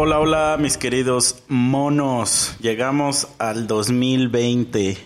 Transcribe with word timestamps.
Hola, 0.00 0.20
hola, 0.20 0.56
mis 0.60 0.76
queridos 0.78 1.42
monos. 1.48 2.54
Llegamos 2.60 3.26
al 3.38 3.66
2020. 3.66 4.96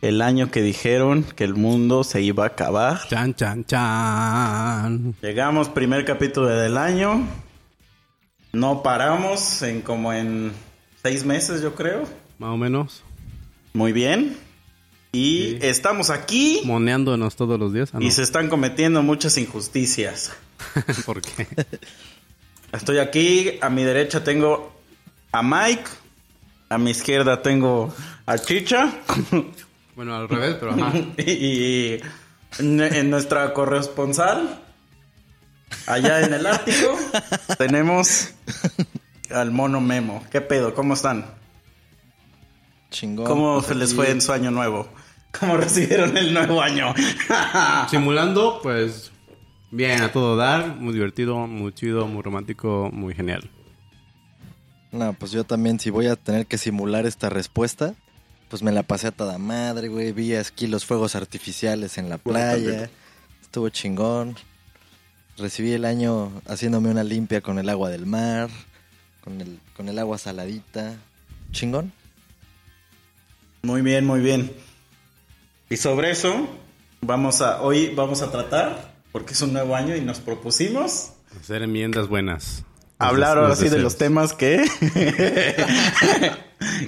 El 0.00 0.22
año 0.22 0.50
que 0.50 0.62
dijeron 0.62 1.24
que 1.24 1.44
el 1.44 1.52
mundo 1.54 2.02
se 2.02 2.22
iba 2.22 2.44
a 2.44 2.46
acabar. 2.46 3.06
Chan, 3.08 3.34
chan, 3.34 3.66
chan. 3.66 5.14
Llegamos, 5.20 5.68
primer 5.68 6.06
capítulo 6.06 6.46
del 6.46 6.78
año. 6.78 7.28
No 8.54 8.82
paramos 8.82 9.60
en 9.60 9.82
como 9.82 10.10
en 10.14 10.52
seis 11.02 11.26
meses, 11.26 11.60
yo 11.60 11.74
creo. 11.74 12.04
Más 12.38 12.48
o 12.50 12.56
menos. 12.56 13.02
Muy 13.74 13.92
bien. 13.92 14.38
Y 15.14 15.50
Sí. 15.50 15.58
estamos 15.60 16.08
aquí 16.08 16.62
Moneándonos 16.64 17.36
todos 17.36 17.60
los 17.60 17.74
días. 17.74 17.90
Ah, 17.92 17.98
no. 18.00 18.06
y 18.06 18.10
se 18.10 18.22
están 18.22 18.48
cometiendo 18.48 19.02
muchas 19.02 19.36
injusticias. 19.36 20.32
¿Por 21.04 21.20
qué? 21.20 21.46
Estoy 22.72 22.98
aquí, 22.98 23.58
a 23.60 23.68
mi 23.68 23.84
derecha 23.84 24.24
tengo 24.24 24.72
a 25.30 25.42
Mike, 25.42 25.84
a 26.68 26.78
mi 26.78 26.90
izquierda 26.90 27.42
tengo 27.42 27.94
a 28.26 28.38
Chicha 28.38 28.90
Bueno, 29.96 30.16
al 30.16 30.26
revés, 30.28 30.56
pero 30.58 30.72
ajá. 30.72 30.92
y 31.18 32.00
en 32.58 32.80
en 32.80 33.10
nuestra 33.10 33.52
corresponsal, 33.52 34.58
allá 35.86 36.22
en 36.22 36.32
el 36.32 36.46
Ártico, 36.46 36.98
tenemos 37.58 38.30
al 39.30 39.50
mono 39.50 39.80
Memo. 39.82 40.24
¿Qué 40.30 40.40
pedo? 40.40 40.74
¿Cómo 40.74 40.94
están? 40.94 41.26
Chingón. 42.90 43.26
¿Cómo 43.26 43.56
Pues 43.56 43.66
se 43.66 43.74
les 43.74 43.88
aquí- 43.90 43.96
fue 43.96 44.10
en 44.10 44.22
su 44.22 44.32
año 44.32 44.50
nuevo? 44.50 44.88
¿Cómo 45.38 45.56
recibieron 45.58 46.16
el 46.16 46.32
nuevo 46.32 46.60
año? 46.62 46.94
Simulando, 47.90 48.60
pues. 48.62 49.11
Bien, 49.72 50.02
a 50.02 50.12
todo 50.12 50.36
dar. 50.36 50.76
Muy 50.76 50.92
divertido, 50.92 51.46
muy 51.46 51.72
chido, 51.72 52.06
muy 52.06 52.22
romántico, 52.22 52.90
muy 52.92 53.14
genial. 53.14 53.50
No, 54.92 55.14
pues 55.14 55.32
yo 55.32 55.44
también, 55.44 55.80
si 55.80 55.88
voy 55.88 56.06
a 56.06 56.16
tener 56.16 56.46
que 56.46 56.58
simular 56.58 57.06
esta 57.06 57.30
respuesta, 57.30 57.94
pues 58.50 58.62
me 58.62 58.70
la 58.70 58.82
pasé 58.82 59.06
a 59.06 59.12
toda 59.12 59.38
madre, 59.38 59.88
güey. 59.88 60.12
Vi 60.12 60.34
aquí 60.34 60.66
los 60.66 60.84
fuegos 60.84 61.16
artificiales 61.16 61.96
en 61.96 62.10
la 62.10 62.18
playa. 62.18 62.90
Estuvo 63.40 63.70
chingón. 63.70 64.36
Recibí 65.38 65.72
el 65.72 65.86
año 65.86 66.30
haciéndome 66.46 66.90
una 66.90 67.02
limpia 67.02 67.40
con 67.40 67.58
el 67.58 67.70
agua 67.70 67.88
del 67.88 68.04
mar, 68.04 68.50
con 69.24 69.40
el, 69.40 69.58
con 69.74 69.88
el 69.88 69.98
agua 69.98 70.18
saladita. 70.18 70.96
Chingón. 71.50 71.92
Muy 73.62 73.80
bien, 73.80 74.04
muy 74.04 74.20
bien. 74.20 74.52
Y 75.70 75.78
sobre 75.78 76.10
eso, 76.10 76.46
vamos 77.00 77.40
a, 77.40 77.62
hoy 77.62 77.94
vamos 77.94 78.20
a 78.20 78.30
tratar, 78.30 78.91
porque 79.12 79.34
es 79.34 79.42
un 79.42 79.52
nuevo 79.52 79.76
año 79.76 79.94
y 79.94 80.00
nos 80.00 80.20
propusimos 80.20 81.12
Hacer 81.40 81.62
enmiendas 81.62 82.08
buenas. 82.08 82.64
hablar 82.98 83.38
ahora 83.38 83.56
sí 83.56 83.68
de 83.68 83.78
los 83.78 83.96
temas 83.96 84.32
que, 84.32 84.62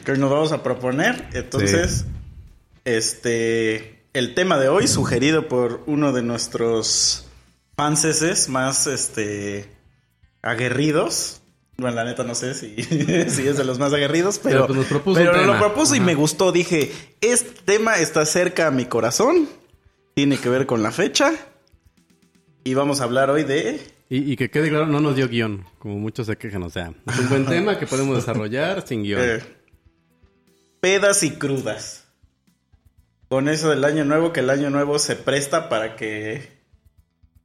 que 0.04 0.12
nos 0.16 0.30
vamos 0.30 0.52
a 0.52 0.62
proponer. 0.62 1.28
Entonces, 1.32 2.04
este, 2.84 4.04
el 4.12 4.34
tema 4.34 4.58
de 4.58 4.68
hoy, 4.68 4.86
sugerido 4.86 5.48
por 5.48 5.82
uno 5.86 6.12
de 6.12 6.22
nuestros 6.22 7.26
fanses 7.76 8.48
más, 8.48 8.86
este, 8.86 9.70
aguerridos. 10.42 11.40
Bueno, 11.76 11.96
la 11.96 12.04
neta 12.04 12.22
no 12.22 12.34
sé 12.34 12.54
si, 12.54 12.76
si 12.84 13.48
es 13.48 13.56
de 13.56 13.64
los 13.64 13.78
más 13.78 13.92
aguerridos, 13.92 14.38
pero, 14.38 14.60
Pero, 14.60 14.66
pues, 14.66 14.78
nos 14.78 14.86
propuso 14.86 15.18
pero 15.18 15.44
lo 15.44 15.58
propuso 15.58 15.96
y 15.96 16.00
me 16.00 16.14
gustó. 16.14 16.52
Dije, 16.52 16.92
este 17.20 17.62
tema 17.64 17.96
está 17.96 18.24
cerca 18.26 18.68
a 18.68 18.70
mi 18.70 18.84
corazón, 18.84 19.48
tiene 20.14 20.38
que 20.38 20.48
ver 20.48 20.66
con 20.66 20.82
la 20.82 20.92
fecha. 20.92 21.32
Y 22.64 22.72
vamos 22.72 23.02
a 23.02 23.04
hablar 23.04 23.28
hoy 23.28 23.44
de 23.44 23.78
Y, 24.08 24.32
y 24.32 24.36
que 24.36 24.50
quede 24.50 24.70
claro, 24.70 24.86
no 24.86 24.98
nos 24.98 25.14
dio 25.14 25.28
guion, 25.28 25.66
como 25.78 25.98
muchos 25.98 26.26
se 26.26 26.36
quejan. 26.36 26.62
O 26.62 26.70
sea, 26.70 26.94
es 27.06 27.19
un 27.19 27.28
buen 27.28 27.44
tema 27.47 27.78
que 27.78 27.86
podemos 27.86 28.16
desarrollar 28.16 28.86
sin 28.86 29.02
guion. 29.02 29.20
Eh, 29.22 29.42
pedas 30.80 31.22
y 31.22 31.32
crudas. 31.32 32.06
Con 33.28 33.48
eso 33.48 33.69
del 33.69 33.84
año 33.84 34.06
nuevo, 34.06 34.32
que 34.32 34.41
el 34.41 34.48
año 34.48 34.70
nuevo 34.70 34.98
se 34.98 35.14
presta 35.14 35.69
para 35.69 35.94
que... 35.94 36.62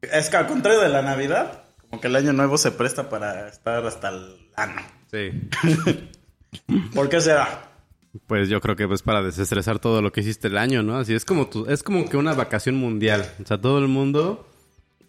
Es 0.02 0.30
que 0.30 0.38
al 0.38 0.48
contrario 0.48 0.80
de 0.80 0.90
la 0.90 1.02
Navidad, 1.02 1.64
como 1.90 2.02
que 2.02 2.08
el 2.08 2.16
año 2.16 2.32
nuevo 2.32 2.58
se 2.58 2.72
presta 2.72 3.10
para 3.10 3.50
estar 3.50 3.86
hasta 3.86 4.10
el 4.10 4.50
ano. 4.56 4.82
Sí. 5.12 5.50
¿Por 6.96 7.10
qué 7.10 7.20
será? 7.20 7.70
Pues 8.28 8.50
yo 8.50 8.62
creo 8.62 8.76
que 8.76 8.88
pues 8.88 9.02
para 9.02 9.22
desestresar 9.22 9.80
todo 9.80 10.02
lo 10.02 10.12
que 10.12 10.22
hiciste 10.22 10.48
el 10.48 10.58
año, 10.58 10.82
¿no? 10.82 10.98
Así 10.98 11.14
es 11.14 11.26
como 11.26 11.48
tu, 11.48 11.66
es 11.66 11.84
como 11.84 12.10
que 12.10 12.18
una 12.18 12.34
vacación 12.34 12.76
mundial. 12.76 13.30
O 13.44 13.46
sea, 13.46 13.60
todo 13.60 13.80
el 13.80 13.88
mundo 13.88 14.49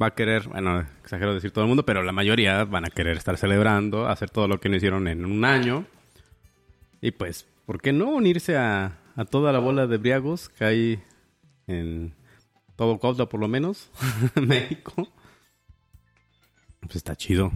va 0.00 0.06
a 0.06 0.15
querer, 0.15 0.49
bueno, 0.49 0.81
exagero 1.03 1.34
decir 1.34 1.50
todo 1.50 1.65
el 1.65 1.69
mundo, 1.69 1.84
pero 1.84 2.03
la 2.03 2.12
mayoría 2.12 2.65
van 2.65 2.84
a 2.87 2.91
querer 2.91 3.16
estar 3.16 3.37
celebrando, 3.37 4.06
hacer 4.09 4.31
todo 4.31 4.49
lo 4.49 4.59
que 4.61 4.69
no 4.69 4.77
hicieron 4.77 5.09
en 5.09 5.25
un 5.25 5.44
año. 5.44 5.84
Y 7.00 7.11
pues, 7.12 7.47
¿por 7.66 7.81
qué 7.81 7.93
no 7.93 8.09
unirse 8.10 8.56
a, 8.56 8.97
toda 9.31 9.53
la 9.53 9.59
bola 9.59 9.87
de 9.87 9.99
briagos 9.99 10.49
que 10.49 10.65
hay 10.65 11.03
en 11.66 12.15
todo 12.77 12.99
Cuautla 12.99 13.27
por 13.27 13.41
lo 13.41 13.49
menos, 13.49 13.91
México? 14.34 15.09
Pues 16.81 16.97
está 16.97 17.15
chido. 17.15 17.53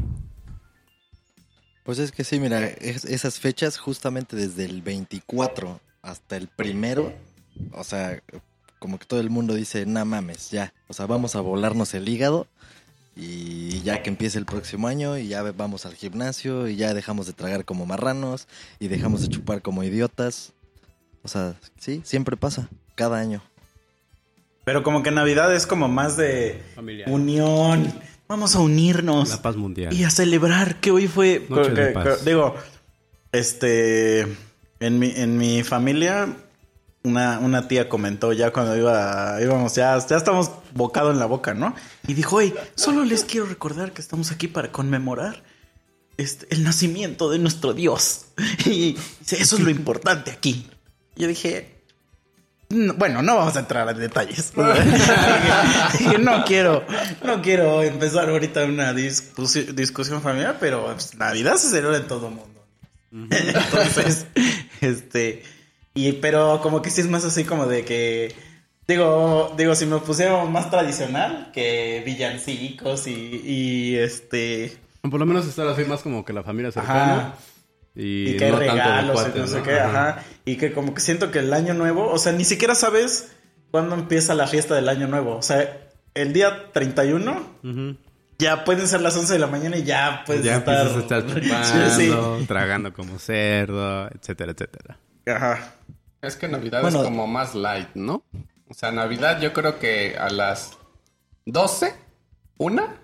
Pues 1.85 1.99
es 1.99 2.13
que 2.13 2.25
sí, 2.25 2.39
mira, 2.41 2.65
es- 2.67 3.05
esas 3.05 3.39
fechas 3.41 3.79
justamente 3.79 4.37
desde 4.37 4.65
el 4.65 4.83
24 4.83 5.81
hasta 6.03 6.37
el 6.37 6.49
primero, 6.49 7.13
o 7.73 7.85
sea, 7.85 8.23
como 8.85 8.99
que 8.99 9.07
todo 9.07 9.21
el 9.21 9.31
mundo 9.31 9.55
dice, 9.55 9.87
no 9.87 10.05
mames, 10.05 10.51
ya, 10.51 10.75
o 10.89 10.93
sea, 10.93 11.07
vamos 11.07 11.35
a 11.37 11.41
volarnos 11.41 11.95
el 11.95 12.07
hígado 12.07 12.47
y 13.17 13.81
ya 13.81 14.03
que 14.03 14.11
empiece 14.11 14.37
el 14.37 14.45
próximo 14.45 14.89
año 14.89 15.17
y 15.17 15.27
ya 15.27 15.41
vamos 15.43 15.87
al 15.87 15.95
gimnasio 15.95 16.69
y 16.69 16.77
ya 16.77 16.93
dejamos 16.93 17.27
de 17.27 17.33
tragar 17.33 17.65
como 17.65 17.87
marranos 17.87 18.47
y 18.79 18.89
dejamos 18.89 19.23
de 19.23 19.29
chupar 19.29 19.63
como 19.63 19.85
idiotas. 19.85 20.53
O 21.23 21.29
sea, 21.29 21.55
sí, 21.79 22.03
siempre 22.05 22.37
pasa, 22.37 22.69
cada 22.95 23.19
año. 23.19 23.41
Pero 24.67 24.83
como 24.83 25.03
que 25.03 25.11
Navidad 25.11 25.55
es 25.57 25.67
como 25.67 25.89
más 25.89 26.19
de 26.19 26.63
Familiar. 26.75 27.09
unión. 27.11 27.91
Vamos 28.29 28.55
a 28.55 28.59
unirnos. 28.61 29.31
La 29.31 29.41
paz 29.41 29.57
mundial. 29.57 29.95
Y 29.95 30.05
a 30.05 30.11
celebrar 30.11 30.81
que 30.81 30.91
hoy 30.91 31.09
fue. 31.09 31.47
Noche 31.49 31.73
que- 31.73 31.81
de 31.81 31.87
que- 31.89 31.93
paz. 31.95 32.23
digo, 32.27 32.55
este. 33.33 34.27
En 34.81 34.99
mi, 34.99 35.11
en 35.17 35.39
mi 35.39 35.63
familia, 35.63 36.37
una, 37.05 37.39
una 37.39 37.69
tía 37.69 37.89
comentó 37.89 38.33
ya 38.33 38.51
cuando 38.53 38.77
iba, 38.77 39.37
íbamos, 39.41 39.75
ya, 39.75 39.97
ya 40.07 40.17
estamos 40.17 40.51
bocado 40.73 41.11
en 41.11 41.19
la 41.19 41.27
boca, 41.27 41.55
¿no? 41.55 41.75
Y 42.07 42.15
dijo, 42.15 42.37
oye, 42.37 42.55
solo 42.75 43.05
les 43.05 43.25
quiero 43.25 43.47
recordar 43.47 43.93
que 43.93 44.01
estamos 44.01 44.33
aquí 44.33 44.49
para 44.49 44.73
conmemorar 44.73 45.43
este, 46.17 46.47
el 46.55 46.65
nacimiento 46.65 47.31
de 47.31 47.39
nuestro 47.39 47.73
Dios. 47.75 48.27
Y 48.67 48.97
dice, 49.21 49.41
eso 49.41 49.57
es 49.57 49.63
lo 49.63 49.71
importante 49.71 50.31
aquí. 50.31 50.69
Yo 51.17 51.29
dije. 51.29 51.71
"No, 52.71 52.95
bueno, 52.95 53.23
no 53.23 53.37
vamos 53.37 53.55
a 53.57 53.61
entrar 53.61 53.89
en 53.91 53.99
detalles. 53.99 54.53
Dije, 55.99 56.19
no 56.19 56.45
quiero, 56.45 56.85
no 57.23 57.41
quiero 57.43 57.83
empezar 57.83 58.29
ahorita 58.31 58.65
una 58.65 58.93
discusi- 58.95 59.67
discusión 59.75 60.23
familiar, 60.23 60.57
pero 60.59 60.87
pues, 60.93 61.15
Navidad 61.15 61.57
se 61.57 61.69
celebra 61.71 61.99
en 61.99 62.07
todo 62.09 62.29
el 62.29 62.35
mundo. 62.35 62.65
Entonces, 63.31 64.27
este, 64.81 65.43
y 65.95 66.13
pero 66.13 66.61
como 66.61 66.83
que 66.83 66.91
sí 66.91 67.01
es 67.01 67.09
más 67.09 67.25
así 67.25 67.45
como 67.45 67.67
de 67.67 67.85
que, 67.85 68.35
digo, 68.87 69.55
digo, 69.57 69.75
si 69.75 69.87
me 69.87 69.99
pusiéramos 69.99 70.51
más 70.51 70.71
tradicional, 70.71 71.51
que 71.53 72.03
villancicos 72.05 73.07
y, 73.07 73.41
y 73.45 73.97
este, 73.97 74.77
Por 75.03 75.21
lo 75.21 75.27
menos 75.27 75.47
estar 75.47 75.67
así 75.69 75.85
más 75.85 76.03
como 76.03 76.25
que 76.25 76.33
la 76.33 76.43
familia 76.43 76.73
cercana. 76.73 77.15
Ajá. 77.15 77.35
Y, 77.97 78.31
y 78.31 78.37
que 78.37 78.47
hay 78.47 78.51
no 78.51 78.59
regalos 78.59 79.27
y 79.35 79.39
no 79.39 79.47
sé 79.47 79.59
¿no? 79.59 79.63
qué, 79.63 79.79
ajá. 79.79 80.25
Y 80.45 80.57
que 80.57 80.73
como 80.73 80.95
que 80.95 81.01
siento 81.01 81.31
que 81.31 81.39
el 81.39 81.53
año 81.53 81.75
nuevo, 81.75 82.11
o 82.11 82.19
sea, 82.19 82.33
ni 82.33 82.45
siquiera 82.45 82.75
sabes 82.75 83.31
cuándo 83.71 83.95
empieza 83.95 84.35
la 84.35 84.49
fiesta 84.49 84.75
del 84.75 84.89
año 84.89 85.07
nuevo. 85.07 85.37
O 85.37 85.43
sea, 85.43 85.81
el 86.15 86.33
día 86.33 86.73
31 86.73 87.51
Ujú. 87.63 87.97
ya 88.39 88.65
pueden 88.65 88.89
ser 88.89 89.01
las 89.01 89.17
11 89.17 89.35
de 89.35 89.39
la 89.39 89.47
mañana 89.47 89.77
y 89.77 89.85
ya 89.85 90.25
puedes 90.27 90.43
ya 90.43 90.57
estar... 90.57 90.87
a 90.89 90.99
estar 90.99 91.27
chupando, 91.27 91.91
sí. 91.97 92.47
tragando 92.49 92.93
como 92.93 93.19
cerdo, 93.21 94.09
etcétera, 94.09 94.53
etcétera. 94.53 94.99
Ajá. 95.27 95.73
Es 96.23 96.37
que 96.37 96.49
Navidad 96.49 96.83
Bueno. 96.83 96.99
es 97.01 97.05
como 97.05 97.27
más 97.27 97.55
light, 97.55 97.89
¿no? 97.95 98.23
O 98.69 98.75
sea, 98.75 98.91
Navidad 98.93 99.41
yo 99.41 99.53
creo 99.53 99.79
que 99.79 100.17
a 100.19 100.31
las 100.31 100.73
12, 101.47 101.95
una, 102.59 102.97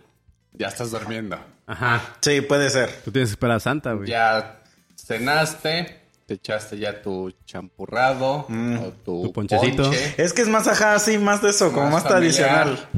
ya 0.53 0.69
estás 0.69 0.91
durmiendo. 0.91 1.39
Ajá. 1.67 2.01
Sí, 2.21 2.41
puede 2.41 2.71
ser. 2.71 2.91
Tú 3.05 3.13
tienes 3.13 3.29
que 3.31 3.35
esperar 3.35 3.57
a 3.57 3.61
Santa, 3.61 3.93
güey. 3.93 4.09
Ya 4.09 4.63
cenaste, 4.97 6.01
te 6.27 6.35
echaste 6.35 6.79
ya 6.79 7.03
tu 7.03 7.33
champurrado 7.45 8.47
Mm. 8.49 8.79
o 8.79 8.91
tu, 9.05 9.23
Tu 9.25 9.33
ponchecito. 9.33 9.83
ponche, 9.85 10.15
Es 10.17 10.33
que 10.33 10.43
es 10.43 10.49
más 10.49 10.67
ajá, 10.67 10.99
sí, 10.99 11.19
más 11.19 11.43
de 11.43 11.51
eso, 11.51 11.73
como 11.73 11.91
más, 11.91 12.03
familiar. 12.05 12.65
tradicional. 12.65 12.89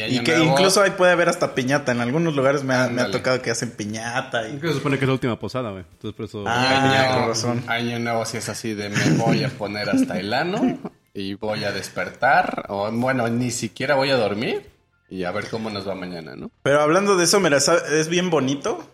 Y, 0.00 0.20
que 0.24 0.36
nuevo, 0.36 0.52
incluso 0.52 0.82
ahí 0.82 0.90
puede 0.90 1.12
haber 1.12 1.28
hasta 1.28 1.54
piñata. 1.54 1.92
En 1.92 2.00
algunos 2.00 2.34
lugares 2.34 2.64
me 2.64 2.74
ha, 2.74 2.78
me 2.78 2.82
ha 2.82 3.04
Ándale. 3.04 3.12
tocado 3.12 3.42
que 3.42 3.50
hacen 3.50 3.70
piñata. 3.70 4.48
Y... 4.48 4.58
Que 4.58 4.68
se 4.68 4.74
supone 4.74 4.98
que 4.98 5.04
es 5.04 5.08
la 5.08 5.14
última 5.14 5.38
posada, 5.38 5.70
güey. 5.70 5.84
Entonces 5.92 6.16
por 6.16 6.24
eso... 6.26 6.42
y 6.42 6.44
Ah, 6.48 7.12
año, 7.14 7.28
razón. 7.28 7.62
año 7.66 7.98
nuevo 7.98 8.24
si 8.24 8.38
es 8.38 8.48
así 8.48 8.74
de 8.74 8.88
me 8.88 9.10
voy 9.18 9.44
a 9.44 9.48
poner 9.50 9.88
hasta 9.90 10.18
el 10.18 10.32
ano 10.32 10.78
y 11.12 11.34
voy 11.34 11.64
a 11.64 11.72
despertar. 11.72 12.66
O 12.68 12.90
bueno, 12.90 13.28
ni 13.28 13.50
siquiera 13.50 13.94
voy 13.94 14.10
a 14.10 14.16
dormir. 14.16 14.70
Y 15.10 15.24
a 15.24 15.30
ver 15.30 15.48
cómo 15.48 15.70
nos 15.70 15.86
va 15.86 15.94
mañana, 15.94 16.34
¿no? 16.34 16.50
Pero 16.62 16.80
hablando 16.80 17.16
de 17.16 17.24
eso, 17.24 17.38
mira, 17.38 17.58
es 17.58 18.08
bien 18.08 18.30
bonito 18.30 18.88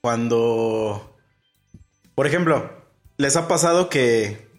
cuando, 0.00 1.16
por 2.14 2.26
ejemplo, 2.26 2.70
les 3.18 3.36
ha 3.36 3.48
pasado 3.48 3.88
que 3.90 4.50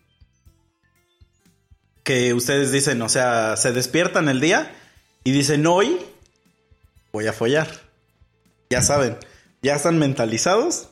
que 2.03 2.33
ustedes 2.33 2.71
dicen, 2.71 3.01
o 3.01 3.09
sea, 3.09 3.55
se 3.55 3.71
despiertan 3.71 4.27
el 4.27 4.41
día 4.41 4.71
y 5.23 5.31
dicen, 5.31 5.65
hoy 5.67 5.99
voy 7.11 7.27
a 7.27 7.33
follar. 7.33 7.67
Ya 8.69 8.81
saben, 8.81 9.17
ya 9.61 9.75
están 9.75 9.97
mentalizados, 9.99 10.89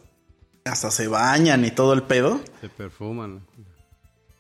hasta 0.66 0.92
se 0.92 1.08
bañan 1.08 1.66
y 1.66 1.72
todo 1.72 1.94
el 1.94 2.04
pedo. 2.04 2.42
Se 2.62 2.70
perfuman. 2.70 3.46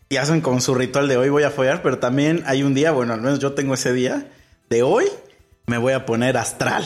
y 0.09 0.17
hacen 0.17 0.41
con 0.41 0.61
su 0.61 0.75
ritual 0.75 1.07
de 1.07 1.17
hoy 1.17 1.29
voy 1.29 1.43
a 1.43 1.51
follar, 1.51 1.81
pero 1.81 1.99
también 1.99 2.43
hay 2.45 2.63
un 2.63 2.73
día, 2.73 2.91
bueno, 2.91 3.13
al 3.13 3.21
menos 3.21 3.39
yo 3.39 3.53
tengo 3.53 3.73
ese 3.73 3.93
día, 3.93 4.31
de 4.69 4.83
hoy 4.83 5.05
me 5.67 5.77
voy 5.77 5.93
a 5.93 6.05
poner 6.05 6.37
astral. 6.37 6.83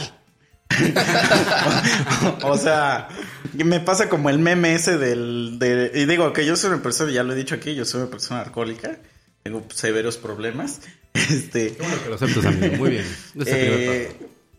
o 2.43 2.57
sea, 2.57 3.07
me 3.53 3.79
pasa 3.79 4.09
como 4.09 4.29
el 4.29 4.39
meme 4.39 4.73
ese 4.73 4.97
del... 4.97 5.57
De, 5.59 5.91
y 5.93 6.05
digo 6.05 6.33
que 6.33 6.45
yo 6.45 6.55
soy 6.55 6.71
una 6.71 6.81
persona, 6.81 7.11
ya 7.11 7.23
lo 7.23 7.33
he 7.33 7.35
dicho 7.35 7.55
aquí, 7.55 7.75
yo 7.75 7.85
soy 7.85 8.01
una 8.01 8.11
persona 8.11 8.41
alcohólica, 8.41 8.97
tengo 9.45 9.63
severos 9.73 10.17
problemas. 10.17 10.81
Este, 11.15 11.73
Bueno, 11.79 12.03
que 12.03 12.09
lo 12.09 12.15
aceptas, 12.15 12.45
amigo. 12.45 12.75
Muy 12.75 12.89
bien. 12.89 13.05
Eh, 13.45 14.11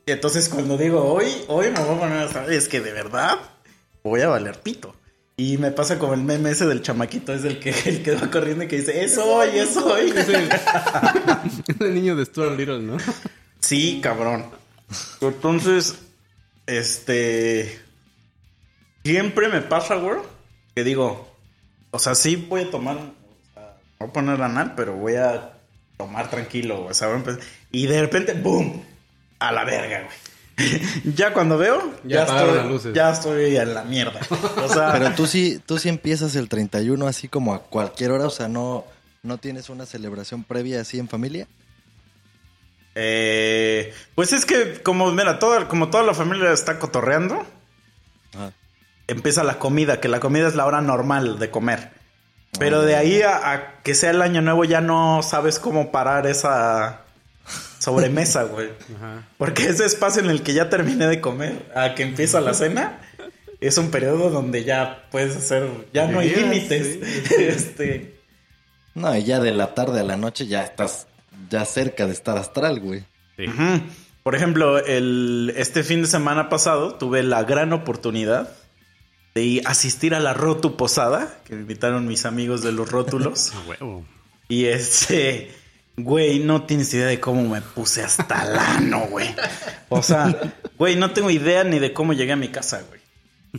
entonces 0.06 0.48
cuando 0.48 0.78
digo 0.78 1.04
hoy, 1.04 1.26
hoy 1.48 1.66
me 1.70 1.80
voy 1.80 1.96
a 1.96 2.00
poner 2.00 2.18
astral, 2.22 2.50
es 2.50 2.68
que 2.68 2.80
de 2.80 2.92
verdad 2.92 3.38
voy 4.02 4.22
a 4.22 4.28
valer 4.28 4.60
pito. 4.60 4.94
Y 5.36 5.58
me 5.58 5.70
pasa 5.70 5.98
como 5.98 6.14
el 6.14 6.22
meme 6.22 6.50
ese 6.50 6.66
del 6.66 6.80
chamaquito, 6.80 7.34
es 7.34 7.44
el 7.44 7.60
que, 7.60 7.70
el 7.86 8.02
que 8.02 8.14
va 8.14 8.30
corriendo 8.30 8.64
y 8.64 8.68
que 8.68 8.78
dice, 8.78 9.04
es 9.04 9.18
hoy, 9.18 9.48
es 9.58 9.76
hoy. 9.76 10.14
Es 11.68 11.80
el 11.80 11.94
niño 11.94 12.16
de 12.16 12.24
Stuart 12.24 12.56
Little, 12.56 12.80
¿no? 12.80 12.96
Sí, 13.60 14.00
cabrón. 14.02 14.46
Entonces, 15.20 15.96
este. 16.66 17.80
Siempre 19.04 19.48
me 19.48 19.60
pasa, 19.60 19.96
güey, 19.96 20.20
que 20.74 20.84
digo, 20.84 21.28
o 21.90 21.98
sea, 21.98 22.14
sí 22.14 22.36
voy 22.36 22.62
a 22.62 22.70
tomar, 22.70 22.98
voy 23.98 24.08
a 24.08 24.12
poner 24.12 24.40
anal, 24.42 24.74
pero 24.76 24.94
voy 24.94 25.16
a 25.16 25.52
tomar 25.96 26.28
tranquilo, 26.30 26.78
güey, 26.78 26.90
o 26.90 26.94
sea, 26.94 27.08
voy 27.08 27.16
a 27.16 27.18
empezar- 27.20 27.40
Y 27.72 27.86
de 27.86 28.00
repente, 28.00 28.32
¡boom! 28.34 28.82
A 29.38 29.52
la 29.52 29.64
verga, 29.64 30.02
güey. 30.04 30.16
ya 31.14 31.32
cuando 31.34 31.58
veo, 31.58 31.92
Ya 32.04 32.22
estoy, 32.22 32.56
las 32.56 32.66
luces. 32.66 32.94
ya 32.94 33.10
estoy 33.10 33.56
en 33.56 33.74
la 33.74 33.84
mierda. 33.84 34.20
O 34.64 34.68
sea, 34.68 34.92
Pero 34.92 35.14
tú 35.14 35.26
sí, 35.26 35.60
tú 35.66 35.78
sí 35.78 35.88
empiezas 35.90 36.34
el 36.34 36.48
31 36.48 37.06
así 37.06 37.28
como 37.28 37.52
a 37.54 37.62
cualquier 37.62 38.10
hora, 38.12 38.24
o 38.26 38.30
sea, 38.30 38.48
no, 38.48 38.84
no 39.22 39.36
tienes 39.38 39.68
una 39.68 39.84
celebración 39.84 40.44
previa 40.44 40.80
así 40.80 40.98
en 40.98 41.08
familia. 41.08 41.46
eh, 42.94 43.92
pues 44.14 44.32
es 44.32 44.46
que, 44.46 44.80
como, 44.82 45.10
mira, 45.12 45.38
toda, 45.38 45.68
como 45.68 45.90
toda 45.90 46.02
la 46.04 46.14
familia 46.14 46.52
está 46.52 46.78
cotorreando, 46.78 47.46
Ajá. 48.34 48.52
empieza 49.06 49.44
la 49.44 49.58
comida, 49.58 50.00
que 50.00 50.08
la 50.08 50.20
comida 50.20 50.48
es 50.48 50.54
la 50.54 50.64
hora 50.66 50.80
normal 50.80 51.38
de 51.38 51.50
comer. 51.50 51.90
Pero 52.58 52.82
de 52.82 52.96
ahí 52.96 53.22
a, 53.22 53.52
a 53.52 53.82
que 53.82 53.94
sea 53.94 54.10
el 54.10 54.22
año 54.22 54.40
nuevo 54.42 54.64
ya 54.64 54.80
no 54.80 55.22
sabes 55.22 55.58
cómo 55.58 55.90
parar 55.90 56.26
esa 56.26 57.02
sobremesa, 57.78 58.42
güey. 58.44 58.70
Porque 59.38 59.68
ese 59.68 59.84
espacio 59.84 60.22
en 60.22 60.30
el 60.30 60.42
que 60.42 60.54
ya 60.54 60.68
terminé 60.68 61.06
de 61.06 61.20
comer 61.20 61.70
a 61.74 61.94
que 61.94 62.02
empieza 62.02 62.40
la 62.40 62.54
cena 62.54 63.00
es 63.60 63.78
un 63.78 63.90
periodo 63.90 64.30
donde 64.30 64.64
ya 64.64 65.06
puedes 65.10 65.36
hacer, 65.36 65.68
ya 65.92 66.06
no 66.06 66.18
hay 66.18 66.30
límites. 66.34 66.98
sí. 67.28 67.34
este, 67.38 68.14
No, 68.94 69.16
y 69.16 69.24
ya 69.24 69.40
de 69.40 69.52
la 69.52 69.74
tarde 69.74 70.00
a 70.00 70.04
la 70.04 70.16
noche 70.16 70.46
ya 70.46 70.62
estás 70.62 71.06
ya 71.50 71.64
cerca 71.64 72.06
de 72.06 72.12
estar 72.12 72.36
astral, 72.36 72.80
güey. 72.80 73.04
Por 74.22 74.34
ejemplo, 74.34 74.84
el, 74.84 75.52
este 75.56 75.84
fin 75.84 76.02
de 76.02 76.08
semana 76.08 76.48
pasado 76.48 76.94
tuve 76.96 77.22
la 77.22 77.44
gran 77.44 77.72
oportunidad 77.72 78.50
de 79.36 79.42
ir- 79.44 79.62
asistir 79.66 80.14
a 80.14 80.20
la 80.20 80.32
Rotu 80.32 80.76
Posada, 80.76 81.38
que 81.44 81.54
me 81.54 81.60
invitaron 81.60 82.06
mis 82.08 82.24
amigos 82.24 82.62
de 82.62 82.72
los 82.72 82.90
rótulos. 82.90 83.52
Huevo. 83.68 84.04
y 84.48 84.64
este, 84.64 85.50
güey, 85.98 86.38
no 86.40 86.62
tienes 86.62 86.92
idea 86.94 87.06
de 87.06 87.20
cómo 87.20 87.42
me 87.46 87.60
puse 87.60 88.02
hasta 88.02 88.44
el 88.46 88.58
ano, 88.58 89.06
güey. 89.10 89.28
O 89.90 90.02
sea, 90.02 90.54
güey, 90.78 90.96
no 90.96 91.10
tengo 91.12 91.30
idea 91.30 91.64
ni 91.64 91.78
de 91.78 91.92
cómo 91.92 92.14
llegué 92.14 92.32
a 92.32 92.36
mi 92.36 92.48
casa, 92.48 92.82
güey. 92.88 93.00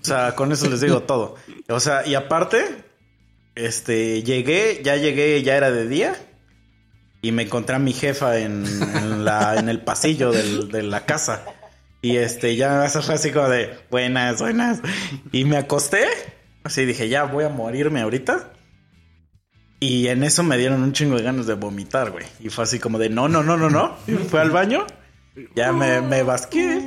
O 0.01 0.03
sea, 0.03 0.33
con 0.35 0.51
eso 0.51 0.67
les 0.69 0.81
digo 0.81 1.01
todo. 1.03 1.35
O 1.69 1.79
sea, 1.79 2.05
y 2.07 2.15
aparte, 2.15 2.65
este, 3.55 4.23
llegué, 4.23 4.81
ya 4.83 4.95
llegué, 4.95 5.41
ya 5.43 5.55
era 5.57 5.69
de 5.71 5.87
día. 5.87 6.15
Y 7.21 7.31
me 7.31 7.43
encontré 7.43 7.75
a 7.75 7.79
mi 7.79 7.93
jefa 7.93 8.37
en, 8.37 8.63
en 8.95 9.25
la, 9.25 9.55
en 9.57 9.69
el 9.69 9.81
pasillo 9.81 10.31
del- 10.31 10.69
de 10.69 10.83
la 10.83 11.05
casa. 11.05 11.43
Y 12.01 12.17
este, 12.17 12.55
ya 12.55 12.85
eso 12.85 13.01
fue 13.01 13.15
así 13.15 13.31
como 13.31 13.49
de 13.49 13.75
buenas, 13.89 14.39
buenas. 14.39 14.79
Y 15.31 15.45
me 15.45 15.57
acosté. 15.57 16.05
Así 16.63 16.85
dije, 16.85 17.09
ya 17.09 17.23
voy 17.23 17.45
a 17.45 17.49
morirme 17.49 18.01
ahorita. 18.01 18.51
Y 19.79 20.07
en 20.07 20.23
eso 20.23 20.43
me 20.43 20.57
dieron 20.57 20.81
un 20.81 20.93
chingo 20.93 21.17
de 21.17 21.23
ganas 21.23 21.45
de 21.47 21.53
vomitar, 21.53 22.11
güey. 22.11 22.25
Y 22.39 22.49
fue 22.49 22.63
así 22.63 22.79
como 22.79 22.97
de 22.97 23.09
no, 23.09 23.27
no, 23.27 23.43
no, 23.43 23.57
no, 23.57 23.69
no. 23.69 23.95
Fue 24.29 24.41
al 24.41 24.51
baño. 24.51 24.85
Ya 25.55 25.71
me, 25.71 26.01
me 26.01 26.23
basqué. 26.23 26.81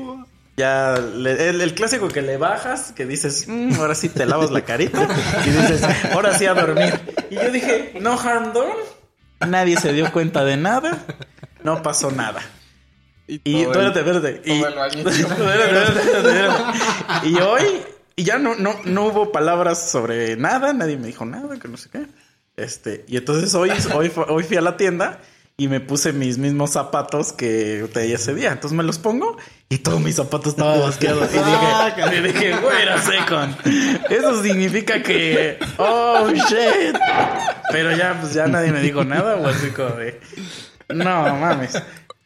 Ya, 0.57 0.95
le- 0.99 1.49
el, 1.51 1.61
el 1.61 1.75
clásico 1.75 2.09
que 2.09 2.21
le 2.21 2.37
bajas, 2.37 2.93
que 2.93 3.07
dices, 3.07 3.47
"Mm, 3.49 3.75
ahora 3.79 3.95
sí 3.95 4.09
te 4.09 4.27
lavas 4.27 4.51
la 4.51 4.63
carita. 4.65 5.09
Y 5.47 5.51
dices, 5.51 5.83
ahora 6.13 6.37
sí 6.37 6.47
a 6.47 6.55
dormir. 6.55 6.93
Y 7.31 7.37
yo 7.37 7.51
dije, 7.51 7.95
no 8.01 8.19
harm 8.19 8.53
done. 8.53 8.75
Nadie 9.47 9.77
se 9.79 9.93
dio 9.93 10.13
cuenta 10.13 10.45
de 10.45 10.57
nada. 10.57 10.99
No 11.63 11.83
pasó 11.83 12.11
nada. 12.11 12.41
Y 13.45 13.63
espérate, 13.63 14.01
espérate. 14.01 14.43
Y. 14.45 14.53
Espérate, 14.63 14.99
espérate, 15.01 16.01
espérate, 16.01 16.29
espérate. 16.29 17.29
y 17.29 17.35
hoy, 17.37 17.63
y 18.17 18.25
ya 18.25 18.39
no, 18.39 18.57
no, 18.57 18.75
no 18.85 19.07
hubo 19.07 19.31
palabras 19.31 19.91
sobre 19.91 20.37
nada, 20.37 20.73
nadie 20.73 20.97
me 20.97 21.07
dijo 21.07 21.25
nada, 21.25 21.59
que 21.59 21.69
no 21.69 21.77
sé 21.77 21.91
qué. 21.91 22.07
Este, 22.57 23.05
y 23.09 23.17
entonces 23.17 23.55
hoy, 23.55 23.71
hoy, 23.95 24.13
hoy 24.29 24.43
fui 24.43 24.57
a 24.57 24.61
la 24.61 24.77
tienda 24.77 25.21
y 25.61 25.69
me 25.69 25.79
puse 25.79 26.15
mis 26.15 26.39
mismos 26.39 26.71
zapatos 26.71 27.35
que 27.35 27.87
traía 27.93 28.15
ese 28.15 28.35
día. 28.35 28.51
Entonces 28.51 28.75
me 28.75 28.83
los 28.83 28.99
pongo 28.99 29.37
y 29.69 29.77
todos 29.79 30.01
mis 30.01 30.17
zapatos 30.17 30.55
estaban 30.55 30.81
basqueados. 30.81 31.29
Y 31.33 31.37
dije, 31.37 32.17
y 32.17 32.21
dije, 32.23 32.55
wait 32.55 32.89
a 32.89 33.03
second. 33.03 33.57
Eso 34.11 34.43
significa 34.43 35.03
que, 35.03 35.59
oh 35.77 36.31
shit. 36.31 36.97
Pero 37.71 37.95
ya, 37.95 38.19
pues 38.21 38.33
ya 38.33 38.47
nadie 38.47 38.73
me 38.73 38.81
dijo 38.81 39.05
nada, 39.05 39.37
o 39.37 39.47
así 39.47 39.69
como 39.69 39.91
de, 39.91 40.19
no 40.89 41.37
mames. 41.37 41.81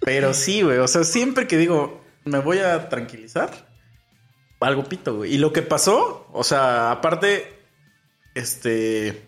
Pero 0.04 0.34
sí, 0.34 0.62
güey. 0.62 0.78
O 0.78 0.88
sea, 0.88 1.04
siempre 1.04 1.46
que 1.46 1.56
digo, 1.56 2.02
me 2.24 2.38
voy 2.38 2.58
a 2.58 2.88
tranquilizar, 2.88 3.50
algo 4.60 4.84
pito, 4.84 5.16
güey. 5.16 5.34
Y 5.34 5.38
lo 5.38 5.52
que 5.52 5.62
pasó, 5.62 6.28
o 6.32 6.44
sea, 6.44 6.90
aparte, 6.90 7.52
este. 8.34 9.22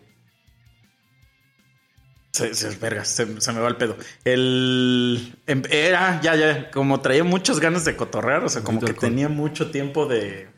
Se, 2.32 2.54
se, 2.54 2.68
verga, 2.76 3.04
se, 3.06 3.40
se 3.40 3.52
me 3.52 3.60
va 3.60 3.68
el 3.68 3.76
pedo. 3.76 3.96
El. 4.24 5.34
em- 5.46 5.62
Era, 5.70 6.20
ya, 6.20 6.34
ya, 6.36 6.70
como 6.70 7.00
traía 7.00 7.24
muchas 7.24 7.60
ganas 7.60 7.84
de 7.86 7.96
cotorrear, 7.96 8.44
o 8.44 8.48
sea, 8.50 8.62
como 8.62 8.80
que 8.80 8.92
tenía 9.08 9.28
mucho 9.28 9.70
tiempo 9.70 10.06
de. 10.06 10.48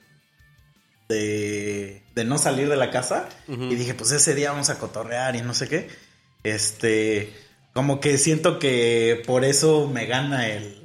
De, 1.08 2.02
de 2.14 2.24
no 2.24 2.36
salir 2.38 2.68
de 2.68 2.76
la 2.76 2.90
casa. 2.90 3.28
Y 3.70 3.74
dije, 3.76 3.94
pues 3.94 4.10
ese 4.12 4.34
día 4.34 4.50
vamos 4.50 4.68
a 4.70 4.78
cotorrear 4.78 5.36
y 5.36 5.42
no 5.42 5.54
sé 5.54 5.68
qué. 5.68 5.88
Este. 6.42 7.32
Como 7.74 8.00
que 8.00 8.18
siento 8.18 8.58
que 8.58 9.22
por 9.26 9.44
eso 9.44 9.88
me 9.92 10.06
gana 10.06 10.48
el, 10.48 10.80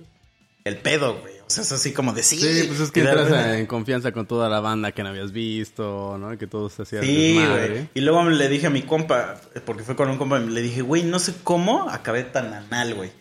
el 0.64 0.78
pedo, 0.78 1.20
güey. 1.20 1.34
O 1.46 1.50
sea, 1.50 1.64
es 1.64 1.72
así 1.72 1.92
como 1.92 2.14
de 2.14 2.24
sí. 2.24 2.38
Sí, 2.38 2.64
pues 2.68 2.80
es 2.80 2.92
que 2.92 3.02
de 3.04 3.10
entras 3.10 3.30
repente- 3.30 3.60
en 3.60 3.66
confianza 3.66 4.12
con 4.12 4.26
toda 4.28 4.48
la 4.50 4.60
banda 4.60 4.92
que 4.92 5.04
no 5.04 5.10
habías 5.10 5.32
visto, 5.32 6.18
¿no? 6.18 6.38
Que 6.38 6.48
todo 6.48 6.70
se 6.70 6.84
hacía 6.84 7.02
Sí, 7.02 7.36
güey. 7.36 7.90
Y 7.94 8.02
luego 8.02 8.24
le 8.30 8.48
dije 8.48 8.68
a 8.68 8.70
mi 8.70 8.82
compa, 8.84 9.40
porque 9.66 9.84
fue 9.84 9.96
con 9.96 10.10
un 10.10 10.18
compa, 10.18 10.40
le 10.40 10.62
dije, 10.62 10.82
güey, 10.82 11.04
no 11.04 11.20
sé 11.20 11.34
cómo 11.44 11.90
acabé 11.90 12.24
tan 12.24 12.54
anal, 12.54 12.94
güey. 12.96 13.12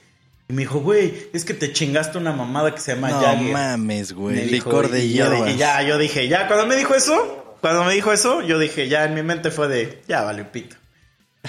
Y 0.48 0.52
me 0.52 0.62
dijo, 0.62 0.80
güey, 0.80 1.28
es 1.32 1.44
que 1.44 1.54
te 1.54 1.72
chingaste 1.72 2.18
una 2.18 2.32
mamada 2.32 2.74
que 2.74 2.80
se 2.80 2.94
llama 2.94 3.10
No 3.10 3.20
Jagger. 3.20 3.52
mames, 3.52 4.10
Me 4.12 4.16
güey. 4.20 4.36
dijo, 4.48 4.68
Licor 4.70 4.90
de 4.90 5.04
y 5.04 5.14
yo 5.14 5.24
hierbas. 5.24 5.44
dije, 5.46 5.58
ya, 5.58 5.82
yo 5.82 5.98
dije, 5.98 6.28
ya, 6.28 6.46
cuando 6.46 6.66
me 6.66 6.76
dijo 6.76 6.94
eso, 6.94 7.56
cuando 7.60 7.84
me 7.84 7.92
dijo 7.94 8.12
eso, 8.12 8.40
yo 8.42 8.58
dije, 8.58 8.88
ya, 8.88 9.04
en 9.04 9.14
mi 9.14 9.22
mente 9.22 9.50
fue 9.50 9.68
de, 9.68 10.00
ya, 10.08 10.22
vale, 10.22 10.44
pito. 10.44 10.76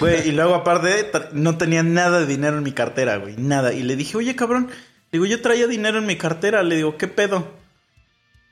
Güey, 0.00 0.28
y 0.28 0.32
luego 0.32 0.54
aparte, 0.54 1.10
no 1.32 1.56
tenía 1.56 1.82
nada 1.82 2.20
de 2.20 2.26
dinero 2.26 2.58
en 2.58 2.64
mi 2.64 2.72
cartera, 2.72 3.16
güey, 3.16 3.36
nada. 3.36 3.72
Y 3.72 3.82
le 3.82 3.94
dije, 3.96 4.16
oye, 4.16 4.34
cabrón, 4.34 4.70
digo, 5.12 5.24
yo 5.26 5.40
traía 5.40 5.66
dinero 5.66 5.98
en 5.98 6.06
mi 6.06 6.16
cartera, 6.16 6.62
le 6.62 6.76
digo, 6.76 6.98
¿qué 6.98 7.06
pedo? 7.06 7.52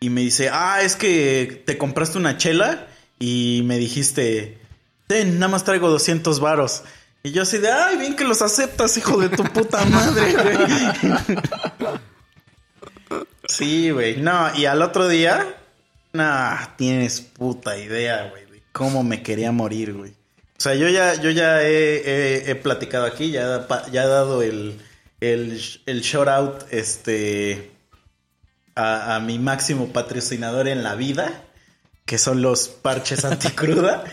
Y 0.01 0.11
me 0.11 0.21
dice, 0.21 0.51
ah, 0.53 0.83
es 0.83 0.95
que 0.97 1.63
te 1.67 1.79
compraste 1.79 2.19
una 2.19 2.37
chela 2.37 2.87
y 3.19 3.63
me 3.65 3.79
dijiste, 3.79 4.59
ten, 5.07 5.39
nada 5.39 5.51
más 5.51 5.65
traigo 5.65 5.91
200 5.91 6.39
varos. 6.41 6.85
Y 7.25 7.33
yo 7.33 7.43
así 7.43 7.59
de, 7.59 7.71
ay, 7.71 7.99
bien 7.99 8.17
que 8.17 8.25
los 8.25 8.43
aceptas, 8.43 8.97
hijo 8.97 9.21
de 9.21 9.29
tu 9.29 9.45
puta 9.45 9.85
madre, 9.85 10.33
güey. 10.33 10.59
Sí, 13.49 13.91
güey. 13.91 14.17
No, 14.17 14.55
y 14.57 14.65
al 14.65 14.81
otro 14.81 15.09
día, 15.09 15.57
nah, 16.13 16.75
tienes 16.77 17.21
puta 17.21 17.77
idea, 17.77 18.29
güey, 18.31 18.47
de 18.47 18.63
cómo 18.73 19.03
me 19.03 19.23
quería 19.23 19.53
morir, 19.53 19.93
güey. 19.93 20.15
O 20.63 20.65
sea, 20.65 20.77
yo 20.77 20.89
ya, 20.89 21.15
yo 21.21 21.31
ya 21.31 21.61
he, 21.65 22.03
he- 22.05 22.51
he 22.53 22.55
platicado 22.55 23.05
aquí, 23.05 23.33
ya, 23.33 23.67
ya 23.91 24.05
he 24.05 24.07
dado 24.07 24.43
el, 24.43 24.79
el, 25.21 25.61
el 25.87 26.01
shout 26.03 26.29
out, 26.29 26.63
este, 26.71 27.73
a, 28.77 29.17
a 29.17 29.19
mi 29.21 29.41
máximo 29.41 29.93
patrocinador 29.93 30.69
en 30.69 30.85
la 30.85 30.95
vida, 30.95 31.43
que 32.05 32.17
son 32.17 32.43
los 32.43 32.69
parches 32.69 33.25
anticruda, 33.33 34.05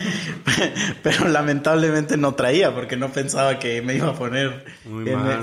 pero 1.04 1.28
lamentablemente 1.28 2.16
no 2.16 2.34
traía 2.34 2.74
porque 2.74 2.96
no 2.96 3.12
pensaba 3.12 3.60
que 3.60 3.80
me 3.80 3.94
iba 3.94 4.08
a 4.08 4.14
poner 4.14 4.64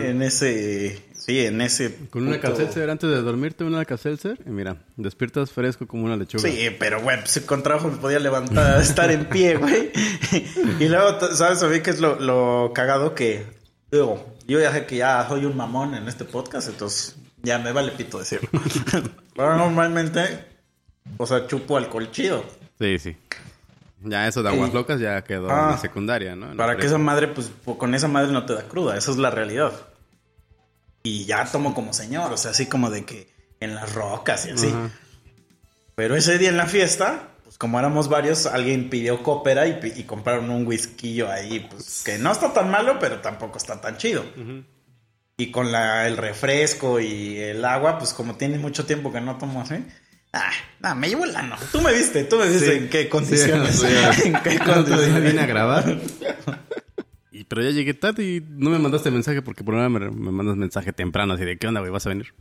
en 0.02 0.22
ese, 0.24 1.02
sí, 1.28 1.46
en 1.46 1.62
ese. 1.62 1.94
Con 2.10 2.28
una 2.28 2.40
calcelser 2.40 2.90
antes 2.90 3.08
de 3.10 3.22
dormirte, 3.22 3.64
una 3.64 3.86
calcelser. 3.86 4.40
Y 4.46 4.50
mira, 4.50 4.78
despiertas 4.96 5.52
fresco 5.52 5.86
como 5.86 6.06
una 6.06 6.16
lechuga. 6.16 6.42
Sí, 6.50 6.70
pero 6.80 7.02
güey, 7.04 7.20
pues 7.20 7.40
con 7.46 7.62
trabajo 7.62 7.90
me 7.90 7.98
podía 7.98 8.18
levantar, 8.20 8.82
estar 8.82 9.12
en 9.12 9.26
pie, 9.26 9.58
güey. 9.58 9.92
y 10.80 10.88
luego, 10.88 11.20
¿sabes 11.36 11.62
a 11.62 11.68
mí 11.68 11.82
qué 11.82 11.92
es 11.92 12.00
lo, 12.00 12.20
lo 12.20 12.72
cagado 12.74 13.14
que 13.14 13.46
digo, 13.92 14.26
yo 14.48 14.60
ya 14.60 14.72
sé 14.74 14.86
que 14.86 14.98
ya 14.98 15.26
soy 15.30 15.46
un 15.46 15.56
mamón 15.56 15.94
en 15.94 16.08
este 16.08 16.26
podcast, 16.26 16.70
entonces 16.70 17.16
ya 17.44 17.60
me 17.60 17.72
vale 17.72 17.92
pito 17.92 18.18
decirlo. 18.20 18.50
pero 19.36 19.56
normalmente, 19.58 20.22
o 21.18 21.26
sea, 21.28 21.46
chupo 21.48 21.78
alcohol 21.78 22.10
chido. 22.12 22.44
Sí, 22.80 22.98
sí. 23.00 23.16
Ya 24.04 24.28
eso 24.28 24.44
de 24.44 24.50
aguas 24.50 24.74
locas 24.74 25.00
ya 25.00 25.24
quedó 25.24 25.50
Ah. 25.50 25.64
en 25.66 25.72
la 25.72 25.78
secundaria, 25.78 26.36
¿no? 26.36 26.52
En 26.52 26.58
Para 26.58 26.78
que 26.78 26.86
esa 26.86 26.98
madre, 26.98 27.28
pues 27.28 27.52
con 27.78 27.96
esa 27.96 28.08
madre 28.08 28.32
no 28.32 28.46
te 28.46 28.54
da 28.54 28.64
cruda, 28.64 28.96
esa 28.98 29.12
es 29.12 29.18
la 29.18 29.30
realidad. 29.32 29.72
Y 31.10 31.26
ya 31.26 31.46
tomo 31.46 31.74
como 31.74 31.94
señor, 31.94 32.34
o 32.34 32.38
sea, 32.38 32.52
así 32.52 32.66
como 32.66 32.90
de 32.90 33.06
que 33.06 33.30
en 33.60 33.76
las 33.76 33.94
rocas 33.94 34.46
y 34.46 34.52
así. 34.52 34.68
Ajá. 34.68 34.90
Pero 35.96 36.16
ese 36.16 36.38
día 36.38 36.50
en 36.50 36.58
la 36.58 36.66
fiesta, 36.68 37.30
pues 37.44 37.58
como 37.58 37.80
éramos 37.80 38.10
varios, 38.10 38.46
alguien 38.46 38.90
pidió 38.90 39.24
cópera 39.24 39.68
y, 39.68 39.80
y 39.96 40.04
compraron 40.04 40.50
un 40.50 40.68
whisquillo 40.68 41.32
ahí, 41.32 41.66
pues 41.72 42.04
que 42.06 42.18
no 42.18 42.32
está 42.32 42.54
tan 42.54 42.70
malo, 42.70 42.98
pero 43.00 43.20
tampoco 43.22 43.58
está 43.58 43.80
tan 43.82 43.98
chido. 43.98 44.24
Y 45.38 45.52
con 45.52 45.72
la, 45.72 46.08
el 46.08 46.18
refresco 46.18 47.00
y 47.00 47.38
el 47.38 47.64
agua, 47.64 47.98
pues 48.00 48.14
como 48.14 48.36
tiene 48.36 48.58
mucho 48.58 48.86
tiempo 48.86 49.12
que 49.14 49.22
no 49.22 49.38
tomo 49.38 49.62
así. 49.62 49.76
Ah, 50.34 50.52
no, 50.82 50.94
me 50.96 51.08
llevo 51.10 51.24
el 51.26 51.36
ano. 51.36 51.56
Tú 51.72 51.82
me 51.82 51.94
viste, 51.94 52.26
tú 52.26 52.38
me 52.38 52.48
viste 52.50 52.66
Sí. 52.72 52.78
en 52.78 52.90
qué 52.90 53.08
condiciones. 53.10 53.80
Sí, 53.80 53.88
en 54.28 54.34
qué 54.44 54.60
condiciones. 54.60 55.24
vine 55.24 55.42
a 55.42 55.46
grabar. 55.46 55.86
Y, 57.40 57.44
pero 57.46 57.62
ya 57.64 57.72
llegué 57.72 57.94
tarde 57.94 58.24
y 58.24 58.44
no 58.48 58.70
me 58.70 58.80
mandaste 58.80 59.12
mensaje 59.12 59.42
porque 59.42 59.64
por 59.64 59.74
una 59.76 59.90
me, 59.90 60.00
me 60.10 60.32
mandas 60.32 60.56
mensaje 60.58 60.94
temprano 60.94 61.34
así 61.34 61.46
de 61.46 61.58
¿qué 61.58 61.68
onda, 61.68 61.80
güey? 61.82 61.92
¿Vas 61.92 62.06
a 62.06 62.10
venir? 62.10 62.34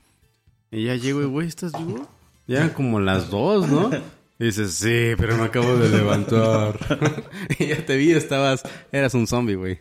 Y 0.71 0.85
ya 0.85 0.95
llego 0.97 1.23
y, 1.23 1.27
güey, 1.27 1.47
¿estás 1.49 1.73
vivo? 1.73 2.09
Ya 2.47 2.59
eran 2.59 2.71
como 2.71 3.01
las 3.01 3.31
dos, 3.31 3.69
¿no? 3.69 3.91
Y 4.39 4.45
dices, 4.45 4.73
sí, 4.75 5.13
pero 5.17 5.37
me 5.39 5.45
acabo 5.45 5.77
de 5.77 5.89
levantar. 5.89 6.79
y 7.59 7.69
ya 7.69 7.85
te 7.87 7.97
vi, 7.97 8.13
estabas... 8.13 8.63
Eras 8.93 9.15
un 9.15 9.27
zombie, 9.27 9.55
güey. 9.55 9.79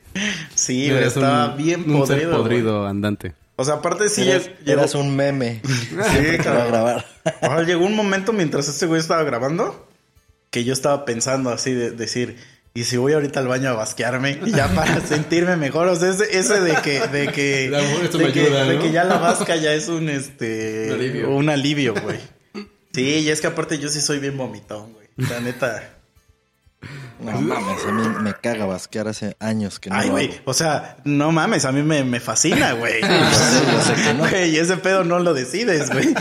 Sí, 0.55 0.85
güey, 0.87 0.97
Eras 1.01 1.15
estaba 1.17 1.51
un- 1.51 1.57
bien 1.57 1.81
un 1.91 2.07
ser 2.07 2.17
podrido. 2.21 2.37
podrido 2.37 2.87
andante. 2.87 3.33
O 3.57 3.63
sea, 3.65 3.75
aparte 3.75 4.07
sí 4.09 4.29
eras, 4.29 4.47
lleg- 4.47 4.57
llegó, 4.65 4.79
eras 4.81 4.95
un 4.95 5.15
meme. 5.15 5.61
Sí, 5.65 5.73
Siempre 5.87 6.37
te 6.37 6.37
va 6.37 6.41
a 6.41 6.43
cabrón. 6.43 6.67
grabar. 6.71 7.05
Ajá, 7.41 7.63
llegó 7.63 7.85
un 7.85 7.95
momento 7.95 8.31
mientras 8.33 8.67
este 8.69 8.85
güey 8.85 8.99
estaba 9.01 9.23
grabando 9.23 9.87
que 10.51 10.63
yo 10.63 10.71
estaba 10.73 11.03
pensando 11.05 11.49
así 11.49 11.73
de 11.73 11.91
decir, 11.91 12.37
¿y 12.75 12.83
si 12.83 12.97
voy 12.97 13.13
ahorita 13.13 13.39
al 13.39 13.47
baño 13.47 13.69
a 13.69 13.73
basquearme? 13.73 14.39
Y 14.45 14.51
ya 14.51 14.67
para 14.67 14.99
sentirme 15.07 15.55
mejor. 15.55 15.87
O 15.87 15.95
sea, 15.95 16.09
ese, 16.09 16.37
ese 16.37 16.59
de 16.59 16.75
que, 16.83 16.99
de 17.07 17.31
que, 17.31 17.65
esto 18.03 18.17
de, 18.19 18.25
me 18.25 18.31
que 18.33 18.41
ayuda, 18.41 18.65
de 18.65 18.77
que 18.77 18.91
ya 18.91 19.05
la 19.05 19.17
vasca 19.17 19.55
ya 19.55 19.73
es 19.73 19.87
un 19.87 20.09
este 20.09 20.87
Un 20.89 20.93
alivio. 20.93 21.29
un 21.31 21.49
alivio, 21.49 21.93
güey. 21.95 22.19
Sí, 22.93 23.19
y 23.19 23.29
es 23.29 23.41
que 23.41 23.47
aparte 23.47 23.79
yo 23.79 23.89
sí 23.89 23.99
soy 24.01 24.19
bien 24.19 24.37
vomitón, 24.37 24.93
güey. 24.93 25.07
La 25.17 25.39
neta. 25.39 25.91
No 27.19 27.41
mames, 27.41 27.85
a 27.85 27.91
mí 27.91 28.03
me 28.21 28.33
caga 28.33 28.65
basquear 28.65 29.07
hace 29.07 29.37
años 29.39 29.79
que 29.79 29.89
no 29.89 29.95
Ay, 29.95 30.09
güey. 30.09 30.41
O 30.43 30.53
sea, 30.53 30.97
no 31.05 31.31
mames, 31.31 31.65
a 31.65 31.71
mí 31.71 31.81
me, 31.81 32.03
me 32.03 32.19
fascina, 32.19 32.73
güey. 32.73 33.01
que 33.01 34.13
no. 34.13 34.19
Güey, 34.29 34.57
ese 34.57 34.77
pedo 34.77 35.03
no 35.03 35.19
lo 35.19 35.33
decides, 35.33 35.89
güey. 35.91 36.13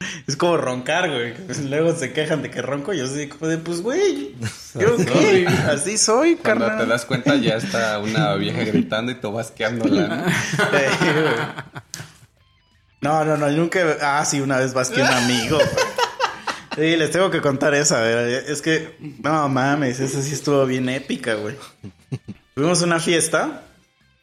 Es 0.26 0.36
como 0.36 0.56
roncar, 0.56 1.10
güey. 1.10 1.34
Luego 1.68 1.94
se 1.94 2.12
quejan 2.12 2.42
de 2.42 2.50
que 2.50 2.62
ronco. 2.62 2.92
Yo 2.92 3.06
soy 3.06 3.28
como 3.28 3.48
de, 3.48 3.58
pues, 3.58 3.80
güey. 3.82 4.34
¿Yo 4.74 4.96
qué? 4.96 5.46
Así 5.70 5.98
soy, 5.98 6.36
Cuando 6.36 6.66
carnal. 6.66 6.84
te 6.86 6.90
das 6.92 7.04
cuenta 7.04 7.36
ya 7.36 7.56
está 7.56 7.98
una 7.98 8.34
vieja 8.34 8.64
gritando 8.64 9.12
y 9.12 9.16
tú 9.16 9.32
basqueándola. 9.32 10.08
¿no? 10.08 10.28
Sí. 10.28 11.74
No, 13.00 13.24
no, 13.24 13.36
no, 13.36 13.50
nunca. 13.50 13.80
Ah, 14.00 14.24
sí, 14.24 14.40
una 14.40 14.58
vez 14.58 14.72
vas 14.72 14.90
que 14.90 15.02
un 15.02 15.08
amigo. 15.08 15.56
güey. 15.58 15.68
Sí, 16.74 16.96
les 16.96 17.10
tengo 17.10 17.30
que 17.30 17.40
contar 17.40 17.74
esa, 17.74 18.00
güey. 18.00 18.34
Es 18.48 18.62
que, 18.62 18.96
no 19.22 19.48
mames, 19.48 20.00
esa 20.00 20.20
sí 20.22 20.32
estuvo 20.32 20.64
bien 20.66 20.88
épica, 20.88 21.34
güey. 21.34 21.54
Fuimos 22.54 22.82
a 22.82 22.84
una 22.86 22.98
fiesta 23.00 23.62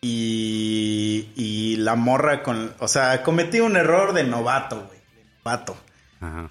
y, 0.02 1.30
y 1.36 1.76
la 1.78 1.96
morra 1.96 2.44
con. 2.44 2.74
O 2.80 2.88
sea, 2.88 3.22
cometí 3.24 3.60
un 3.60 3.78
error 3.78 4.14
de 4.14 4.24
novato, 4.24 4.88
güey. 4.88 5.01
De 5.44 5.50
novato. 5.50 5.78
Ajá. 6.20 6.50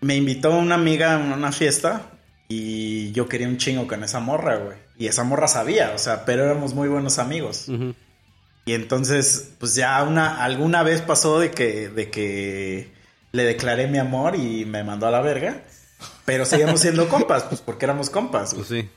Me 0.00 0.16
invitó 0.16 0.56
una 0.56 0.76
amiga 0.76 1.14
a 1.14 1.18
una 1.18 1.52
fiesta 1.52 2.02
y 2.48 3.10
yo 3.12 3.28
quería 3.28 3.48
un 3.48 3.58
chingo 3.58 3.86
con 3.86 4.04
esa 4.04 4.20
morra, 4.20 4.56
güey. 4.56 4.76
Y 4.96 5.06
esa 5.06 5.24
morra 5.24 5.48
sabía, 5.48 5.92
o 5.94 5.98
sea, 5.98 6.24
pero 6.24 6.44
éramos 6.44 6.74
muy 6.74 6.88
buenos 6.88 7.18
amigos. 7.18 7.68
Y 8.64 8.72
entonces, 8.72 9.52
pues 9.58 9.74
ya 9.74 10.02
una, 10.02 10.42
alguna 10.42 10.82
vez 10.82 11.02
pasó 11.02 11.38
de 11.40 11.50
que, 11.50 11.88
de 11.88 12.10
que 12.10 12.92
le 13.32 13.44
declaré 13.44 13.86
mi 13.86 13.98
amor 13.98 14.36
y 14.36 14.64
me 14.64 14.84
mandó 14.84 15.06
a 15.06 15.10
la 15.10 15.20
verga. 15.20 15.62
Pero 16.24 16.44
seguíamos 16.44 16.80
siendo 16.80 17.08
compas, 17.08 17.44
pues 17.44 17.60
porque 17.60 17.84
éramos 17.84 18.10
compas. 18.10 18.54
Pues 18.54 18.68
sí. 18.68 18.88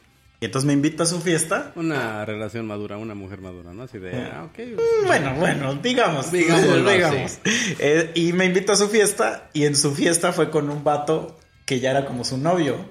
Y 0.42 0.46
entonces 0.46 0.66
me 0.66 0.74
invita 0.74 1.04
a 1.04 1.06
su 1.06 1.22
fiesta. 1.22 1.72
Una 1.76 2.26
relación 2.26 2.66
madura, 2.66 2.98
una 2.98 3.14
mujer 3.14 3.40
madura, 3.42 3.74
¿no? 3.74 3.84
Así 3.84 4.00
de, 4.00 4.24
ah, 4.24 4.46
ok. 4.50 4.58
Mm, 4.60 5.06
Bueno, 5.06 5.36
bueno, 5.36 5.76
digamos, 5.76 6.32
Digámoslo 6.32 6.92
digamos. 6.92 7.38
Eh, 7.46 8.12
y 8.16 8.34
me 8.34 8.46
invitó 8.46 8.74
a 8.74 8.76
su 8.76 8.90
fiesta 8.90 9.50
y 9.54 9.66
en 9.66 9.76
su 9.76 9.94
fiesta 9.94 10.34
fue 10.34 10.50
con 10.50 10.70
un 10.72 10.84
vato 10.84 11.40
que 11.66 11.80
ya 11.80 11.92
era 11.92 12.06
como 12.06 12.26
su 12.26 12.38
novio. 12.40 12.84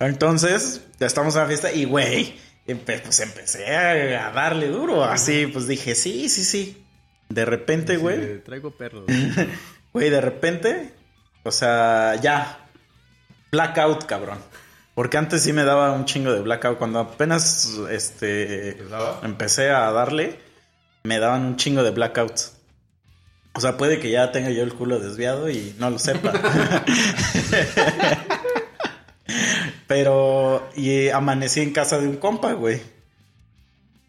Entonces, 0.00 0.82
ya 1.00 1.06
estamos 1.06 1.34
en 1.34 1.40
la 1.42 1.46
fiesta 1.48 1.72
y, 1.72 1.84
güey, 1.84 2.34
empe- 2.66 3.00
pues 3.02 3.20
empecé 3.20 3.74
a, 3.74 4.30
darle 4.30 4.68
duro. 4.68 5.04
Así, 5.04 5.46
pues 5.46 5.66
dije, 5.66 5.94
sí, 5.94 6.28
sí, 6.28 6.44
sí. 6.44 6.84
De 7.28 7.44
repente, 7.44 7.94
Sí, 7.94 8.00
güey, 8.00 8.42
Traigo 8.44 8.70
perros. 8.70 9.04
güey, 9.92 10.10
de 10.10 10.20
repente, 10.20 10.92
o 11.42 11.50
sea, 11.50 12.14
ya, 12.20 12.66
blackout, 13.50 14.04
cabrón. 14.04 14.38
Porque 14.98 15.16
antes 15.16 15.44
sí 15.44 15.52
me 15.52 15.62
daba 15.62 15.92
un 15.92 16.06
chingo 16.06 16.32
de 16.32 16.40
blackout. 16.40 16.76
Cuando 16.76 16.98
apenas, 16.98 17.78
este, 17.88 18.78
empecé 19.22 19.70
a 19.70 19.92
darle, 19.92 20.40
me 21.04 21.20
daban 21.20 21.44
un 21.44 21.56
chingo 21.56 21.84
de 21.84 21.92
blackouts. 21.92 22.54
O 23.52 23.60
sea, 23.60 23.76
puede 23.76 24.00
que 24.00 24.10
ya 24.10 24.32
tenga 24.32 24.50
yo 24.50 24.64
el 24.64 24.74
culo 24.74 24.98
desviado 24.98 25.48
y 25.50 25.76
no 25.78 25.90
lo 25.90 26.00
sepa. 26.00 26.32
Pero, 29.86 30.68
y 30.74 31.10
amanecí 31.10 31.60
en 31.60 31.72
casa 31.72 32.00
de 32.00 32.08
un 32.08 32.16
compa, 32.16 32.54
güey. 32.54 32.82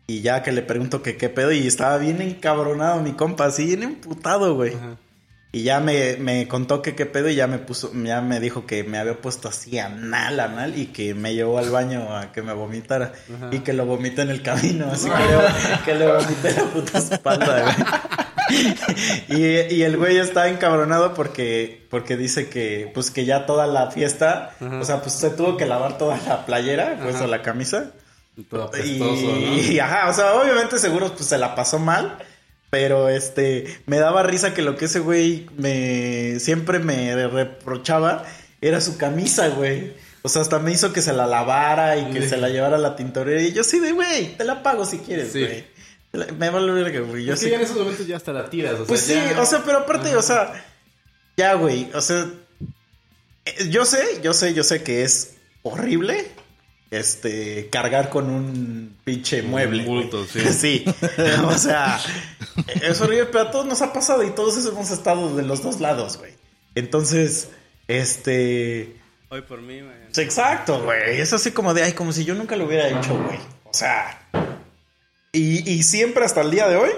Y 0.08 0.22
ya 0.22 0.42
que 0.42 0.52
le 0.52 0.64
pregunto 0.64 1.04
que 1.04 1.18
qué 1.18 1.30
pedo, 1.30 1.52
y 1.52 1.68
estaba 1.68 2.00
bien 2.00 2.20
encabronado 2.20 3.00
mi 3.04 3.12
compa, 3.12 3.46
así 3.46 3.68
bien 3.68 3.84
emputado, 3.84 4.56
güey. 4.56 4.74
Y 5.52 5.64
ya 5.64 5.80
me, 5.80 6.16
me 6.18 6.48
contó 6.48 6.84
que 6.84 6.94
qué 6.96 7.08
pedo 7.08 7.28
y 7.28 7.34
ya 7.36 7.48
me 7.48 7.58
puso, 7.58 7.92
ya 8.04 8.22
me 8.22 8.40
dijo 8.40 8.68
que 8.68 8.84
me 8.84 9.00
había 9.00 9.20
puesto 9.20 9.48
así 9.48 9.80
anal, 9.80 10.40
anal 10.40 10.78
y 10.78 10.88
que 10.88 11.16
me 11.16 11.34
llevó 11.34 11.58
al 11.58 11.72
baño 11.72 12.16
a 12.16 12.32
que 12.32 12.44
me 12.44 12.54
vomitara 12.54 13.14
y 13.52 13.60
que 13.60 13.74
lo 13.74 13.88
vomité 13.88 14.22
en 14.22 14.30
el 14.30 14.44
camino, 14.44 14.92
así 14.92 15.10
que, 15.10 15.16
le, 15.18 15.86
que 15.86 15.96
le 15.96 16.12
vomité 16.12 16.52
la 16.54 16.64
puta 16.66 17.00
espalda, 17.00 17.64
güey. 17.64 17.76
y, 19.30 19.76
y 19.76 19.84
el 19.84 19.98
güey 19.98 20.18
está 20.18 20.50
encabronado 20.50 21.16
porque, 21.16 21.88
porque 21.90 22.16
dice 22.16 22.48
que, 22.50 22.92
pues 22.94 23.10
que 23.10 23.26
ya 23.26 23.48
toda 23.48 23.66
la 23.66 23.90
fiesta, 23.90 24.52
o 24.62 24.84
sea, 24.84 25.02
pues 25.02 25.14
se 25.14 25.32
tuvo 25.32 25.58
que 25.58 25.66
lavar 25.66 25.98
toda 25.98 26.18
la 26.28 26.46
playera, 26.46 27.00
pues 27.02 27.16
Ajá. 27.16 27.26
o 27.26 27.28
la 27.28 27.42
camisa. 27.42 27.92
Todo 28.50 28.70
Y, 28.76 28.80
apestoso, 28.80 29.36
¿no? 29.36 29.58
y, 29.58 29.80
ajá, 29.80 30.10
o 30.10 30.14
sea, 30.14 30.34
obviamente 30.36 30.80
seguro 30.80 31.12
pues 31.14 31.26
se 31.28 31.38
la 31.38 31.56
pasó 31.56 31.78
mal. 31.80 32.18
Pero 32.70 33.10
este, 33.10 33.80
me 33.88 33.98
daba 33.98 34.22
risa 34.24 34.54
que 34.54 34.62
lo 34.62 34.76
que 34.78 34.86
ese 34.86 35.00
güey 35.00 35.48
me 35.58 36.40
siempre 36.40 36.80
me 36.80 37.28
reprochaba 37.28 38.26
era 38.62 38.80
su 38.82 38.98
camisa, 38.98 39.48
güey. 39.50 39.94
O 40.22 40.30
sea, 40.30 40.42
hasta 40.42 40.60
me 40.60 40.72
hizo 40.72 40.94
que 40.94 41.02
se 41.02 41.14
la 41.14 41.26
lavara 41.26 41.98
y 41.98 42.12
que 42.12 42.22
Sí. 42.24 42.30
se 42.30 42.38
la 42.38 42.50
llevara 42.50 42.76
a 42.76 42.80
la 42.80 42.96
tintorería. 42.96 43.48
Y 43.48 43.54
yo 43.54 43.64
sí 43.64 43.80
de, 43.80 43.94
güey, 43.94 44.36
te 44.38 44.44
la 44.44 44.62
pago 44.62 44.86
si 44.86 45.00
quieres, 45.00 45.32
Sí. 45.32 45.40
güey. 45.46 45.66
Me 46.38 46.50
vale 46.50 46.72
verga, 46.72 47.00
güey. 47.02 47.24
Yo 47.26 47.34
Es 47.34 47.40
sí. 47.40 47.46
que 47.46 47.52
ya 47.52 47.58
en 47.58 47.64
esos 47.64 47.78
momentos 47.78 48.06
ya 48.06 48.18
hasta 48.18 48.34
la 48.34 48.50
tiras. 48.50 48.74
O 48.74 48.78
sea, 48.78 48.86
Pues 48.86 49.02
sí, 49.02 49.14
ya- 49.14 49.42
o 49.42 49.46
sea, 49.46 49.64
pero 49.66 49.80
aparte, 49.80 50.16
o 50.16 50.22
sea, 50.22 50.54
ya, 51.38 51.54
güey, 51.54 51.90
o 51.94 52.02
sea, 52.02 52.28
eh, 53.46 53.68
yo 53.70 53.86
sé, 53.86 54.20
yo 54.22 54.34
sé, 54.34 54.54
yo 54.54 54.64
sé 54.64 54.84
que 54.84 55.04
es 55.04 55.36
horrible, 55.64 56.28
este, 56.92 57.70
cargar 57.70 58.10
con 58.10 58.30
un 58.30 58.98
pinche 59.04 59.42
mueble. 59.42 59.86
bulto, 59.86 60.26
güey. 60.34 60.46
sí. 60.54 60.54
sí. 60.54 60.86
o 61.46 61.58
sea, 61.58 62.00
es 62.82 63.00
horrible, 63.02 63.26
pero 63.26 63.46
a 63.46 63.52
todos 63.52 63.66
nos 63.66 63.82
ha 63.82 63.94
pasado 63.94 64.24
y 64.24 64.32
todos 64.32 64.66
hemos 64.66 64.92
estado 64.92 65.36
de 65.36 65.44
los 65.44 65.64
dos 65.64 65.80
lados, 65.80 66.18
güey. 66.18 66.34
Entonces, 66.76 67.50
este... 67.88 68.96
Hoy 69.30 69.42
por 69.42 69.62
mí, 69.62 69.82
güey. 69.82 69.96
Sí, 70.12 70.22
Exacto, 70.22 70.82
güey. 70.84 71.20
Es 71.20 71.34
así 71.34 71.52
como 71.52 71.74
de, 71.74 71.84
ay, 71.84 71.94
como 71.94 72.12
si 72.12 72.26
yo 72.26 72.34
nunca 72.34 72.56
lo 72.56 72.66
hubiera 72.66 72.88
hecho, 72.88 73.16
güey. 73.16 73.38
O 73.66 73.74
sea. 73.74 74.28
Y, 75.32 75.70
y 75.72 75.84
siempre 75.84 76.26
hasta 76.26 76.42
el 76.42 76.50
día 76.50 76.68
de 76.68 76.78
hoy 76.78 76.90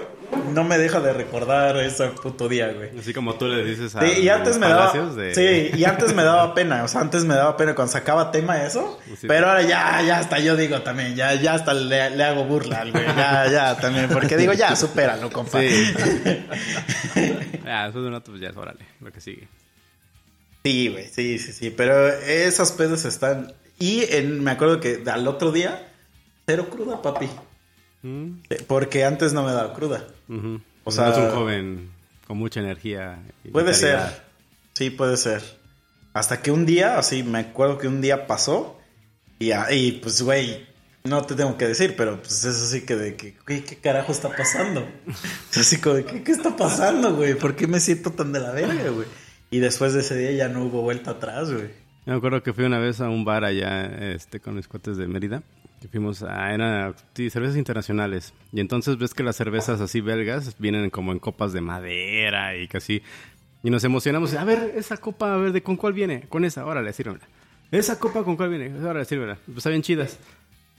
no 0.52 0.64
me 0.64 0.78
deja 0.78 1.00
de 1.00 1.12
recordar 1.12 1.76
ese 1.78 2.08
puto 2.08 2.48
día, 2.48 2.72
güey. 2.72 2.98
Así 2.98 3.12
como 3.12 3.34
tú 3.34 3.48
le 3.48 3.64
dices 3.64 3.94
a 3.96 4.00
Sí, 4.00 4.22
y 4.22 4.28
antes 4.28 4.58
me 4.58 4.68
daba. 4.68 4.92
de... 4.92 5.34
Sí, 5.34 5.78
y 5.78 5.84
antes 5.84 6.14
me 6.14 6.22
daba 6.22 6.54
pena. 6.54 6.84
O 6.84 6.88
sea, 6.88 7.00
antes 7.00 7.24
me 7.24 7.34
daba 7.34 7.56
pena 7.56 7.74
cuando 7.74 7.92
sacaba 7.92 8.30
tema 8.30 8.62
eso. 8.62 8.98
Sí. 9.18 9.26
Pero 9.26 9.48
ahora 9.48 9.62
ya, 9.62 10.02
ya 10.02 10.18
hasta 10.18 10.38
yo 10.38 10.56
digo 10.56 10.82
también, 10.82 11.14
ya, 11.14 11.34
ya 11.34 11.54
hasta 11.54 11.74
le, 11.74 12.10
le 12.10 12.24
hago 12.24 12.44
burla 12.44 12.80
al 12.80 12.92
güey. 12.92 13.04
Ya, 13.04 13.50
ya 13.50 13.76
también. 13.76 14.08
Porque 14.08 14.36
digo, 14.36 14.52
ya, 14.52 14.74
supéralo, 14.76 15.30
compa. 15.30 15.60
Sí. 15.60 15.68
ah, 17.66 17.84
después 17.84 18.02
de 18.02 18.08
un 18.08 18.12
rato, 18.12 18.30
pues 18.32 18.40
ya 18.40 18.48
es 18.48 18.56
órale, 18.56 18.86
lo 19.00 19.12
que 19.12 19.20
sigue. 19.20 19.48
Sí, 20.64 20.88
güey, 20.88 21.08
sí, 21.08 21.38
sí, 21.38 21.52
sí. 21.52 21.70
Pero 21.70 22.08
esas 22.08 22.72
pedas 22.72 23.04
están. 23.04 23.52
Y 23.78 24.04
en, 24.14 24.42
me 24.44 24.52
acuerdo 24.52 24.80
que 24.80 25.02
al 25.10 25.26
otro 25.26 25.50
día, 25.50 25.88
cero 26.46 26.68
cruda, 26.70 27.02
papi. 27.02 27.28
Mm, 28.02 28.40
Eh, 28.50 28.64
Porque 28.66 29.04
antes 29.04 29.32
no 29.32 29.42
me 29.44 29.52
daba 29.52 29.72
cruda. 29.74 30.06
O 30.28 30.60
O 30.84 30.90
sea- 30.90 31.12
sea, 31.12 31.24
es 31.26 31.30
un 31.30 31.36
joven 31.38 31.90
con 32.26 32.38
mucha 32.38 32.60
energía. 32.60 33.22
y 33.44 33.48
Puede 33.48 33.74
ser. 33.74 33.98
Sí, 34.74 34.90
puede 34.90 35.16
ser. 35.16 35.42
Hasta 36.14 36.42
que 36.42 36.50
un 36.50 36.66
día, 36.66 36.98
así, 36.98 37.22
me 37.22 37.38
acuerdo 37.38 37.78
que 37.78 37.88
un 37.88 38.00
día 38.00 38.26
pasó. 38.26 38.78
Y, 39.38 39.52
a- 39.52 39.72
y, 39.72 39.92
pues, 39.92 40.22
güey, 40.22 40.66
no 41.04 41.22
te 41.24 41.34
tengo 41.34 41.56
que 41.58 41.66
decir, 41.66 41.94
pero 41.96 42.20
pues 42.20 42.44
es 42.44 42.62
así 42.62 42.82
que 42.82 42.94
de 42.96 43.16
que, 43.16 43.34
¿qué 43.46 43.76
carajo 43.82 44.12
está 44.12 44.28
pasando? 44.34 44.86
Es 45.50 45.58
así 45.58 45.78
como 45.78 45.96
de, 45.96 46.04
¿qué, 46.04 46.22
qué 46.22 46.32
está 46.32 46.56
pasando, 46.56 47.14
güey? 47.16 47.34
¿Por 47.34 47.56
qué 47.56 47.66
me 47.66 47.80
siento 47.80 48.10
tan 48.12 48.32
de 48.32 48.40
la 48.40 48.52
verga, 48.52 48.88
güey? 48.90 49.06
Y 49.50 49.58
después 49.58 49.92
de 49.94 50.00
ese 50.00 50.16
día 50.16 50.32
ya 50.32 50.48
no 50.48 50.64
hubo 50.64 50.82
vuelta 50.82 51.12
atrás, 51.12 51.52
güey. 51.52 51.70
Me 52.06 52.14
acuerdo 52.14 52.42
que 52.42 52.52
fui 52.52 52.64
una 52.64 52.78
vez 52.78 53.00
a 53.00 53.08
un 53.08 53.24
bar 53.24 53.44
allá 53.44 53.84
este, 54.12 54.40
con 54.40 54.54
mis 54.56 54.66
cuates 54.68 54.96
de 54.96 55.06
Mérida. 55.08 55.42
Que 55.82 55.88
fuimos 55.88 56.22
a 56.22 56.54
era, 56.54 56.94
sí, 57.14 57.28
cervezas 57.28 57.56
internacionales. 57.56 58.32
Y 58.52 58.60
entonces 58.60 58.98
ves 58.98 59.14
que 59.14 59.24
las 59.24 59.34
cervezas 59.34 59.80
así 59.80 60.00
belgas 60.00 60.56
vienen 60.60 60.90
como 60.90 61.10
en 61.10 61.18
copas 61.18 61.52
de 61.52 61.60
madera 61.60 62.56
y 62.56 62.68
casi. 62.68 63.02
Y 63.64 63.70
nos 63.70 63.82
emocionamos. 63.82 64.32
A 64.34 64.44
ver, 64.44 64.74
esa 64.76 64.96
copa, 64.96 65.34
a 65.34 65.36
ver, 65.38 65.50
¿de 65.50 65.62
con 65.64 65.76
cuál 65.76 65.92
viene? 65.92 66.22
Con 66.28 66.44
esa, 66.44 66.64
órale, 66.64 66.92
sírvela. 66.92 67.26
Esa 67.72 67.98
copa 67.98 68.22
con 68.22 68.36
cuál 68.36 68.50
viene? 68.50 68.72
Órale, 68.78 69.04
sírvela. 69.04 69.38
Pues 69.44 69.58
está 69.58 69.70
bien 69.70 69.82
chidas. 69.82 70.20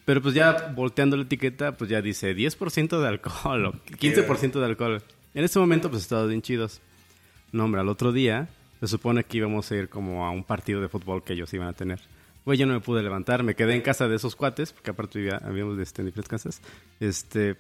Pero 0.06 0.22
pues 0.22 0.36
ya 0.36 0.72
volteando 0.74 1.18
la 1.18 1.24
etiqueta, 1.24 1.74
pues 1.74 1.90
ya 1.90 2.02
dice 2.02 2.34
10% 2.34 3.02
de 3.02 3.08
alcohol 3.08 3.66
o 3.66 3.74
15% 3.74 4.60
de 4.60 4.66
alcohol. 4.66 5.04
En 5.34 5.44
ese 5.44 5.60
momento, 5.60 5.90
pues 5.90 6.04
estaban 6.04 6.30
bien 6.30 6.42
chidos. 6.42 6.80
No, 7.52 7.66
hombre, 7.66 7.82
al 7.82 7.90
otro 7.90 8.14
día 8.14 8.48
se 8.80 8.88
supone 8.88 9.26
que 9.26 9.38
íbamos 9.38 9.70
a 9.70 9.76
ir 9.76 9.90
como 9.90 10.26
a 10.26 10.32
un 10.32 10.44
partido 10.44 10.82
de 10.82 10.88
fútbol 10.88 11.24
que 11.24 11.34
ellos 11.34 11.54
iban 11.54 11.68
a 11.68 11.74
tener. 11.74 12.00
Güey, 12.46 12.58
yo 12.58 12.66
no 12.66 12.74
me 12.74 12.82
pude 12.82 13.02
levantar, 13.02 13.44
me 13.44 13.56
quedé 13.56 13.74
en 13.76 13.82
casa 13.82 14.08
de 14.08 14.16
esos 14.16 14.36
cuates, 14.36 14.74
porque 14.74 14.92
aparte 14.92 15.20
vivía, 15.20 15.40
habíamos 15.44 15.80
este, 15.80 16.02
en 16.02 16.08
diferentes 16.08 16.30
casas. 16.30 16.62
Este, 17.00 17.56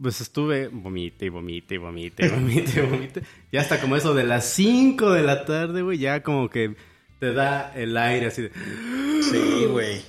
pues 0.00 0.20
estuve 0.20 0.68
vomite 0.68 1.26
y 1.26 1.28
vomite 1.28 1.74
y 1.74 1.78
vomite 1.78 2.26
y 2.26 2.28
vomite 2.28 2.80
y 2.80 2.80
vomite. 2.86 3.22
Y 3.50 3.56
hasta 3.58 3.80
como 3.80 3.96
eso 3.96 4.14
de 4.14 4.24
las 4.24 4.46
5 4.46 5.12
de 5.12 5.22
la 5.22 5.44
tarde, 5.44 5.82
güey, 5.82 5.98
ya 5.98 6.22
como 6.22 6.48
que 6.48 6.74
te 7.20 7.32
da 7.32 7.72
el 7.74 7.96
aire 7.96 8.26
así 8.26 8.42
de... 8.42 8.50
Sí, 9.22 9.66
güey. 9.66 10.02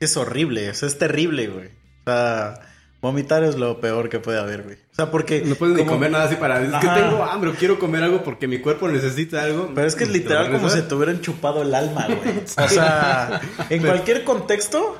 Es 0.00 0.16
horrible, 0.16 0.70
o 0.70 0.74
sea, 0.74 0.88
es 0.88 0.98
terrible, 0.98 1.48
güey. 1.48 1.68
O 1.68 2.04
sea, 2.04 2.60
vomitar 3.00 3.42
es 3.44 3.54
lo 3.56 3.80
peor 3.80 4.08
que 4.08 4.18
puede 4.18 4.38
haber, 4.38 4.62
güey. 4.62 4.76
O 4.76 4.94
sea, 4.94 5.10
porque... 5.10 5.42
No 5.44 5.54
puedes 5.54 5.74
ni 5.76 5.82
como- 5.82 5.92
comer 5.92 6.10
nada 6.10 6.24
así 6.24 6.36
para... 6.36 6.62
Es 6.62 6.70
que 6.70 6.88
tengo 7.00 7.24
hambre, 7.24 7.50
o 7.50 7.54
quiero 7.54 7.78
comer 7.78 8.02
algo 8.02 8.22
porque 8.22 8.46
mi 8.46 8.58
cuerpo 8.58 8.88
necesita 8.88 9.42
algo. 9.42 9.70
Pero 9.74 9.86
es 9.86 9.94
que 9.94 10.04
es 10.04 10.10
literal 10.10 10.50
como 10.50 10.68
si 10.68 10.82
te 10.82 10.94
hubieran 10.94 11.20
chupado 11.20 11.62
el 11.62 11.74
alma, 11.74 12.06
güey. 12.06 12.42
O 12.58 12.68
sea, 12.68 13.40
en 13.70 13.80
cualquier 13.82 14.24
contexto, 14.24 14.98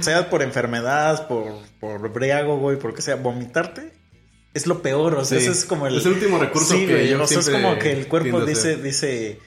sea 0.00 0.28
por 0.30 0.42
enfermedad, 0.42 1.26
por, 1.28 1.54
por 1.80 2.12
briago, 2.12 2.58
güey, 2.58 2.78
por 2.78 2.94
que 2.94 3.02
sea, 3.02 3.16
vomitarte 3.16 3.92
es 4.54 4.66
lo 4.66 4.82
peor. 4.82 5.14
O 5.14 5.24
sea, 5.24 5.38
Sí. 5.38 5.44
ese 5.46 5.52
es 5.52 5.64
como 5.64 5.86
el... 5.86 5.96
Es 5.96 6.04
el 6.06 6.12
último 6.12 6.38
recurso 6.38 6.74
Sí, 6.74 6.86
que 6.86 6.92
güey. 6.94 7.08
yo 7.08 7.22
O 7.22 7.26
sea, 7.26 7.38
es 7.38 7.48
como 7.48 7.78
que 7.78 7.92
el 7.92 8.08
cuerpo 8.08 8.40
dice, 8.44 8.76
dice... 8.76 9.38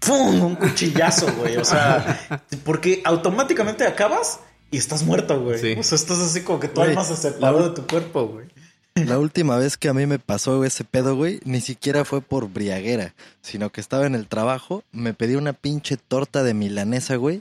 ¡Fum! 0.00 0.42
Un 0.42 0.56
cuchillazo, 0.56 1.32
güey. 1.34 1.56
O 1.56 1.64
sea, 1.64 2.40
porque 2.64 3.02
automáticamente 3.04 3.84
acabas 3.86 4.40
y 4.72 4.78
estás 4.78 5.04
muerto, 5.04 5.40
güey. 5.40 5.58
Sí. 5.60 5.74
O 5.78 5.82
sea, 5.84 5.94
estás 5.96 6.18
así 6.18 6.40
como 6.40 6.58
que 6.58 6.66
tu 6.66 6.80
Güey, 6.80 6.90
alma 6.90 7.04
se 7.04 7.14
separó 7.16 7.60
la- 7.60 7.68
de 7.68 7.74
tu 7.76 7.86
cuerpo, 7.86 8.26
güey. 8.26 8.46
La 8.94 9.18
última 9.18 9.56
vez 9.56 9.78
que 9.78 9.88
a 9.88 9.94
mí 9.94 10.04
me 10.06 10.18
pasó 10.18 10.62
ese 10.64 10.84
pedo, 10.84 11.16
güey, 11.16 11.40
ni 11.44 11.62
siquiera 11.62 12.04
fue 12.04 12.20
por 12.20 12.50
briaguera, 12.50 13.14
sino 13.40 13.70
que 13.70 13.80
estaba 13.80 14.06
en 14.06 14.14
el 14.14 14.28
trabajo, 14.28 14.84
me 14.92 15.14
pedí 15.14 15.34
una 15.34 15.54
pinche 15.54 15.96
torta 15.96 16.42
de 16.42 16.52
milanesa, 16.52 17.16
güey. 17.16 17.40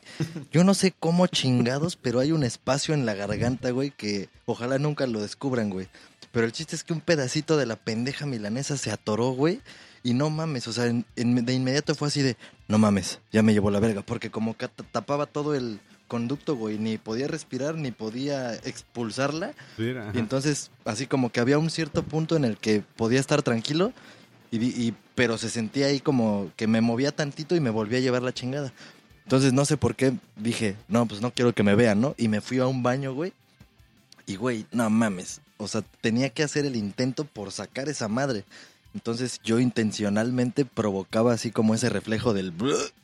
Yo 0.53 0.63
no 0.63 0.73
sé 0.73 0.93
cómo 0.97 1.27
chingados, 1.27 1.97
pero 1.97 2.19
hay 2.21 2.31
un 2.31 2.43
espacio 2.45 2.93
en 2.93 3.05
la 3.05 3.15
garganta, 3.15 3.71
güey, 3.71 3.91
que 3.91 4.29
ojalá 4.45 4.79
nunca 4.79 5.05
lo 5.07 5.19
descubran, 5.21 5.69
güey. 5.69 5.89
Pero 6.31 6.45
el 6.45 6.53
chiste 6.53 6.73
es 6.77 6.85
que 6.85 6.93
un 6.93 7.01
pedacito 7.01 7.57
de 7.57 7.65
la 7.65 7.75
pendeja 7.75 8.25
milanesa 8.25 8.77
se 8.77 8.89
atoró, 8.91 9.31
güey. 9.31 9.59
Y 10.03 10.13
no 10.13 10.29
mames, 10.29 10.69
o 10.69 10.73
sea, 10.73 10.85
en- 10.85 11.05
en- 11.17 11.45
de 11.45 11.53
inmediato 11.53 11.95
fue 11.95 12.07
así 12.07 12.21
de, 12.21 12.37
no 12.69 12.77
mames, 12.77 13.19
ya 13.33 13.43
me 13.43 13.51
llevó 13.51 13.69
la 13.71 13.81
verga, 13.81 14.01
porque 14.03 14.31
como 14.31 14.55
que 14.55 14.69
ta- 14.69 14.85
tapaba 14.89 15.25
todo 15.25 15.53
el 15.53 15.81
conducto, 16.11 16.57
güey, 16.57 16.77
ni 16.77 16.97
podía 16.97 17.29
respirar, 17.29 17.75
ni 17.75 17.91
podía 17.91 18.53
expulsarla. 18.55 19.53
Mira. 19.77 20.11
Y 20.13 20.17
entonces, 20.19 20.69
así 20.83 21.07
como 21.07 21.31
que 21.31 21.39
había 21.39 21.57
un 21.57 21.69
cierto 21.69 22.03
punto 22.03 22.35
en 22.35 22.43
el 22.43 22.57
que 22.57 22.83
podía 22.97 23.21
estar 23.21 23.41
tranquilo, 23.43 23.93
y, 24.51 24.57
y- 24.65 24.93
pero 25.15 25.37
se 25.37 25.49
sentía 25.49 25.85
ahí 25.85 26.01
como 26.01 26.51
que 26.57 26.67
me 26.67 26.81
movía 26.81 27.13
tantito 27.13 27.55
y 27.55 27.61
me 27.61 27.69
volvía 27.69 27.99
a 27.99 28.01
llevar 28.01 28.23
la 28.23 28.33
chingada. 28.33 28.73
Entonces, 29.23 29.53
no 29.53 29.63
sé 29.63 29.77
por 29.77 29.95
qué 29.95 30.11
dije, 30.35 30.75
no, 30.89 31.05
pues 31.05 31.21
no 31.21 31.31
quiero 31.31 31.53
que 31.53 31.63
me 31.63 31.75
vean, 31.75 32.01
¿no? 32.01 32.13
Y 32.17 32.27
me 32.27 32.41
fui 32.41 32.59
a 32.59 32.67
un 32.67 32.83
baño, 32.83 33.13
güey. 33.13 33.31
Y, 34.25 34.35
güey, 34.35 34.65
no 34.73 34.89
mames. 34.89 35.39
O 35.57 35.69
sea, 35.69 35.81
tenía 36.01 36.29
que 36.29 36.43
hacer 36.43 36.65
el 36.65 36.75
intento 36.75 37.23
por 37.23 37.53
sacar 37.53 37.87
esa 37.87 38.09
madre. 38.09 38.43
Entonces, 38.93 39.39
yo 39.43 39.59
intencionalmente 39.59 40.65
provocaba 40.65 41.33
así 41.33 41.51
como 41.51 41.73
ese 41.73 41.89
reflejo 41.89 42.33
del... 42.33 42.53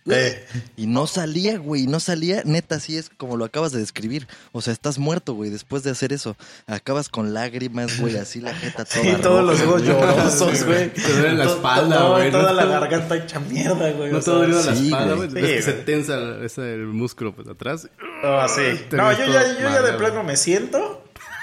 Eh. 0.10 0.46
Y 0.78 0.88
no 0.88 1.06
salía, 1.08 1.58
güey, 1.58 1.86
no 1.88 2.00
salía. 2.00 2.42
Neta, 2.46 2.76
así 2.76 2.98
es 2.98 3.10
como 3.10 3.36
lo 3.36 3.46
acabas 3.46 3.72
de 3.72 3.80
describir. 3.80 4.28
O 4.54 4.62
sea, 4.62 4.72
estás 4.74 5.00
muerto, 5.00 5.34
güey, 5.34 5.50
después 5.50 5.84
de 5.84 5.92
hacer 5.92 6.14
eso. 6.14 6.38
Acabas 6.66 7.10
con 7.10 7.34
lágrimas, 7.34 8.00
güey, 8.00 8.18
así 8.18 8.40
la 8.40 8.54
jeta 8.54 8.86
toda 8.86 9.04
Sí, 9.04 9.22
todos 9.22 9.46
los 9.46 9.62
ojos 9.62 9.84
güey. 9.84 9.94
llorosos, 9.94 10.64
güey. 10.66 10.94
Te 10.94 11.14
duele 11.14 11.34
la 11.36 11.46
espalda, 11.46 12.10
güey, 12.10 12.32
Toda 12.32 12.54
la 12.54 12.66
garganta 12.66 13.16
hecha 13.18 13.40
mierda, 13.40 13.92
güey. 13.92 14.12
No 14.12 14.20
te 14.20 14.32
dolido 14.32 14.64
la 14.64 14.74
espalda, 14.74 15.14
güey. 15.16 15.30
que 15.30 15.62
se 15.62 15.74
tensa 15.74 16.16
el, 16.16 16.46
ese, 16.46 16.74
el 16.74 16.86
músculo 16.88 17.36
pues 17.36 17.48
atrás. 17.48 17.90
Ah, 18.24 18.48
sí. 18.48 18.62
No, 18.92 19.12
yo 19.12 19.26
ya, 19.26 19.54
yo 19.60 19.70
ya 19.70 19.82
de 19.82 19.94
plano 19.94 20.24
me 20.24 20.38
siento. 20.38 20.97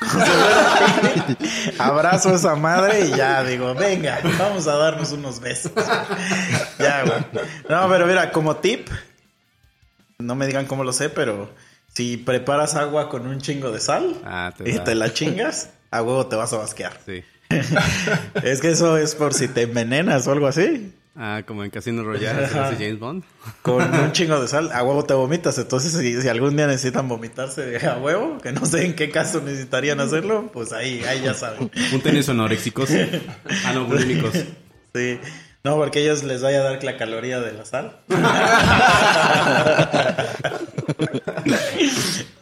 Abrazo 1.78 2.30
a 2.30 2.34
esa 2.34 2.54
madre 2.54 3.06
y 3.06 3.16
ya 3.16 3.42
digo, 3.44 3.74
venga, 3.74 4.20
vamos 4.38 4.66
a 4.66 4.76
darnos 4.76 5.12
unos 5.12 5.40
besos. 5.40 5.72
ya, 6.78 7.04
güey. 7.04 7.44
No, 7.68 7.88
pero 7.88 8.06
mira, 8.06 8.30
como 8.32 8.56
tip, 8.56 8.88
no 10.18 10.34
me 10.34 10.46
digan 10.46 10.66
cómo 10.66 10.84
lo 10.84 10.92
sé, 10.92 11.10
pero 11.10 11.50
si 11.92 12.16
preparas 12.16 12.74
agua 12.74 13.08
con 13.08 13.26
un 13.26 13.40
chingo 13.40 13.70
de 13.70 13.80
sal 13.80 14.16
Ah, 14.24 14.52
te 14.56 14.68
y 14.70 14.78
te 14.78 14.94
la 14.94 15.12
chingas, 15.12 15.70
a 15.90 16.02
huevo 16.02 16.26
te 16.26 16.36
vas 16.36 16.52
a 16.52 16.58
basquear. 16.58 16.98
Sí. 17.04 17.24
Es 18.42 18.60
que 18.60 18.70
eso 18.70 18.96
es 18.96 19.14
por 19.14 19.34
si 19.34 19.48
te 19.48 19.62
envenenas 19.62 20.26
o 20.26 20.32
algo 20.32 20.46
así. 20.46 20.93
Ah, 21.16 21.42
como 21.46 21.62
en 21.62 21.70
Casino 21.70 22.02
Royale, 22.02 22.48
James 22.48 22.98
Bond. 22.98 23.22
Con 23.62 23.82
un 23.82 24.12
chingo 24.12 24.40
de 24.40 24.48
sal, 24.48 24.70
a 24.72 24.82
huevo 24.82 25.04
te 25.04 25.14
vomitas. 25.14 25.56
Entonces, 25.58 25.92
si, 25.92 26.20
si 26.20 26.28
algún 26.28 26.56
día 26.56 26.66
necesitan 26.66 27.06
vomitarse 27.08 27.86
a 27.86 27.98
huevo, 27.98 28.38
que 28.38 28.50
no 28.52 28.66
sé 28.66 28.84
en 28.84 28.94
qué 28.94 29.10
caso 29.10 29.40
necesitarían 29.40 30.00
hacerlo, 30.00 30.50
pues 30.52 30.72
ahí, 30.72 31.04
ahí 31.04 31.22
ya 31.22 31.34
saben. 31.34 31.70
Un 31.92 32.00
tenis 32.00 32.28
anoréxicos. 32.28 32.90
Ah, 33.66 33.72
no, 33.72 33.86
bulímicos. 33.86 34.32
Sí. 34.94 35.18
No, 35.62 35.76
porque 35.76 36.00
ellos 36.00 36.24
les 36.24 36.42
vaya 36.42 36.60
a 36.60 36.62
dar 36.64 36.84
la 36.84 36.96
caloría 36.96 37.40
de 37.40 37.52
la 37.52 37.64
sal. 37.64 38.00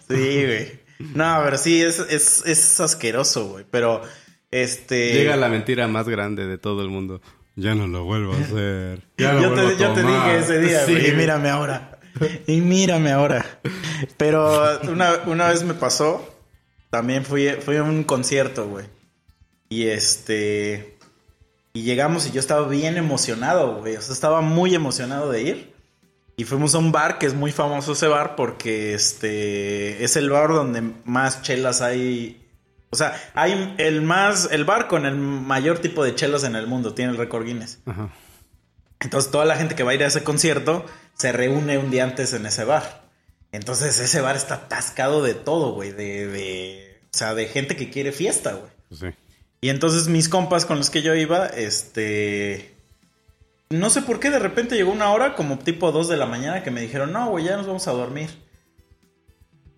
sí, 0.08 0.44
güey. 0.44 0.80
No, 1.14 1.40
pero 1.44 1.58
sí, 1.58 1.82
es, 1.82 1.98
es, 1.98 2.44
es 2.46 2.80
asqueroso, 2.80 3.48
güey. 3.48 3.64
Pero, 3.70 4.02
este... 4.50 5.12
Llega 5.12 5.36
la 5.36 5.48
mentira 5.48 5.86
más 5.88 6.08
grande 6.08 6.46
de 6.46 6.58
todo 6.58 6.82
el 6.82 6.88
mundo. 6.88 7.20
Ya 7.56 7.74
no 7.74 7.86
lo 7.86 8.04
vuelvo 8.04 8.32
a 8.32 8.38
hacer. 8.38 9.02
Ya 9.18 9.32
lo 9.34 9.42
yo 9.42 9.50
vuelvo 9.50 9.68
te, 9.70 9.76
yo 9.76 9.92
te 9.92 10.02
dije 10.02 10.38
ese 10.38 10.58
día, 10.58 10.86
Sí. 10.86 10.92
güey, 10.92 11.10
y 11.10 11.12
mírame 11.12 11.50
ahora. 11.50 11.98
Y 12.46 12.60
mírame 12.60 13.10
ahora. 13.12 13.44
Pero 14.16 14.80
una, 14.88 15.14
una 15.26 15.48
vez 15.48 15.62
me 15.64 15.74
pasó, 15.74 16.28
también 16.90 17.24
fui, 17.24 17.48
fui 17.60 17.76
a 17.76 17.82
un 17.82 18.04
concierto, 18.04 18.68
güey. 18.68 18.86
Y 19.68 19.86
este... 19.86 20.98
Y 21.74 21.82
llegamos 21.84 22.26
y 22.26 22.32
yo 22.32 22.40
estaba 22.40 22.68
bien 22.68 22.98
emocionado, 22.98 23.76
güey. 23.76 23.96
O 23.96 24.02
sea, 24.02 24.12
estaba 24.12 24.42
muy 24.42 24.74
emocionado 24.74 25.30
de 25.30 25.42
ir. 25.42 25.72
Y 26.36 26.44
fuimos 26.44 26.74
a 26.74 26.78
un 26.78 26.92
bar 26.92 27.18
que 27.18 27.24
es 27.26 27.32
muy 27.34 27.50
famoso 27.52 27.92
ese 27.92 28.08
bar 28.08 28.36
porque 28.36 28.92
este 28.94 30.04
es 30.04 30.16
el 30.16 30.28
bar 30.28 30.50
donde 30.50 30.82
más 31.04 31.40
chelas 31.42 31.80
hay. 31.80 32.41
O 32.92 32.96
sea, 32.96 33.18
hay 33.34 33.74
el 33.78 34.02
más 34.02 34.48
el 34.52 34.66
bar 34.66 34.86
con 34.86 35.06
el 35.06 35.16
mayor 35.16 35.78
tipo 35.78 36.04
de 36.04 36.14
chelas 36.14 36.44
en 36.44 36.56
el 36.56 36.66
mundo, 36.66 36.92
tiene 36.92 37.12
el 37.12 37.18
récord 37.18 37.46
Guinness. 37.46 37.78
Ajá. 37.86 38.10
Entonces 39.00 39.30
toda 39.30 39.46
la 39.46 39.56
gente 39.56 39.74
que 39.74 39.82
va 39.82 39.92
a 39.92 39.94
ir 39.94 40.04
a 40.04 40.08
ese 40.08 40.22
concierto 40.22 40.84
se 41.14 41.32
reúne 41.32 41.78
un 41.78 41.90
día 41.90 42.04
antes 42.04 42.34
en 42.34 42.44
ese 42.44 42.64
bar. 42.64 43.02
Entonces 43.50 43.98
ese 43.98 44.20
bar 44.20 44.36
está 44.36 44.54
atascado 44.54 45.22
de 45.22 45.34
todo, 45.34 45.72
güey, 45.72 45.92
de, 45.92 46.26
de 46.26 47.00
o 47.06 47.16
sea, 47.16 47.34
de 47.34 47.46
gente 47.46 47.76
que 47.76 47.90
quiere 47.90 48.12
fiesta, 48.12 48.52
güey. 48.52 48.70
Pues 48.90 49.00
sí. 49.00 49.06
Y 49.62 49.70
entonces 49.70 50.08
mis 50.08 50.28
compas 50.28 50.66
con 50.66 50.76
los 50.78 50.90
que 50.90 51.02
yo 51.02 51.14
iba, 51.14 51.46
este... 51.46 52.74
No 53.70 53.88
sé 53.88 54.02
por 54.02 54.20
qué 54.20 54.28
de 54.28 54.38
repente 54.38 54.76
llegó 54.76 54.92
una 54.92 55.12
hora 55.12 55.34
como 55.34 55.58
tipo 55.58 55.92
2 55.92 56.08
de 56.08 56.18
la 56.18 56.26
mañana 56.26 56.62
que 56.62 56.70
me 56.70 56.82
dijeron, 56.82 57.12
no, 57.12 57.30
güey, 57.30 57.46
ya 57.46 57.56
nos 57.56 57.66
vamos 57.66 57.88
a 57.88 57.92
dormir. 57.92 58.28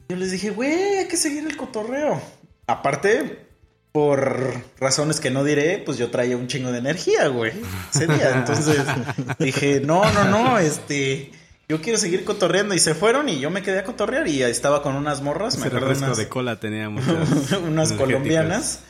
Yo 0.09 0.17
les 0.17 0.33
dije, 0.33 0.51
güey, 0.51 0.99
hay 0.99 1.07
que 1.07 1.17
seguir 1.17 1.47
el 1.47 1.57
cotorreo. 1.57 2.21
Aparte, 2.67 3.47
por 3.93 4.55
razones 4.81 5.21
que 5.21 5.31
no 5.31 5.45
diré, 5.45 5.79
pues 5.85 5.99
yo 5.99 6.11
traía 6.11 6.37
un 6.37 6.47
chingo 6.49 6.73
de 6.73 6.79
energía, 6.79 7.29
güey. 7.29 7.53
Ese 7.95 8.07
día. 8.07 8.33
Entonces 8.37 8.79
dije, 9.39 9.81
no, 9.81 10.11
no, 10.13 10.25
no, 10.25 10.59
este... 10.59 11.31
Yo 11.67 11.81
quiero 11.81 11.99
seguir 11.99 12.25
cotorreando 12.27 12.75
y 12.75 12.79
se 12.79 12.95
fueron 12.95 13.31
y 13.31 13.41
yo 13.41 13.49
me 13.51 13.63
quedé 13.63 13.79
a 13.79 13.85
cotorrear 13.85 14.29
y 14.29 14.43
estaba 14.43 14.83
con 14.83 14.97
unas 14.97 15.23
morras, 15.23 15.57
me 15.57 15.67
acuerdo 15.69 15.93
unas- 15.93 16.19
de 16.19 16.29
cola 16.29 16.61
tenía 16.61 16.91
muchas 16.91 17.53
unas 17.67 17.93
colombianas. 17.93 18.81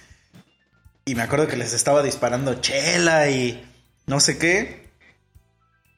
Y 1.05 1.15
me 1.15 1.23
acuerdo 1.23 1.47
que 1.47 1.57
les 1.57 1.73
estaba 1.73 2.03
disparando 2.03 2.55
chela 2.55 3.31
y 3.31 3.65
no 4.07 4.19
sé 4.19 4.39
qué. 4.39 4.84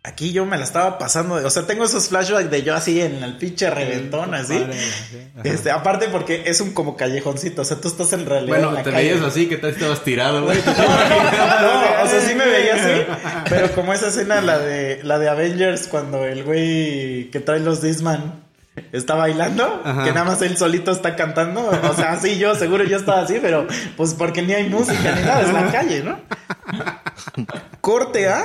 Aquí 0.07 0.31
yo 0.33 0.47
me 0.47 0.57
la 0.57 0.62
estaba 0.62 0.99
pasando. 0.99 1.35
O 1.35 1.51
sea, 1.51 1.66
tengo 1.66 1.85
esos 1.85 2.09
flashbacks 2.09 2.49
de 2.49 2.62
yo 2.62 2.77
así 2.77 3.01
en 3.01 3.25
el 3.25 3.37
pinche 3.38 3.69
reventón, 3.71 4.35
así. 4.35 4.64
Este, 5.42 5.73
aparte 5.73 6.07
porque 6.09 6.45
es 6.47 6.61
un 6.61 6.73
como 6.73 6.97
callejoncito. 6.97 7.62
O 7.62 7.64
sea, 7.64 7.79
tú 7.81 7.88
estás 7.88 8.12
en 8.12 8.25
realidad 8.25 8.57
en 8.59 8.62
Bueno, 8.62 8.77
la 8.79 8.85
te 8.85 8.92
calle. 8.92 9.12
veías 9.14 9.25
así, 9.27 9.47
que 9.49 9.57
estabas 9.57 10.05
tirado, 10.05 10.45
güey. 10.45 10.59
No, 10.64 10.73
no, 11.61 12.05
o 12.05 12.07
sea, 12.07 12.21
sí 12.21 12.35
me 12.37 12.47
veía 12.47 12.75
así, 12.77 13.05
pero 13.49 13.73
como 13.73 13.92
esa 13.92 14.07
escena, 14.09 14.40
la 14.40 14.59
de, 14.61 15.01
la 15.03 15.19
de 15.19 15.29
Avengers, 15.29 15.88
cuando 15.88 16.25
el 16.25 16.45
güey 16.45 17.29
que 17.33 17.40
trae 17.40 17.59
los 17.59 17.83
Disman 17.83 18.45
está 18.92 19.14
bailando, 19.16 19.83
Ajá. 19.85 20.05
que 20.05 20.12
nada 20.12 20.25
más 20.25 20.40
él 20.42 20.57
solito 20.57 20.92
está 20.92 21.16
cantando, 21.16 21.69
o 21.69 21.95
sea, 21.95 22.21
sí, 22.21 22.38
yo 22.38 22.55
seguro 22.55 22.85
yo 22.85 22.97
estaba 22.99 23.23
así, 23.23 23.38
pero 23.42 23.66
pues 23.97 24.14
porque 24.14 24.42
ni 24.42 24.53
hay 24.53 24.69
música 24.69 25.14
ni 25.16 25.23
nada, 25.23 25.40
es 25.42 25.53
la 25.53 25.73
calle, 25.73 26.03
¿no? 26.05 26.19
Corte 27.81 28.29
A, 28.29 28.45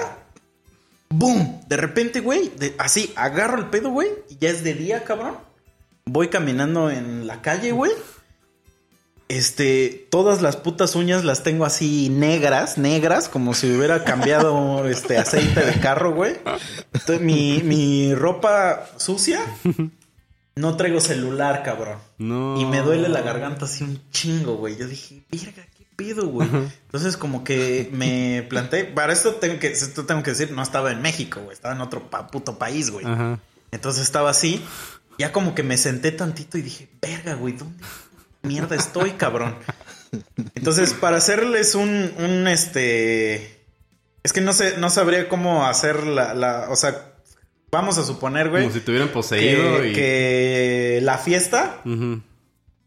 boom, 1.12 1.62
de 1.68 1.78
repente, 1.78 2.20
güey, 2.20 2.52
así, 2.78 3.12
agarro 3.16 3.58
el 3.58 3.66
pedo, 3.68 3.90
güey, 3.90 4.10
y 4.30 4.38
ya 4.38 4.50
es 4.50 4.64
de 4.64 4.74
día, 4.74 5.04
cabrón. 5.04 5.38
Voy 6.06 6.30
caminando 6.30 6.90
en 6.90 7.28
la 7.28 7.42
calle, 7.42 7.72
güey. 7.72 7.92
Este, 9.28 10.08
todas 10.10 10.42
las 10.42 10.58
putas 10.58 10.96
uñas 10.96 11.24
las 11.24 11.42
tengo 11.42 11.64
así 11.64 12.10
negras, 12.10 12.78
negras, 12.78 13.30
como 13.30 13.54
si 13.54 13.72
hubiera 13.72 14.04
cambiado 14.04 14.86
este 14.90 15.18
aceite 15.18 15.66
de 15.66 15.80
carro, 15.80 16.14
güey. 16.14 16.36
Entonces, 16.92 17.22
mi, 17.22 17.62
mi 17.64 18.14
ropa 18.14 18.88
sucia, 18.98 19.40
no 20.56 20.76
traigo 20.76 21.00
celular, 21.00 21.64
cabrón. 21.64 22.00
No. 22.18 22.60
Y 22.60 22.66
me 22.66 22.82
duele 22.82 23.08
la 23.08 23.22
garganta 23.22 23.66
así 23.66 23.86
un 23.86 24.02
chingo, 24.12 24.58
güey. 24.58 24.76
Yo 24.76 24.86
dije, 24.86 25.24
verga, 25.32 25.66
Entonces, 26.04 27.18
como 27.18 27.44
que 27.44 27.90
me 27.94 28.46
planté. 28.50 28.84
Para 28.86 29.14
esto 29.14 29.36
tengo 29.36 29.60
que, 29.60 29.68
esto 29.68 30.06
tengo 30.06 30.24
que 30.24 30.32
decir, 30.32 30.52
no 30.52 30.62
estaba 30.62 30.92
en 30.92 31.02
México, 31.02 31.40
güey. 31.42 31.54
Estaba 31.54 31.76
en 31.76 31.82
otro 31.82 32.10
pa- 32.10 32.28
puto 32.28 32.58
país, 32.58 32.90
güey. 32.92 33.06
Entonces 33.72 34.04
estaba 34.04 34.30
así. 34.32 34.64
Ya 35.18 35.32
como 35.32 35.54
que 35.56 35.64
me 35.64 35.78
senté 35.78 36.12
tantito 36.12 36.58
y 36.58 36.62
dije, 36.62 36.90
verga, 37.02 37.36
güey, 37.36 37.54
¿dónde 37.54 37.84
mierda 38.44 38.76
estoy, 38.76 39.12
cabrón? 39.12 39.56
Entonces, 40.56 40.94
para 40.94 41.18
hacerles 41.18 41.76
un, 41.76 42.12
un 42.18 42.48
este. 42.48 43.60
Es 44.24 44.34
que 44.34 44.42
no 44.42 44.54
sé, 44.54 44.78
no 44.78 44.90
sabría 44.90 45.30
cómo 45.30 45.66
hacer 45.66 46.06
la, 46.06 46.34
la. 46.34 46.68
O 46.70 46.76
sea, 46.76 47.14
vamos 47.72 47.98
a 47.98 48.04
suponer, 48.04 48.50
güey. 48.50 48.64
Como 48.64 48.74
si 48.74 48.82
te 48.82 48.92
hubieran 48.92 49.10
poseído 49.10 49.80
que, 49.82 49.90
y... 49.90 49.94
que 49.94 51.00
la 51.04 51.18
fiesta 51.18 51.82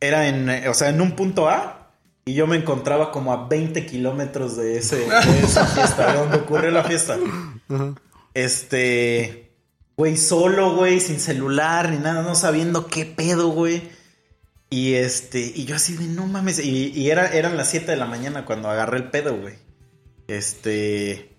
era 0.00 0.28
en, 0.28 0.48
eh, 0.50 0.68
o 0.68 0.74
sea, 0.74 0.90
en 0.90 1.00
un 1.00 1.12
punto 1.12 1.48
A 1.48 1.83
y 2.24 2.34
yo 2.34 2.46
me 2.46 2.56
encontraba 2.56 3.10
como 3.10 3.32
a 3.32 3.48
20 3.48 3.84
kilómetros 3.86 4.56
de, 4.56 4.78
ese, 4.78 4.96
de 4.96 5.40
esa 5.42 5.66
fiesta, 5.66 6.12
de 6.12 6.18
donde 6.18 6.36
ocurrió 6.38 6.70
la 6.70 6.84
fiesta. 6.84 7.18
Este, 8.32 9.52
güey, 9.96 10.16
solo, 10.16 10.74
güey, 10.74 11.00
sin 11.00 11.20
celular 11.20 11.90
ni 11.90 11.98
nada, 11.98 12.22
no 12.22 12.34
sabiendo 12.34 12.86
qué 12.86 13.04
pedo, 13.04 13.48
güey. 13.48 13.90
Y 14.70 14.94
este, 14.94 15.52
y 15.54 15.66
yo 15.66 15.76
así 15.76 15.96
de 15.96 16.06
no 16.06 16.26
mames, 16.26 16.58
y, 16.58 16.90
y 16.90 17.10
era, 17.10 17.28
eran 17.28 17.56
las 17.56 17.70
7 17.70 17.90
de 17.90 17.96
la 17.96 18.06
mañana 18.06 18.44
cuando 18.44 18.68
agarré 18.68 18.96
el 18.96 19.10
pedo, 19.10 19.36
güey. 19.36 19.54
Este, 20.26 21.33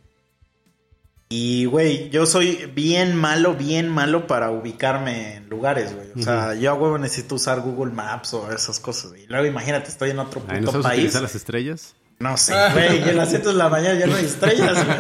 y, 1.29 1.65
güey, 1.65 2.09
yo 2.11 2.25
soy 2.25 2.71
bien 2.75 3.15
malo, 3.15 3.55
bien 3.55 3.89
malo 3.89 4.27
para 4.27 4.51
ubicarme 4.51 5.35
en 5.35 5.49
lugares, 5.49 5.95
güey. 5.95 6.07
O 6.15 6.23
sea, 6.23 6.53
yo 6.53 6.71
a 6.71 6.73
huevo 6.75 6.97
necesito 6.97 7.35
usar 7.35 7.61
Google 7.61 7.91
Maps 7.93 8.33
o 8.35 8.51
esas 8.51 8.79
cosas. 8.79 9.13
Y 9.17 9.25
luego 9.27 9.45
imagínate, 9.45 9.89
estoy 9.89 10.11
en 10.11 10.19
otro 10.19 10.41
¿No 10.41 10.47
puto 10.47 10.71
sabes 10.71 10.85
país. 10.85 10.99
utilizar 10.99 11.21
las 11.23 11.35
estrellas? 11.35 11.95
No 12.19 12.37
sé, 12.37 12.53
güey, 12.73 13.05
y 13.05 13.09
en 13.09 13.17
las 13.17 13.29
7 13.29 13.47
de 13.47 13.53
la 13.55 13.69
mañana 13.69 13.99
ya 13.99 14.07
no 14.07 14.15
hay 14.15 14.25
estrellas, 14.25 14.85
güey. 14.85 14.97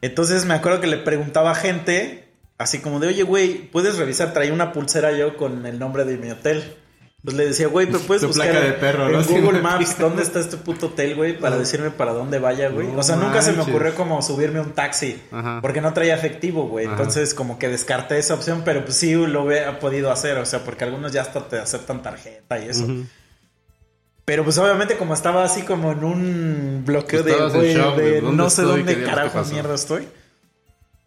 Entonces 0.00 0.46
me 0.46 0.54
acuerdo 0.54 0.80
que 0.80 0.86
le 0.86 0.98
preguntaba 0.98 1.50
a 1.50 1.54
gente, 1.54 2.28
así 2.58 2.78
como 2.78 2.98
de, 2.98 3.08
oye, 3.08 3.24
güey, 3.24 3.70
¿puedes 3.70 3.98
revisar? 3.98 4.32
Traía 4.32 4.52
una 4.52 4.72
pulsera 4.72 5.12
yo 5.12 5.36
con 5.36 5.66
el 5.66 5.78
nombre 5.78 6.04
de 6.04 6.16
mi 6.16 6.30
hotel. 6.30 6.76
Pues 7.24 7.36
le 7.36 7.46
decía, 7.46 7.68
güey, 7.68 7.86
pero 7.86 8.00
puedes 8.00 8.22
Tu 8.22 8.26
buscar 8.26 8.48
placa 8.50 8.60
de 8.66 8.72
en- 8.74 8.80
perro, 8.80 9.06
en 9.06 9.12
¿no? 9.12 9.22
Sí, 9.22 9.38
Google 9.40 9.60
Maps 9.62 9.96
dónde 9.96 10.24
está 10.24 10.40
este 10.40 10.56
puto 10.56 10.86
hotel, 10.86 11.14
güey, 11.14 11.38
para 11.38 11.56
decirme 11.56 11.90
para 11.92 12.12
dónde 12.12 12.40
vaya, 12.40 12.68
güey. 12.68 12.88
No 12.88 12.98
o 12.98 13.02
sea, 13.04 13.14
nunca 13.14 13.40
se 13.42 13.52
me 13.52 13.62
ocurrió 13.62 13.94
como 13.94 14.20
subirme 14.22 14.58
a 14.58 14.62
un 14.62 14.72
taxi, 14.72 15.22
Ajá. 15.30 15.60
porque 15.62 15.80
no 15.80 15.92
traía 15.92 16.16
efectivo, 16.16 16.66
güey. 16.66 16.86
Ajá. 16.86 16.96
Entonces 16.96 17.32
como 17.34 17.60
que 17.60 17.68
descarté 17.68 18.18
esa 18.18 18.34
opción, 18.34 18.62
pero 18.64 18.84
pues 18.84 18.96
sí 18.96 19.14
lo 19.14 19.44
hubiera 19.44 19.78
podido 19.78 20.10
hacer, 20.10 20.36
o 20.38 20.44
sea, 20.44 20.64
porque 20.64 20.82
algunos 20.82 21.12
ya 21.12 21.22
hasta 21.22 21.46
te 21.46 21.58
aceptan 21.60 22.02
tarjeta 22.02 22.58
y 22.58 22.68
eso. 22.68 22.88
Pero 24.24 24.44
pues 24.44 24.58
obviamente 24.58 24.96
como 24.96 25.14
estaba 25.14 25.44
así 25.44 25.62
como 25.62 25.92
en 25.92 26.04
un 26.04 26.82
bloqueo 26.86 27.22
de, 27.22 27.32
Estabas 27.32 27.54
en 27.54 27.58
güey, 27.60 27.74
de 27.74 28.02
de, 28.14 28.20
¿dónde 28.20 28.36
no 28.36 28.50
sé 28.50 28.62
estoy? 28.62 28.78
dónde 28.78 28.94
¿Qué 28.94 29.00
diablos 29.04 29.30
carajo 29.32 29.50
mierda 29.52 29.74
estoy. 29.74 30.08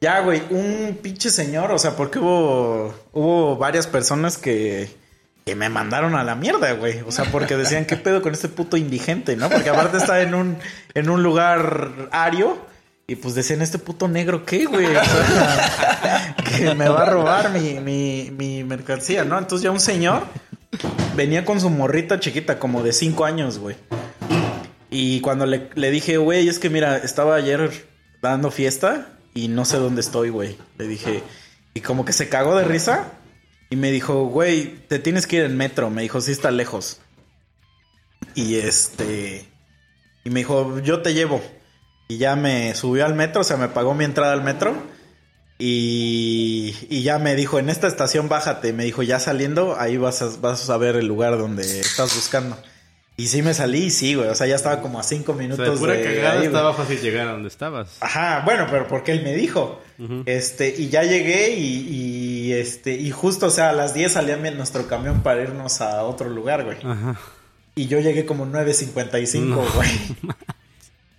Ya, 0.02 0.20
güey, 0.22 0.42
un 0.50 1.00
pinche 1.02 1.30
señor, 1.30 1.72
o 1.72 1.80
sea, 1.80 1.96
porque 1.96 2.20
hubo, 2.20 2.94
hubo 3.14 3.56
varias 3.58 3.88
personas 3.88 4.38
que, 4.38 4.90
que 5.46 5.56
me 5.56 5.70
mandaron 5.70 6.16
a 6.16 6.24
la 6.24 6.34
mierda, 6.34 6.72
güey. 6.74 7.02
O 7.02 7.12
sea, 7.12 7.26
porque 7.26 7.56
decían, 7.56 7.86
¿qué 7.86 7.98
pedo 7.98 8.24
con 8.24 8.34
este 8.34 8.50
puto 8.50 8.78
indigente, 8.78 9.36
no? 9.36 9.48
Porque 9.48 9.70
aparte 9.70 9.98
está 9.98 10.22
en 10.24 10.34
un, 10.34 10.58
en 10.96 11.10
un 11.10 11.22
lugar 11.22 12.10
ario. 12.12 12.58
Y 13.08 13.18
pues 13.18 13.36
decían, 13.36 13.62
¿este 13.62 13.78
puto 13.78 14.08
negro 14.08 14.44
qué, 14.44 14.66
güey? 14.66 14.88
O 14.88 15.04
sea, 15.04 16.36
que 16.44 16.74
me 16.74 16.90
va 16.90 17.04
a 17.04 17.06
robar 17.06 17.52
mi, 17.52 17.80
mi, 17.80 18.32
mi 18.36 18.64
mercancía, 18.64 19.24
¿no? 19.24 19.38
Entonces 19.38 19.64
ya 19.64 19.70
un 19.70 19.80
señor 19.80 20.24
venía 21.16 21.46
con 21.46 21.62
su 21.62 21.70
morrita 21.70 22.20
chiquita, 22.20 22.58
como 22.58 22.82
de 22.82 22.92
cinco 22.92 23.24
años, 23.26 23.60
güey. 23.60 23.76
Y 24.90 25.22
cuando 25.22 25.46
le, 25.46 25.70
le 25.76 25.92
dije, 25.92 26.18
güey, 26.18 26.48
es 26.48 26.58
que 26.58 26.72
mira, 26.72 26.98
estaba 26.98 27.36
ayer 27.36 27.86
dando 28.20 28.50
fiesta 28.50 29.10
y 29.36 29.50
no 29.50 29.66
sé 29.66 29.78
dónde 29.78 30.02
estoy, 30.02 30.30
güey. 30.30 30.58
Le 30.80 30.88
dije, 30.88 31.22
y 31.76 31.82
como 31.82 32.04
que 32.04 32.14
se 32.14 32.30
cagó 32.30 32.56
de 32.56 32.64
risa 32.64 33.12
y 33.70 33.76
me 33.76 33.92
dijo, 33.92 34.26
güey, 34.26 34.88
te 34.88 35.00
tienes 35.00 35.28
que 35.28 35.38
ir 35.38 35.44
en 35.44 35.58
metro. 35.58 35.90
Me 35.90 36.04
dijo, 36.04 36.22
sí 36.22 36.32
está 36.32 36.52
lejos. 36.52 37.00
Y 38.36 38.56
este, 38.56 39.50
y 40.24 40.30
me 40.30 40.42
dijo, 40.42 40.80
yo 40.80 41.02
te 41.02 41.14
llevo. 41.14 41.42
Y 42.08 42.18
ya 42.18 42.36
me 42.36 42.76
subió 42.76 43.06
al 43.06 43.16
metro, 43.16 43.42
o 43.42 43.44
sea, 43.44 43.58
me 43.58 43.70
pagó 43.70 43.94
mi 43.94 44.06
entrada 44.06 44.34
al 44.34 44.44
metro. 44.44 44.76
Y, 45.58 46.76
y 46.90 47.04
ya 47.04 47.18
me 47.18 47.36
dijo, 47.36 47.60
en 47.60 47.70
esta 47.70 47.88
estación 47.88 48.30
bájate. 48.30 48.74
Me 48.74 48.84
dijo, 48.84 49.04
ya 49.04 49.20
saliendo, 49.20 49.80
ahí 49.80 49.98
vas 49.98 50.22
a, 50.22 50.30
vas 50.40 50.70
a 50.70 50.78
ver 50.78 50.96
el 50.96 51.08
lugar 51.08 51.38
donde 51.38 51.80
estás 51.80 52.14
buscando. 52.16 52.58
Y 53.18 53.28
sí 53.28 53.42
me 53.42 53.54
salí, 53.54 53.92
sí, 53.92 54.16
güey. 54.16 54.28
O 54.28 54.36
sea, 54.36 54.46
ya 54.46 54.56
estaba 54.56 54.82
como 54.82 55.00
a 55.00 55.04
cinco 55.04 55.32
O 55.32 55.36
minutos 55.36 55.66
sea, 55.66 55.74
de 55.74 55.80
pura 55.80 55.94
de 55.94 56.04
cagada 56.04 56.40
ahí, 56.42 56.48
estaba 56.48 56.74
fácil 56.74 57.00
llegar 57.00 57.28
a 57.30 57.32
donde 57.32 57.48
estabas. 57.48 57.98
Ajá, 58.02 58.42
bueno, 58.44 58.68
pero 58.70 58.88
porque 58.88 59.14
él 59.14 59.24
me 59.24 59.34
dijo. 59.34 59.82
Este, 60.26 60.76
y 60.78 60.90
ya 60.90 61.04
llegué 61.04 61.52
y, 61.56 61.78
y, 61.90 62.54
este, 62.54 62.94
y 62.94 63.12
justo, 63.12 63.46
o 63.46 63.50
sea, 63.50 63.70
a 63.70 63.74
las 63.74 63.94
10 63.94 64.12
salía 64.12 64.36
nuestro 64.52 64.88
camión 64.88 65.22
para 65.24 65.42
irnos 65.44 65.80
a 65.80 66.04
otro 66.04 66.30
lugar, 66.30 66.66
güey. 66.66 66.78
Ajá. 66.84 67.18
Y 67.74 67.88
yo 67.88 68.00
llegué 68.00 68.26
como 68.26 68.46
9.55, 68.46 69.40
No. 69.46 69.64
güey. 69.74 69.90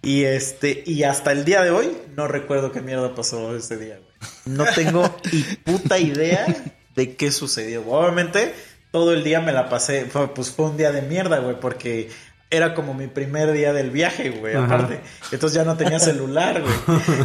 Y 0.03 0.23
este, 0.23 0.85
y 0.87 1.03
hasta 1.03 1.33
el 1.33 1.45
día 1.45 1.63
de 1.65 1.73
hoy 1.73 1.91
no 2.15 2.29
recuerdo 2.29 2.71
qué 2.71 2.81
mierda 2.81 3.17
pasó 3.17 3.57
ese 3.57 3.77
día, 3.77 3.99
güey. 3.99 4.57
No 4.57 4.65
tengo 4.73 5.03
ni 5.33 5.43
puta 5.65 5.99
idea 5.99 6.47
de 6.95 7.17
qué 7.17 7.33
sucedió. 7.33 7.85
Obviamente, 7.89 8.55
todo 8.91 9.13
el 9.13 9.25
día 9.25 9.41
me 9.41 9.53
la 9.53 9.69
pasé, 9.69 10.07
fue- 10.07 10.33
pues 10.35 10.51
fue 10.51 10.67
un 10.67 10.77
día 10.77 10.93
de 10.93 11.03
mierda, 11.03 11.39
güey, 11.39 11.59
porque 11.61 12.11
era 12.51 12.75
como 12.75 12.95
mi 12.95 13.09
primer 13.09 13.51
día 13.53 13.73
del 13.73 13.91
viaje, 13.91 14.31
güey, 14.31 14.55
Ajá. 14.55 14.65
aparte. 14.67 15.01
Entonces 15.33 15.57
ya 15.57 15.65
no 15.65 15.77
tenía 15.77 15.99
celular, 15.99 16.63
güey. 16.63 16.75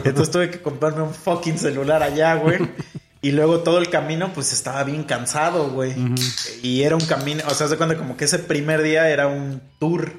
Entonces 0.04 0.32
tuve 0.32 0.50
que 0.50 0.62
comprarme 0.62 1.04
un 1.04 1.14
fucking 1.14 1.58
celular 1.60 2.02
allá, 2.04 2.36
güey. 2.36 2.58
Y 3.22 3.32
luego 3.34 3.60
todo 3.60 3.78
el 3.78 3.90
camino, 3.92 4.32
pues 4.34 4.52
estaba 4.52 4.84
bien 4.84 5.04
cansado, 5.04 5.70
güey. 5.70 5.94
Y 6.64 6.82
era 6.82 6.96
un 6.96 7.06
camino, 7.06 7.44
o 7.48 7.54
sea, 7.54 7.68
se 7.68 7.78
cuenta 7.78 7.96
como 7.96 8.18
que 8.18 8.26
ese 8.26 8.40
primer 8.40 8.82
día 8.82 9.10
era 9.10 9.28
un 9.28 9.62
tour. 9.80 10.12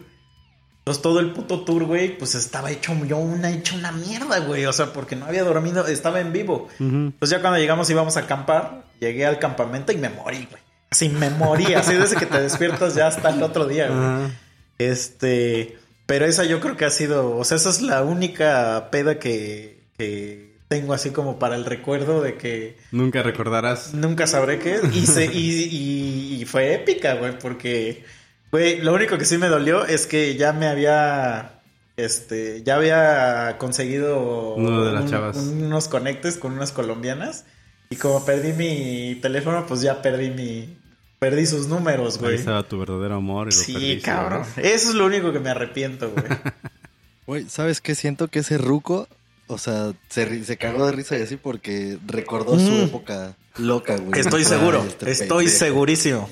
Entonces 0.78 1.02
todo 1.02 1.18
el 1.20 1.32
puto 1.32 1.64
tour, 1.64 1.84
güey, 1.84 2.16
pues 2.16 2.34
estaba 2.36 2.70
hecho 2.70 2.92
yo 3.04 3.16
una, 3.16 3.50
hecho 3.50 3.74
una 3.74 3.90
mierda, 3.92 4.38
güey. 4.40 4.66
O 4.66 4.72
sea, 4.72 4.92
porque 4.92 5.16
no 5.16 5.26
había 5.26 5.42
dormido, 5.42 5.84
estaba 5.88 6.20
en 6.20 6.32
vivo. 6.32 6.68
Entonces 6.78 7.30
ya 7.36 7.40
cuando 7.40 7.58
llegamos 7.58 7.90
íbamos 7.90 8.16
a 8.16 8.20
acampar, 8.20 8.84
llegué 9.00 9.26
al 9.26 9.38
campamento 9.40 9.90
y 9.92 9.96
me 9.96 10.08
morí, 10.08 10.46
güey. 10.48 10.62
Así 10.92 11.08
me 11.08 11.30
morí, 11.30 11.72
así 11.74 11.94
desde 11.94 12.16
que 12.16 12.26
te 12.26 12.40
despiertas 12.40 12.94
ya 12.94 13.06
hasta 13.06 13.30
el 13.30 13.42
otro 13.42 13.66
día, 13.66 13.88
güey. 13.88 14.30
Este, 14.78 15.78
pero 16.06 16.26
esa 16.26 16.44
yo 16.44 16.60
creo 16.60 16.76
que 16.76 16.84
ha 16.84 16.90
sido, 16.90 17.36
o 17.36 17.44
sea, 17.44 17.56
esa 17.56 17.70
es 17.70 17.80
la 17.82 18.02
única 18.02 18.88
peda 18.90 19.18
que, 19.18 19.80
que 19.96 20.52
tengo 20.68 20.92
así 20.94 21.10
como 21.10 21.38
para 21.38 21.56
el 21.56 21.64
recuerdo 21.64 22.20
de 22.22 22.36
que 22.36 22.76
Nunca 22.90 23.22
recordarás. 23.22 23.94
nunca 23.94 24.26
sabré 24.26 24.58
qué 24.58 24.74
es. 24.76 24.94
Y, 24.94 25.06
se, 25.06 25.24
y, 25.32 25.62
y- 25.70 26.42
y 26.42 26.44
fue 26.44 26.74
épica, 26.74 27.14
güey, 27.14 27.38
porque, 27.38 28.04
güey, 28.50 28.80
lo 28.80 28.92
único 28.92 29.16
que 29.18 29.24
sí 29.24 29.38
me 29.38 29.48
dolió 29.48 29.86
es 29.86 30.06
que 30.06 30.36
ya 30.36 30.52
me 30.52 30.66
había, 30.66 31.60
este, 31.96 32.62
ya 32.64 32.76
había 32.76 33.56
conseguido 33.58 34.54
Uno 34.56 34.84
de 34.84 34.92
las 34.92 35.10
chavas. 35.10 35.36
unos 35.36 35.88
conectes 35.88 36.36
con 36.36 36.52
unas 36.52 36.72
colombianas. 36.72 37.44
Y 37.90 37.96
como 37.96 38.24
perdí 38.24 38.52
mi 38.54 39.18
teléfono, 39.20 39.66
pues 39.66 39.82
ya 39.82 40.00
perdí 40.00 40.30
mi, 40.30 40.78
perdí 41.22 41.46
sus 41.46 41.68
números, 41.68 42.16
Ahí 42.16 42.20
güey. 42.22 42.34
estaba 42.34 42.64
tu 42.64 42.80
verdadero 42.80 43.14
amor. 43.14 43.46
Y 43.46 43.54
lo 43.54 43.62
Sí, 43.62 43.72
perdiste, 43.74 44.02
cabrón. 44.02 44.42
¿verdad? 44.56 44.72
Eso 44.72 44.88
es 44.88 44.94
lo 44.96 45.06
único 45.06 45.32
que 45.32 45.38
me 45.38 45.50
arrepiento, 45.50 46.10
güey. 46.10 46.24
Güey, 47.28 47.48
¿sabes 47.48 47.80
qué? 47.80 47.94
Siento 47.94 48.26
que 48.26 48.40
ese 48.40 48.58
ruco, 48.58 49.06
o 49.46 49.56
sea, 49.56 49.92
se, 50.08 50.44
se 50.44 50.56
cagó 50.56 50.84
de 50.86 50.90
risa 50.92 51.16
y 51.16 51.22
así 51.22 51.36
porque 51.36 51.96
recordó 52.04 52.58
su 52.58 52.68
Mm. 52.72 52.82
época 52.86 53.36
loca, 53.58 53.96
güey. 53.96 54.20
Estoy 54.20 54.40
Ay, 54.42 54.48
seguro, 54.48 54.82
este 54.84 55.12
estoy 55.12 55.44
pendejo. 55.44 55.58
segurísimo. 55.58 56.30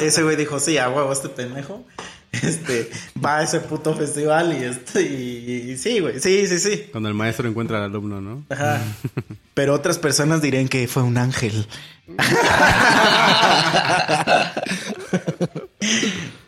Ese 0.00 0.22
güey 0.22 0.36
dijo, 0.36 0.58
sí, 0.58 0.78
a 0.78 0.88
huevo, 0.88 1.12
este 1.12 1.28
pendejo. 1.28 1.84
Este, 2.32 2.90
va 3.24 3.38
a 3.38 3.42
ese 3.42 3.60
puto 3.60 3.94
festival 3.94 4.56
y 4.58 4.64
este, 4.64 5.02
y, 5.02 5.72
y 5.72 5.76
sí, 5.76 6.00
güey, 6.00 6.18
sí, 6.18 6.46
sí, 6.46 6.58
sí. 6.58 6.88
Cuando 6.90 7.10
el 7.10 7.14
maestro 7.14 7.48
encuentra 7.48 7.76
al 7.76 7.84
alumno, 7.84 8.20
¿no? 8.20 8.44
Ajá. 8.48 8.80
Pero 9.54 9.74
otras 9.74 9.98
personas 9.98 10.40
dirían 10.40 10.68
que 10.68 10.88
fue 10.88 11.02
un 11.02 11.18
ángel. 11.18 11.66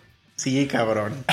Sí, 0.44 0.66
cabrón. 0.66 1.24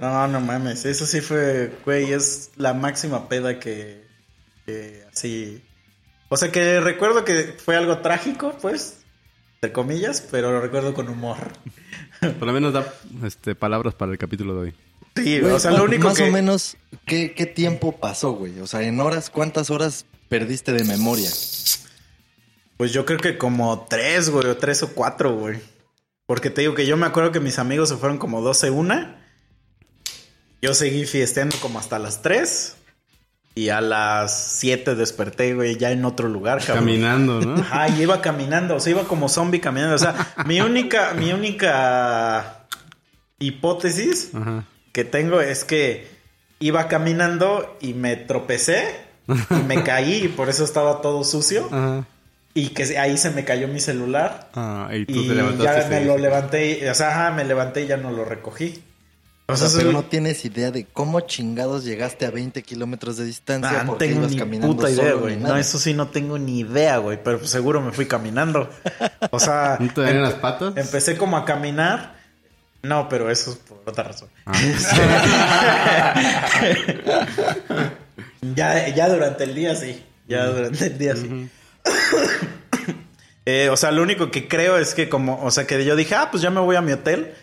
No, 0.00 0.28
no 0.28 0.40
mames. 0.40 0.84
Eso 0.84 1.06
sí 1.06 1.20
fue, 1.20 1.72
güey, 1.84 2.12
es 2.12 2.52
la 2.54 2.72
máxima 2.72 3.28
peda 3.28 3.58
que, 3.58 4.06
que 4.64 5.02
así. 5.12 5.60
O 6.28 6.36
sea 6.36 6.52
que 6.52 6.78
recuerdo 6.78 7.24
que 7.24 7.56
fue 7.58 7.76
algo 7.76 7.98
trágico, 7.98 8.56
pues, 8.62 8.98
entre 9.56 9.72
comillas, 9.72 10.20
pero 10.30 10.52
lo 10.52 10.60
recuerdo 10.60 10.94
con 10.94 11.08
humor. 11.08 11.38
Por 12.38 12.46
lo 12.46 12.52
menos 12.52 12.72
da 12.72 12.92
este, 13.24 13.54
palabras 13.54 13.94
para 13.94 14.12
el 14.12 14.18
capítulo 14.18 14.54
de 14.54 14.60
hoy. 14.60 14.74
Sí, 15.16 15.40
Güey, 15.40 15.52
o 15.52 15.60
sea, 15.60 15.70
lo 15.70 15.84
único 15.84 16.08
más 16.08 16.16
que. 16.16 16.24
o 16.24 16.32
menos, 16.32 16.76
¿qué, 17.06 17.34
¿qué 17.34 17.46
tiempo 17.46 17.92
pasó, 17.92 18.32
güey? 18.32 18.58
O 18.60 18.66
sea, 18.66 18.82
en 18.82 18.98
horas, 19.00 19.30
¿cuántas 19.30 19.70
horas 19.70 20.06
perdiste 20.28 20.72
de 20.72 20.84
memoria? 20.84 21.30
Pues 22.76 22.92
yo 22.92 23.04
creo 23.06 23.18
que 23.18 23.38
como 23.38 23.86
tres, 23.88 24.30
güey, 24.30 24.46
o 24.46 24.56
tres 24.56 24.82
o 24.82 24.88
cuatro, 24.92 25.36
güey. 25.36 25.60
Porque 26.26 26.50
te 26.50 26.62
digo 26.62 26.74
que 26.74 26.86
yo 26.86 26.96
me 26.96 27.06
acuerdo 27.06 27.32
que 27.32 27.40
mis 27.40 27.58
amigos 27.58 27.90
se 27.90 27.96
fueron 27.96 28.18
como 28.18 28.40
12 28.40 28.70
una. 28.70 29.20
Yo 30.62 30.72
seguí 30.72 31.04
fiesteando 31.04 31.56
como 31.60 31.78
hasta 31.78 31.98
las 31.98 32.22
3. 32.22 32.76
Y 33.56 33.68
a 33.68 33.80
las 33.80 34.36
7 34.58 34.96
desperté, 34.96 35.54
güey, 35.54 35.76
ya 35.76 35.92
en 35.92 36.04
otro 36.04 36.28
lugar, 36.28 36.58
cabrón. 36.58 36.86
Caminando, 36.86 37.40
¿no? 37.40 37.54
Ajá, 37.62 37.88
y 37.88 38.02
iba 38.02 38.20
caminando, 38.20 38.74
o 38.76 38.80
sea, 38.80 38.90
iba 38.90 39.04
como 39.04 39.28
zombie 39.28 39.60
caminando. 39.60 39.94
O 39.94 39.98
sea, 39.98 40.34
mi 40.46 40.60
única, 40.60 41.14
mi 41.14 41.32
única 41.32 42.66
hipótesis 43.38 44.30
Ajá. 44.34 44.64
que 44.92 45.04
tengo 45.04 45.40
es 45.40 45.64
que 45.64 46.08
iba 46.58 46.88
caminando 46.88 47.76
y 47.80 47.94
me 47.94 48.16
tropecé 48.16 48.96
y 49.28 49.62
me 49.66 49.82
caí 49.84 50.24
y 50.24 50.28
por 50.28 50.48
eso 50.48 50.64
estaba 50.64 51.00
todo 51.00 51.22
sucio. 51.24 51.68
Ajá. 51.70 52.04
Y 52.56 52.68
que 52.68 52.96
ahí 52.98 53.16
se 53.18 53.30
me 53.30 53.44
cayó 53.44 53.66
mi 53.66 53.80
celular. 53.80 54.48
Ah, 54.54 54.88
y 54.92 55.06
tú 55.06 55.12
Y 55.20 55.28
te 55.28 55.34
levantaste. 55.34 55.82
ya 55.82 55.88
me 55.88 56.04
lo 56.04 56.18
levanté. 56.18 56.88
O 56.88 56.94
sea, 56.94 57.08
ajá, 57.10 57.30
me 57.32 57.44
levanté 57.44 57.82
y 57.82 57.86
ya 57.88 57.96
no 57.96 58.12
lo 58.12 58.24
recogí. 58.24 58.80
O 59.46 59.52
O 59.52 59.56
sea, 59.56 59.68
pero 59.68 59.82
soy- 59.82 59.92
no 59.92 60.04
tienes 60.04 60.42
idea 60.46 60.70
de 60.70 60.86
cómo 60.86 61.20
chingados 61.20 61.84
llegaste 61.84 62.24
a 62.24 62.30
20 62.30 62.62
kilómetros 62.62 63.18
de 63.18 63.26
distancia 63.26 63.82
Ah, 63.82 63.84
porque 63.86 64.06
tengo 64.06 64.20
ibas 64.20 64.32
ni 64.32 64.38
caminando 64.38 64.74
puta 64.74 64.90
idea, 64.90 65.12
güey. 65.14 65.36
No, 65.36 65.54
eso 65.58 65.78
sí 65.78 65.92
no 65.92 66.08
tengo 66.08 66.38
ni 66.38 66.60
idea, 66.60 66.96
güey. 66.96 67.22
Pero 67.22 67.38
pues 67.38 67.50
seguro 67.50 67.82
me 67.82 67.92
fui 67.92 68.06
caminando. 68.06 68.70
O 69.30 69.38
sea, 69.38 69.76
¿No 69.80 69.92
te 69.92 70.14
las 70.14 70.34
patas? 70.34 70.72
empecé 70.76 71.18
como 71.18 71.36
a 71.36 71.44
caminar. 71.44 72.14
No, 72.82 73.06
pero 73.08 73.30
eso 73.30 73.50
es 73.52 73.56
por 73.58 73.82
otra 73.86 74.04
razón. 74.04 74.28
ya, 78.54 78.88
ya 78.88 79.08
durante 79.08 79.44
el 79.44 79.54
día 79.54 79.74
sí. 79.74 80.02
Ya 80.28 80.46
durante 80.46 80.86
el 80.86 80.98
día 80.98 81.16
sí. 81.16 81.48
Eh, 83.46 83.68
o 83.68 83.76
sea, 83.76 83.90
lo 83.90 84.02
único 84.02 84.30
que 84.30 84.48
creo 84.48 84.78
es 84.78 84.94
que 84.94 85.10
como, 85.10 85.44
o 85.44 85.50
sea, 85.50 85.66
que 85.66 85.84
yo 85.84 85.96
dije, 85.96 86.14
ah, 86.14 86.30
pues 86.30 86.42
ya 86.42 86.48
me 86.48 86.60
voy 86.60 86.76
a 86.76 86.80
mi 86.80 86.92
hotel. 86.92 87.34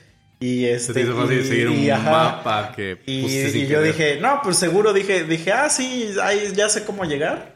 Y 0.42 0.62
Se 0.64 0.74
este. 0.74 0.94
te 0.94 1.02
hizo 1.02 1.16
fácil 1.16 1.40
y- 1.40 1.48
seguir 1.48 1.70
un 1.70 1.80
y, 1.80 1.90
ajá, 1.90 2.12
mapa 2.12 2.74
que 2.76 2.98
Y, 3.06 3.22
pusiste 3.22 3.52
sin 3.52 3.62
y 3.66 3.68
yo 3.68 3.82
dije, 3.82 4.18
no, 4.20 4.42
pues 4.44 4.58
seguro 4.58 4.92
dije, 4.92 5.24
dije, 5.24 5.52
ah, 5.54 5.70
sí, 5.70 6.14
ahí 6.22 6.52
ya 6.56 6.68
sé 6.68 6.84
cómo 6.84 7.06
llegar. 7.06 7.56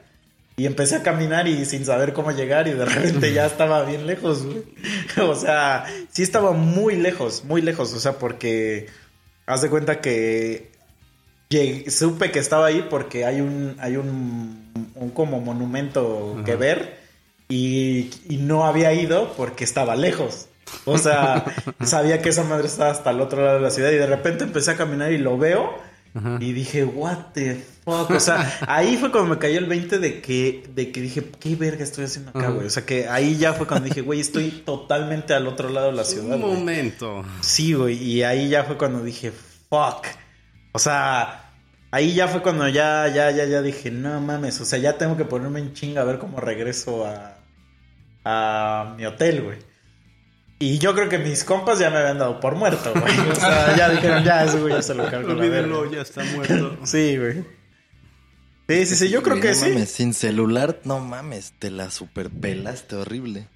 Y 0.57 0.65
empecé 0.67 0.95
a 0.95 1.03
caminar 1.03 1.47
y 1.49 1.65
sin 1.65 1.83
saber 1.83 2.13
cómo 2.13 2.31
llegar 2.31 2.67
y 2.69 2.71
de 2.73 2.85
repente 2.85 3.33
ya 3.33 3.45
estaba 3.47 3.83
bien 3.83 4.07
lejos, 4.07 4.45
güey. 4.45 4.61
O 5.27 5.35
sea, 5.35 5.85
sí 6.13 6.23
estaba 6.23 6.51
muy 6.51 6.95
lejos, 6.95 7.43
muy 7.43 7.61
lejos. 7.61 7.91
O 7.93 7.99
sea, 7.99 8.13
porque 8.19 8.85
haz 9.47 9.61
de 9.63 9.69
cuenta 9.69 9.99
que 9.99 10.69
llegué- 11.49 11.89
supe 11.89 12.31
que 12.31 12.39
estaba 12.39 12.67
ahí 12.67 12.85
porque 12.89 13.25
hay 13.25 13.41
un, 13.41 13.75
hay 13.79 13.97
un, 13.97 14.71
un 14.95 15.09
como 15.09 15.41
monumento 15.41 16.39
que 16.45 16.55
ver 16.55 16.99
y, 17.49 18.11
y 18.29 18.37
no 18.37 18.65
había 18.65 18.93
ido 18.93 19.33
porque 19.35 19.63
estaba 19.63 19.95
lejos. 19.95 20.47
O 20.85 20.97
sea, 20.97 21.45
sabía 21.83 22.21
que 22.21 22.29
esa 22.29 22.43
madre 22.43 22.67
estaba 22.67 22.91
hasta 22.91 23.11
el 23.11 23.21
otro 23.21 23.43
lado 23.43 23.55
de 23.55 23.61
la 23.61 23.69
ciudad 23.69 23.91
y 23.91 23.95
de 23.97 24.07
repente 24.07 24.43
empecé 24.43 24.71
a 24.71 24.77
caminar 24.77 25.11
y 25.11 25.17
lo 25.17 25.37
veo 25.37 25.77
Ajá. 26.15 26.37
y 26.39 26.53
dije, 26.53 26.83
what 26.85 27.17
the 27.33 27.55
fuck. 27.83 28.09
O 28.09 28.19
sea, 28.19 28.59
ahí 28.67 28.97
fue 28.97 29.11
cuando 29.11 29.29
me 29.29 29.37
cayó 29.37 29.59
el 29.59 29.65
20 29.67 29.99
de 29.99 30.21
que, 30.21 30.63
de 30.73 30.91
que 30.91 31.01
dije, 31.01 31.23
¿qué 31.39 31.55
verga 31.55 31.83
estoy 31.83 32.05
haciendo 32.05 32.31
acá, 32.31 32.49
güey? 32.49 32.67
O 32.67 32.69
sea, 32.69 32.85
que 32.85 33.07
ahí 33.07 33.37
ya 33.37 33.53
fue 33.53 33.67
cuando 33.67 33.87
dije, 33.87 34.01
güey, 34.01 34.19
estoy 34.19 34.49
totalmente 34.49 35.33
al 35.33 35.47
otro 35.47 35.69
lado 35.69 35.87
de 35.87 35.93
la 35.93 36.03
ciudad. 36.03 36.35
Un 36.35 36.41
güey. 36.41 36.53
momento. 36.55 37.23
Sí, 37.41 37.73
güey. 37.73 38.01
Y 38.01 38.23
ahí 38.23 38.49
ya 38.49 38.63
fue 38.63 38.77
cuando 38.77 39.03
dije, 39.03 39.31
fuck. 39.69 40.05
O 40.71 40.79
sea, 40.79 41.51
ahí 41.91 42.13
ya 42.13 42.27
fue 42.27 42.41
cuando 42.41 42.67
ya, 42.67 43.07
ya, 43.07 43.29
ya, 43.31 43.45
ya 43.45 43.61
dije, 43.61 43.91
no 43.91 44.19
mames. 44.21 44.59
O 44.61 44.65
sea, 44.65 44.79
ya 44.79 44.97
tengo 44.97 45.15
que 45.17 45.25
ponerme 45.25 45.59
en 45.59 45.73
chinga 45.73 46.01
a 46.01 46.05
ver 46.05 46.17
cómo 46.17 46.39
regreso 46.39 47.05
a, 47.05 47.37
a 48.23 48.95
mi 48.97 49.05
hotel, 49.05 49.43
güey. 49.43 49.57
Y 50.57 50.77
yo 50.77 50.93
creo 50.93 51.09
que 51.09 51.17
mis 51.17 51.43
compas 51.43 51.79
ya 51.79 51.89
me 51.89 51.97
habían 51.97 52.17
dado 52.17 52.39
por 52.39 52.55
muerto, 52.55 52.93
güey. 52.93 53.19
O 53.31 53.35
sea, 53.35 53.75
ya 53.75 53.89
dijeron, 53.89 54.23
ya, 54.23 54.45
ese 54.45 54.59
güey 54.59 54.73
ya 54.73 54.81
se 54.81 54.95
lo 54.95 55.09
cargo 55.09 55.35
verga. 55.35 55.91
ya 55.91 56.01
está 56.01 56.23
muerto. 56.23 56.77
Sí, 56.85 57.17
güey. 57.17 57.43
Sí, 58.67 58.85
sí, 58.87 58.95
sí, 58.95 59.09
yo 59.09 59.21
creo 59.21 59.39
que 59.39 59.49
no 59.49 59.53
sí. 59.55 59.69
Mames, 59.69 59.91
sin 59.91 60.13
celular, 60.13 60.79
no 60.85 60.99
mames, 60.99 61.53
te 61.59 61.69
la 61.69 61.91
superpelaste 61.91 62.95
horrible. 62.95 63.47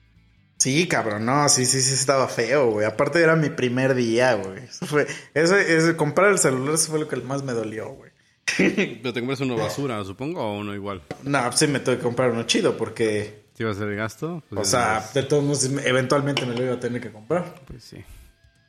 Sí, 0.59 0.87
cabrón, 0.87 1.25
no, 1.25 1.47
sí, 1.47 1.65
sí, 1.65 1.81
sí 1.81 1.93
estaba 1.93 2.27
feo, 2.27 2.71
güey. 2.71 2.85
Aparte 2.85 3.21
era 3.21 3.35
mi 3.37 3.49
primer 3.49 3.95
día, 3.95 4.35
güey. 4.35 4.65
Eso 4.65 4.85
fue, 4.85 5.07
ese, 5.33 5.77
ese, 5.77 5.95
comprar 5.95 6.31
el 6.31 6.37
celular, 6.37 6.75
eso 6.75 6.91
fue 6.91 6.99
lo 6.99 7.07
que 7.07 7.15
más 7.15 7.43
me 7.43 7.53
dolió, 7.53 7.89
güey. 7.91 8.11
Pero 8.57 9.13
te 9.13 9.21
compras 9.21 9.39
uno 9.39 9.55
basura, 9.55 10.03
supongo, 10.03 10.41
o 10.41 10.59
uno 10.59 10.75
igual. 10.75 11.01
No, 11.23 11.41
pues 11.45 11.59
sí 11.59 11.67
me 11.67 11.79
tuve 11.79 11.97
que 11.97 12.03
comprar 12.03 12.31
uno 12.31 12.43
chido 12.43 12.75
porque, 12.75 13.38
Si 13.59 13.65
va 13.65 13.71
a 13.71 13.73
ser 13.73 13.93
gasto. 13.93 14.41
pues 14.49 14.61
o 14.61 14.71
sea, 14.71 15.05
de 15.13 15.21
todos 15.23 15.43
modos, 15.43 15.65
eventualmente 15.83 16.45
me 16.45 16.55
lo 16.55 16.63
iba 16.63 16.75
a 16.75 16.79
tener 16.79 17.01
que 17.01 17.11
comprar. 17.11 17.55
Pues 17.67 17.83
sí. 17.83 17.97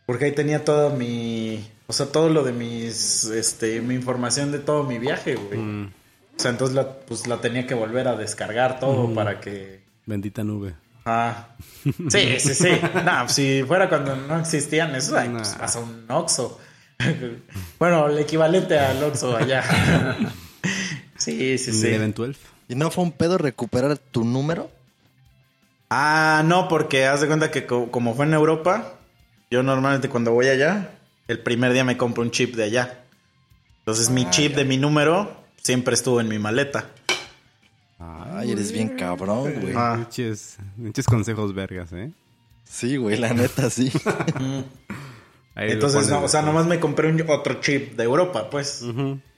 Porque 0.04 0.24
ahí 0.24 0.32
tenía 0.32 0.64
toda 0.64 0.90
mi, 0.90 1.64
o 1.86 1.92
sea, 1.92 2.06
todo 2.06 2.28
lo 2.28 2.42
de 2.42 2.50
mis, 2.50 3.22
este, 3.26 3.80
mi 3.82 3.94
información 3.94 4.50
de 4.50 4.58
todo 4.58 4.82
mi 4.82 4.98
viaje, 4.98 5.36
güey. 5.36 5.56
Mm, 5.60 5.92
O 6.36 6.40
sea, 6.40 6.50
entonces 6.50 6.74
la, 6.74 6.92
pues 7.02 7.28
la 7.28 7.36
tenía 7.40 7.68
que 7.68 7.74
volver 7.74 8.08
a 8.08 8.16
descargar 8.16 8.80
todo 8.80 9.14
para 9.14 9.38
que... 9.38 9.84
bendita 10.06 10.42
nube. 10.42 10.74
Ah. 11.04 11.50
Sí, 11.84 12.40
sí, 12.40 12.54
sí. 12.54 12.70
No, 13.04 13.28
si 13.28 13.62
fuera 13.62 13.88
cuando 13.88 14.16
no 14.16 14.40
existían 14.40 14.92
eso, 14.96 15.12
pues 15.12 15.30
Nah. 15.30 15.58
vas 15.60 15.76
a 15.76 15.78
un 15.78 16.04
Oxxo. 16.08 16.58
bueno, 17.78 18.08
el 18.08 18.18
equivalente 18.18 18.76
al 18.76 19.00
Oxxo 19.04 19.36
allá. 19.36 19.62
sí, 21.16 21.58
sí, 21.58 21.72
sí. 21.72 21.96
12. 21.96 22.34
¿Y 22.68 22.74
no 22.74 22.90
fue 22.90 23.04
un 23.04 23.12
pedo 23.12 23.38
recuperar 23.38 23.96
tu 23.96 24.24
número? 24.24 24.79
Ah, 25.90 26.42
no, 26.44 26.68
porque 26.68 27.06
haz 27.06 27.20
de 27.20 27.26
cuenta 27.26 27.50
que 27.50 27.66
co- 27.66 27.90
como 27.90 28.14
fue 28.14 28.24
en 28.24 28.34
Europa, 28.34 28.94
yo 29.50 29.62
normalmente 29.62 30.08
cuando 30.08 30.32
voy 30.32 30.46
allá, 30.46 30.90
el 31.28 31.40
primer 31.40 31.72
día 31.72 31.82
me 31.84 31.96
compro 31.96 32.22
un 32.22 32.30
chip 32.30 32.54
de 32.54 32.64
allá. 32.64 33.04
Entonces 33.80 34.08
mi 34.10 34.28
chip 34.30 34.54
de 34.54 34.64
mi 34.64 34.76
número 34.76 35.36
siempre 35.60 35.94
estuvo 35.94 36.20
en 36.20 36.28
mi 36.28 36.38
maleta. 36.38 36.86
Ay, 37.98 38.52
eres 38.52 38.72
bien 38.72 38.90
cabrón, 38.96 39.52
güey. 39.60 39.74
Ah. 39.76 39.96
Pinches, 39.96 40.56
pinches 40.80 41.06
consejos 41.06 41.52
vergas, 41.54 41.92
¿eh? 41.92 42.10
Sí, 42.64 42.96
güey, 42.96 43.18
la 43.18 43.34
neta, 43.34 43.68
sí. 43.68 43.90
Entonces, 45.56 46.08
no, 46.08 46.22
o 46.22 46.28
sea, 46.28 46.42
nomás 46.42 46.66
me 46.66 46.78
compré 46.78 47.08
un- 47.10 47.22
otro 47.28 47.60
chip 47.60 47.96
de 47.96 48.04
Europa, 48.04 48.48
pues. 48.48 48.84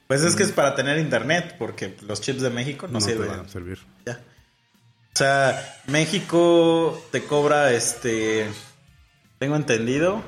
Pues 0.07 0.23
es 0.23 0.37
que 0.37 0.43
es 0.43 0.53
para 0.53 0.75
tener 0.75 0.99
internet, 0.99 1.57
porque 1.59 1.97
los 2.07 2.21
chips 2.21 2.43
de 2.43 2.51
México 2.51 2.87
no, 2.87 2.95
No, 2.95 3.01
sirven. 3.01 3.29
van 3.29 3.41
a 3.41 3.49
servir. 3.49 3.79
Ya. 4.05 4.21
O 5.15 5.19
sea, 5.19 5.81
México 5.89 7.03
te 7.11 7.25
cobra 7.25 7.73
este. 7.73 8.47
Tengo 9.39 9.57
entendido. 9.57 10.23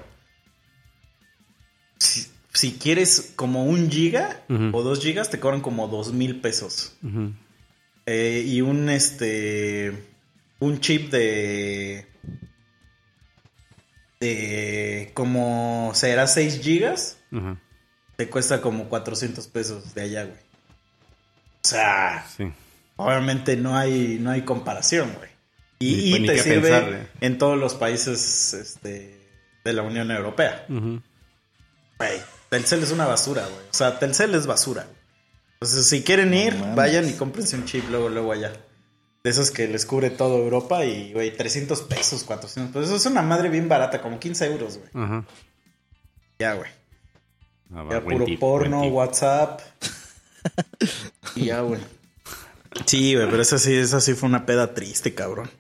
Si, 1.99 2.27
si 2.53 2.73
quieres 2.73 3.33
como 3.35 3.65
un 3.65 3.91
giga 3.91 4.43
o 4.73 4.83
dos 4.83 5.01
gigas, 5.01 5.31
te 5.31 5.41
cobran 5.41 5.63
como 5.63 5.89
dos 5.89 6.13
mil 6.13 6.41
pesos. 6.41 6.97
Eh, 8.07 8.45
y 8.47 8.61
un 8.61 8.91
este. 8.91 10.07
Un 10.59 10.81
chip 10.81 11.11
de. 11.11 12.07
De. 14.21 15.13
Como 15.15 15.93
será 15.95 16.27
6 16.27 16.61
gigas. 16.61 17.19
Te 18.17 18.29
cuesta 18.29 18.61
como 18.61 18.89
400 18.89 19.47
pesos 19.49 19.95
de 19.95 20.03
allá, 20.03 20.25
güey. 20.25 20.37
O 20.37 21.67
sea. 21.67 22.27
Sí. 22.37 22.53
Obviamente 22.97 23.57
no 23.57 23.77
hay, 23.77 24.19
no 24.21 24.31
hay 24.31 24.43
comparación, 24.43 25.13
güey. 25.17 25.31
Y, 25.79 26.11
pues, 26.11 26.23
y 26.23 26.27
te 26.27 26.39
sirve 26.39 26.61
pensarle. 26.71 27.09
en 27.21 27.39
todos 27.39 27.59
los 27.59 27.75
países 27.75 28.55
este, 28.55 29.19
de 29.65 29.73
la 29.73 29.83
Unión 29.83 30.11
Europea. 30.11 30.65
Güey, 30.69 32.21
Telcel 32.49 32.83
es 32.83 32.93
una 32.93 33.07
basura, 33.07 33.43
güey. 33.43 33.67
O 33.71 33.75
sea, 33.75 33.99
Telcel 33.99 34.35
es 34.35 34.47
basura. 34.47 34.87
Entonces, 35.55 35.87
si 35.87 36.03
quieren 36.03 36.33
ir, 36.35 36.55
vayan 36.75 37.09
y 37.09 37.13
cómprense 37.15 37.57
un 37.57 37.65
chip 37.65 37.85
luego, 37.91 38.09
luego 38.09 38.33
allá. 38.33 38.53
De 39.23 39.31
esos 39.31 39.51
que 39.51 39.67
les 39.67 39.87
cubre 39.87 40.11
toda 40.11 40.37
Europa 40.37 40.85
y, 40.85 41.13
güey, 41.13 41.35
300 41.35 41.83
pesos, 41.83 42.25
400 42.25 42.73
pesos. 42.73 42.89
Eso 42.89 42.97
es 42.97 43.07
una 43.07 43.23
madre 43.23 43.49
bien 43.49 43.69
barata, 43.69 44.01
como 44.03 44.19
15 44.21 44.47
euros, 44.47 44.79
güey. 44.79 45.25
Ya, 46.39 46.55
güey. 46.55 46.71
Ah, 47.75 47.87
Ya 47.91 48.01
puro 48.03 48.27
tip, 48.27 48.39
porno. 48.39 48.83
WhatsApp. 48.83 49.61
y 51.37 51.47
ya, 51.47 51.61
güey. 51.61 51.81
Sí, 52.87 53.15
güey, 53.15 53.29
pero 53.31 53.43
esa 53.43 53.59
sí, 53.59 53.75
esa 53.75 54.01
sí 54.01 54.15
fue 54.15 54.29
una 54.29 54.47
peda 54.47 54.75
triste, 54.75 55.15
cabrón. 55.15 55.51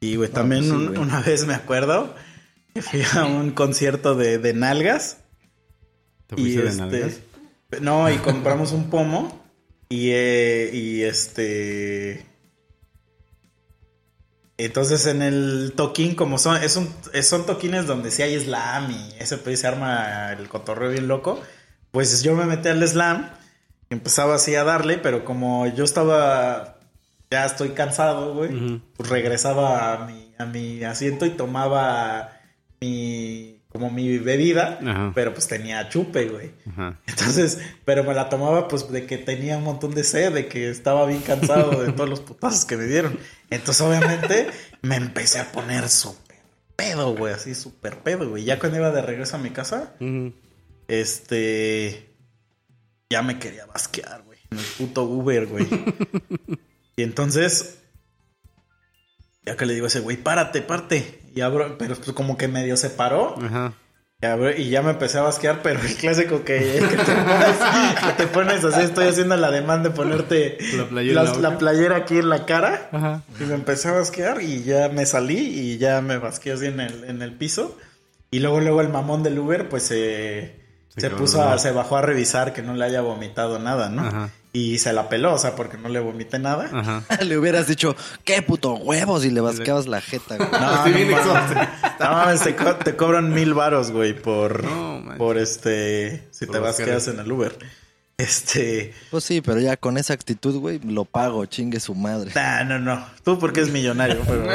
Y, 0.00 0.16
güey, 0.16 0.30
también 0.30 0.62
pues 0.68 0.72
sí, 0.80 0.86
un- 0.88 0.98
una 0.98 1.20
vez 1.20 1.46
me 1.46 1.54
acuerdo 1.54 2.14
que 2.74 2.82
fui 2.82 3.02
a 3.14 3.24
un 3.24 3.50
concierto 3.52 4.14
de, 4.14 4.38
de 4.38 4.52
nalgas. 4.54 5.18
¿Te 6.26 6.34
Y 6.36 6.40
fuiste 6.44 6.62
de 6.62 6.68
este. 6.68 6.80
nalgas? 6.82 7.12
No, 7.80 8.10
y 8.10 8.16
compramos 8.18 8.72
un 8.72 8.90
pomo. 8.90 9.40
Y, 9.88 10.10
eh, 10.10 10.70
y 10.72 11.02
este. 11.02 12.26
Entonces 14.58 15.06
en 15.06 15.22
el 15.22 15.72
toquín, 15.76 16.14
como 16.14 16.38
son, 16.38 16.62
es 16.62 16.76
un, 16.76 16.88
son 17.22 17.46
toquines 17.46 17.86
donde 17.86 18.10
sí 18.10 18.22
hay 18.22 18.38
slam 18.38 18.90
y 18.90 19.14
ese 19.18 19.38
país 19.38 19.60
se 19.60 19.66
arma 19.66 20.32
el 20.32 20.48
cotorreo 20.48 20.90
bien 20.90 21.08
loco. 21.08 21.40
Pues 21.90 22.22
yo 22.22 22.34
me 22.36 22.44
metí 22.46 22.68
al 22.68 22.86
slam 22.86 23.30
y 23.40 23.41
empezaba 23.94 24.34
así 24.34 24.54
a 24.54 24.64
darle, 24.64 24.98
pero 24.98 25.24
como 25.24 25.66
yo 25.66 25.84
estaba, 25.84 26.78
ya 27.30 27.46
estoy 27.46 27.70
cansado, 27.70 28.34
güey, 28.34 28.80
pues 28.96 29.08
regresaba 29.08 29.94
a 29.94 30.06
mi, 30.06 30.34
a 30.38 30.46
mi 30.46 30.84
asiento 30.84 31.26
y 31.26 31.30
tomaba 31.30 32.32
mi, 32.80 33.62
como 33.68 33.90
mi 33.90 34.18
bebida, 34.18 34.78
Ajá. 34.86 35.12
pero 35.14 35.32
pues 35.32 35.48
tenía 35.48 35.88
chupe, 35.88 36.26
güey. 36.26 36.52
Ajá. 36.70 36.98
Entonces, 37.06 37.58
pero 37.84 38.04
me 38.04 38.14
la 38.14 38.28
tomaba 38.28 38.68
pues 38.68 38.90
de 38.90 39.06
que 39.06 39.18
tenía 39.18 39.56
un 39.56 39.64
montón 39.64 39.94
de 39.94 40.04
sed, 40.04 40.32
de 40.32 40.46
que 40.48 40.68
estaba 40.68 41.06
bien 41.06 41.20
cansado 41.22 41.82
de 41.82 41.92
todos 41.94 42.08
los 42.08 42.20
putazos 42.20 42.64
que 42.64 42.76
me 42.76 42.84
dieron. 42.84 43.18
Entonces, 43.50 43.80
obviamente, 43.80 44.48
me 44.82 44.96
empecé 44.96 45.38
a 45.38 45.52
poner 45.52 45.88
súper 45.88 46.36
pedo, 46.76 47.14
güey, 47.14 47.32
así 47.32 47.54
súper 47.54 47.98
pedo, 47.98 48.28
güey. 48.28 48.44
Ya 48.44 48.58
cuando 48.58 48.78
iba 48.78 48.90
de 48.90 49.02
regreso 49.02 49.36
a 49.36 49.38
mi 49.38 49.50
casa, 49.50 49.94
este, 50.88 52.11
ya 53.12 53.22
me 53.22 53.38
quería 53.38 53.66
basquear, 53.66 54.22
güey, 54.22 54.38
en 54.50 54.58
el 54.58 54.64
puto 54.64 55.02
Uber, 55.04 55.46
güey. 55.46 55.68
y 56.96 57.02
entonces, 57.02 57.78
ya 59.44 59.56
que 59.56 59.66
le 59.66 59.74
digo 59.74 59.84
a 59.84 59.88
ese 59.88 60.00
güey, 60.00 60.16
párate, 60.16 60.62
párate. 60.62 61.20
Y 61.34 61.42
abro, 61.42 61.76
pero 61.78 61.94
pues 61.94 62.12
como 62.12 62.36
que 62.36 62.48
medio 62.48 62.76
se 62.76 62.90
paró. 62.90 63.36
Ajá. 63.38 63.74
Y 64.56 64.70
ya 64.70 64.82
me 64.82 64.92
empecé 64.92 65.18
a 65.18 65.22
basquear, 65.22 65.62
pero 65.62 65.80
el 65.80 65.96
clásico 65.96 66.44
que, 66.44 66.80
que 66.88 66.96
te, 66.96 67.12
pones, 67.12 68.06
que 68.06 68.12
te 68.16 68.26
pones 68.28 68.64
así, 68.64 68.82
estoy 68.82 69.08
haciendo 69.08 69.36
la 69.36 69.50
demanda 69.50 69.88
de 69.88 69.96
ponerte 69.96 70.58
La 70.76 70.84
playera 70.84 71.24
la 71.24 71.58
playera 71.58 71.96
aquí 71.96 72.18
en 72.18 72.28
la 72.28 72.46
cara. 72.46 72.88
Ajá. 72.92 73.22
Y 73.40 73.42
me 73.44 73.54
empecé 73.54 73.88
a 73.88 73.92
basquear 73.92 74.40
y 74.40 74.62
ya 74.62 74.88
me 74.90 75.06
salí 75.06 75.38
y 75.38 75.78
ya 75.78 76.00
me 76.02 76.18
basqué 76.18 76.52
así 76.52 76.66
en 76.66 76.78
el, 76.78 77.04
en 77.04 77.20
el 77.20 77.32
piso. 77.32 77.76
Y 78.30 78.38
luego, 78.38 78.60
luego 78.60 78.80
el 78.80 78.90
mamón 78.90 79.24
del 79.24 79.38
Uber, 79.40 79.68
pues 79.68 79.82
se, 79.82 80.61
Se 80.96 81.10
puso 81.10 81.42
a, 81.42 81.58
se 81.58 81.70
bajó 81.72 81.96
a 81.96 82.02
revisar 82.02 82.52
que 82.52 82.62
no 82.62 82.74
le 82.74 82.84
haya 82.84 83.00
vomitado 83.00 83.58
nada, 83.58 83.88
¿no? 83.88 84.06
Ajá. 84.06 84.30
Y 84.54 84.76
se 84.78 84.92
la 84.92 85.08
peló, 85.08 85.32
o 85.32 85.38
sea, 85.38 85.56
porque 85.56 85.78
no 85.78 85.88
le 85.88 85.98
vomité 86.00 86.38
nada. 86.38 86.68
Ajá. 86.70 87.02
Le 87.24 87.38
hubieras 87.38 87.66
dicho, 87.66 87.96
qué 88.24 88.42
puto 88.42 88.74
huevos, 88.74 89.24
y 89.24 89.30
le 89.30 89.40
basqueabas 89.40 89.86
la 89.86 90.02
jeta, 90.02 90.36
güey. 90.36 90.50
No, 90.60 90.84
Sí, 90.84 90.90
no 91.06 91.16
mames. 91.32 91.68
No 91.98 92.10
mames, 92.10 92.40
te, 92.42 92.54
co- 92.56 92.74
te 92.76 92.94
cobran 92.94 93.32
mil 93.32 93.54
varos, 93.54 93.90
güey, 93.90 94.12
por, 94.12 94.62
No, 94.64 95.02
por 95.16 95.38
este, 95.38 96.28
si 96.32 96.44
Por 96.44 96.56
te 96.56 96.60
basqueas 96.60 97.08
en 97.08 97.20
el 97.20 97.32
Uber. 97.32 97.56
Este, 98.22 98.94
Pues 99.10 99.24
sí, 99.24 99.40
pero 99.40 99.58
ya 99.58 99.76
con 99.76 99.98
esa 99.98 100.14
actitud, 100.14 100.56
güey, 100.60 100.78
lo 100.78 101.04
pago, 101.04 101.44
chingue 101.46 101.80
su 101.80 101.94
madre. 101.96 102.30
nah, 102.36 102.62
no, 102.62 102.78
no, 102.78 103.04
tú 103.24 103.36
porque 103.38 103.60
es 103.62 103.70
millonario, 103.70 104.22
pero 104.26 104.46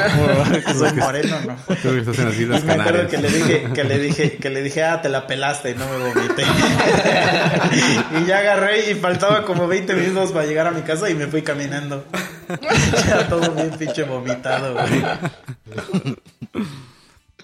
soy 0.78 0.92
moreno, 0.94 1.36
no. 1.46 1.56
Creo 1.82 1.92
que 1.92 2.00
estás 2.00 2.18
en 2.18 2.24
las 2.24 2.38
Islas 2.38 2.62
Y 2.62 2.66
me 2.66 2.72
acuerdo 2.72 3.08
que 3.08 3.18
le 3.18 3.28
dije, 3.28 3.70
que 3.74 3.84
le 3.84 3.98
dije, 3.98 4.36
que 4.40 4.48
le 4.48 4.62
dije, 4.62 4.84
ah, 4.84 5.02
te 5.02 5.10
la 5.10 5.26
pelaste 5.26 5.72
y 5.72 5.74
no 5.74 5.86
me 5.86 5.98
vomité. 5.98 6.44
y 8.18 8.24
ya 8.26 8.38
agarré 8.38 8.90
y 8.90 8.94
faltaba 8.94 9.44
como 9.44 9.68
20 9.68 9.94
minutos 9.94 10.32
para 10.32 10.46
llegar 10.46 10.66
a 10.66 10.70
mi 10.70 10.80
casa 10.82 11.10
y 11.10 11.14
me 11.14 11.26
fui 11.26 11.42
caminando. 11.42 12.06
ya 13.06 13.28
todo 13.28 13.50
bien 13.52 13.70
pinche 13.70 14.04
vomitado, 14.04 14.72
güey. 14.74 15.02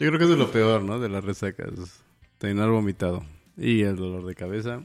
Yo 0.01 0.09
creo 0.09 0.19
que 0.19 0.25
eso 0.25 0.33
es 0.33 0.39
lo 0.39 0.51
peor, 0.51 0.83
¿no? 0.83 0.99
De 0.99 1.11
las 1.11 1.23
resacas. 1.23 1.69
Terminar 2.39 2.71
vomitado. 2.71 3.25
Y 3.59 3.83
el 3.83 3.97
dolor 3.97 4.25
de 4.27 4.35
cabeza. 4.35 4.81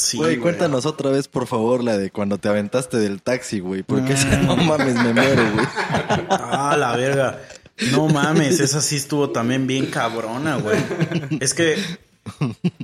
Sí, 0.00 0.16
Güey, 0.16 0.36
güey. 0.36 0.40
cuéntanos 0.42 0.86
otra 0.86 1.10
vez, 1.10 1.28
por 1.28 1.46
favor, 1.46 1.82
la 1.84 1.96
de 1.98 2.10
cuando 2.10 2.38
te 2.38 2.48
aventaste 2.48 2.96
del 2.98 3.22
taxi, 3.22 3.60
güey. 3.60 3.82
Porque 3.82 4.14
esa 4.14 4.36
no 4.38 4.56
mames, 4.56 4.94
me 4.94 5.12
muero, 5.12 5.42
güey. 5.52 5.66
Ah, 6.30 6.76
la 6.78 6.96
verga. 6.96 7.40
No 7.92 8.08
mames, 8.08 8.60
esa 8.60 8.80
sí 8.80 8.96
estuvo 8.96 9.30
también 9.30 9.66
bien 9.66 9.86
cabrona, 9.86 10.56
güey. 10.56 10.78
Es 11.40 11.54
que 11.54 11.76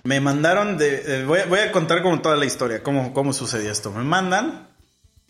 me 0.05 0.21
mandaron 0.21 0.79
de... 0.79 1.21
eh, 1.21 1.25
voy, 1.27 1.41
a- 1.41 1.47
voy 1.47 1.59
a 1.61 1.71
contar 1.73 2.03
como 2.03 2.21
toda 2.23 2.37
la 2.37 2.47
historia, 2.47 2.83
cómo, 2.83 3.13
cómo 3.13 3.33
sucedió 3.33 3.71
esto. 3.71 3.91
Me 3.93 4.03
mandan 4.05 4.69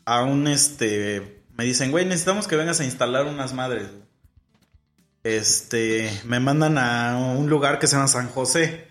a 0.04 0.22
un 0.22 0.46
este... 0.46 1.42
Me 1.56 1.64
dicen, 1.64 1.90
güey, 1.90 2.04
necesitamos 2.04 2.46
que 2.46 2.54
vengas 2.56 2.80
a 2.80 2.84
instalar 2.84 3.26
unas 3.26 3.52
madres. 3.54 3.88
Este... 5.24 6.10
Me 6.24 6.38
mandan 6.40 6.78
a 6.78 7.16
un 7.36 7.48
lugar 7.48 7.78
que 7.78 7.86
se 7.86 7.96
llama 7.96 8.08
San 8.08 8.28
José, 8.28 8.86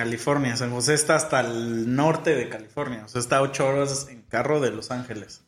California. 0.00 0.56
San 0.56 0.70
José 0.70 0.94
está 0.94 1.14
hasta 1.14 1.40
el 1.40 1.94
norte 1.94 2.34
de 2.34 2.48
California. 2.48 3.02
O 3.04 3.08
sea, 3.08 3.20
está 3.20 3.36
a 3.36 3.42
ocho 3.42 3.68
horas 3.68 4.06
en 4.08 4.22
carro 4.22 4.58
de 4.58 4.70
Los 4.70 4.90
Ángeles. 4.90 5.42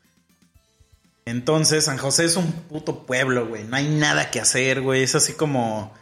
Entonces, 1.24 1.86
San 1.86 1.96
José 1.96 2.26
es 2.26 2.36
un 2.36 2.52
puto 2.52 3.06
pueblo, 3.06 3.46
güey. 3.46 3.64
No 3.64 3.76
hay 3.76 3.88
nada 3.88 4.30
que 4.30 4.40
hacer, 4.40 4.82
güey. 4.82 5.02
Es 5.02 5.14
así 5.14 5.32
como, 5.32 5.94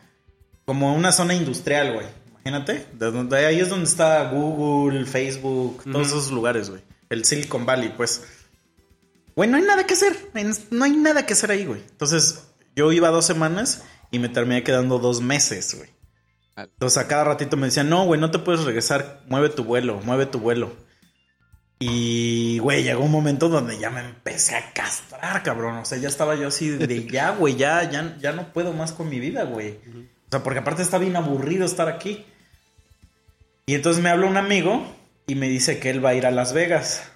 como 0.64 0.92
una 0.96 1.12
zona 1.12 1.34
industrial, 1.34 1.92
güey. 1.94 2.06
Imagínate. 2.32 2.86
De 2.92 3.12
donde, 3.12 3.46
ahí 3.46 3.60
es 3.60 3.68
donde 3.68 3.84
está 3.84 4.28
Google, 4.30 5.06
Facebook, 5.06 5.84
todos 5.84 6.08
esos 6.08 6.32
lugares, 6.32 6.70
güey. 6.70 6.82
El 7.08 7.24
Silicon 7.24 7.64
Valley, 7.64 7.94
pues. 7.96 8.22
Güey, 9.36 9.48
no 9.48 9.58
hay 9.58 9.62
nada 9.62 9.86
que 9.86 9.94
hacer. 9.94 10.32
No 10.72 10.84
hay 10.84 10.96
nada 10.96 11.24
que 11.24 11.34
hacer 11.34 11.52
ahí, 11.52 11.66
güey. 11.66 11.82
Entonces, 11.88 12.42
yo 12.74 12.90
iba 12.90 13.10
dos 13.10 13.26
semanas 13.26 13.84
y 14.10 14.18
me 14.18 14.28
terminé 14.28 14.64
quedando 14.64 14.98
dos 14.98 15.20
meses, 15.20 15.76
güey. 15.76 15.99
Entonces, 16.64 16.98
a 16.98 17.08
cada 17.08 17.24
ratito 17.24 17.56
me 17.56 17.66
decían, 17.66 17.88
no, 17.88 18.04
güey, 18.04 18.20
no 18.20 18.30
te 18.30 18.38
puedes 18.38 18.64
regresar. 18.64 19.22
Mueve 19.28 19.50
tu 19.50 19.64
vuelo, 19.64 20.00
mueve 20.04 20.26
tu 20.26 20.40
vuelo. 20.40 20.72
Y, 21.78 22.58
güey, 22.58 22.82
llegó 22.82 23.04
un 23.04 23.10
momento 23.10 23.48
donde 23.48 23.78
ya 23.78 23.88
me 23.88 24.00
empecé 24.00 24.54
a 24.54 24.72
castrar, 24.72 25.42
cabrón. 25.42 25.78
O 25.78 25.84
sea, 25.84 25.96
ya 25.98 26.08
estaba 26.08 26.34
yo 26.34 26.48
así 26.48 26.68
de 26.68 27.06
ya, 27.10 27.30
güey, 27.30 27.56
ya, 27.56 27.90
ya, 27.90 28.16
ya 28.20 28.32
no 28.32 28.52
puedo 28.52 28.72
más 28.72 28.92
con 28.92 29.08
mi 29.08 29.18
vida, 29.18 29.44
güey. 29.44 29.78
O 30.26 30.30
sea, 30.30 30.42
porque 30.42 30.58
aparte 30.60 30.82
está 30.82 30.98
bien 30.98 31.16
aburrido 31.16 31.64
estar 31.64 31.88
aquí. 31.88 32.26
Y 33.64 33.74
entonces 33.74 34.02
me 34.02 34.10
habló 34.10 34.26
un 34.26 34.36
amigo 34.36 34.84
y 35.26 35.36
me 35.36 35.48
dice 35.48 35.78
que 35.78 35.90
él 35.90 36.04
va 36.04 36.10
a 36.10 36.14
ir 36.14 36.26
a 36.26 36.30
Las 36.30 36.52
Vegas. 36.52 37.10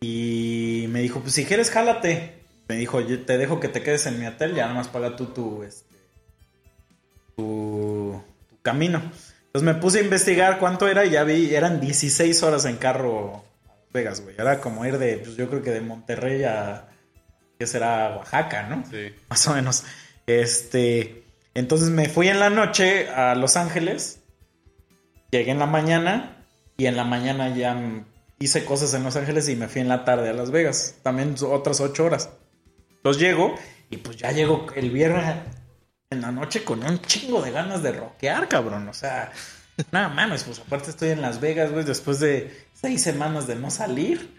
Y 0.00 0.86
me 0.88 1.00
dijo, 1.02 1.20
pues 1.20 1.34
si 1.34 1.44
quieres, 1.44 1.70
jálate. 1.70 2.38
Me 2.68 2.76
dijo, 2.76 3.00
yo 3.00 3.24
te 3.24 3.36
dejo 3.36 3.60
que 3.60 3.68
te 3.68 3.82
quedes 3.82 4.06
en 4.06 4.18
mi 4.18 4.26
hotel, 4.26 4.54
ya 4.54 4.68
nomás 4.68 4.88
paga 4.88 5.16
tú 5.16 5.26
tu, 5.26 5.62
este, 5.62 5.96
tu 7.34 8.22
camino. 8.68 9.00
Entonces 9.46 9.62
me 9.62 9.74
puse 9.80 10.00
a 10.00 10.02
investigar 10.02 10.58
cuánto 10.58 10.86
era 10.86 11.06
y 11.06 11.10
ya 11.10 11.24
vi, 11.24 11.54
eran 11.54 11.80
16 11.80 12.42
horas 12.42 12.66
en 12.66 12.76
carro 12.76 13.42
a 13.66 13.72
Las 13.72 13.92
Vegas, 13.94 14.20
güey. 14.20 14.34
Era 14.38 14.60
como 14.60 14.84
ir 14.84 14.98
de, 14.98 15.18
pues 15.18 15.36
yo 15.36 15.48
creo 15.48 15.62
que 15.62 15.70
de 15.70 15.80
Monterrey 15.80 16.44
a, 16.44 16.86
¿qué 17.58 17.66
será? 17.66 18.16
Oaxaca, 18.18 18.64
¿no? 18.64 18.84
Sí. 18.90 19.14
Más 19.30 19.46
o 19.48 19.54
menos. 19.54 19.84
Este, 20.26 21.24
entonces 21.54 21.88
me 21.88 22.10
fui 22.10 22.28
en 22.28 22.40
la 22.40 22.50
noche 22.50 23.08
a 23.08 23.34
Los 23.34 23.56
Ángeles. 23.56 24.20
Llegué 25.30 25.50
en 25.50 25.58
la 25.58 25.66
mañana 25.66 26.44
y 26.76 26.84
en 26.84 26.96
la 26.96 27.04
mañana 27.04 27.48
ya 27.48 28.04
hice 28.38 28.66
cosas 28.66 28.92
en 28.92 29.02
Los 29.02 29.16
Ángeles 29.16 29.48
y 29.48 29.56
me 29.56 29.68
fui 29.68 29.80
en 29.80 29.88
la 29.88 30.04
tarde 30.04 30.28
a 30.28 30.34
Las 30.34 30.50
Vegas. 30.50 30.96
También 31.02 31.36
otras 31.40 31.80
ocho 31.80 32.04
horas. 32.04 32.28
Entonces 32.96 33.22
llego 33.22 33.54
y 33.88 33.96
pues 33.96 34.18
ya 34.18 34.30
llego 34.30 34.66
el 34.76 34.90
viernes 34.90 35.24
en 36.10 36.22
la 36.22 36.32
noche 36.32 36.64
con 36.64 36.82
un 36.82 37.00
chingo 37.02 37.42
de 37.42 37.50
ganas 37.50 37.82
de 37.82 37.92
rockear, 37.92 38.48
cabrón. 38.48 38.88
O 38.88 38.94
sea, 38.94 39.30
nada 39.92 40.08
mames, 40.08 40.44
pues 40.44 40.58
aparte 40.58 40.90
estoy 40.90 41.10
en 41.10 41.22
Las 41.22 41.40
Vegas, 41.40 41.70
güey, 41.70 41.84
después 41.84 42.20
de 42.20 42.66
seis 42.72 43.02
semanas 43.02 43.46
de 43.46 43.56
no 43.56 43.70
salir. 43.70 44.38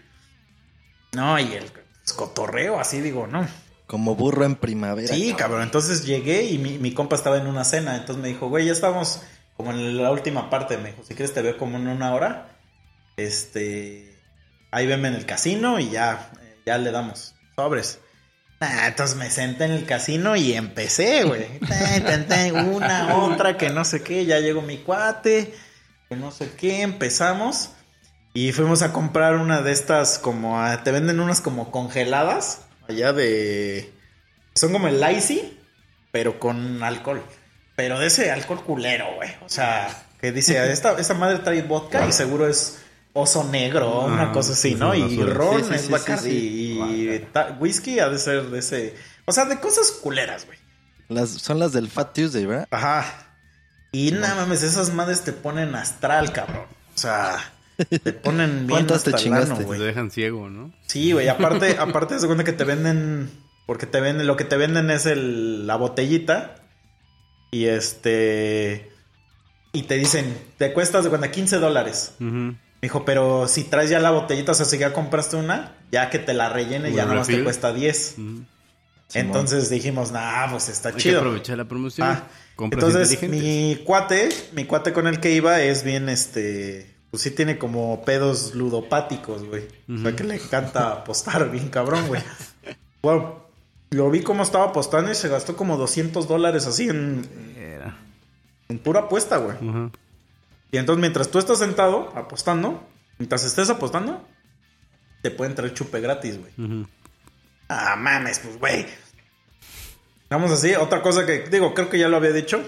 No, 1.12 1.38
y 1.38 1.52
el 1.54 1.70
cotorreo, 2.16 2.80
así 2.80 3.00
digo, 3.00 3.26
no. 3.26 3.46
Como 3.86 4.14
burro 4.14 4.44
en 4.44 4.56
primavera. 4.56 5.12
Sí, 5.12 5.34
cabrón. 5.34 5.62
Entonces 5.62 6.06
llegué 6.06 6.44
y 6.44 6.58
mi, 6.58 6.78
mi 6.78 6.94
compa 6.94 7.16
estaba 7.16 7.38
en 7.38 7.48
una 7.48 7.64
cena. 7.64 7.96
Entonces 7.96 8.22
me 8.22 8.28
dijo, 8.28 8.48
güey, 8.48 8.66
ya 8.66 8.72
estamos 8.72 9.22
como 9.56 9.72
en 9.72 10.00
la 10.00 10.12
última 10.12 10.48
parte. 10.48 10.76
Me 10.76 10.90
dijo, 10.90 11.02
si 11.02 11.14
quieres 11.14 11.34
te 11.34 11.42
veo 11.42 11.58
como 11.58 11.76
en 11.76 11.88
una 11.88 12.14
hora. 12.14 12.56
Este. 13.16 14.16
Ahí 14.70 14.86
venme 14.86 15.08
en 15.08 15.14
el 15.14 15.26
casino 15.26 15.80
y 15.80 15.90
ya, 15.90 16.30
eh, 16.40 16.60
ya 16.64 16.78
le 16.78 16.92
damos 16.92 17.34
sobres. 17.56 17.98
Ah, 18.60 18.88
entonces 18.88 19.16
me 19.16 19.30
senté 19.30 19.64
en 19.64 19.72
el 19.72 19.86
casino 19.86 20.36
y 20.36 20.52
empecé, 20.52 21.24
güey. 21.24 21.46
Una, 22.52 23.16
otra, 23.16 23.56
que 23.56 23.70
no 23.70 23.86
sé 23.86 24.02
qué. 24.02 24.26
Ya 24.26 24.38
llegó 24.38 24.60
mi 24.60 24.76
cuate, 24.76 25.54
que 26.10 26.16
no 26.16 26.30
sé 26.30 26.50
qué. 26.58 26.82
Empezamos 26.82 27.70
y 28.34 28.52
fuimos 28.52 28.82
a 28.82 28.92
comprar 28.92 29.36
una 29.36 29.62
de 29.62 29.72
estas 29.72 30.18
como... 30.18 30.62
te 30.84 30.92
venden 30.92 31.20
unas 31.20 31.40
como 31.40 31.70
congeladas 31.70 32.66
allá 32.86 33.14
de... 33.14 33.92
Son 34.54 34.72
como 34.72 34.88
el 34.88 35.02
Icy, 35.16 35.58
pero 36.12 36.38
con 36.38 36.82
alcohol. 36.82 37.24
Pero 37.76 37.98
de 37.98 38.08
ese 38.08 38.30
alcohol 38.30 38.62
culero, 38.62 39.06
güey. 39.16 39.30
O 39.42 39.48
sea, 39.48 39.88
que 40.20 40.32
dice, 40.32 40.70
esta, 40.70 40.98
esta 41.00 41.14
madre 41.14 41.38
trae 41.38 41.62
vodka 41.62 42.06
y 42.06 42.12
seguro 42.12 42.46
es 42.46 42.82
oso 43.12 43.44
negro, 43.44 44.02
una 44.06 44.30
Ah, 44.30 44.32
cosa 44.32 44.52
así, 44.52 44.74
¿no? 44.74 44.94
Y 44.94 45.20
ron 45.22 45.58
Sí, 45.62 45.68
sí, 45.68 45.74
es 45.74 45.80
sí, 45.82 45.92
Bacardi 45.92 46.30
y 46.30 47.18
ta- 47.32 47.56
whisky 47.58 47.98
ha 48.00 48.08
de 48.08 48.18
ser 48.18 48.44
de 48.50 48.58
ese... 48.60 48.94
O 49.24 49.32
sea, 49.32 49.44
de 49.46 49.58
cosas 49.60 49.90
culeras, 49.92 50.46
güey. 50.46 50.58
Las, 51.08 51.30
son 51.30 51.58
las 51.58 51.72
del 51.72 51.88
Fat 51.88 52.12
Tuesday, 52.14 52.46
¿verdad? 52.46 52.68
Ajá. 52.70 53.04
Y 53.92 54.12
nada 54.12 54.36
mames, 54.36 54.62
esas 54.62 54.92
madres 54.94 55.22
te 55.22 55.32
ponen 55.32 55.74
astral, 55.74 56.32
cabrón. 56.32 56.66
O 56.94 56.98
sea, 56.98 57.36
te 57.88 58.12
ponen 58.12 58.66
bien 58.66 58.68
¿Cuántas 58.86 59.02
te 59.02 59.12
chingaste? 59.14 59.64
güey. 59.64 59.80
Te 59.80 59.86
dejan 59.86 60.10
ciego, 60.12 60.48
¿no? 60.48 60.72
Sí, 60.86 61.10
güey, 61.12 61.28
aparte, 61.28 61.76
aparte 61.80 62.18
se 62.20 62.26
cuenta 62.26 62.44
que 62.44 62.52
te 62.52 62.62
venden, 62.64 63.28
porque 63.66 63.86
te 63.86 64.00
venden, 64.00 64.28
lo 64.28 64.36
que 64.36 64.44
te 64.44 64.56
venden 64.56 64.90
es 64.90 65.06
el, 65.06 65.66
la 65.66 65.74
botellita 65.74 66.54
y 67.50 67.64
este, 67.66 68.92
y 69.72 69.82
te 69.82 69.96
dicen, 69.96 70.36
te 70.58 70.72
cuestas 70.72 71.02
de 71.02 71.10
cuenta 71.10 71.32
15 71.32 71.58
dólares. 71.58 72.14
Me 72.20 72.56
dijo, 72.82 73.04
pero 73.04 73.46
si 73.48 73.64
traes 73.64 73.90
ya 73.90 73.98
la 74.00 74.10
botellita, 74.10 74.52
o 74.52 74.54
sea, 74.54 74.66
si 74.66 74.78
ya 74.78 74.92
compraste 74.92 75.36
una, 75.36 75.74
ya 75.92 76.10
que 76.10 76.18
te 76.18 76.34
la 76.34 76.48
rellene, 76.48 76.90
¿Un 76.90 76.94
ya 76.96 77.04
nada 77.04 77.16
más 77.18 77.26
te 77.26 77.42
cuesta 77.44 77.72
10. 77.72 78.14
Ujú. 78.18 78.44
Entonces 79.14 79.68
dijimos, 79.70 80.12
nah, 80.12 80.48
pues 80.50 80.68
está 80.68 80.90
Hay 80.90 80.94
que 80.94 81.00
chido. 81.00 81.18
aprovechar 81.20 81.56
la 81.58 81.64
promoción. 81.64 82.06
Ah, 82.08 82.22
entonces 82.58 83.20
mi 83.28 83.80
cuate, 83.84 84.28
mi 84.52 84.64
cuate 84.66 84.92
con 84.92 85.06
el 85.06 85.18
que 85.20 85.32
iba 85.32 85.60
es 85.60 85.82
bien, 85.82 86.08
este, 86.08 86.94
pues 87.10 87.22
sí 87.24 87.30
tiene 87.32 87.58
como 87.58 88.04
pedos 88.04 88.54
ludopáticos, 88.54 89.44
güey. 89.44 89.64
O 89.92 89.98
sea 89.98 90.14
que 90.14 90.24
le 90.24 90.36
encanta 90.36 90.92
apostar 90.92 91.50
bien 91.50 91.68
cabrón, 91.70 92.06
güey. 92.06 92.22
Bueno, 93.02 93.44
lo 93.90 94.10
vi 94.10 94.20
como 94.22 94.42
estaba 94.44 94.66
apostando 94.66 95.10
y 95.10 95.14
se 95.14 95.28
gastó 95.28 95.56
como 95.56 95.76
200 95.76 96.28
dólares 96.28 96.66
así 96.66 96.88
en, 96.88 97.26
Era. 97.58 97.96
en 98.68 98.78
pura 98.78 99.00
apuesta, 99.00 99.38
güey. 99.38 99.56
Ajá. 99.56 99.90
Y 100.72 100.78
entonces 100.78 101.00
mientras 101.00 101.30
tú 101.30 101.38
estás 101.38 101.58
sentado 101.58 102.12
apostando, 102.16 102.86
mientras 103.18 103.44
estés 103.44 103.70
apostando, 103.70 104.26
te 105.22 105.30
pueden 105.30 105.54
traer 105.54 105.74
chupe 105.74 106.00
gratis, 106.00 106.38
güey. 106.38 106.86
Ah, 107.68 107.96
mames, 107.96 108.38
pues, 108.40 108.58
güey. 108.58 108.86
Vamos 110.28 110.50
así, 110.52 110.74
otra 110.74 111.02
cosa 111.02 111.26
que 111.26 111.48
digo, 111.48 111.74
creo 111.74 111.90
que 111.90 111.98
ya 111.98 112.08
lo 112.08 112.16
había 112.16 112.32
dicho, 112.32 112.62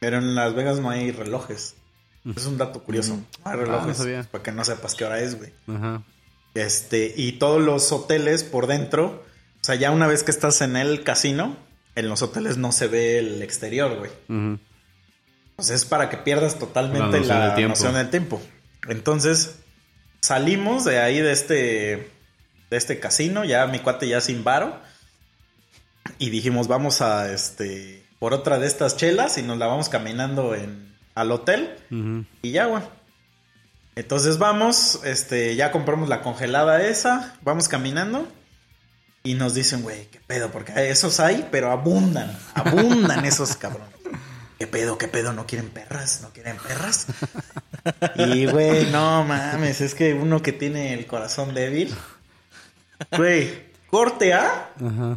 pero 0.00 0.18
en 0.18 0.34
Las 0.34 0.54
Vegas 0.54 0.78
no 0.78 0.90
hay 0.90 1.10
relojes. 1.10 1.74
Es 2.36 2.46
un 2.46 2.56
dato 2.56 2.82
curioso. 2.82 3.16
No 3.44 3.50
hay 3.50 3.56
relojes. 3.58 3.82
Ah, 3.82 3.86
no 3.86 3.94
sabía. 3.94 4.22
Para 4.30 4.42
que 4.42 4.52
no 4.52 4.64
sepas 4.64 4.94
qué 4.94 5.04
hora 5.04 5.20
es, 5.20 5.36
güey. 5.36 5.52
Ajá. 5.66 6.02
Este, 6.54 7.12
y 7.16 7.32
todos 7.32 7.60
los 7.60 7.90
hoteles 7.90 8.44
por 8.44 8.68
dentro, 8.68 9.24
o 9.60 9.64
sea, 9.64 9.74
ya 9.74 9.90
una 9.90 10.06
vez 10.06 10.22
que 10.22 10.30
estás 10.30 10.60
en 10.60 10.76
el 10.76 11.02
casino, 11.02 11.56
en 11.96 12.08
los 12.08 12.22
hoteles 12.22 12.56
no 12.56 12.70
se 12.70 12.86
ve 12.86 13.18
el 13.18 13.42
exterior, 13.42 13.98
güey. 13.98 14.10
Ujú. 14.28 14.58
Pues 15.56 15.70
es 15.70 15.84
para 15.84 16.10
que 16.10 16.16
pierdas 16.16 16.58
totalmente 16.58 17.00
La 17.00 17.18
noción 17.18 17.38
la 17.38 17.46
del 17.46 17.54
tiempo. 17.54 17.74
noción 17.74 17.94
del 17.94 18.10
tiempo. 18.10 18.42
Entonces, 18.88 19.56
salimos 20.20 20.84
de 20.84 20.98
ahí 20.98 21.20
de 21.20 21.32
este 21.32 22.10
de 22.70 22.76
este 22.76 22.98
casino, 22.98 23.44
ya 23.44 23.66
mi 23.66 23.78
cuate 23.78 24.08
ya 24.08 24.20
sin 24.20 24.42
varo. 24.42 24.78
Y 26.18 26.30
dijimos, 26.30 26.68
vamos 26.68 27.00
a 27.00 27.32
este 27.32 28.04
por 28.18 28.34
otra 28.34 28.58
de 28.58 28.66
estas 28.66 28.96
chelas 28.96 29.38
y 29.38 29.42
nos 29.42 29.58
la 29.58 29.66
vamos 29.66 29.88
caminando 29.88 30.54
en 30.54 30.94
al 31.14 31.30
hotel 31.30 31.76
y 32.42 32.50
ya, 32.50 32.66
güey. 32.66 32.82
Entonces 33.96 34.38
vamos, 34.38 35.00
este, 35.04 35.54
ya 35.54 35.70
compramos 35.70 36.08
la 36.08 36.22
congelada 36.22 36.82
esa, 36.82 37.36
vamos 37.42 37.68
caminando 37.68 38.26
y 39.22 39.34
nos 39.34 39.54
dicen, 39.54 39.82
güey, 39.82 40.06
qué 40.06 40.20
pedo, 40.26 40.50
porque 40.50 40.90
esos 40.90 41.20
hay, 41.20 41.46
pero 41.52 41.70
abundan, 41.70 42.36
abundan 42.54 43.24
esos 43.24 43.54
cabrones. 43.56 43.93
¿Qué 44.64 44.70
pedo, 44.70 44.96
qué 44.96 45.08
pedo? 45.08 45.34
¿No 45.34 45.46
quieren 45.46 45.68
perras? 45.68 46.20
¿No 46.22 46.30
quieren 46.30 46.56
perras? 46.56 47.06
Y, 48.16 48.46
güey, 48.46 48.86
no 48.92 49.22
mames, 49.24 49.82
es 49.82 49.94
que 49.94 50.14
uno 50.14 50.40
que 50.40 50.52
tiene 50.52 50.94
el 50.94 51.06
corazón 51.06 51.52
débil. 51.52 51.94
Güey, 53.14 53.52
corte 53.90 54.32
A, 54.32 54.70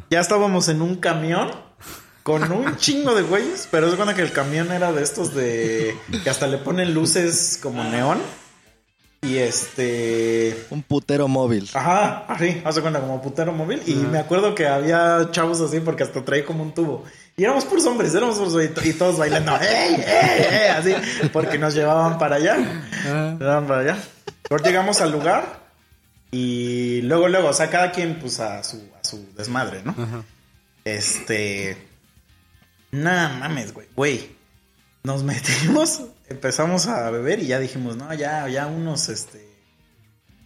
ya 0.10 0.20
estábamos 0.20 0.68
en 0.68 0.82
un 0.82 0.98
camión 0.98 1.50
con 2.24 2.52
un 2.52 2.76
chingo 2.76 3.16
de 3.16 3.22
güeyes, 3.22 3.70
pero 3.72 3.88
es 3.88 3.96
cuenta 3.96 4.16
que 4.16 4.22
el 4.22 4.34
camión 4.34 4.70
era 4.74 4.92
de 4.92 5.02
estos 5.02 5.34
de 5.34 5.96
que 6.26 6.30
hasta 6.30 6.46
le 6.48 6.58
ponen 6.58 6.94
luces 6.94 7.58
como 7.64 7.86
neón. 7.86 8.18
Y 9.22 9.38
este. 9.38 10.66
Un 10.70 10.84
putero 10.84 11.30
móvil. 11.30 11.70
Ajá, 11.74 12.26
así, 12.28 12.62
hace 12.66 12.82
cuenta 12.82 13.00
como 13.00 13.22
putero 13.22 13.54
móvil. 13.54 13.82
Y 13.88 13.96
me 13.96 14.20
acuerdo 14.20 14.54
que 14.54 14.68
había 14.68 15.30
chavos 15.32 15.62
así 15.62 15.80
porque 15.80 16.04
hasta 16.04 16.26
traía 16.26 16.44
como 16.46 16.64
un 16.64 16.74
tubo. 16.74 17.06
Y 17.40 17.44
éramos 17.44 17.66
puros 17.66 17.86
hombres, 17.86 18.16
éramos 18.16 18.40
puros 18.40 18.54
hombres 18.54 18.84
y 18.84 18.94
todos 18.94 19.20
bailando. 19.20 19.56
¡Ey, 19.62 19.94
ey, 19.94 20.46
ey! 20.50 20.68
Así, 20.70 20.96
porque 21.32 21.60
nos 21.60 21.76
llevaban 21.76 22.18
para 22.18 22.38
allá. 22.38 22.58
Nos 22.58 23.40
llevaban 23.40 23.68
para 23.68 23.82
allá. 23.82 23.98
Llegamos 24.64 25.02
al 25.02 25.12
lugar 25.12 25.60
y 26.32 27.04
luego, 27.04 27.28
luego, 27.28 27.50
o 27.50 27.54
sea, 27.54 27.70
cada 27.70 27.92
quien 27.92 28.18
pues 28.18 28.40
a 28.40 28.64
su, 28.64 28.90
a 29.00 29.04
su 29.04 29.34
desmadre, 29.36 29.84
¿no? 29.84 29.92
Ajá. 29.92 30.24
Este. 30.84 31.78
Nada 32.90 33.30
mames, 33.38 33.72
güey. 33.72 33.88
Güey. 33.96 34.36
Nos 35.04 35.22
metimos, 35.22 36.06
empezamos 36.30 36.88
a 36.88 37.12
beber 37.12 37.38
y 37.44 37.46
ya 37.46 37.60
dijimos, 37.60 37.98
no, 37.98 38.12
ya, 38.16 38.48
ya 38.48 38.66
unos, 38.66 39.10
este. 39.10 39.48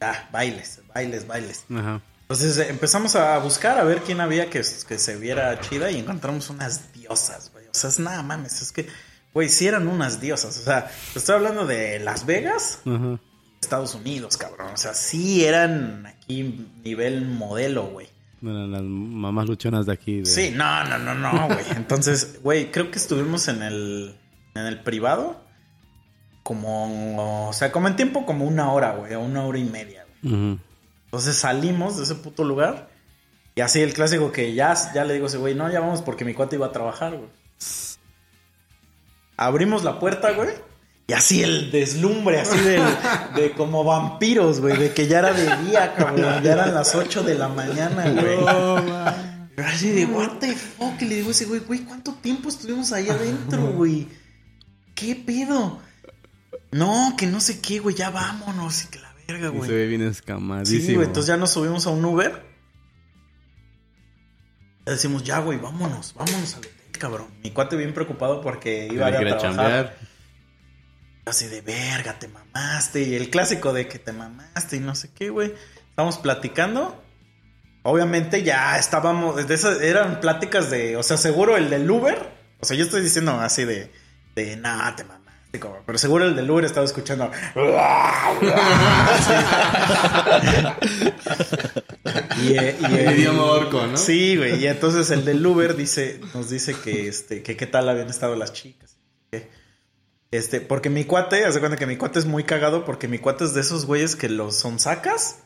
Ya, 0.02 0.28
bailes, 0.34 0.82
bailes, 0.94 1.26
bailes. 1.26 1.64
Ajá. 1.74 2.02
Entonces 2.32 2.58
eh, 2.60 2.68
empezamos 2.70 3.16
a 3.18 3.38
buscar 3.40 3.78
a 3.78 3.84
ver 3.84 4.02
quién 4.04 4.22
había 4.22 4.50
que, 4.50 4.62
que 4.88 4.98
se 4.98 5.18
viera 5.18 5.60
chida 5.60 5.92
y 5.92 5.98
encontramos 6.00 6.50
unas 6.50 6.94
diosas, 6.94 7.52
güey. 7.52 7.66
O 7.66 7.74
sea, 7.74 7.90
es 7.90 8.00
nada 8.00 8.24
mames, 8.24 8.62
es 8.62 8.72
que, 8.72 8.88
güey, 9.34 9.50
sí 9.50 9.68
eran 9.68 9.88
unas 9.90 10.22
diosas. 10.22 10.58
O 10.58 10.62
sea, 10.64 10.90
te 11.14 11.20
estoy 11.20 11.36
hablando 11.36 11.66
de 11.66 12.00
Las 12.00 12.26
Vegas, 12.26 12.80
Ajá. 12.86 13.20
Estados 13.62 13.96
Unidos, 13.96 14.38
cabrón. 14.38 14.72
O 14.74 14.78
sea, 14.78 14.94
sí 14.94 15.44
eran 15.44 16.06
aquí 16.06 16.70
nivel 16.86 17.26
modelo, 17.26 17.88
güey. 17.88 18.08
Eran 18.42 18.72
las 18.72 18.82
mamás 18.82 19.48
luchonas 19.48 19.86
de 19.86 19.92
aquí. 19.94 20.20
de- 20.22 20.26
Sí, 20.26 20.52
no, 20.56 20.84
no, 20.86 20.98
no, 21.00 21.14
no, 21.14 21.48
güey. 21.48 21.66
Entonces, 21.76 22.40
güey, 22.42 22.72
creo 22.72 22.92
que 22.92 22.98
estuvimos 22.98 23.50
en 23.50 23.62
el, 23.62 24.16
en 24.56 24.66
el 24.68 24.80
privado 24.82 25.44
como, 26.44 27.50
o 27.50 27.54
sea, 27.54 27.72
como 27.74 27.88
en 27.88 27.96
tiempo 27.96 28.26
como 28.26 28.46
una 28.46 28.72
hora, 28.72 28.94
güey, 28.96 29.14
o 29.16 29.20
una 29.20 29.44
hora 29.44 29.60
y 29.60 29.64
media, 29.66 30.06
güey. 30.24 30.34
Ujú. 30.34 30.60
Entonces 31.12 31.36
salimos 31.36 31.98
de 31.98 32.04
ese 32.04 32.16
puto 32.16 32.44
lugar 32.46 32.90
y 33.54 33.62
así 33.62 33.82
el 33.82 33.94
clásico 33.94 34.32
que 34.32 34.54
ya, 34.54 34.74
ya 34.94 35.04
le 35.04 35.14
digo 35.14 35.26
a 35.26 35.28
ese 35.28 35.38
güey, 35.38 35.54
no, 35.56 35.70
ya 35.70 35.82
vamos 35.82 36.02
porque 36.02 36.24
mi 36.24 36.34
cuate 36.34 36.56
iba 36.56 36.68
a 36.68 36.72
trabajar, 36.72 37.16
güey. 37.18 37.30
Abrimos 39.38 39.84
la 39.84 40.00
puerta, 40.00 40.32
güey. 40.32 40.50
Y 41.08 41.14
así 41.14 41.44
el 41.44 41.72
deslumbre, 41.72 42.40
así 42.40 42.58
del- 42.60 42.84
de, 43.36 43.52
como 43.52 43.84
vampiros, 43.84 44.62
güey, 44.62 44.78
de 44.78 44.94
que 44.94 45.08
ya 45.08 45.20
era 45.20 45.34
de 45.34 45.58
día, 45.66 45.94
cabrón. 45.96 46.42
Ya 46.44 46.54
eran 46.54 46.74
las 46.74 46.96
8 46.96 47.24
de 47.24 47.36
la 47.36 47.50
mañana, 47.50 48.10
güey. 48.10 48.38
Pero 49.56 49.68
así 49.68 49.90
de, 49.92 50.06
what 50.06 50.38
the 50.40 50.56
fuck? 50.56 51.02
Y 51.02 51.06
le 51.06 51.16
digo 51.16 51.28
a 51.30 51.32
ese 51.32 51.46
güey, 51.46 51.60
güey, 51.62 51.82
¿cuánto 51.82 52.14
tiempo 52.14 52.48
estuvimos 52.48 52.94
ahí 52.94 53.10
adentro, 53.10 53.64
güey? 53.74 54.08
¿Qué 54.96 55.16
pedo? 55.16 55.80
No, 56.72 57.16
que 57.18 57.28
no 57.28 57.42
sé 57.42 57.60
qué, 57.60 57.80
güey, 57.80 57.96
ya 57.96 58.12
vámonos 58.12 58.86
y 58.94 58.98
la 59.00 59.11
verga, 59.32 59.48
Y 59.48 59.58
güey. 59.58 59.70
se 59.70 59.76
ve 59.76 59.88
bien 59.88 60.02
Sí, 60.02 60.08
escamadísimo. 60.08 60.96
güey, 60.96 61.08
entonces 61.08 61.28
ya 61.28 61.38
nos 61.38 61.52
subimos 61.52 61.86
a 61.88 61.90
un 61.92 62.04
Uber. 62.06 62.44
Le 64.86 64.92
decimos, 64.94 65.24
ya, 65.24 65.40
güey, 65.40 65.60
vámonos, 65.60 66.14
vámonos 66.16 66.54
al 66.56 66.60
hotel, 66.60 66.72
cabrón. 67.00 67.28
Mi 67.44 67.52
cuate 67.52 67.76
bien 67.76 67.94
preocupado 67.94 68.42
porque 68.42 68.88
iba 68.92 69.06
a 69.06 69.10
ir 69.10 69.16
a 69.16 69.20
trabajar. 69.38 69.40
chambear. 69.42 69.98
Así 71.26 71.48
de 71.48 71.62
verga, 71.62 72.18
te 72.18 72.28
mamaste. 72.28 73.04
Y 73.04 73.16
el 73.16 73.30
clásico 73.30 73.74
de 73.74 73.88
que 73.88 74.00
te 74.00 74.12
mamaste 74.12 74.78
y 74.78 74.80
no 74.80 74.96
sé 74.96 75.12
qué, 75.14 75.30
güey. 75.30 75.54
Estamos 75.90 76.18
platicando. 76.18 77.04
Obviamente 77.84 78.42
ya 78.44 78.78
estábamos. 78.80 79.48
De 79.48 79.54
esas, 79.54 79.82
eran 79.82 80.20
pláticas 80.20 80.72
de. 80.72 80.98
O 80.98 81.04
sea, 81.04 81.18
seguro 81.18 81.58
el 81.58 81.70
del 81.70 81.90
Uber. 81.90 82.18
O 82.60 82.66
sea, 82.66 82.76
yo 82.76 82.84
estoy 82.84 83.02
diciendo 83.02 83.34
así 83.40 83.66
de. 83.66 83.92
De 84.36 84.56
nada, 84.58 84.96
te 84.96 85.04
mamaste. 85.04 85.21
Pero 85.52 85.98
seguro 85.98 86.26
el 86.26 86.36
del 86.36 86.50
Uber 86.50 86.64
estaba 86.64 86.86
escuchando. 86.86 87.30
y, 92.42 92.58
eh, 92.58 92.78
y 92.80 92.86
El 92.86 93.20
idioma 93.20 93.44
orco, 93.44 93.86
¿no? 93.86 93.98
Sí, 93.98 94.38
güey. 94.38 94.64
Y 94.64 94.68
entonces 94.68 95.12
el 95.12 95.26
del 95.26 95.46
Uber 95.46 95.76
dice, 95.76 96.22
nos 96.34 96.50
dice 96.50 96.74
que 96.76 97.08
este, 97.08 97.44
que 97.44 97.58
qué 97.58 97.68
tal 97.68 97.90
habían 97.90 98.10
estado 98.10 98.36
las 98.36 98.54
chicas. 98.54 98.98
Este, 100.32 100.62
porque 100.62 100.90
mi 100.90 101.04
cuate, 101.04 101.44
hace 101.44 101.60
cuenta 101.60 101.78
que 101.78 101.86
mi 101.86 101.98
cuate 101.98 102.20
es 102.20 102.26
muy 102.26 102.46
cagado 102.46 102.86
porque 102.86 103.10
mi 103.10 103.20
cuate 103.20 103.44
es 103.44 103.54
de 103.54 103.60
esos 103.60 103.86
güeyes 103.86 104.16
que 104.16 104.30
los 104.30 104.56
son 104.56 104.80
sacas. 104.80 105.40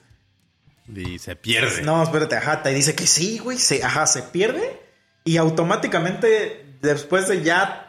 Y 0.94 1.18
se 1.18 1.36
pierde. 1.36 1.82
No, 1.82 2.04
espérate, 2.04 2.36
ajá, 2.36 2.62
te 2.62 2.70
dice 2.70 2.94
que 2.94 3.08
sí, 3.08 3.40
güey, 3.40 3.58
se, 3.58 3.84
ajá, 3.84 4.06
se 4.06 4.22
pierde 4.22 4.80
y 5.24 5.38
automáticamente 5.38 6.78
después 6.82 7.28
de 7.28 7.42
ya 7.42 7.85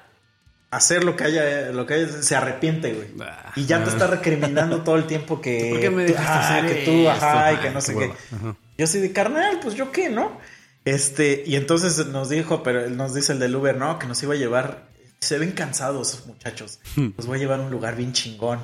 hacer 0.76 1.04
lo 1.04 1.16
que 1.16 1.24
haya, 1.24 1.70
lo 1.72 1.86
que 1.86 1.94
haya, 1.94 2.22
se 2.22 2.36
arrepiente, 2.36 2.92
güey. 2.92 3.08
Ah. 3.20 3.52
Y 3.56 3.64
ya 3.66 3.82
te 3.82 3.90
está 3.90 4.06
recriminando 4.06 4.82
todo 4.82 4.96
el 4.96 5.06
tiempo 5.06 5.40
que, 5.40 5.68
¿Por 5.70 5.80
qué 5.80 5.90
me 5.90 6.04
dejaste 6.04 6.54
hacer 6.54 6.66
que 6.66 6.84
tú, 6.84 7.08
ajá, 7.08 7.52
y 7.52 7.56
que 7.56 7.70
no 7.70 7.76
Ay, 7.76 7.82
sé 7.82 7.96
qué. 7.96 8.12
Ajá. 8.34 8.56
Yo 8.78 8.84
así 8.84 9.00
de 9.00 9.12
carnal, 9.12 9.58
pues 9.62 9.74
yo 9.74 9.90
qué, 9.90 10.10
¿no? 10.10 10.38
Este, 10.84 11.42
y 11.46 11.56
entonces 11.56 12.06
nos 12.06 12.28
dijo, 12.28 12.62
pero 12.62 12.88
nos 12.90 13.14
dice 13.14 13.32
el 13.32 13.38
del 13.38 13.56
Uber, 13.56 13.76
no, 13.76 13.98
que 13.98 14.06
nos 14.06 14.22
iba 14.22 14.34
a 14.34 14.36
llevar. 14.36 14.86
Se 15.18 15.38
ven 15.38 15.52
cansados 15.52 16.12
esos 16.12 16.26
muchachos. 16.26 16.78
Los 17.16 17.26
voy 17.26 17.38
a 17.38 17.40
llevar 17.40 17.58
a 17.58 17.62
un 17.62 17.70
lugar 17.70 17.96
bien 17.96 18.12
chingón, 18.12 18.60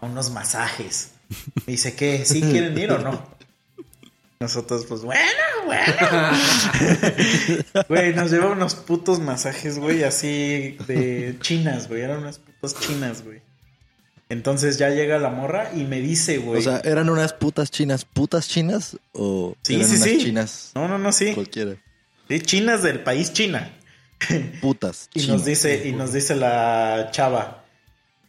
a 0.00 0.06
unos 0.06 0.30
masajes. 0.30 1.10
Me 1.66 1.72
dice, 1.72 1.96
¿qué? 1.96 2.24
¿Sí 2.24 2.40
quieren 2.40 2.78
ir 2.78 2.92
o 2.92 2.98
no? 2.98 3.35
Nosotros, 4.38 4.84
pues, 4.86 5.02
bueno, 5.02 5.22
bueno. 5.64 5.84
Güey, 7.88 8.14
nos 8.14 8.30
lleva 8.30 8.50
unos 8.50 8.74
putos 8.74 9.18
masajes, 9.20 9.78
güey, 9.78 10.04
así 10.04 10.76
de 10.86 11.36
chinas, 11.40 11.88
güey. 11.88 12.02
Eran 12.02 12.18
unas 12.18 12.38
putas 12.38 12.78
chinas, 12.80 13.24
güey. 13.24 13.40
Entonces 14.28 14.76
ya 14.76 14.90
llega 14.90 15.18
la 15.18 15.30
morra 15.30 15.70
y 15.74 15.84
me 15.84 16.00
dice, 16.00 16.38
güey. 16.38 16.58
O 16.58 16.62
sea, 16.62 16.80
¿eran 16.84 17.08
unas 17.08 17.32
putas 17.32 17.70
chinas, 17.70 18.04
putas 18.04 18.48
chinas? 18.48 18.96
¿O 19.12 19.54
Sí, 19.62 19.76
eran 19.76 19.88
sí, 19.88 19.94
unas 19.96 20.08
sí. 20.08 20.18
chinas 20.18 20.70
no, 20.74 20.88
no, 20.88 20.98
no, 20.98 21.12
sí. 21.12 21.32
cualquiera? 21.32 21.76
Sí, 22.28 22.40
chinas 22.40 22.82
del 22.82 23.00
país 23.04 23.32
China. 23.32 23.70
Putas. 24.60 25.08
Y 25.14 25.20
chinas. 25.20 25.36
nos 25.38 25.46
dice, 25.46 25.86
y 25.88 25.92
nos 25.92 26.12
dice 26.12 26.34
la 26.34 27.08
chava. 27.12 27.64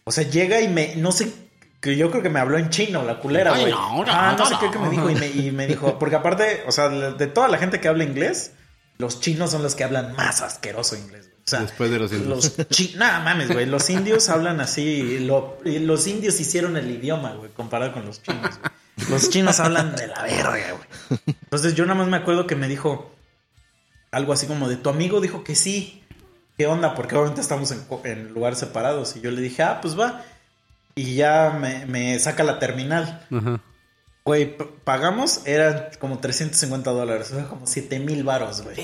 O 0.03 0.11
sea, 0.11 0.23
llega 0.29 0.61
y 0.61 0.67
me, 0.67 0.95
no 0.97 1.11
sé, 1.11 1.31
que 1.79 1.95
yo 1.95 2.09
creo 2.09 2.23
que 2.23 2.29
me 2.29 2.39
habló 2.39 2.57
en 2.57 2.69
chino, 2.69 3.03
la 3.03 3.19
culera, 3.19 3.51
güey. 3.51 3.71
no, 3.71 4.03
no, 4.03 4.11
ah, 4.11 4.31
no, 4.37 4.43
no, 4.43 4.45
sé 4.49 4.55
qué 4.59 4.71
que 4.71 4.79
me 4.79 4.89
dijo 4.89 5.09
y 5.09 5.15
me, 5.15 5.27
y 5.29 5.51
me 5.51 5.67
dijo, 5.67 5.99
porque 5.99 6.15
aparte, 6.15 6.63
o 6.67 6.71
sea, 6.71 6.89
de 6.89 7.27
toda 7.27 7.47
la 7.47 7.57
gente 7.57 7.79
que 7.79 7.87
habla 7.87 8.03
inglés, 8.03 8.51
los 8.97 9.19
chinos 9.19 9.51
son 9.51 9.61
los 9.63 9.75
que 9.75 9.83
hablan 9.83 10.15
más 10.15 10.41
asqueroso 10.41 10.95
inglés, 10.95 11.25
güey. 11.27 11.37
O 11.37 11.49
sea, 11.49 11.59
Después 11.61 11.89
de 11.91 11.99
los 11.99 12.11
indios. 12.11 12.27
los 12.57 12.67
chi- 12.69 12.95
nada 12.97 13.19
mames, 13.21 13.49
güey. 13.53 13.65
Los 13.65 13.89
indios 13.89 14.27
hablan 14.27 14.59
así. 14.59 15.19
lo- 15.19 15.57
los 15.63 16.07
indios 16.07 16.39
hicieron 16.41 16.75
el 16.75 16.89
idioma, 16.91 17.33
güey, 17.35 17.51
comparado 17.51 17.93
con 17.93 18.05
los 18.05 18.21
chinos. 18.21 18.59
güey. 18.59 19.09
Los 19.11 19.29
chinos 19.29 19.59
hablan 19.61 19.95
de 19.95 20.07
la 20.07 20.23
verga, 20.23 20.71
güey. 20.73 21.19
Entonces 21.43 21.75
yo 21.75 21.85
nada 21.85 21.95
más 21.99 22.07
me 22.07 22.17
acuerdo 22.17 22.47
que 22.47 22.55
me 22.55 22.67
dijo 22.67 23.13
algo 24.11 24.33
así 24.33 24.47
como 24.47 24.67
de 24.67 24.75
tu 24.77 24.89
amigo 24.89 25.21
dijo 25.21 25.43
que 25.43 25.55
sí. 25.55 26.03
¿Qué 26.57 26.65
onda? 26.65 26.95
Porque 26.95 27.15
obviamente 27.15 27.39
estamos 27.41 27.71
en, 27.71 27.85
en 28.03 28.33
lugares 28.33 28.57
separados. 28.59 29.15
Y 29.15 29.21
yo 29.21 29.29
le 29.31 29.39
dije, 29.41 29.61
ah, 29.63 29.79
pues 29.79 29.97
va. 29.97 30.25
Y 30.97 31.15
ya 31.15 31.55
me, 31.57 31.85
me 31.85 32.17
saca 32.19 32.43
la 32.43 32.59
terminal. 32.59 33.25
Ajá. 33.31 33.61
Güey, 34.25 34.57
pagamos, 34.83 35.43
eran 35.45 35.85
como 35.99 36.19
350 36.19 36.91
dólares. 36.91 37.31
O 37.31 37.35
sea, 37.35 37.45
como 37.45 37.65
7 37.65 37.99
mil 37.99 38.25
varos, 38.25 38.61
güey. 38.61 38.75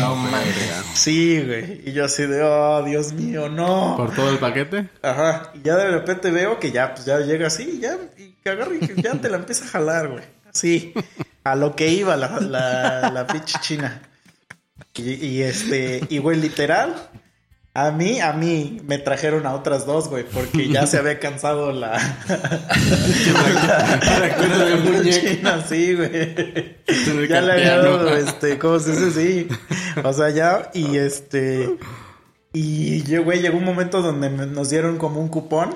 No 0.00 0.16
mames. 0.16 0.54
Sí, 0.94 1.42
güey. 1.44 1.82
Y 1.86 1.92
yo 1.92 2.06
así 2.06 2.24
de, 2.24 2.42
oh, 2.42 2.82
Dios 2.84 3.12
mío, 3.12 3.50
no. 3.50 3.96
¿Por 3.98 4.14
todo 4.14 4.30
el 4.30 4.38
paquete? 4.38 4.88
Ajá. 5.02 5.52
Y 5.52 5.60
ya 5.60 5.76
de 5.76 5.90
repente 5.90 6.30
veo 6.30 6.58
que 6.58 6.70
ya, 6.70 6.94
pues 6.94 7.04
ya 7.04 7.18
llega 7.18 7.48
así, 7.48 7.64
y 7.64 7.80
ya, 7.80 7.98
y 8.16 8.32
que 8.42 8.48
agarra 8.48 8.76
y 8.76 8.78
que 8.78 9.02
ya 9.02 9.12
te 9.12 9.28
la 9.28 9.36
empieza 9.36 9.66
a 9.66 9.68
jalar, 9.68 10.08
güey. 10.08 10.24
Así. 10.48 10.94
A 11.44 11.54
lo 11.54 11.76
que 11.76 11.88
iba 11.88 12.16
la, 12.16 12.40
la, 12.40 13.10
la 13.10 13.26
pinche 13.26 13.58
china. 13.60 14.00
Y, 14.94 15.26
y 15.26 15.42
este, 15.42 16.00
y 16.08 16.16
güey, 16.16 16.40
literal. 16.40 16.94
A 17.86 17.90
mí, 17.92 18.20
a 18.20 18.32
mí 18.32 18.80
me 18.86 18.98
trajeron 18.98 19.46
a 19.46 19.54
otras 19.54 19.86
dos, 19.86 20.08
güey, 20.08 20.24
porque 20.24 20.68
ya 20.68 20.86
se 20.86 20.98
había 20.98 21.18
cansado 21.20 21.70
la. 21.72 21.92
la, 23.28 24.76
la 24.76 25.10
china, 25.10 25.64
sí, 25.68 25.94
güey. 25.94 27.28
Ya 27.28 27.40
le 27.40 27.52
había 27.52 27.78
dado, 27.78 28.16
este, 28.16 28.58
¿cómo 28.58 28.78
se 28.78 28.92
dice? 28.92 29.10
Sí. 29.12 29.48
O 30.02 30.12
sea, 30.12 30.30
ya, 30.30 30.70
y 30.74 30.96
este. 30.96 31.76
Y 32.52 33.02
yo, 33.04 33.22
güey, 33.24 33.40
llegó 33.42 33.58
un 33.58 33.64
momento 33.64 34.02
donde 34.02 34.30
me- 34.30 34.46
nos 34.46 34.70
dieron 34.70 34.96
como 34.98 35.20
un 35.20 35.28
cupón 35.28 35.74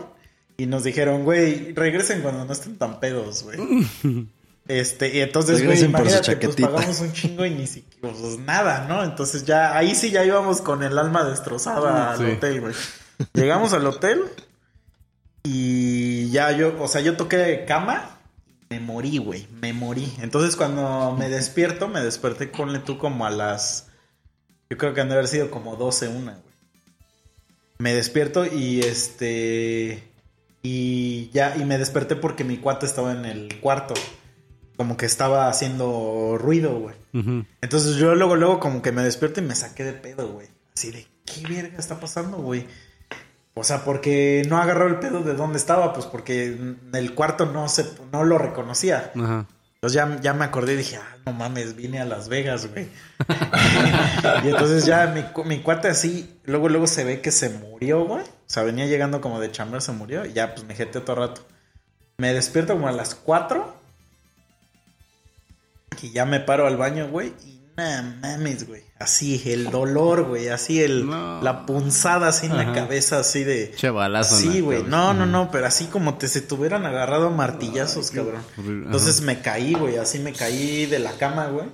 y 0.57 0.66
nos 0.66 0.84
dijeron, 0.84 1.24
güey, 1.24 1.72
regresen 1.74 2.22
cuando 2.22 2.44
no 2.44 2.53
estén 2.53 2.76
tan 2.78 2.98
pedos, 3.00 3.44
güey. 3.44 3.59
Este, 4.68 5.16
y 5.16 5.20
entonces, 5.20 5.64
güey, 5.64 5.82
imagínate, 5.82 6.36
pues 6.36 6.56
pagamos 6.56 7.00
un 7.00 7.12
chingo 7.12 7.44
y 7.44 7.50
ni 7.50 7.66
siquiera, 7.66 8.14
pues 8.16 8.38
nada, 8.38 8.86
¿no? 8.88 9.02
Entonces 9.02 9.44
ya, 9.44 9.76
ahí 9.76 9.94
sí 9.94 10.10
ya 10.10 10.24
íbamos 10.24 10.60
con 10.60 10.82
el 10.84 10.96
alma 10.98 11.24
destrozada 11.24 12.16
Sí. 12.16 12.22
al 12.24 12.30
hotel, 12.32 12.60
güey. 12.60 12.74
Llegamos 13.34 13.72
al 13.72 13.86
hotel 13.86 14.22
y 15.42 16.30
ya 16.30 16.52
yo, 16.52 16.76
o 16.80 16.86
sea, 16.88 17.00
yo 17.00 17.16
toqué 17.16 17.64
cama, 17.66 18.18
me 18.70 18.78
morí, 18.80 19.18
güey, 19.18 19.46
me 19.60 19.72
morí. 19.72 20.12
Entonces 20.22 20.54
cuando 20.56 21.14
me 21.18 21.28
despierto, 21.28 21.88
me 21.88 22.00
desperté, 22.00 22.46
ponle 22.46 22.78
tú 22.78 22.98
como 22.98 23.26
a 23.26 23.30
las, 23.30 23.88
yo 24.70 24.78
creo 24.78 24.94
que 24.94 25.00
han 25.00 25.08
de 25.08 25.14
haber 25.14 25.28
sido 25.28 25.50
como 25.50 25.76
12, 25.76 26.08
una, 26.08 26.32
güey. 26.32 26.52
Me 27.78 27.94
despierto 27.94 28.46
y 28.46 28.80
este, 28.80 30.08
y 30.62 31.30
ya, 31.30 31.56
y 31.56 31.64
me 31.64 31.78
desperté 31.78 32.14
porque 32.14 32.44
mi 32.44 32.58
cuate 32.58 32.86
estaba 32.86 33.10
en 33.12 33.24
el 33.24 33.58
cuarto. 33.60 33.94
Como 34.83 34.97
que 34.97 35.07
estaba 35.07 35.49
haciendo 35.49 36.37
ruido, 36.41 36.76
güey. 36.76 36.97
Entonces 37.61 37.95
yo 37.95 38.16
luego, 38.16 38.35
luego 38.35 38.59
como 38.59 38.83
que 38.83 38.91
me 38.91 39.05
despierto 39.05 39.39
y 39.39 39.45
me 39.45 39.55
saqué 39.55 39.85
de 39.85 39.93
pedo, 39.93 40.33
güey. 40.33 40.49
Así 40.74 40.91
de, 40.91 41.07
¿qué 41.24 41.47
verga 41.47 41.78
está 41.78 42.01
pasando, 42.01 42.39
güey? 42.39 42.66
O 43.55 43.62
sea, 43.62 43.85
porque 43.85 44.43
no 44.49 44.59
agarró 44.59 44.89
el 44.89 44.99
pedo 44.99 45.22
de 45.22 45.35
dónde 45.35 45.59
estaba, 45.59 45.93
pues 45.93 46.07
porque 46.07 46.47
en 46.47 46.80
el 46.95 47.14
cuarto 47.14 47.47
no 47.47 47.68
se, 47.68 47.87
no 48.11 48.24
lo 48.24 48.39
reconocía. 48.39 49.12
Ajá. 49.14 49.47
Entonces 49.76 49.95
ya, 49.95 50.20
ya 50.20 50.35
me 50.35 50.45
acordé 50.45 50.72
y 50.72 50.78
dije, 50.78 50.97
ah, 50.97 51.16
no 51.24 51.33
mames, 51.33 51.76
vine 51.76 52.01
a 52.01 52.05
Las 52.05 52.28
Vegas, 52.28 52.68
güey. 52.68 52.89
y 54.45 54.49
entonces 54.49 54.85
ya 54.85 55.07
mi, 55.07 55.24
mi 55.45 55.61
cuate 55.61 55.87
así, 55.87 56.41
luego, 56.43 56.68
luego 56.68 56.89
se 56.89 57.05
ve 57.05 57.20
que 57.20 57.30
se 57.30 57.51
murió, 57.51 58.05
güey. 58.05 58.24
O 58.24 58.49
sea, 58.49 58.64
venía 58.64 58.87
llegando 58.87 59.20
como 59.20 59.39
de 59.39 59.53
chamber, 59.53 59.80
se 59.80 59.93
murió. 59.93 60.26
Y 60.26 60.33
ya, 60.33 60.55
pues 60.55 60.66
me 60.66 60.74
jeté 60.74 61.01
todo 61.01 61.14
rato. 61.14 61.47
Me 62.16 62.35
despierto 62.35 62.72
como 62.72 62.89
a 62.89 62.93
las 62.93 63.14
4. 63.14 63.82
Y 66.01 66.11
ya 66.11 66.24
me 66.24 66.40
paro 66.40 66.66
al 66.66 66.76
baño, 66.76 67.09
güey. 67.09 67.32
Y 67.45 67.61
nada 67.76 68.03
mames, 68.20 68.66
güey. 68.68 68.82
Así, 68.99 69.43
el 69.47 69.70
dolor, 69.70 70.24
güey. 70.28 70.49
Así, 70.49 70.82
el, 70.82 71.07
No. 71.07 71.40
la 71.43 71.66
punzada 71.66 72.28
así 72.28 72.47
en 72.47 72.57
la 72.57 72.72
cabeza, 72.72 73.18
así 73.20 73.43
de... 73.45 73.72
Che 73.76 73.90
balazo. 73.90 74.36
Sí, 74.36 74.61
güey. 74.61 74.82
No, 74.84 75.12
no, 75.14 75.26
no, 75.26 75.51
pero 75.51 75.66
así 75.66 75.86
como 75.86 76.18
te 76.18 76.28
se 76.28 76.40
tuvieran 76.40 76.86
agarrado 76.86 77.28
a 77.28 77.30
martillazos, 77.30 78.11
cabrón. 78.11 78.43
horrible. 78.59 78.86
Entonces 78.86 79.20
me 79.22 79.40
caí, 79.40 79.74
güey. 79.74 79.97
Así 79.97 80.18
me 80.18 80.32
caí 80.32 80.86
de 80.86 80.99
la 80.99 81.12
cama, 81.12 81.47
güey. 81.47 81.66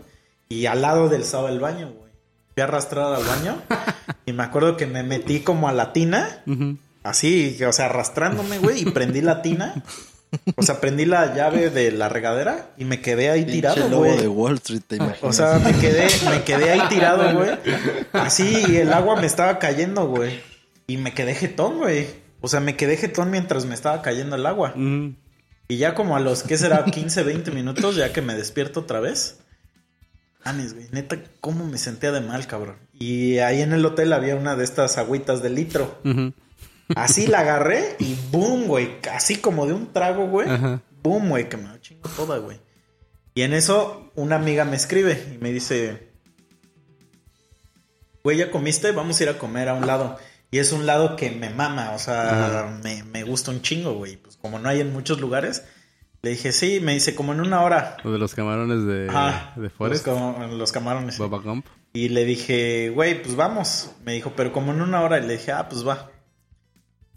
Y 0.49 0.67
al 0.67 0.81
lado 0.83 1.09
del 1.09 1.23
estaba 1.23 1.51
el 1.51 1.61
baño, 1.61 1.93
güey. 1.93 2.13
Fui 2.55 2.63
arrastrado 2.63 3.15
al 3.15 3.25
baño. 3.25 3.63
y 4.27 4.33
me 4.33 4.43
acuerdo 4.43 4.77
que 4.77 4.87
me 4.87 5.03
metí 5.03 5.41
como 5.41 5.69
a 5.69 5.73
la 5.73 5.93
tina. 5.93 6.43
Así, 7.03 7.63
o 7.63 7.73
sea, 7.73 7.87
arrastrándome, 7.87 8.59
güey. 8.59 8.83
Y 8.83 8.91
prendí 8.91 9.21
la 9.21 9.43
tina. 9.43 9.75
O 10.57 10.63
sea, 10.63 10.81
prendí 10.81 11.05
la 11.07 11.35
llave 11.35 11.71
de 11.71 11.91
la 11.93 12.09
regadera. 12.09 12.71
Y 12.77 12.85
me 12.85 13.01
quedé 13.01 13.31
ahí 13.31 13.45
Pinche 13.45 13.57
tirado, 13.61 13.99
güey. 13.99 14.17
de 14.19 14.29
Wall 14.29 14.55
Street, 14.57 14.83
te 14.87 14.97
imaginas. 14.97 15.23
O 15.23 15.33
sea, 15.33 15.59
me 15.59 15.73
quedé, 15.79 16.07
me 16.29 16.43
quedé 16.43 16.71
ahí 16.71 16.83
tirado, 16.89 17.33
güey. 17.35 17.51
Así, 18.13 18.65
y 18.69 18.77
el 18.77 18.93
agua 18.93 19.21
me 19.21 19.27
estaba 19.27 19.59
cayendo, 19.59 20.07
güey. 20.09 20.41
Y 20.87 20.97
me 20.97 21.13
quedé 21.15 21.35
jetón, 21.35 21.79
güey. 21.79 22.07
O 22.41 22.49
sea, 22.49 22.61
me 22.61 22.77
quedé 22.77 22.97
jetón 22.97 23.31
mientras 23.31 23.65
me 23.67 23.75
estaba 23.75 24.01
cayendo 24.03 24.37
el 24.37 24.47
agua. 24.47 24.75
Y 24.77 25.77
ya 25.77 25.95
como 25.95 26.17
a 26.17 26.21
los, 26.21 26.43
¿qué 26.45 26.57
será? 26.57 26.85
15, 26.85 27.23
20 27.25 27.51
minutos, 27.51 27.97
ya 27.97 28.13
que 28.13 28.23
me 28.23 28.35
despierto 28.35 28.81
otra 28.81 29.01
vez. 29.01 29.39
Mames, 30.45 30.73
güey, 30.73 30.87
neta, 30.93 31.19
cómo 31.41 31.67
me 31.67 31.77
sentía 31.79 32.11
de 32.13 32.21
mal, 32.23 32.47
cabrón. 32.47 32.77
Y 32.95 33.39
ahí 33.39 33.61
en 33.61 33.73
el 33.73 33.85
hotel 33.85 34.13
había 34.13 34.35
una 34.37 34.57
de 34.57 34.65
estas 34.65 34.97
agüitas 34.97 35.43
de 35.43 35.51
litro. 35.51 36.01
Ujú. 36.05 36.33
Así 36.97 37.27
la 37.27 37.41
agarré 37.41 37.97
y 37.99 38.17
boom, 38.31 38.67
güey. 38.67 38.97
Así 39.13 39.37
como 39.37 39.67
de 39.67 39.73
un 39.75 39.93
trago, 39.93 40.27
güey. 40.29 40.49
Ajá. 40.49 40.81
Boom, 41.03 41.29
güey, 41.29 41.49
que 41.49 41.57
me 41.57 41.65
la 41.65 41.81
chingo 41.81 42.09
toda, 42.11 42.39
güey. 42.39 42.61
Y 43.35 43.43
en 43.43 43.53
eso 43.55 44.11
una 44.17 44.37
amiga 44.37 44.65
me 44.65 44.77
escribe 44.77 45.33
y 45.35 45.39
me 45.39 45.53
dice, 45.53 46.09
güey, 48.25 48.39
¿ya 48.39 48.51
comiste? 48.51 48.93
Vamos 48.93 49.21
a 49.21 49.23
ir 49.23 49.29
a 49.29 49.39
comer 49.39 49.69
a 49.69 49.75
un 49.75 49.87
lado. 49.87 50.17
Y 50.51 50.59
es 50.59 50.73
un 50.73 50.87
lado 50.87 51.15
que 51.17 51.31
me 51.31 51.51
mama, 51.51 51.93
o 51.93 51.99
sea, 51.99 52.79
me, 52.83 53.03
me 53.05 53.23
gusta 53.23 53.51
un 53.51 53.61
chingo, 53.63 53.95
güey. 53.95 54.17
Pues 54.17 54.37
como 54.37 54.59
no 54.59 54.69
hay 54.69 54.81
en 54.81 54.93
muchos 54.93 55.21
lugares, 55.21 55.65
le 56.23 56.31
dije, 56.31 56.53
sí, 56.53 56.81
me 56.81 56.95
dice, 56.95 57.15
como 57.15 57.33
en 57.35 57.41
una 57.41 57.63
hora. 57.63 57.99
Lo 58.03 58.13
de 58.13 58.19
los 58.19 58.35
camarones 58.35 58.85
de, 58.87 59.09
Ajá, 59.11 59.53
de 59.57 59.63
los, 59.65 59.73
Forest. 59.75 60.07
cam- 60.07 60.49
los 60.57 60.73
camarones. 60.73 61.19
Baba 61.19 61.39
Gump. 61.39 61.67
Y 61.93 62.09
le 62.09 62.25
dije, 62.25 62.91
güey, 62.95 63.23
pues 63.23 63.37
vamos. 63.37 63.91
Me 64.05 64.13
dijo, 64.15 64.33
pero 64.35 64.53
como 64.53 64.73
en 64.73 64.81
una 64.81 65.03
hora. 65.03 65.19
Y 65.19 65.27
le 65.27 65.35
dije, 65.35 65.53
ah, 65.53 65.69
pues 65.69 65.87
va. 65.87 66.11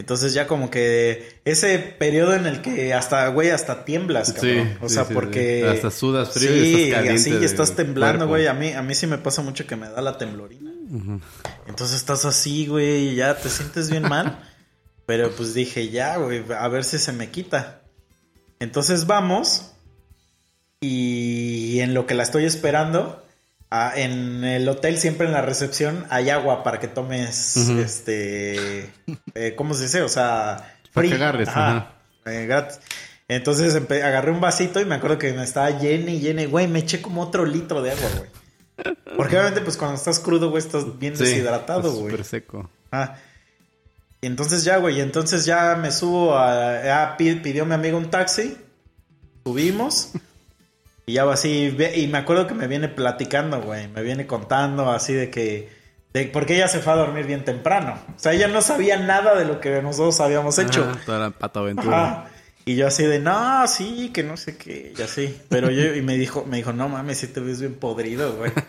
Entonces 0.02 0.34
ya 0.34 0.48
como 0.48 0.68
que 0.68 1.38
ese 1.44 1.78
periodo 1.78 2.34
en 2.34 2.46
el 2.46 2.60
que 2.60 2.92
hasta, 2.92 3.28
güey, 3.28 3.50
hasta 3.50 3.84
tiemblas, 3.84 4.32
cabrón. 4.32 4.70
Sí, 4.72 4.76
o 4.80 4.88
sí, 4.88 4.94
sea, 4.96 5.04
sí, 5.04 5.14
porque... 5.14 5.60
sí. 5.62 5.68
Hasta 5.76 5.90
sudas 5.92 6.30
frío 6.32 6.56
y 6.56 6.58
sí, 6.58 6.82
estás 6.82 6.94
caliente 6.96 7.20
así 7.20 7.30
del 7.30 7.44
estás 7.44 7.76
temblando, 7.76 8.26
güey. 8.26 8.48
A 8.48 8.52
mí, 8.52 8.72
a 8.72 8.82
mí 8.82 8.96
sí 8.96 9.06
me 9.06 9.18
pasa 9.18 9.42
mucho 9.42 9.64
que 9.64 9.76
me 9.76 9.88
da 9.88 10.02
la 10.02 10.18
temblorina. 10.18 10.72
Entonces 11.68 11.98
estás 11.98 12.24
así, 12.24 12.66
güey, 12.66 13.10
y 13.10 13.14
ya 13.14 13.36
te 13.36 13.48
sientes 13.48 13.90
bien 13.90 14.02
mal. 14.02 14.42
Pero 15.06 15.30
pues 15.30 15.54
dije, 15.54 15.88
ya, 15.90 16.16
güey, 16.16 16.42
a 16.52 16.66
ver 16.66 16.82
si 16.82 16.98
se 16.98 17.12
me 17.12 17.30
quita. 17.30 17.82
Entonces 18.58 19.06
vamos. 19.06 19.70
Y 20.80 21.78
en 21.78 21.94
lo 21.94 22.08
que 22.08 22.14
la 22.14 22.24
estoy 22.24 22.44
esperando, 22.44 23.21
ah, 23.72 23.92
en 23.96 24.44
el 24.44 24.68
hotel, 24.68 24.98
siempre 24.98 25.26
en 25.26 25.32
la 25.32 25.40
recepción, 25.42 26.04
hay 26.10 26.28
agua 26.30 26.62
para 26.62 26.78
que 26.78 26.88
tomes, 26.88 27.56
este, 27.56 28.90
eh, 29.34 29.54
¿cómo 29.56 29.74
se 29.74 29.84
dice? 29.84 30.02
O 30.02 30.08
sea, 30.08 30.76
Para 30.92 31.02
free. 31.06 31.08
que 31.08 31.14
agarres, 31.16 31.48
Ajá, 31.48 31.92
eh, 32.26 32.46
gratis. 32.46 32.78
Entonces 33.28 33.74
agarré 33.74 34.30
un 34.30 34.40
vasito 34.40 34.78
y 34.80 34.84
me 34.84 34.94
acuerdo 34.96 35.16
que 35.18 35.32
me 35.32 35.42
estaba 35.44 35.70
lleno 35.70 36.10
y 36.10 36.20
lleno. 36.20 36.46
Güey, 36.50 36.68
me 36.68 36.80
eché 36.80 37.00
como 37.00 37.22
otro 37.22 37.46
litro 37.46 37.80
de 37.80 37.92
agua, 37.92 38.10
güey. 38.18 38.30
Porque 39.16 39.36
obviamente, 39.36 39.60
pues 39.62 39.76
cuando 39.78 39.96
estás 39.96 40.18
crudo, 40.18 40.50
güey, 40.50 40.62
estás 40.62 40.98
bien 40.98 41.16
Sí, 41.16 41.24
deshidratado, 41.24 41.88
es 41.88 41.94
güey. 41.94 42.10
Súper 42.10 42.24
seco. 42.26 42.70
Ah. 42.90 43.14
Y 44.20 44.26
entonces 44.26 44.64
ya, 44.64 44.76
güey, 44.76 44.98
y 44.98 45.00
entonces 45.00 45.44
ya 45.46 45.76
me 45.76 45.90
subo 45.92 46.36
a... 46.36 47.14
Pi- 47.16 47.36
pidió 47.36 47.64
mi 47.64 47.74
amigo 47.74 47.96
un 47.96 48.10
taxi, 48.10 48.56
subimos, 49.44 50.10
y 51.06 51.14
ya 51.14 51.24
va 51.24 51.34
así, 51.34 51.76
y 51.94 52.06
me 52.06 52.18
acuerdo 52.18 52.46
que 52.46 52.54
me 52.54 52.66
viene 52.68 52.88
platicando, 52.88 53.60
güey, 53.60 53.88
me 53.88 54.02
viene 54.02 54.26
contando 54.26 54.90
así 54.90 55.12
de 55.12 55.30
que... 55.30 55.82
De, 56.12 56.26
porque 56.26 56.56
ella 56.56 56.68
se 56.68 56.80
fue 56.80 56.92
a 56.92 56.96
dormir 56.96 57.24
bien 57.26 57.42
temprano. 57.42 57.98
O 58.14 58.18
sea, 58.18 58.34
ella 58.34 58.46
no 58.46 58.60
sabía 58.60 58.98
nada 58.98 59.34
de 59.34 59.46
lo 59.46 59.60
que 59.60 59.80
nosotros 59.80 60.20
habíamos 60.20 60.58
hecho. 60.58 60.82
Ajá, 60.84 61.00
toda 61.06 61.18
la 61.18 61.30
pata 61.30 61.60
aventura. 61.60 62.04
Ajá. 62.04 62.30
Y 62.64 62.76
yo 62.76 62.86
así 62.86 63.04
de, 63.04 63.18
no, 63.18 63.66
sí, 63.66 64.10
que 64.12 64.22
no 64.22 64.36
sé 64.36 64.56
qué, 64.56 64.92
y 64.96 65.02
así. 65.02 65.36
Pero 65.48 65.70
yo, 65.70 65.94
y 65.94 66.02
me 66.02 66.16
dijo, 66.16 66.44
me 66.44 66.58
dijo, 66.58 66.72
no 66.72 66.88
mames, 66.88 67.18
si 67.18 67.26
te 67.26 67.40
ves 67.40 67.60
bien 67.60 67.74
podrido, 67.74 68.34
güey. 68.34 68.52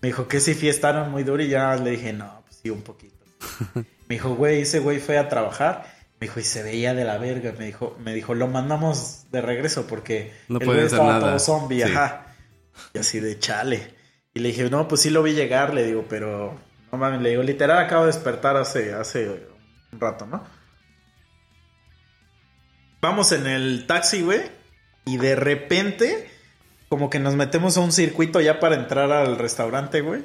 Me 0.00 0.10
dijo 0.10 0.28
que 0.28 0.38
si 0.38 0.54
fiestaron 0.54 1.10
muy 1.10 1.24
duro 1.24 1.42
y 1.42 1.48
ya 1.48 1.74
le 1.74 1.90
dije, 1.90 2.12
no, 2.12 2.42
pues 2.44 2.60
sí, 2.62 2.70
un 2.70 2.82
poquito. 2.82 3.16
Me 3.74 4.14
dijo, 4.14 4.36
güey, 4.36 4.60
ese 4.60 4.78
güey 4.78 5.00
fue 5.00 5.18
a 5.18 5.28
trabajar. 5.28 5.97
Me 6.20 6.26
dijo, 6.26 6.40
y 6.40 6.42
se 6.44 6.62
veía 6.62 6.94
de 6.94 7.04
la 7.04 7.16
verga. 7.18 7.52
Me 7.58 7.66
dijo, 7.66 7.96
me 8.00 8.12
dijo, 8.14 8.34
lo 8.34 8.48
mandamos 8.48 9.26
de 9.30 9.40
regreso 9.40 9.86
porque 9.86 10.32
No 10.48 10.58
el 10.58 10.66
puede 10.66 10.80
hacer 10.80 10.92
estaba 10.98 11.12
nada. 11.12 11.28
todo 11.30 11.38
zombie, 11.38 11.84
Sí. 11.84 11.92
ajá. 11.92 12.26
Y 12.94 12.98
así 12.98 13.20
de 13.20 13.38
chale. 13.38 13.94
Y 14.34 14.40
le 14.40 14.48
dije, 14.48 14.68
no, 14.70 14.88
pues 14.88 15.00
sí 15.02 15.10
lo 15.10 15.22
vi 15.22 15.32
llegar, 15.34 15.74
le 15.74 15.84
digo, 15.84 16.06
pero 16.08 16.58
no 16.92 16.98
mames, 16.98 17.20
le 17.22 17.30
digo, 17.30 17.42
literal 17.42 17.78
acabo 17.78 18.02
de 18.06 18.12
despertar 18.12 18.56
hace, 18.56 18.92
hace 18.94 19.28
un 19.92 20.00
rato, 20.00 20.26
¿no? 20.26 20.44
Vamos 23.00 23.30
en 23.32 23.46
el 23.46 23.86
taxi, 23.86 24.22
güey, 24.22 24.42
y 25.04 25.16
de 25.18 25.36
repente, 25.36 26.28
como 26.88 27.10
que 27.10 27.18
nos 27.20 27.34
metemos 27.34 27.76
a 27.76 27.80
un 27.80 27.92
circuito 27.92 28.40
ya 28.40 28.58
para 28.60 28.74
entrar 28.74 29.10
al 29.12 29.38
restaurante, 29.38 30.00
güey. 30.00 30.24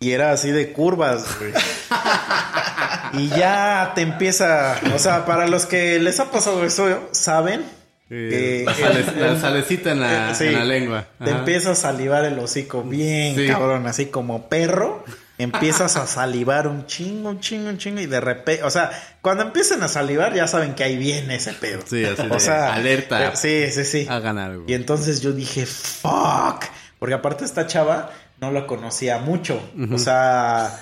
Y 0.00 0.10
era 0.12 0.32
así 0.32 0.50
de 0.50 0.72
curvas, 0.72 1.38
güey. 1.38 1.52
y 3.18 3.28
ya 3.28 3.92
te 3.94 4.02
empieza, 4.02 4.76
o 4.94 4.98
sea, 4.98 5.24
para 5.24 5.46
los 5.48 5.66
que 5.66 5.98
les 6.00 6.20
ha 6.20 6.30
pasado 6.30 6.64
eso, 6.64 7.08
saben 7.12 7.64
que 8.08 8.62
la, 8.66 8.74
sale- 8.74 9.00
el- 9.00 9.20
la 9.20 9.28
el- 9.32 9.40
salecita 9.40 9.92
en 9.92 10.00
la, 10.00 10.30
eh, 10.30 10.34
sí, 10.34 10.44
en 10.46 10.54
la 10.54 10.64
lengua. 10.64 11.06
Te 11.22 11.30
empieza 11.30 11.72
a 11.72 11.74
salivar 11.74 12.24
el 12.24 12.38
hocico 12.38 12.82
bien, 12.82 13.34
Sí. 13.34 13.46
cabrón, 13.46 13.86
así 13.86 14.06
como 14.06 14.48
perro. 14.48 15.04
Empiezas 15.36 15.96
a 15.96 16.06
salivar 16.06 16.68
un 16.68 16.86
chingo, 16.86 17.30
un 17.30 17.40
chingo, 17.40 17.68
un 17.68 17.76
chingo. 17.76 18.00
Y 18.00 18.06
de 18.06 18.20
repente, 18.20 18.62
o 18.62 18.70
sea, 18.70 18.92
cuando 19.20 19.42
empiecen 19.42 19.82
a 19.82 19.88
salivar, 19.88 20.32
ya 20.32 20.46
saben 20.46 20.74
que 20.74 20.84
ahí 20.84 20.96
viene 20.96 21.34
ese 21.34 21.52
pedo. 21.54 21.80
Sí, 21.84 22.04
así 22.04 22.22
o 22.30 22.38
sea, 22.38 22.72
alerta. 22.72 23.26
eh, 23.26 23.30
Sí, 23.34 23.66
sí, 23.72 23.84
sí. 23.84 24.06
Hagan 24.08 24.38
algo. 24.38 24.64
Y 24.68 24.74
entonces 24.74 25.20
yo 25.22 25.32
dije, 25.32 25.66
fuck. 25.66 26.64
Porque 27.00 27.14
aparte 27.16 27.44
esta 27.44 27.66
chava 27.66 28.10
no 28.40 28.50
la 28.50 28.66
conocía 28.66 29.18
mucho. 29.18 29.60
O 29.92 29.98
sea, 29.98 30.78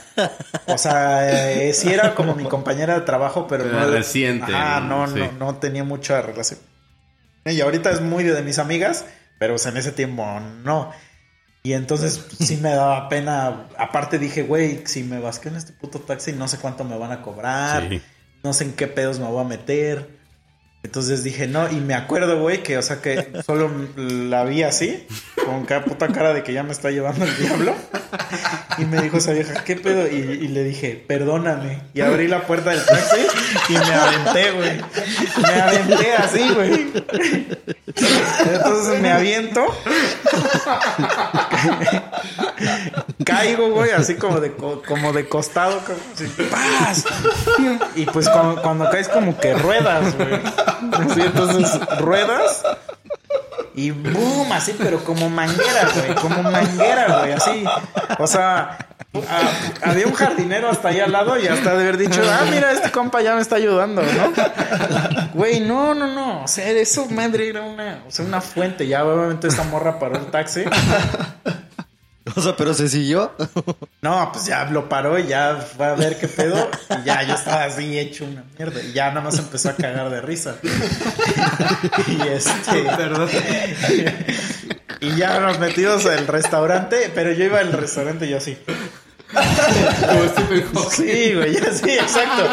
o 0.66 0.78
sea, 0.78 1.62
eh, 1.62 1.72
sí 1.74 1.92
era 1.92 2.14
como 2.14 2.34
mi 2.34 2.44
compañera 2.44 2.94
de 2.94 3.00
trabajo, 3.02 3.46
pero 3.46 3.64
no 3.66 3.86
reciente, 3.90 4.52
Ah, 4.54 4.82
no, 4.86 5.06
sí. 5.06 5.14
no, 5.18 5.32
no 5.46 5.54
tenía 5.56 5.84
mucha 5.84 6.20
relación. 6.22 6.58
Y 7.44 7.60
ahorita 7.60 7.90
es 7.90 8.00
muy 8.00 8.24
de 8.24 8.42
mis 8.42 8.58
amigas, 8.58 9.04
pero 9.38 9.56
en 9.64 9.76
ese 9.76 9.92
tiempo 9.92 10.24
no. 10.64 10.92
Y 11.64 11.74
entonces 11.74 12.24
sí 12.40 12.56
me 12.56 12.70
daba 12.70 13.08
pena. 13.08 13.66
Aparte 13.78 14.18
dije, 14.18 14.42
güey, 14.42 14.82
si 14.86 15.04
me 15.04 15.20
vasqueo 15.20 15.52
en 15.52 15.58
este 15.58 15.72
puto 15.72 16.00
taxi, 16.00 16.32
no 16.32 16.48
sé 16.48 16.58
cuánto 16.58 16.82
me 16.84 16.96
van 16.98 17.12
a 17.12 17.22
cobrar. 17.22 17.88
Sí. 17.88 18.02
No 18.42 18.52
sé 18.52 18.64
en 18.64 18.72
qué 18.72 18.88
pedos 18.88 19.20
me 19.20 19.26
voy 19.26 19.40
a 19.44 19.48
meter. 19.48 20.21
Entonces 20.84 21.22
dije, 21.22 21.46
no, 21.46 21.70
y 21.70 21.76
me 21.76 21.94
acuerdo, 21.94 22.40
güey, 22.40 22.62
que, 22.62 22.76
o 22.76 22.82
sea, 22.82 23.00
que 23.00 23.32
solo 23.46 23.70
la 23.96 24.44
vi 24.44 24.62
así, 24.64 25.06
con 25.44 25.64
cada 25.64 25.84
puta 25.84 26.08
cara 26.08 26.34
de 26.34 26.42
que 26.42 26.52
ya 26.52 26.62
me 26.64 26.72
está 26.72 26.90
llevando 26.90 27.24
el 27.24 27.36
diablo. 27.36 27.74
Y 28.78 28.84
me 28.84 29.00
dijo 29.00 29.18
esa 29.18 29.32
vieja, 29.32 29.62
¿qué 29.64 29.76
pedo? 29.76 30.08
Y, 30.08 30.16
y 30.16 30.48
le 30.48 30.64
dije, 30.64 31.02
perdóname. 31.06 31.82
Y 31.94 32.00
abrí 32.00 32.26
la 32.26 32.46
puerta 32.46 32.70
del 32.70 32.84
taxi 32.84 33.20
y 33.68 33.72
me 33.72 33.94
aventé, 33.94 34.50
güey. 34.52 34.80
Me 35.42 35.60
aventé 35.60 36.12
así, 36.14 36.48
güey. 36.54 36.92
Entonces 38.52 39.00
me 39.00 39.12
aviento. 39.12 39.64
Caigo, 43.24 43.70
güey, 43.70 43.90
así 43.92 44.16
como 44.16 44.40
de, 44.40 44.52
co- 44.52 44.82
como 44.86 45.12
de 45.12 45.28
costado, 45.28 45.80
así, 46.14 46.26
¡paz! 46.50 47.04
Y 47.94 48.06
pues 48.06 48.28
cuando, 48.62 48.90
caes 48.90 49.08
como 49.08 49.38
que 49.38 49.54
ruedas, 49.54 50.16
güey. 50.16 50.34
Así, 50.92 51.20
entonces 51.20 51.78
ruedas 51.98 52.62
y 53.74 53.90
boom, 53.90 54.52
así, 54.52 54.74
pero 54.78 55.02
como 55.04 55.30
manguera, 55.30 55.88
güey, 55.94 56.14
como 56.16 56.42
manguera, 56.42 57.20
güey, 57.20 57.32
así. 57.32 57.64
O 58.18 58.26
sea, 58.26 58.78
había 59.82 60.06
un 60.06 60.12
jardinero 60.14 60.68
hasta 60.70 60.88
allá 60.88 61.04
al 61.04 61.12
lado 61.12 61.38
y 61.38 61.46
hasta 61.46 61.74
de 61.74 61.80
haber 61.82 61.96
dicho, 61.96 62.20
ah, 62.28 62.44
mira, 62.50 62.72
este 62.72 62.90
compa 62.90 63.22
ya 63.22 63.34
me 63.34 63.40
está 63.42 63.56
ayudando, 63.56 64.02
¿no? 64.02 64.32
Güey, 65.34 65.60
no, 65.60 65.94
no, 65.94 66.06
no. 66.08 66.44
O 66.44 66.48
sea, 66.48 66.68
eso, 66.70 67.06
madre, 67.06 67.48
era 67.48 67.62
una, 67.62 68.02
o 68.06 68.10
sea, 68.10 68.24
una 68.24 68.40
fuente. 68.40 68.86
Ya, 68.86 69.04
obviamente, 69.04 69.48
esta 69.48 69.62
morra 69.64 69.98
paró 69.98 70.16
el 70.16 70.26
taxi. 70.26 70.64
O 72.36 72.40
sea, 72.40 72.56
pero 72.56 72.72
se 72.72 72.88
siguió. 72.88 73.32
No, 74.00 74.30
pues 74.32 74.46
ya 74.46 74.64
lo 74.66 74.88
paró 74.88 75.18
y 75.18 75.26
ya 75.26 75.56
fue 75.56 75.86
a 75.86 75.94
ver 75.94 76.18
qué 76.18 76.28
pedo. 76.28 76.70
Y 76.90 77.04
ya 77.04 77.22
yo 77.22 77.34
estaba 77.34 77.64
así 77.64 77.98
hecho 77.98 78.24
una 78.24 78.44
mierda. 78.56 78.82
Y 78.82 78.92
ya 78.92 79.08
nada 79.08 79.22
más 79.22 79.38
empezó 79.38 79.70
a 79.70 79.74
cagar 79.74 80.10
de 80.10 80.20
risa. 80.20 80.56
y 82.06 82.20
este. 82.28 82.82
Perdón. 82.96 83.28
y 85.00 85.16
ya 85.16 85.40
nos 85.40 85.58
metimos 85.58 86.06
al 86.06 86.26
restaurante. 86.26 87.10
Pero 87.14 87.32
yo 87.32 87.44
iba 87.44 87.60
al 87.60 87.72
restaurante 87.72 88.26
y 88.26 88.30
yo 88.30 88.36
así. 88.38 88.56
Como 89.32 90.28
Stephen 90.28 90.64
Hawking. 90.74 90.90
Sí, 90.90 91.34
güey, 91.34 91.54
sí, 91.54 91.90
exacto. 91.90 92.48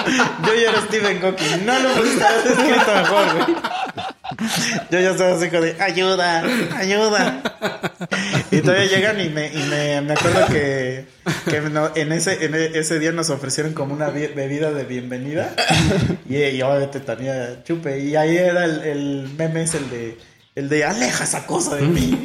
Yo 0.45 0.53
ya 0.55 0.69
era 0.69 0.81
Stephen 0.87 1.19
Hawking. 1.21 1.65
No 1.65 1.79
lo 1.79 1.89
pudiste 1.93 2.23
haber 2.23 2.47
escrito 2.47 2.93
mejor, 2.95 3.33
güey. 3.33 3.57
Yo 4.91 4.99
ya 4.99 5.11
estaba 5.11 5.35
así 5.35 5.49
como 5.49 5.65
ayuda, 5.83 6.43
ayuda. 6.77 7.41
Y 8.51 8.61
todavía 8.61 8.85
llegan 8.85 9.19
y 9.21 9.29
me, 9.29 9.47
y 9.47 9.57
me, 9.63 10.01
me 10.01 10.13
acuerdo 10.13 10.45
que, 10.47 11.05
que 11.49 11.61
no- 11.61 11.91
en, 11.95 12.11
ese, 12.11 12.45
en 12.45 12.55
e- 12.55 12.71
ese 12.79 12.99
día 12.99 13.11
nos 13.11 13.29
ofrecieron 13.29 13.73
como 13.73 13.93
una 13.93 14.09
bi- 14.09 14.27
bebida 14.27 14.71
de 14.71 14.83
bienvenida. 14.83 15.53
Y, 16.29 16.37
y 16.37 16.61
obviamente 16.61 16.99
tenía 17.01 17.63
chupe. 17.63 17.99
Y 17.99 18.15
ahí 18.15 18.37
era 18.37 18.65
el, 18.65 18.83
el 18.83 19.29
meme 19.37 19.63
es 19.63 19.73
el 19.73 19.89
de 19.89 20.17
el 20.59 20.67
de 20.67 20.83
aleja 20.83 21.23
esa 21.23 21.45
cosa 21.45 21.77
de 21.77 21.83
mí. 21.83 22.21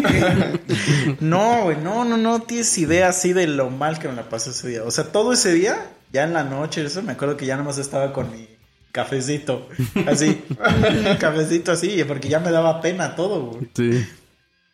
no, 1.21 1.65
güey, 1.65 1.77
no, 1.77 2.05
no, 2.05 2.17
no 2.17 2.43
tienes 2.43 2.77
idea 2.79 3.09
así 3.09 3.33
de 3.33 3.47
lo 3.47 3.71
mal 3.71 4.01
que 4.01 4.09
me 4.09 4.15
la 4.15 4.29
pasé 4.29 4.51
ese 4.51 4.69
día. 4.69 4.83
O 4.83 4.91
sea, 4.91 5.05
todo 5.05 5.33
ese 5.33 5.53
día, 5.53 5.91
ya 6.13 6.25
en 6.25 6.33
la 6.33 6.43
noche, 6.43 6.85
eso 6.85 7.01
me 7.03 7.13
acuerdo 7.13 7.37
que 7.37 7.47
ya 7.47 7.57
nomás 7.57 7.79
estaba 7.79 8.13
con 8.13 8.33
mi 8.33 8.49
cafecito, 8.91 9.69
así, 10.07 10.43
cafecito 11.21 11.73
así, 11.73 12.03
porque 12.05 12.29
ya 12.29 12.41
me 12.41 12.51
daba 12.51 12.81
pena 12.81 13.15
todo, 13.15 13.53
güey. 13.53 13.69
Sí. 13.75 14.05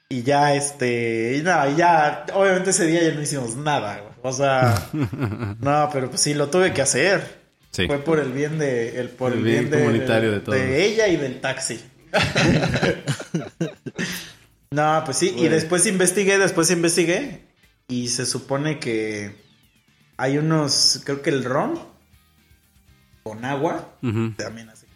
Y 0.08 0.22
ya, 0.22 0.54
este, 0.54 1.36
y 1.36 1.42
nada, 1.42 1.70
y 1.70 1.76
ya, 1.76 2.24
obviamente 2.34 2.70
ese 2.70 2.86
día 2.86 3.02
ya 3.02 3.14
no 3.14 3.20
hicimos 3.20 3.56
nada, 3.56 4.00
güey. 4.00 4.10
O 4.22 4.32
sea, 4.32 4.88
no, 5.60 5.88
pero 5.92 6.08
pues 6.08 6.22
sí, 6.22 6.34
lo 6.34 6.48
tuve 6.48 6.72
que 6.72 6.82
hacer. 6.82 7.40
Sí. 7.70 7.86
Fue 7.86 7.98
por 7.98 8.18
el 8.18 8.32
bien 8.32 8.58
de, 8.58 8.98
el, 8.98 9.10
por 9.10 9.32
El 9.32 9.38
el 9.38 9.44
bien 9.44 9.58
bien, 9.60 9.70
de, 9.70 9.78
comunitario 9.78 10.32
de 10.32 10.40
todos. 10.40 10.58
de 10.58 10.84
ella 10.84 11.08
y 11.08 11.16
del 11.16 11.40
taxi. 11.40 11.80
No, 14.72 15.02
pues 15.04 15.16
sí, 15.16 15.34
y 15.36 15.48
después 15.48 15.84
investigué, 15.86 16.38
después 16.38 16.70
investigué 16.70 17.42
y 17.88 18.06
se 18.06 18.24
supone 18.24 18.78
que 18.78 19.34
hay 20.16 20.38
unos, 20.38 21.02
creo 21.04 21.22
que 21.22 21.30
el 21.30 21.42
ron 21.42 21.76
con 23.24 23.44
agua 23.44 23.96
también 24.36 24.68
hace. 24.68 24.86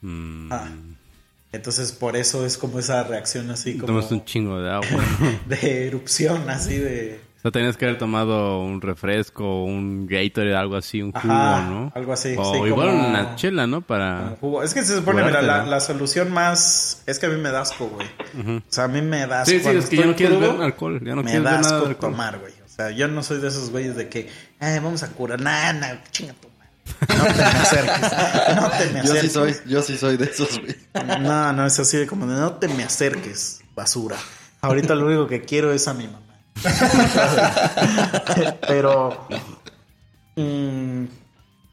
Mm. 0.00 0.52
Ah. 0.52 0.68
Entonces 1.50 1.90
por 1.90 2.16
eso 2.16 2.46
es 2.46 2.56
como 2.56 2.78
esa 2.78 3.02
reacción 3.02 3.50
así 3.50 3.78
como 3.78 3.88
Tomas 3.88 4.12
un 4.12 4.24
chingo 4.24 4.60
de 4.60 4.70
agua. 4.70 5.04
de 5.48 5.88
erupción, 5.88 6.48
así 6.48 6.78
de 6.78 7.20
o 7.36 7.40
sea, 7.42 7.50
tenías 7.52 7.76
que 7.76 7.84
haber 7.84 7.98
tomado 7.98 8.60
un 8.60 8.80
refresco, 8.80 9.62
un 9.64 10.06
Gatorade, 10.06 10.56
algo 10.56 10.76
así, 10.76 11.00
un 11.02 11.12
jugo, 11.12 11.32
Ajá, 11.32 11.62
¿no? 11.68 11.92
algo 11.94 12.12
así, 12.12 12.34
O 12.36 12.52
sí, 12.54 12.60
igual 12.66 12.88
como- 12.88 13.08
una 13.08 13.36
chela, 13.36 13.66
¿no? 13.66 13.82
Para... 13.82 14.20
como 14.22 14.36
jugo. 14.36 14.62
Es 14.64 14.74
que 14.74 14.82
se 14.82 14.96
supone, 14.96 15.22
mira, 15.22 15.42
la, 15.42 15.62
¿no? 15.62 15.70
la 15.70 15.80
solución 15.80 16.32
más 16.32 17.02
es 17.06 17.18
que 17.18 17.26
a 17.26 17.28
mí 17.28 17.36
me 17.40 17.50
da 17.50 17.60
asco, 17.60 17.86
güey. 17.88 18.06
O 18.58 18.62
sea, 18.68 18.84
a 18.84 18.88
mí 18.88 19.00
me 19.02 19.26
da 19.26 19.42
asco. 19.42 19.50
Sí, 19.52 19.58
sí, 19.58 19.62
Cuando 19.62 19.80
es 19.80 19.88
que 19.88 19.96
ya 19.96 20.06
no 20.06 20.16
quieres 20.16 20.38
crudo, 20.38 20.52
ver 20.54 20.62
alcohol, 20.62 21.00
ya 21.04 21.14
no 21.14 21.22
me 21.22 21.30
quieres 21.30 21.44
da 21.44 21.50
ver 21.52 21.60
nada 21.60 21.70
de 21.72 21.76
asco 21.76 21.88
alcohol. 21.88 22.10
tomar, 22.12 22.38
güey. 22.40 22.52
O 22.64 22.68
sea, 22.68 22.90
yo 22.90 23.08
no 23.08 23.22
soy 23.22 23.40
de 23.40 23.48
esos 23.48 23.70
güeyes 23.70 23.96
de 23.96 24.08
que, 24.08 24.28
"Ay, 24.60 24.78
vamos 24.80 25.02
a 25.02 25.08
curar. 25.12 25.40
Nah, 25.40 25.72
nah, 25.72 25.94
chinga 26.10 26.34
tu 26.34 26.48
madre. 26.48 27.16
No 27.16 27.24
te 27.24 27.32
me 27.34 27.44
acerques. 27.44 28.56
No 28.56 28.70
te 28.70 28.86
me 28.86 28.92
Yo 28.94 29.12
acerques. 29.12 29.20
sí 29.22 29.28
soy, 29.30 29.54
yo 29.66 29.82
sí 29.82 29.96
soy 29.96 30.16
de 30.16 30.24
esos, 30.26 30.60
güey. 30.60 30.76
No, 31.20 31.52
no, 31.52 31.64
es 31.66 31.78
así 31.78 31.96
de 31.96 32.06
como 32.06 32.26
de 32.26 32.34
no 32.38 32.52
te 32.54 32.68
me 32.68 32.82
acerques, 32.84 33.60
basura. 33.74 34.16
Ahorita 34.60 34.94
lo 34.94 35.06
único 35.06 35.26
que 35.26 35.42
quiero 35.42 35.72
es 35.72 35.86
a 35.88 35.94
mi 35.94 36.06
mamá. 36.06 36.20
Pero 38.66 39.26
mm, 40.36 41.04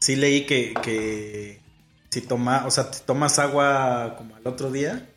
sí 0.00 0.16
leí 0.16 0.46
que, 0.46 0.74
que 0.82 1.60
si 2.10 2.20
toma, 2.22 2.64
o 2.66 2.70
sea, 2.70 2.92
si 2.92 3.02
tomas 3.04 3.38
agua 3.38 4.14
como 4.16 4.36
al 4.36 4.46
otro 4.46 4.70
día, 4.70 5.08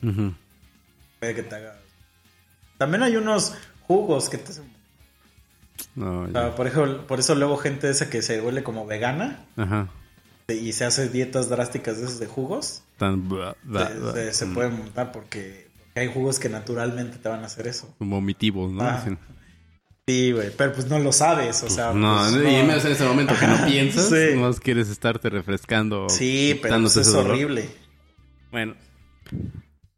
puede 1.20 1.36
que 1.36 1.44
te 1.44 1.56
haga. 1.56 1.78
También 2.78 3.04
hay 3.04 3.16
unos 3.18 3.54
jugos 3.88 4.30
que 4.30 4.38
te 4.38 4.52
hacen. 4.52 4.72
No, 5.96 6.22
o 6.24 6.28
ya. 6.28 6.34
sea, 6.34 6.56
por 6.56 6.68
ejemplo, 6.68 7.08
por 7.08 7.20
eso 7.20 7.36
luego 7.36 7.58
gente 7.58 7.90
esa 7.90 8.10
que 8.10 8.22
se 8.22 8.42
vuelve 8.42 8.64
como 8.64 8.86
vegana 8.86 9.46
Ajá. 9.58 9.90
y 10.48 10.74
se 10.74 10.86
hace 10.86 11.10
dietas 11.10 11.50
drásticas 11.50 11.98
de 12.00 12.06
esos 12.06 12.20
de 12.20 12.28
jugos. 12.28 12.84
Tan... 12.98 13.28
bla, 13.30 13.56
bla, 13.64 13.88
se, 13.88 13.94
bla. 13.96 14.14
se- 14.14 14.34
se 14.34 14.46
pueden 14.48 14.78
montar 14.78 15.12
porque, 15.12 15.70
porque 15.86 16.00
hay 16.00 16.12
jugos 16.14 16.40
que 16.40 16.50
naturalmente 16.50 17.18
te 17.18 17.30
van 17.30 17.44
a 17.44 17.46
hacer 17.46 17.68
eso. 17.68 17.94
Vomitivos, 18.00 18.72
¿no? 18.72 18.84
Ah. 18.84 19.04
Sí, 20.08 20.32
güey, 20.32 20.52
pero 20.56 20.72
pues 20.72 20.88
no 20.88 21.00
lo 21.00 21.12
sabes, 21.12 21.62
o 21.64 21.70
sea. 21.70 21.92
no, 21.92 22.18
pues, 22.30 22.36
y 22.36 22.40
menos 22.66 22.86
en 22.86 22.94
ese 22.94 23.04
momento 23.04 23.34
que 23.38 23.46
no 23.46 23.58
piensas, 23.66 24.08
Sí. 24.08 24.36
más 24.38 24.60
quieres 24.62 24.88
estarte 24.88 25.30
refrescando. 25.30 26.08
Sí, 26.08 26.58
pero 26.62 26.80
pues, 26.80 26.96
es 26.96 27.12
dolor. 27.12 27.32
horrible. 27.32 27.70
Bueno. 28.50 28.76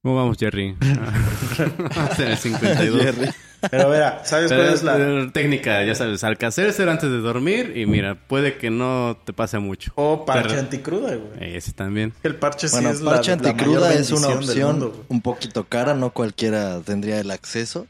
¿Cómo 0.01 0.16
vamos, 0.16 0.38
Jerry? 0.39 0.76
Vamos 1.95 2.20
en 2.20 2.28
el 2.30 2.38
52. 2.38 3.01
Jerry. 3.03 3.30
Pero 3.70 3.89
mira, 3.89 4.22
¿sabes 4.24 4.49
Pero 4.49 4.64
cuál 4.64 4.74
es 4.74 4.84
la...? 4.84 4.97
la 4.97 5.32
técnica, 5.34 5.84
ya 5.84 5.93
sabes, 5.93 6.24
alcacercer 6.24 6.88
antes 6.88 7.12
de 7.12 7.18
dormir 7.18 7.74
y 7.76 7.86
mira, 7.86 8.16
puede 8.16 8.57
que 8.57 8.70
no 8.72 9.18
te 9.26 9.34
pase 9.34 9.60
mucho. 9.60 9.91
O 9.95 10.26
parche 10.26 10.47
Pero- 10.49 10.60
anticruda, 10.62 11.16
güey. 11.18 11.55
Ese 11.55 11.74
también. 11.74 12.14
El 12.24 12.36
parche 12.36 12.70
sí 12.70 12.76
Bueno, 12.78 12.89
es 12.91 13.01
la- 13.01 13.12
parche 13.12 13.32
la, 13.36 13.49
anticruda 13.49 13.88
mayor 13.89 14.01
es 14.01 14.12
una 14.12 14.30
opción 14.30 14.70
mundo, 14.80 15.05
un 15.10 15.22
poquito 15.22 15.66
cara, 15.66 15.93
no 15.93 16.12
cualquiera 16.12 16.80
tendría 16.80 17.20
el 17.20 17.30
acceso. 17.30 17.86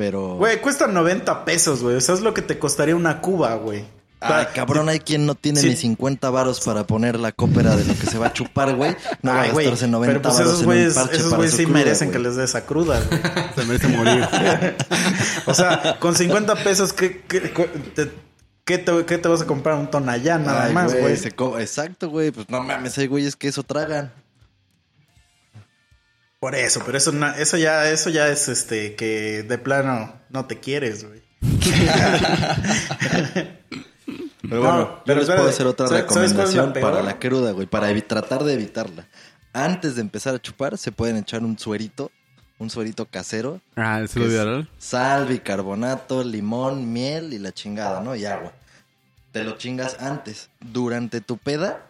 Pero. 0.00 0.36
Güey, 0.36 0.62
cuesta 0.62 0.86
90 0.86 1.44
pesos, 1.44 1.82
güey. 1.82 1.94
O 1.96 2.00
sea, 2.00 2.14
es 2.14 2.22
lo 2.22 2.32
que 2.32 2.40
te 2.40 2.58
costaría 2.58 2.96
una 2.96 3.20
cuba, 3.20 3.54
güey. 3.56 3.84
Ay, 4.18 4.44
sea, 4.44 4.52
cabrón, 4.54 4.88
hay 4.88 4.98
quien 4.98 5.26
no 5.26 5.34
tiene 5.34 5.60
Sí. 5.60 5.68
ni 5.68 5.76
50 5.76 6.30
varos 6.30 6.60
para 6.60 6.86
poner 6.86 7.20
la 7.20 7.32
cópera 7.32 7.76
de 7.76 7.84
lo 7.84 7.92
que 7.94 8.06
se 8.06 8.16
va 8.16 8.28
a 8.28 8.32
chupar, 8.32 8.76
güey. 8.76 8.96
No 9.20 9.32
va 9.34 9.42
a 9.42 9.46
gastarse 9.48 9.88
90 9.88 10.06
pero 10.06 10.22
pues 10.22 10.34
varos 10.38 10.52
esos 10.54 10.64
güeyes, 10.64 10.96
esos 10.96 11.34
güeyes 11.34 11.54
sí 11.54 11.64
cruda, 11.64 11.78
merecen 11.78 12.10
que 12.10 12.18
les 12.18 12.36
dé 12.36 12.44
esa 12.44 12.64
cruda, 12.64 12.98
güey. 12.98 13.20
Se 13.54 13.64
merece 13.66 13.88
morir. 13.88 14.26
O 15.44 15.52
sea, 15.52 15.98
con 16.00 16.14
50 16.14 16.54
pesos, 16.64 16.94
¿qué, 16.94 17.20
qué, 17.28 17.40
te, 17.40 18.10
qué 18.64 18.78
te, 18.78 19.04
qué 19.04 19.18
te 19.18 19.28
vas 19.28 19.42
a 19.42 19.46
comprar? 19.46 19.74
Un 19.76 19.90
tonallán 19.90 20.46
nada 20.46 20.64
Ay, 20.64 20.72
más, 20.72 20.94
güey. 20.94 21.12
Exacto, 21.12 22.08
güey. 22.08 22.30
Pues 22.30 22.48
no 22.48 22.62
mames, 22.62 22.96
hay 22.96 23.06
güeyes 23.06 23.36
que 23.36 23.48
eso 23.48 23.64
tragan. 23.64 24.12
Por 26.40 26.54
eso, 26.54 26.80
pero 26.86 26.96
eso, 26.98 27.12
no- 27.12 27.34
eso 27.34 27.56
ya, 27.58 27.90
eso 27.90 28.08
ya 28.10 28.28
es 28.28 28.48
este, 28.48 28.94
que 28.96 29.42
de 29.42 29.58
plano 29.58 30.14
no 30.30 30.46
te 30.46 30.58
quieres, 30.58 31.04
güey. 31.06 31.20
Pero 34.42 34.54
No, 34.56 34.60
bueno, 34.60 34.78
yo 34.80 35.02
pero 35.04 35.20
les 35.20 35.28
puedo 35.28 35.48
hacer 35.48 35.66
otra 35.66 35.86
¿sabes- 35.86 36.04
sabes 36.12 36.12
cuál 36.12 36.24
es 36.24 36.32
la 36.32 36.44
recomendación 36.44 36.82
para 36.82 37.02
la 37.02 37.18
cruda, 37.18 37.52
güey. 37.52 37.66
Para 37.66 37.94
tratar 38.02 38.42
de 38.44 38.54
evitarla. 38.54 39.06
Antes 39.52 39.94
de 39.96 40.00
empezar 40.00 40.34
a 40.34 40.40
chupar, 40.40 40.78
se 40.78 40.90
pueden 40.92 41.16
echar 41.18 41.42
un 41.44 41.58
suerito. 41.58 42.10
Un 42.58 42.68
suerito 42.70 43.06
casero. 43.06 43.60
ah, 43.76 44.02
¿se 44.08 44.18
lo? 44.20 44.66
Sal, 44.78 45.26
bicarbonato, 45.26 46.22
limón, 46.24 46.92
miel 46.92 47.32
y 47.32 47.38
la 47.38 47.52
chingada, 47.52 48.00
¿no? 48.02 48.14
Y 48.16 48.26
agua. 48.26 48.52
Te 49.32 49.44
lo 49.44 49.56
chingas 49.56 49.96
antes. 50.00 50.50
Durante 50.60 51.20
tu 51.22 51.38
peda, 51.38 51.86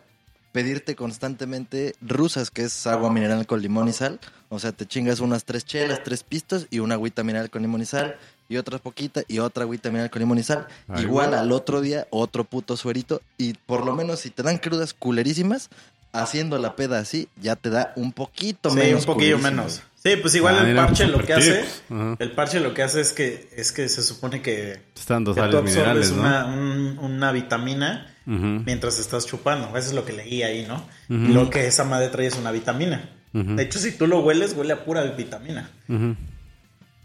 pedirte 0.53 0.97
constantemente 0.97 1.95
rusas, 2.01 2.51
que 2.51 2.63
es 2.63 2.87
agua 2.87 3.11
mineral 3.13 3.47
con 3.47 3.61
limón 3.63 3.89
y 3.89 3.93
sal. 3.93 4.19
O 4.49 4.59
sea, 4.59 4.73
te 4.73 4.87
chingas 4.87 5.21
unas 5.21 5.45
tres 5.45 5.65
chelas, 5.65 6.03
tres 6.03 6.23
pistos 6.25 6.67
y 6.71 6.81
una 6.81 6.95
agüita 6.95 7.23
mineral 7.23 7.51
con 7.51 7.63
limón 7.63 7.83
y 7.83 7.87
sal. 7.87 8.17
Y 8.49 8.57
otra 8.57 8.79
poquita 8.79 9.23
y 9.29 9.39
otra 9.39 9.63
agüita 9.63 9.91
mineral 9.91 10.11
con 10.11 10.21
limón 10.21 10.39
y 10.39 10.43
sal. 10.43 10.67
Ay, 10.89 11.05
Igual 11.05 11.35
al 11.35 11.53
otro 11.53 11.81
día, 11.81 12.09
otro 12.11 12.43
puto 12.45 12.77
suerito. 12.77 13.23
Y 13.39 13.55
por 13.55 13.85
lo 13.87 13.95
menos 13.95 14.21
si 14.21 14.31
te 14.31 14.43
dan 14.43 14.59
crudas 14.59 14.93
culerísimas, 14.93 15.71
haciendo 16.13 16.59
la 16.59 16.75
peda 16.75 16.99
así, 16.99 17.29
ya 17.41 17.55
te 17.55 17.71
da 17.71 17.93
un 17.95 18.11
poquito 18.13 18.71
Sí, 18.71 18.77
menos. 18.77 19.03
un 19.03 19.07
poquillo 19.07 19.37
culerísimo, 19.37 19.63
menos. 19.63 19.83
Sí, 20.03 20.17
pues 20.17 20.35
igual 20.35 20.57
Ah, 20.59 20.69
el 20.69 20.75
parche 20.75 21.07
lo 21.07 21.25
que 21.25 21.33
hace. 21.35 21.65
Ajá. 21.91 22.17
el 22.19 22.33
parche 22.33 22.59
lo 22.59 22.73
que 22.75 22.83
hace 22.83 23.01
es 23.03 23.13
que, 23.13 23.51
es 23.55 23.71
que 23.71 23.89
se 23.89 24.03
supone 24.03 24.43
que, 24.43 24.83
están 24.97 25.23
dos 25.23 25.37
que 25.37 25.43
tú 25.43 25.47
sales 25.53 25.61
absorbes 25.61 26.11
minerales, 26.11 26.13
¿no? 26.13 26.21
una, 26.23 26.47
un- 26.47 26.99
una 26.99 27.31
vitamina 27.33 28.17
Ujú. 28.31 28.63
mientras 28.65 29.01
estás 29.01 29.27
chupando. 29.27 29.77
Eso 29.77 29.89
es 29.89 29.93
lo 29.93 30.05
que 30.05 30.13
leí 30.13 30.43
ahí, 30.45 30.65
¿no? 30.67 30.77
Ujú. 31.09 31.31
Y 31.31 31.33
lo 31.33 31.51
que 31.51 31.67
esa 31.67 31.83
madre 31.85 32.09
trae 32.09 32.27
es 32.27 32.37
una 32.37 32.53
vitamina. 32.53 33.11
Ujú. 33.35 33.57
De 33.57 33.65
hecho, 33.65 33.81
si 33.81 33.91
tú 33.93 34.07
lo 34.07 34.21
hueles, 34.21 34.55
huele 34.55 34.73
a 34.73 34.85
pura 34.85 35.03
vitamina. 35.03 35.71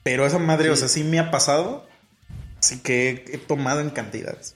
Pero 0.03 0.26
esa 0.26 0.38
madre, 0.38 0.69
o 0.69 0.76
sea, 0.76 0.88
sí 0.88 1.03
me 1.03 1.17
ha 1.19 1.32
pasado. 1.32 1.88
Así 2.59 2.80
que 2.80 3.26
he, 3.32 3.38
tomado 3.39 3.80
en 3.80 3.89
cantidades. 3.89 4.55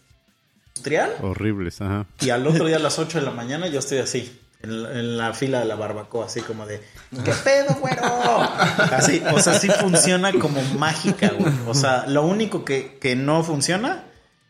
Industrial. 0.67 1.15
Horribles, 1.21 1.81
ajá. 1.81 2.05
Y 2.21 2.29
al 2.29 2.45
otro 2.45 2.67
día 2.67 2.77
a 2.77 2.79
las 2.79 2.99
8 2.99 3.19
de 3.19 3.25
la 3.25 3.31
mañana 3.31 3.67
yo 3.67 3.79
estoy 3.79 3.97
así. 3.97 4.39
En 4.61 4.83
la, 4.83 4.91
en 4.91 5.17
la 5.17 5.33
fila 5.33 5.59
de 5.59 5.65
la 5.65 5.75
barbacoa, 5.75 6.25
así 6.25 6.41
como 6.41 6.65
de 6.65 6.81
¿Qué 7.23 7.31
pedo, 7.45 7.75
güero? 7.79 8.03
Así, 8.91 9.23
o 9.33 9.39
sea, 9.39 9.57
sí 9.57 9.69
funciona 9.69 10.33
como 10.33 10.61
mágica, 10.77 11.29
güey. 11.29 11.53
O 11.65 11.73
sea, 11.73 12.05
lo 12.07 12.23
único 12.23 12.65
que, 12.65 12.97
que 12.99 13.15
no 13.15 13.41
funciona 13.41 14.03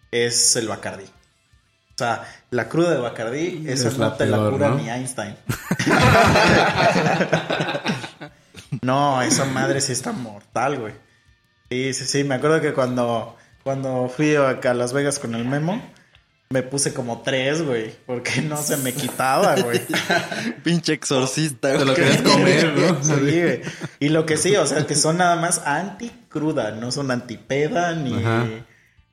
es 0.10 0.56
el 0.56 0.68
Bacardí. 0.68 1.06
O 2.00 2.02
sea, 2.02 2.24
la 2.52 2.70
cruda 2.70 2.92
de 2.92 2.98
Bacardí, 2.98 3.66
esa 3.68 3.90
Es 3.90 3.98
no 3.98 4.06
la 4.06 4.16
te 4.16 4.26
la 4.26 4.38
cura 4.50 4.70
¿no? 4.70 4.76
ni 4.76 4.90
Einstein. 4.90 5.36
no, 8.82 9.22
esa 9.22 9.44
madre 9.44 9.82
sí 9.82 9.92
está 9.92 10.14
mortal, 10.14 10.80
güey. 10.80 10.94
Sí, 11.70 11.94
sí, 11.94 12.06
sí. 12.06 12.24
Me 12.24 12.36
acuerdo 12.36 12.62
que 12.62 12.74
cuando, 12.74 13.36
cuando 13.66 14.08
fui 14.08 14.34
acá 14.34 14.72
a 14.72 14.76
Las 14.76 14.94
Vegas 14.94 15.20
con 15.20 15.36
el 15.36 15.44
Memo, 15.44 15.82
me 16.50 16.64
puse 16.64 16.94
como 16.94 17.22
tres, 17.22 17.64
güey. 17.64 17.94
Porque 18.06 18.42
no 18.44 18.56
se 18.56 18.78
me 18.78 18.94
quitaba, 18.94 19.58
güey. 19.58 19.82
Pinche 20.64 20.94
exorcista, 20.94 21.78
Te 21.78 21.84
lo 21.84 21.96
querías 21.96 22.22
comer, 22.22 22.78
¿no? 22.78 22.98
Sí, 23.04 23.42
güey. 23.42 23.62
Y 24.00 24.08
lo 24.08 24.26
que 24.26 24.38
sí, 24.38 24.56
o 24.56 24.66
sea, 24.66 24.88
que 24.88 24.96
son 24.96 25.18
nada 25.18 25.36
más 25.36 25.64
anticruda, 25.66 26.72
no 26.72 26.94
son 26.94 27.12
antipeda 27.12 27.94
ni, 27.94 28.24
Ajá. 28.24 28.48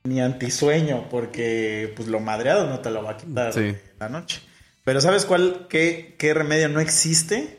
Ni 0.07 0.20
antisueño, 0.20 1.09
porque 1.11 1.92
pues 1.96 2.09
lo 2.09 2.20
madreado 2.20 2.68
no 2.68 2.80
te 2.80 2.90
lo 2.90 3.02
va 3.02 3.12
a 3.12 3.16
quitar 3.16 3.52
Sí. 3.52 3.74
la 3.98 4.09
noche. 4.09 4.40
Pero 4.84 5.00
¿sabes 5.00 5.24
cuál, 5.24 5.66
qué, 5.68 6.14
qué 6.18 6.32
remedio 6.34 6.68
no 6.68 6.80
existe? 6.80 7.59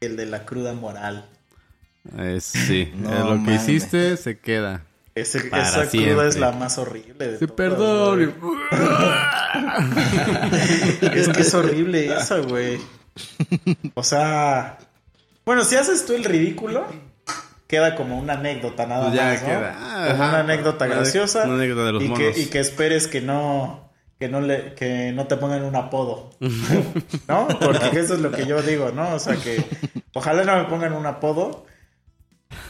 El 0.00 0.16
de 0.16 0.26
la 0.26 0.44
cruda 0.46 0.72
moral. 0.72 1.28
Sí, 2.40 2.90
No 2.96 3.12
Eh, 3.12 3.36
lo 3.38 3.44
que 3.44 3.54
hiciste 3.54 4.16
se 4.16 4.38
queda. 4.38 4.84
Ese- 5.14 5.48
esa 5.48 5.84
siempre. 5.86 6.12
cruda 6.12 6.28
es 6.28 6.36
la 6.38 6.52
más 6.52 6.78
horrible 6.78 7.26
de 7.32 7.38
Sí, 7.38 7.46
todas, 7.46 7.56
perdón. 7.56 8.34
Es 11.12 11.28
que 11.28 11.40
es 11.40 11.54
horrible 11.54 12.06
esa, 12.14 12.38
güey. 12.38 12.78
O 13.94 14.04
sea, 14.04 14.78
bueno, 15.44 15.64
si 15.64 15.76
haces 15.76 16.06
tú 16.06 16.14
el 16.14 16.24
ridículo, 16.24 16.86
queda 17.68 17.94
como 17.94 18.18
una 18.18 18.32
anécdota 18.32 18.86
nada 18.86 19.04
Pues 19.08 19.14
ya 19.14 19.26
más, 19.26 19.42
¿no? 19.42 19.46
queda. 19.48 19.72
Como 19.74 19.84
Ajá. 20.24 20.28
una 20.30 20.38
anécdota 20.40 20.86
Una- 20.86 20.94
graciosa. 20.96 21.44
una 21.44 21.54
anécdota 21.54 21.84
de 21.84 21.92
los 21.92 22.02
y 22.02 22.08
monos. 22.08 22.34
que, 22.34 22.40
y 22.40 22.46
que 22.46 22.58
esperes 22.58 23.06
que 23.06 23.20
no 23.20 23.86
que 24.18 24.28
no 24.28 24.40
le 24.40 24.74
que 24.74 25.12
no 25.12 25.28
te 25.28 25.36
pongan 25.36 25.62
un 25.62 25.76
apodo. 25.76 26.30
¿No? 27.28 27.46
Porque 27.60 28.00
eso 28.00 28.14
es 28.14 28.20
lo 28.20 28.32
que 28.32 28.46
yo 28.46 28.60
digo, 28.62 28.90
¿no? 28.90 29.14
O 29.14 29.18
sea, 29.20 29.36
que 29.36 29.64
ojalá 30.14 30.42
no 30.42 30.56
me 30.56 30.64
pongan 30.64 30.92
un 30.94 31.06
apodo. 31.06 31.66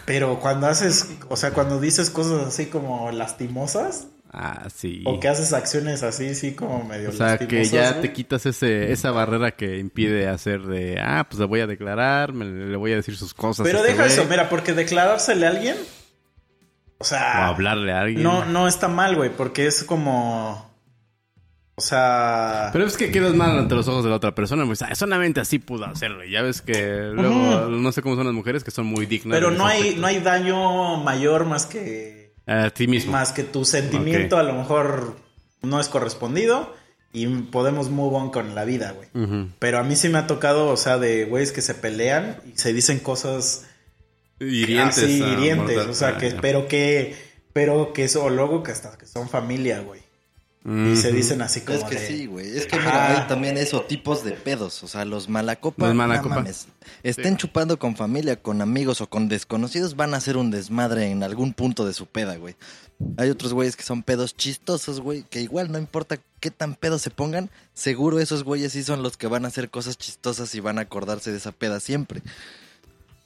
Pero 0.04 0.40
cuando 0.40 0.66
haces, 0.66 1.08
o 1.28 1.36
sea, 1.36 1.52
cuando 1.52 1.80
dices 1.80 2.10
cosas 2.10 2.46
así 2.46 2.66
como 2.66 3.10
lastimosas, 3.12 4.08
Ah, 4.30 4.68
sí. 4.74 5.02
O 5.06 5.18
que 5.18 5.28
haces 5.28 5.52
acciones 5.54 6.02
así, 6.02 6.34
sí, 6.34 6.54
como 6.54 6.84
medio 6.84 7.08
O 7.08 7.12
sea, 7.12 7.38
que 7.38 7.64
ya 7.64 8.00
te 8.00 8.12
quitas 8.12 8.44
ese, 8.46 8.92
esa 8.92 9.10
barrera 9.10 9.52
que 9.52 9.78
impide 9.78 10.28
hacer 10.28 10.62
de, 10.62 11.00
ah, 11.00 11.26
pues 11.28 11.40
le 11.40 11.46
voy 11.46 11.60
a 11.60 11.66
declarar, 11.66 12.32
me- 12.34 12.44
le 12.44 12.76
voy 12.76 12.92
a 12.92 12.96
decir 12.96 13.16
sus 13.16 13.32
cosas. 13.32 13.64
Pero 13.66 13.78
este 13.78 13.92
deja 13.92 14.04
eso, 14.06 14.26
mira, 14.28 14.48
porque 14.50 14.74
declarársele 14.74 15.46
a 15.46 15.50
alguien. 15.50 15.76
O 17.00 17.02
O 17.02 17.04
sea. 17.04 17.46
hablarle 17.46 17.92
a 17.92 18.00
alguien. 18.02 18.22
No, 18.22 18.44
no 18.44 18.68
está 18.68 18.88
mal, 18.88 19.16
güey, 19.16 19.30
porque 19.30 19.66
es 19.66 19.82
como. 19.84 20.68
O 21.76 21.80
sea. 21.80 22.70
Pero 22.72 22.84
es 22.86 22.96
que 22.96 23.10
quedas 23.12 23.34
mal 23.34 23.56
ante 23.56 23.76
los 23.76 23.86
ojos 23.88 24.02
de 24.02 24.10
la 24.10 24.16
otra 24.16 24.34
persona. 24.34 24.66
Pues, 24.66 24.80
solamente 24.94 25.40
así 25.40 25.58
pudo 25.60 25.84
hacerlo. 25.86 26.24
Ya 26.24 26.42
ves 26.42 26.60
que 26.60 27.10
luego, 27.14 27.68
no 27.68 27.92
sé 27.92 28.02
cómo 28.02 28.16
son 28.16 28.26
las 28.26 28.34
mujeres, 28.34 28.64
que 28.64 28.72
son 28.72 28.86
muy 28.86 29.06
dignas. 29.06 29.36
pero 29.38 29.52
no 29.52 29.64
hay, 29.64 29.78
aspecto. 29.78 30.00
no 30.00 30.06
hay 30.08 30.18
daño 30.18 30.96
mayor 30.96 31.46
más 31.46 31.66
que. 31.66 32.27
A 32.48 32.70
ti 32.70 32.88
mismo. 32.88 33.12
Más 33.12 33.32
que 33.32 33.44
tu 33.44 33.64
sentimiento 33.64 34.38
a 34.38 34.42
lo 34.42 34.54
mejor 34.54 35.16
no 35.62 35.80
es 35.80 35.88
correspondido. 35.88 36.74
Y 37.10 37.26
podemos 37.26 37.88
move 37.90 38.16
on 38.16 38.30
con 38.30 38.54
la 38.54 38.64
vida, 38.64 38.92
güey. 38.92 39.08
Pero 39.58 39.78
a 39.78 39.82
mí 39.82 39.96
sí 39.96 40.08
me 40.08 40.18
ha 40.18 40.26
tocado, 40.26 40.68
o 40.68 40.76
sea, 40.76 40.98
de 40.98 41.24
güeyes 41.24 41.52
que 41.52 41.62
se 41.62 41.74
pelean 41.74 42.36
y 42.46 42.58
se 42.58 42.72
dicen 42.74 42.98
cosas 42.98 43.66
Hirientes. 44.40 44.98
así, 44.98 45.22
hirientes. 45.22 45.78
O 45.86 45.94
sea, 45.94 46.08
ah, 46.08 46.18
que, 46.18 46.32
pero 46.32 46.68
que, 46.68 47.16
pero 47.52 47.92
que 47.92 48.04
eso, 48.04 48.24
o 48.24 48.30
luego 48.30 48.62
que 48.62 48.72
hasta 48.72 48.96
que 48.98 49.06
son 49.06 49.28
familia, 49.28 49.80
güey. 49.80 50.00
Y 50.64 50.96
se 50.96 51.12
dicen 51.12 51.40
así 51.40 51.60
como 51.62 51.78
Es 51.78 51.84
que 51.84 51.94
de- 51.98 52.06
sí, 52.08 52.26
güey. 52.26 52.56
Es 52.56 52.66
que 52.66 52.76
Ajá. 52.76 52.84
mira, 52.90 53.20
hay 53.22 53.28
también 53.28 53.56
eso, 53.56 53.82
tipos 53.82 54.22
de 54.24 54.32
pedos. 54.32 54.82
O 54.82 54.88
sea, 54.88 55.04
los 55.04 55.28
malacopa. 55.28 55.86
Los 55.86 55.94
no 55.94 55.98
malacopa. 56.06 56.34
mames. 56.36 56.66
Estén 57.02 57.36
chupando 57.36 57.78
con 57.78 57.96
familia, 57.96 58.36
con 58.42 58.60
amigos 58.60 59.00
o 59.00 59.08
con 59.08 59.28
desconocidos, 59.28 59.96
van 59.96 60.12
a 60.14 60.18
hacer 60.18 60.36
un 60.36 60.50
desmadre 60.50 61.10
en 61.10 61.22
algún 61.22 61.54
punto 61.54 61.86
de 61.86 61.94
su 61.94 62.06
peda, 62.06 62.36
güey. 62.36 62.56
Hay 63.16 63.30
otros 63.30 63.54
güeyes 63.54 63.76
que 63.76 63.84
son 63.84 64.02
pedos 64.02 64.36
chistosos, 64.36 65.00
güey, 65.00 65.22
que 65.22 65.40
igual 65.40 65.70
no 65.70 65.78
importa 65.78 66.18
qué 66.40 66.50
tan 66.50 66.74
pedos 66.74 67.00
se 67.02 67.10
pongan, 67.10 67.48
seguro 67.72 68.18
esos 68.18 68.42
güeyes 68.42 68.72
sí 68.72 68.82
son 68.82 69.02
los 69.04 69.16
que 69.16 69.28
van 69.28 69.44
a 69.44 69.48
hacer 69.48 69.70
cosas 69.70 69.96
chistosas 69.96 70.52
y 70.56 70.60
van 70.60 70.78
a 70.78 70.82
acordarse 70.82 71.30
de 71.30 71.36
esa 71.38 71.52
peda 71.52 71.78
siempre. 71.78 72.22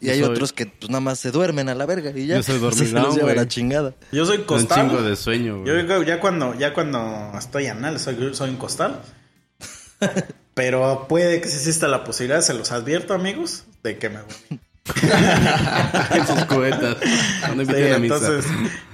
Y 0.02 0.06
Yo 0.06 0.12
hay 0.14 0.20
soy- 0.20 0.28
otros 0.30 0.52
que 0.52 0.66
pues 0.66 0.90
nada 0.90 1.00
más 1.00 1.18
se 1.20 1.30
duermen 1.30 1.68
a 1.68 1.74
la 1.76 1.86
verga 1.86 2.10
y 2.14 2.26
ya. 2.26 2.36
Yo 2.36 2.42
soy 2.42 2.56
O 2.56 2.60
sea, 2.72 2.72
se 2.72 2.78
dormilón, 2.92 3.02
los 3.04 3.14
lleva 3.14 3.26
güey. 3.28 3.36
la 3.36 3.48
chingada. 3.48 3.94
Yo 4.10 4.26
soy 4.26 4.38
Un 4.38 4.44
costal. 4.44 4.88
chingo 4.90 5.02
de 5.02 5.14
sueño, 5.16 5.64
Yo 5.64 5.74
güey. 5.86 6.06
ya 6.06 6.18
cuando, 6.20 6.58
ya 6.58 6.74
cuando 6.74 7.32
estoy 7.38 7.66
anal, 7.68 7.98
soy, 8.00 8.34
soy 8.34 8.50
un 8.50 8.56
costal. 8.56 9.00
Pero 10.54 11.06
puede 11.08 11.40
que 11.40 11.48
exista 11.48 11.88
la 11.88 12.04
posibilidad, 12.04 12.42
se 12.42 12.52
los 12.54 12.72
advierto, 12.72 13.14
amigos, 13.14 13.64
de 13.82 13.96
que 13.98 14.10
me 14.10 14.18
voy. 14.22 14.60
en 16.18 16.26
sus 16.26 16.44
cubetas. 16.46 16.96
Cuando 17.40 17.64
Sí, 17.64 17.70
inviten 17.70 17.92
a 17.94 17.98
misa. 17.98 18.16
entonces, 18.16 18.50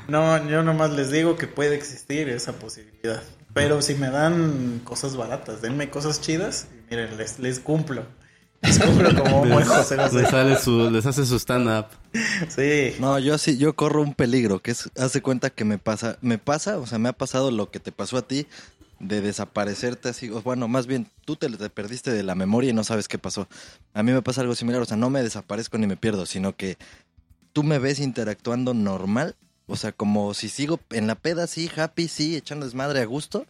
no, 0.06 0.48
yo 0.48 0.62
nomás 0.62 0.90
les 0.90 1.10
digo 1.10 1.36
que 1.36 1.46
puede 1.46 1.74
existir 1.74 2.28
esa 2.28 2.52
posibilidad. 2.52 3.22
Pero 3.54 3.80
si 3.82 3.94
me 3.94 4.10
dan 4.10 4.80
cosas 4.84 5.16
baratas, 5.16 5.62
denme 5.62 5.90
cosas 5.90 6.20
chidas 6.20 6.68
y 6.90 6.90
miren, 6.94 7.16
les, 7.16 7.38
les 7.38 7.58
cumplo. 7.58 8.04
Como 8.60 9.60
José 9.64 9.96
les, 9.96 10.28
sale 10.28 10.58
su, 10.58 10.90
les 10.90 11.06
hace 11.06 11.24
su 11.24 11.38
stand-up. 11.38 11.86
Sí. 12.48 12.94
No, 12.98 13.18
yo 13.18 13.38
sí, 13.38 13.56
yo 13.56 13.74
corro 13.74 14.02
un 14.02 14.14
peligro, 14.14 14.60
que 14.60 14.72
es, 14.72 14.90
hace 14.96 15.22
cuenta 15.22 15.50
que 15.50 15.64
me 15.64 15.78
pasa, 15.78 16.18
me 16.22 16.38
pasa, 16.38 16.78
o 16.78 16.86
sea, 16.86 16.98
me 16.98 17.08
ha 17.08 17.12
pasado 17.12 17.50
lo 17.50 17.70
que 17.70 17.80
te 17.80 17.92
pasó 17.92 18.16
a 18.16 18.22
ti, 18.22 18.46
de 18.98 19.20
desaparecerte 19.20 20.08
así, 20.08 20.28
o 20.30 20.42
bueno, 20.42 20.66
más 20.66 20.86
bien, 20.86 21.08
tú 21.24 21.36
te, 21.36 21.48
te 21.48 21.70
perdiste 21.70 22.10
de 22.10 22.22
la 22.22 22.34
memoria 22.34 22.70
y 22.70 22.74
no 22.74 22.84
sabes 22.84 23.06
qué 23.06 23.18
pasó. 23.18 23.48
A 23.94 24.02
mí 24.02 24.12
me 24.12 24.22
pasa 24.22 24.40
algo 24.40 24.54
similar, 24.54 24.82
o 24.82 24.86
sea, 24.86 24.96
no 24.96 25.10
me 25.10 25.22
desaparezco 25.22 25.78
ni 25.78 25.86
me 25.86 25.96
pierdo, 25.96 26.26
sino 26.26 26.56
que 26.56 26.78
tú 27.52 27.62
me 27.62 27.78
ves 27.78 28.00
interactuando 28.00 28.74
normal, 28.74 29.36
o 29.66 29.76
sea, 29.76 29.92
como 29.92 30.34
si 30.34 30.48
sigo 30.48 30.80
en 30.90 31.06
la 31.06 31.14
peda, 31.14 31.46
sí, 31.46 31.70
happy, 31.76 32.08
sí, 32.08 32.36
echando 32.36 32.66
desmadre 32.66 33.00
a 33.00 33.06
gusto, 33.06 33.46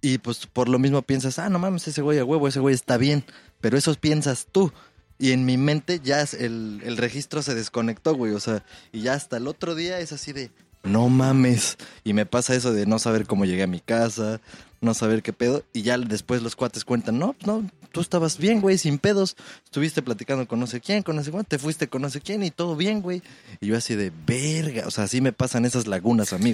y 0.00 0.18
pues 0.18 0.46
por 0.46 0.68
lo 0.68 0.78
mismo 0.78 1.02
piensas, 1.02 1.40
ah, 1.40 1.48
no 1.48 1.58
mames, 1.58 1.88
ese 1.88 2.02
güey 2.02 2.18
a 2.18 2.24
huevo, 2.24 2.46
ese 2.46 2.60
güey 2.60 2.74
está 2.74 2.96
bien, 2.98 3.24
pero 3.60 3.76
eso 3.76 3.94
piensas 3.94 4.46
tú. 4.50 4.72
Y 5.18 5.32
en 5.32 5.44
mi 5.44 5.56
mente 5.56 6.00
ya 6.02 6.22
el, 6.22 6.80
el 6.84 6.96
registro 6.96 7.42
se 7.42 7.54
desconectó, 7.54 8.14
güey. 8.14 8.32
O 8.32 8.40
sea, 8.40 8.64
y 8.92 9.00
ya 9.02 9.14
hasta 9.14 9.36
el 9.36 9.48
otro 9.48 9.74
día 9.74 9.98
es 9.98 10.12
así 10.12 10.32
de, 10.32 10.50
no 10.82 11.08
mames. 11.08 11.76
Y 12.04 12.12
me 12.12 12.26
pasa 12.26 12.54
eso 12.54 12.72
de 12.72 12.86
no 12.86 12.98
saber 12.98 13.26
cómo 13.26 13.44
llegué 13.44 13.62
a 13.64 13.68
mi 13.68 13.80
casa, 13.80 14.40
no 14.80 14.94
saber 14.94 15.22
qué 15.22 15.32
pedo. 15.32 15.64
Y 15.72 15.82
ya 15.82 15.98
después 15.98 16.42
los 16.42 16.56
cuates 16.56 16.84
cuentan, 16.84 17.18
no, 17.18 17.34
no, 17.44 17.68
tú 17.92 18.00
estabas 18.00 18.38
bien, 18.38 18.60
güey, 18.60 18.78
sin 18.78 18.98
pedos. 18.98 19.36
Estuviste 19.64 20.02
platicando 20.02 20.46
con 20.46 20.60
no 20.60 20.66
sé 20.66 20.80
quién, 20.80 21.02
con 21.02 21.16
no 21.16 21.22
sé 21.22 21.30
cuánto, 21.30 21.48
te 21.48 21.58
fuiste 21.58 21.88
con 21.88 22.02
no 22.02 22.10
sé 22.10 22.20
quién 22.20 22.42
y 22.42 22.50
todo 22.50 22.76
bien, 22.76 23.02
güey. 23.02 23.22
Y 23.60 23.66
yo 23.66 23.76
así 23.76 23.96
de, 23.96 24.12
verga. 24.26 24.86
O 24.86 24.90
sea, 24.90 25.04
así 25.04 25.20
me 25.20 25.32
pasan 25.32 25.64
esas 25.64 25.86
lagunas 25.86 26.32
a 26.32 26.38
mí. 26.38 26.52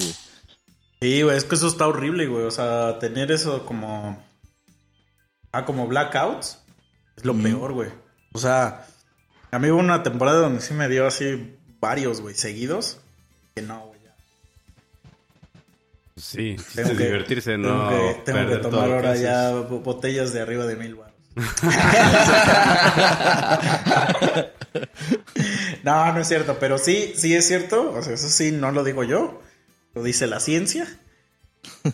Sí, 1.00 1.22
güey, 1.22 1.36
es 1.36 1.44
que 1.44 1.54
eso 1.54 1.68
está 1.68 1.86
horrible, 1.86 2.26
güey. 2.26 2.44
O 2.44 2.50
sea, 2.50 2.98
tener 2.98 3.30
eso 3.30 3.66
como. 3.66 4.22
Ah, 5.52 5.64
como 5.64 5.86
blackouts. 5.86 6.58
Es 7.16 7.24
lo 7.24 7.34
peor, 7.34 7.72
güey. 7.72 7.88
O 8.32 8.38
sea, 8.38 8.86
a 9.50 9.58
mí 9.58 9.70
hubo 9.70 9.78
una 9.80 10.02
temporada 10.02 10.38
donde 10.40 10.60
sí 10.60 10.74
me 10.74 10.88
dio 10.88 11.06
así 11.06 11.56
varios, 11.80 12.20
güey, 12.20 12.34
seguidos. 12.34 13.00
Que 13.54 13.62
no, 13.62 13.86
güey. 13.86 14.00
ya. 14.04 14.14
Sí, 16.16 16.56
Tengo 16.74 16.96
que- 16.96 17.04
divertirse, 17.04 17.52
tengo 17.52 17.68
no 17.68 17.88
que, 17.90 18.14
tengo 18.24 18.48
que 18.48 18.56
tomar 18.56 18.90
ahora 18.90 19.14
ya 19.16 19.50
bo- 19.50 19.80
botellas 19.80 20.32
de 20.32 20.40
arriba 20.40 20.66
de 20.66 20.76
mil 20.76 20.94
baros. 20.96 21.14
no, 25.82 26.12
no 26.12 26.20
es 26.20 26.28
cierto, 26.28 26.58
pero 26.58 26.78
sí, 26.78 27.12
sí 27.16 27.34
es 27.34 27.46
cierto. 27.46 27.92
O 27.92 28.02
sea, 28.02 28.14
eso 28.14 28.28
sí, 28.28 28.52
no 28.52 28.70
lo 28.72 28.84
digo 28.84 29.04
yo. 29.04 29.40
Lo 29.94 30.02
dice 30.02 30.26
la 30.26 30.40
ciencia. 30.40 30.86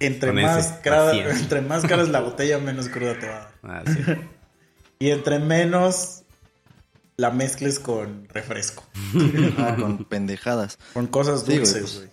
Entre 0.00 0.32
Con 0.32 0.42
más, 0.42 0.66
cara, 0.82 1.12
entre 1.14 1.60
más 1.60 1.82
cara 1.84 2.02
es 2.02 2.08
la 2.08 2.20
botella, 2.20 2.58
menos 2.58 2.88
cruda 2.88 3.18
te 3.18 3.28
va 3.28 3.36
a 3.36 3.38
dar. 3.38 3.50
Ah, 3.62 3.82
sí. 3.86 4.02
Y 5.00 5.10
entre 5.10 5.38
menos 5.38 6.22
la 7.16 7.30
mezcles 7.30 7.78
con 7.78 8.28
refresco. 8.28 8.86
Ah, 9.58 9.74
con 9.80 10.04
pendejadas. 10.04 10.78
Con 10.92 11.06
cosas 11.06 11.44
güey, 11.44 11.58
dulces, 11.58 11.80
pues. 11.80 11.96
güey. 11.96 12.08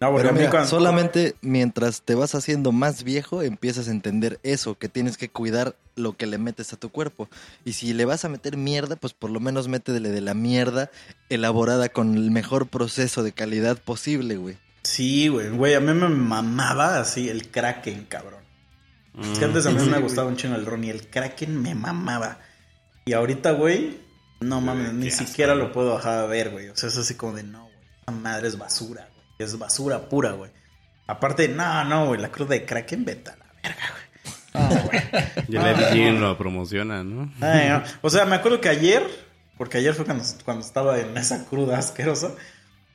No, 0.00 0.10
porque 0.12 0.24
Pero 0.28 0.34
mira, 0.38 0.50
cuando- 0.50 0.68
solamente 0.68 1.34
mientras 1.40 2.02
te 2.02 2.14
vas 2.14 2.34
haciendo 2.34 2.70
más 2.70 3.02
viejo, 3.02 3.42
empiezas 3.42 3.88
a 3.88 3.92
entender 3.92 4.38
eso, 4.42 4.76
que 4.78 4.88
tienes 4.88 5.16
que 5.16 5.30
cuidar 5.30 5.74
lo 5.96 6.16
que 6.16 6.26
le 6.26 6.38
metes 6.38 6.72
a 6.72 6.76
tu 6.76 6.90
cuerpo. 6.90 7.28
Y 7.64 7.72
si 7.72 7.92
le 7.94 8.04
vas 8.04 8.24
a 8.24 8.28
meter 8.28 8.56
mierda, 8.56 8.96
pues 8.96 9.12
por 9.14 9.30
lo 9.30 9.40
menos 9.40 9.68
métele 9.68 10.10
de 10.10 10.20
la 10.20 10.34
mierda 10.34 10.90
elaborada 11.30 11.88
con 11.88 12.14
el 12.14 12.30
mejor 12.30 12.66
proceso 12.68 13.22
de 13.22 13.32
calidad 13.32 13.78
posible, 13.78 14.36
güey. 14.36 14.56
Sí, 14.84 15.28
güey, 15.28 15.48
güey, 15.48 15.74
a 15.74 15.80
mí 15.80 15.92
me 15.94 16.08
mamaba 16.08 17.00
así 17.00 17.28
el 17.30 17.48
Kraken, 17.50 18.04
cabrón. 18.04 18.45
Es 19.20 19.38
que 19.38 19.44
antes 19.44 19.66
a 19.66 19.70
mí 19.70 19.78
Sí, 19.80 19.86
me 19.86 19.92
güey. 19.92 20.02
gustaba 20.02 20.28
un 20.28 20.36
chingo 20.36 20.56
el 20.56 20.66
ron 20.66 20.84
y 20.84 20.90
el 20.90 21.08
Kraken 21.08 21.60
me 21.62 21.74
mamaba. 21.74 22.38
Y 23.04 23.12
ahorita, 23.12 23.52
güey, 23.52 23.98
no 24.40 24.60
mames, 24.60 24.92
ni 24.92 25.10
siquiera 25.10 25.54
lo 25.54 25.72
puedo 25.72 25.94
bajar 25.94 26.18
a 26.18 26.26
ver, 26.26 26.50
güey. 26.50 26.68
O 26.68 26.76
sea, 26.76 26.88
es 26.88 26.96
así 26.98 27.14
como 27.14 27.32
de, 27.34 27.42
no, 27.44 27.64
güey, 27.64 27.76
esa 28.02 28.12
madre 28.12 28.48
es 28.48 28.58
basura, 28.58 29.08
güey. 29.14 29.26
Es 29.38 29.58
basura 29.58 30.08
pura, 30.08 30.32
güey. 30.32 30.50
Aparte, 31.06 31.48
no, 31.48 31.84
no, 31.84 32.06
güey, 32.08 32.20
la 32.20 32.30
cruda 32.30 32.50
de 32.50 32.64
Kraken, 32.64 33.04
vete 33.04 33.30
a 33.30 33.36
la 33.36 33.46
verga, 33.62 33.82
güey. 33.92 34.06
No, 34.56 34.82
güey. 34.82 35.98
Y 35.98 36.02
el 36.02 36.20
lo 36.20 36.36
promociona, 36.36 37.04
¿no? 37.04 37.32
Ay, 37.40 37.68
no. 37.68 37.82
O 38.02 38.10
sea, 38.10 38.24
me 38.24 38.36
acuerdo 38.36 38.60
que 38.60 38.68
ayer, 38.68 39.06
porque 39.56 39.78
ayer 39.78 39.94
fue 39.94 40.04
cuando, 40.04 40.24
cuando 40.44 40.64
estaba 40.66 40.98
en 40.98 41.16
esa 41.16 41.44
cruda 41.46 41.78
asquerosa, 41.78 42.32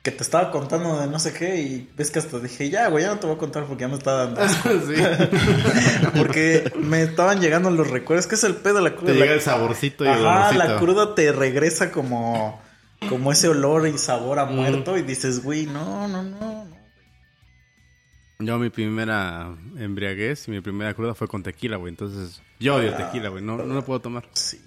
que 0.02 0.10
te 0.10 0.24
estaba 0.24 0.50
contando 0.50 1.00
de 1.00 1.06
no 1.06 1.20
sé 1.20 1.32
qué 1.32 1.60
y 1.62 1.88
ves 1.96 2.10
que 2.10 2.18
hasta 2.18 2.40
dije, 2.40 2.68
ya, 2.68 2.88
güey, 2.88 3.04
ya 3.04 3.10
no 3.10 3.20
te 3.20 3.26
voy 3.28 3.36
a 3.36 3.38
contar 3.38 3.66
porque 3.66 3.82
ya 3.82 3.88
me 3.88 3.94
está 3.94 4.12
dando 4.26 4.40
asco. 4.40 4.68
sí. 4.86 4.94
Porque 6.18 6.72
me 6.76 7.02
estaban 7.02 7.40
llegando 7.40 7.70
los 7.70 7.88
recuerdos. 7.88 8.26
¿Qué 8.26 8.34
es 8.34 8.44
el 8.44 8.56
pedo 8.56 8.76
de 8.76 8.82
la 8.82 8.96
cruda? 8.96 9.12
Te 9.12 9.18
llega 9.18 9.32
el 9.32 9.40
saborcito 9.40 10.04
y 10.04 10.08
el 10.08 10.14
Ajá, 10.26 10.48
olorcito. 10.50 10.64
la 10.64 10.78
cruda 10.78 11.14
te 11.14 11.30
regresa 11.32 11.92
como, 11.92 12.60
como 13.08 13.30
ese 13.30 13.48
olor 13.48 13.86
y 13.86 13.96
sabor 13.96 14.40
a 14.40 14.46
muerto 14.46 14.98
y 14.98 15.02
dices, 15.02 15.42
güey, 15.42 15.66
no, 15.66 16.08
no, 16.08 16.22
no. 16.24 16.64
no. 16.64 16.76
Yo 18.40 18.58
mi 18.58 18.70
primera 18.70 19.56
embriaguez 19.76 20.48
y 20.48 20.50
mi 20.50 20.60
primera 20.60 20.94
cruda 20.94 21.14
fue 21.14 21.28
con 21.28 21.44
tequila, 21.44 21.76
güey. 21.76 21.90
Entonces, 21.90 22.42
yo 22.58 22.74
odio 22.74 22.92
tequila, 22.94 23.28
güey. 23.28 23.42
No, 23.42 23.56
no 23.56 23.74
lo 23.74 23.84
puedo 23.84 24.00
tomar. 24.00 24.28
Sí. 24.32 24.60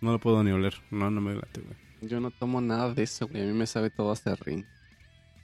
No 0.00 0.10
lo 0.10 0.18
puedo 0.18 0.42
ni 0.42 0.50
oler. 0.50 0.74
No, 0.90 1.10
no 1.12 1.20
me 1.20 1.34
late, 1.34 1.60
güey. 1.60 1.76
Yo 2.02 2.18
no 2.18 2.30
tomo 2.32 2.60
nada 2.60 2.92
de 2.92 3.04
eso, 3.04 3.28
güey. 3.28 3.42
A 3.42 3.46
mí 3.46 3.52
me 3.52 3.66
sabe 3.68 3.90
todo 3.90 4.10
a 4.10 4.16
serrín. 4.16 4.66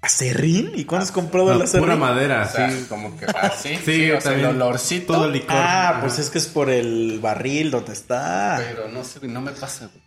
¿Acerrín? 0.06 0.70
¿Y 0.76 0.84
cuándo 0.84 1.04
has 1.04 1.10
comprado 1.10 1.52
el 1.52 1.62
acerrín? 1.62 1.84
pura 1.86 1.96
madera, 1.96 2.46
O 2.48 2.48
sea, 2.48 2.70
sí. 2.70 2.86
como 2.88 3.18
que 3.18 3.26
así. 3.26 3.76
Sí, 3.84 4.10
o 4.12 4.20
sea, 4.20 4.34
el 4.34 4.44
olorcito. 4.44 5.14
Todo 5.14 5.24
el 5.26 5.32
licor. 5.32 5.56
Ah, 5.56 5.88
Ajá. 5.90 6.00
pues 6.00 6.20
es 6.20 6.30
que 6.30 6.38
es 6.38 6.46
por 6.46 6.70
el 6.70 7.18
barril 7.20 7.72
donde 7.72 7.92
está. 7.92 8.56
Pero 8.58 8.88
no 8.88 9.02
sé, 9.02 9.18
güey, 9.18 9.32
no 9.32 9.40
me 9.40 9.50
pasa, 9.50 9.88
güey. 9.88 10.04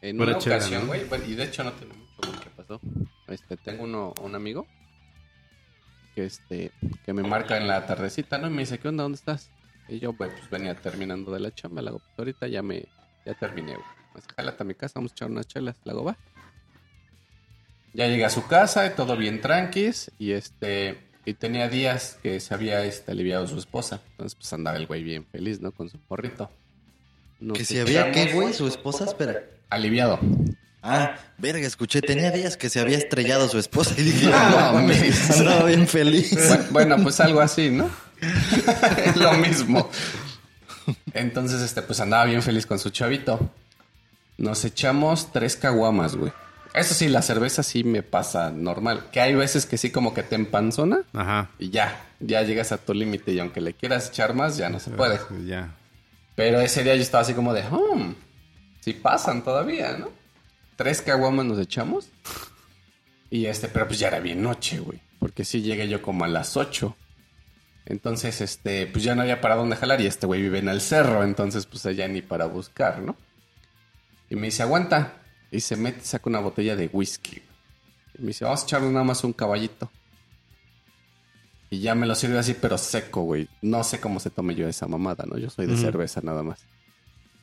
En 0.00 0.20
una 0.20 0.36
ocasión, 0.36 0.82
¿no? 0.82 0.86
güey, 0.88 1.04
bueno, 1.04 1.24
y 1.26 1.34
de 1.34 1.44
hecho 1.44 1.64
no 1.64 1.72
tiene 1.72 1.92
mucho 1.94 2.12
con 2.20 2.40
qué 2.40 2.50
pasó. 2.56 2.80
Este, 3.28 3.56
tengo 3.56 3.84
uno, 3.84 4.14
un 4.22 4.34
amigo 4.34 4.66
que 6.14 6.26
este, 6.26 6.70
que 7.04 7.12
me 7.12 7.22
marca 7.22 7.56
en 7.56 7.66
la 7.66 7.84
tardecita, 7.86 8.38
¿no? 8.38 8.46
Y 8.46 8.50
me 8.50 8.62
dice, 8.62 8.78
¿qué 8.78 8.88
onda? 8.88 9.02
¿Dónde 9.04 9.16
estás? 9.16 9.50
Y 9.88 9.98
yo, 9.98 10.12
güey, 10.12 10.30
pues 10.30 10.48
venía 10.50 10.74
terminando 10.74 11.32
de 11.32 11.40
la 11.40 11.52
chamba, 11.54 11.82
le 11.82 11.88
hago, 11.88 11.98
pues 11.98 12.12
ahorita 12.18 12.46
ya 12.48 12.62
me, 12.62 12.84
ya 13.26 13.34
terminé, 13.34 13.74
güey. 13.74 13.86
Pues 14.12 14.24
jálate 14.36 14.62
a 14.62 14.66
mi 14.66 14.74
casa, 14.74 14.92
vamos 14.96 15.12
a 15.12 15.14
echar 15.14 15.30
unas 15.30 15.46
chelas, 15.48 15.76
le 15.84 15.90
hago, 15.92 16.04
va. 16.04 16.16
Ya 17.94 18.06
llegué 18.08 18.24
a 18.24 18.30
su 18.30 18.46
casa 18.46 18.86
y 18.86 18.90
todo 18.90 19.16
bien 19.16 19.40
tranquis, 19.40 20.10
y 20.18 20.32
este, 20.32 20.98
Y 21.24 21.34
tenía 21.34 21.68
días 21.68 22.18
que 22.22 22.40
se 22.40 22.52
había 22.54 22.84
este, 22.84 23.12
aliviado 23.12 23.46
su 23.46 23.56
esposa. 23.58 24.00
Entonces, 24.12 24.34
pues 24.34 24.52
andaba 24.52 24.76
el 24.76 24.86
güey 24.86 25.02
bien 25.04 25.24
feliz, 25.30 25.60
¿no? 25.60 25.70
Con 25.72 25.88
su 25.88 25.98
porrito. 25.98 26.50
Nos 27.38 27.56
Que 27.58 27.64
si 27.64 27.78
había 27.78 28.10
qué, 28.10 28.32
güey, 28.32 28.52
su 28.54 28.66
esposa, 28.66 29.04
espera. 29.04 29.40
Aliviado. 29.70 30.18
Ah, 30.82 31.16
verga, 31.38 31.64
escuché, 31.66 32.00
tenía 32.02 32.32
días 32.32 32.56
que 32.56 32.68
se 32.68 32.80
había 32.80 32.98
estrellado 32.98 33.48
su 33.48 33.58
esposa 33.58 33.94
y 33.96 34.02
dije, 34.02 34.26
No, 34.30 34.72
no, 34.72 34.78
andaba 34.78 35.64
bien 35.66 35.86
feliz. 35.86 36.32
Bu- 36.32 36.68
Bueno, 36.70 36.96
pues 37.02 37.20
algo 37.20 37.40
así, 37.40 37.70
¿no? 37.70 37.88
Es 39.04 39.16
lo 39.16 39.32
mismo. 39.34 39.88
Entonces, 41.14 41.60
este, 41.62 41.82
pues 41.82 42.00
andaba 42.00 42.24
bien 42.24 42.42
feliz 42.42 42.66
con 42.66 42.78
su 42.80 42.90
chavito. 42.90 43.50
Nos 44.38 44.64
echamos 44.64 45.30
tres 45.32 45.54
caguamas, 45.56 46.16
güey. 46.16 46.32
Eso 46.74 46.94
sí, 46.94 47.08
la 47.08 47.20
cerveza 47.20 47.62
sí 47.62 47.84
me 47.84 48.02
pasa 48.02 48.50
normal. 48.50 49.10
Que 49.12 49.20
hay 49.20 49.34
veces 49.34 49.66
que 49.66 49.76
sí 49.76 49.90
como 49.90 50.14
que 50.14 50.22
te 50.22 50.34
empanzona 50.34 51.02
Ajá. 51.12 51.50
y 51.58 51.70
ya, 51.70 52.06
ya 52.20 52.42
llegas 52.42 52.72
a 52.72 52.78
tu 52.78 52.94
límite 52.94 53.32
y 53.32 53.38
aunque 53.40 53.60
le 53.60 53.74
quieras 53.74 54.08
echar 54.08 54.34
más, 54.34 54.56
ya 54.56 54.70
no 54.70 54.80
se 54.80 54.90
puede. 54.90 55.20
Ya. 55.46 55.74
Pero 56.34 56.60
ese 56.60 56.82
día 56.82 56.94
yo 56.94 57.02
estaba 57.02 57.22
así 57.22 57.34
como 57.34 57.52
de, 57.52 57.62
hmm, 57.62 58.14
sí 58.80 58.94
pasan 58.94 59.44
todavía, 59.44 59.98
¿no? 59.98 60.10
Tres 60.76 61.02
caguamas 61.02 61.44
nos 61.44 61.58
echamos. 61.58 62.08
Y 63.28 63.46
este, 63.46 63.68
pero 63.68 63.86
pues 63.86 63.98
ya 63.98 64.08
era 64.08 64.20
bien 64.20 64.42
noche, 64.42 64.78
güey. 64.78 65.00
Porque 65.18 65.44
sí 65.44 65.62
llegué 65.62 65.88
yo 65.88 66.00
como 66.00 66.24
a 66.24 66.28
las 66.28 66.56
ocho. 66.56 66.96
Entonces, 67.84 68.40
este, 68.40 68.86
pues 68.86 69.04
ya 69.04 69.14
no 69.14 69.22
había 69.22 69.40
para 69.40 69.56
dónde 69.56 69.76
jalar 69.76 70.00
y 70.00 70.06
este 70.06 70.26
güey 70.26 70.40
vive 70.40 70.58
en 70.58 70.68
el 70.68 70.80
cerro, 70.80 71.24
entonces 71.24 71.66
pues 71.66 71.84
allá 71.84 72.06
ni 72.08 72.22
para 72.22 72.46
buscar, 72.46 73.00
¿no? 73.00 73.16
Y 74.30 74.36
me 74.36 74.46
dice, 74.46 74.62
aguanta. 74.62 75.21
Y 75.52 75.60
se 75.60 75.76
mete 75.76 76.00
y 76.00 76.04
saca 76.04 76.28
una 76.28 76.40
botella 76.40 76.74
de 76.74 76.88
whisky. 76.92 77.42
Y 78.18 78.22
me 78.22 78.28
dice, 78.28 78.44
vamos 78.44 78.62
a 78.62 78.64
echarle 78.64 78.88
nada 78.88 79.04
más 79.04 79.22
un 79.22 79.34
caballito. 79.34 79.90
Y 81.68 81.80
ya 81.80 81.94
me 81.94 82.06
lo 82.06 82.14
sirve 82.14 82.38
así, 82.38 82.54
pero 82.54 82.76
seco, 82.78 83.22
güey. 83.22 83.48
No 83.60 83.84
sé 83.84 84.00
cómo 84.00 84.18
se 84.18 84.30
tome 84.30 84.54
yo 84.54 84.66
esa 84.66 84.88
mamada, 84.88 85.24
¿no? 85.26 85.38
Yo 85.38 85.50
soy 85.50 85.66
de 85.66 85.76
cerveza 85.76 86.20
nada 86.22 86.42
más. 86.42 86.60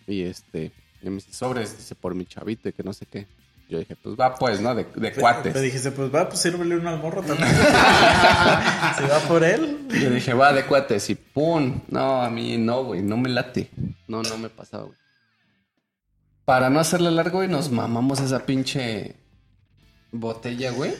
Y 0.08 0.24
este, 0.24 0.72
y 1.02 1.10
me 1.10 1.16
dice, 1.16 1.34
sobres, 1.34 1.78
dice, 1.78 1.96
por 1.96 2.16
mi 2.16 2.26
chavito 2.26 2.68
y 2.70 2.74
que 2.74 2.84
no 2.84 2.94
sé 2.94 3.06
qué. 3.06 3.28
Yo 3.70 3.78
dije, 3.78 3.96
pues 3.96 4.16
va 4.20 4.34
pues, 4.34 4.60
¿no? 4.60 4.74
De, 4.74 4.86
de 4.96 5.14
cuates. 5.14 5.54
Te 5.54 5.62
dijiste, 5.62 5.92
pues 5.92 6.14
va, 6.14 6.28
pues 6.28 6.42
sírvele 6.42 6.76
un 6.76 6.88
almorro 6.88 7.22
también. 7.22 7.48
si 8.98 9.04
va 9.04 9.20
por 9.28 9.44
él. 9.44 9.88
Yo 9.90 10.10
dije, 10.10 10.34
va 10.34 10.52
de 10.52 10.66
cuates 10.66 11.08
y 11.12 11.16
pum. 11.16 11.82
No, 11.90 12.24
a 12.24 12.30
mí 12.32 12.58
no, 12.58 12.86
güey, 12.86 13.04
no 13.04 13.18
me 13.18 13.30
late. 13.30 13.70
No, 14.08 14.24
no 14.24 14.38
me 14.40 14.50
pasaba, 14.50 14.86
güey. 14.86 14.98
Para 16.50 16.72
no 16.72 16.80
hacerle 16.80 17.12
largo, 17.12 17.38
güey, 17.38 17.48
nos 17.48 17.70
mamamos 17.70 18.20
esa 18.22 18.48
pinche 18.48 19.18
botella, 20.12 20.72
güey. 20.72 20.96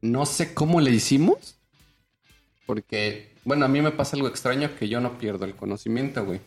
No 0.00 0.24
sé 0.24 0.54
cómo 0.54 0.80
le 0.80 0.90
hicimos. 0.90 1.58
Porque, 2.64 3.34
bueno, 3.44 3.66
a 3.66 3.68
mí 3.68 3.82
me 3.82 3.90
pasa 3.90 4.16
algo 4.16 4.26
extraño 4.26 4.74
que 4.74 4.88
yo 4.88 5.02
no 5.02 5.18
pierdo 5.18 5.44
el 5.44 5.54
conocimiento, 5.54 6.24
güey. 6.24 6.40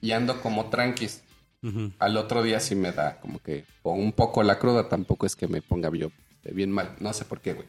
Y 0.00 0.12
ando 0.12 0.40
como 0.40 0.70
tranquis. 0.70 1.22
Al 1.98 2.16
otro 2.16 2.42
día 2.42 2.60
sí 2.60 2.74
me 2.76 2.92
da 2.92 3.20
como 3.20 3.40
que 3.40 3.66
o 3.82 3.92
un 3.92 4.12
poco 4.12 4.42
la 4.42 4.58
cruda, 4.58 4.88
tampoco 4.88 5.26
es 5.26 5.36
que 5.36 5.46
me 5.46 5.60
ponga 5.60 5.90
yo 5.94 6.10
bien 6.44 6.72
mal. 6.72 6.96
No 6.98 7.12
sé 7.12 7.26
por 7.26 7.42
qué, 7.42 7.52
güey. 7.52 7.66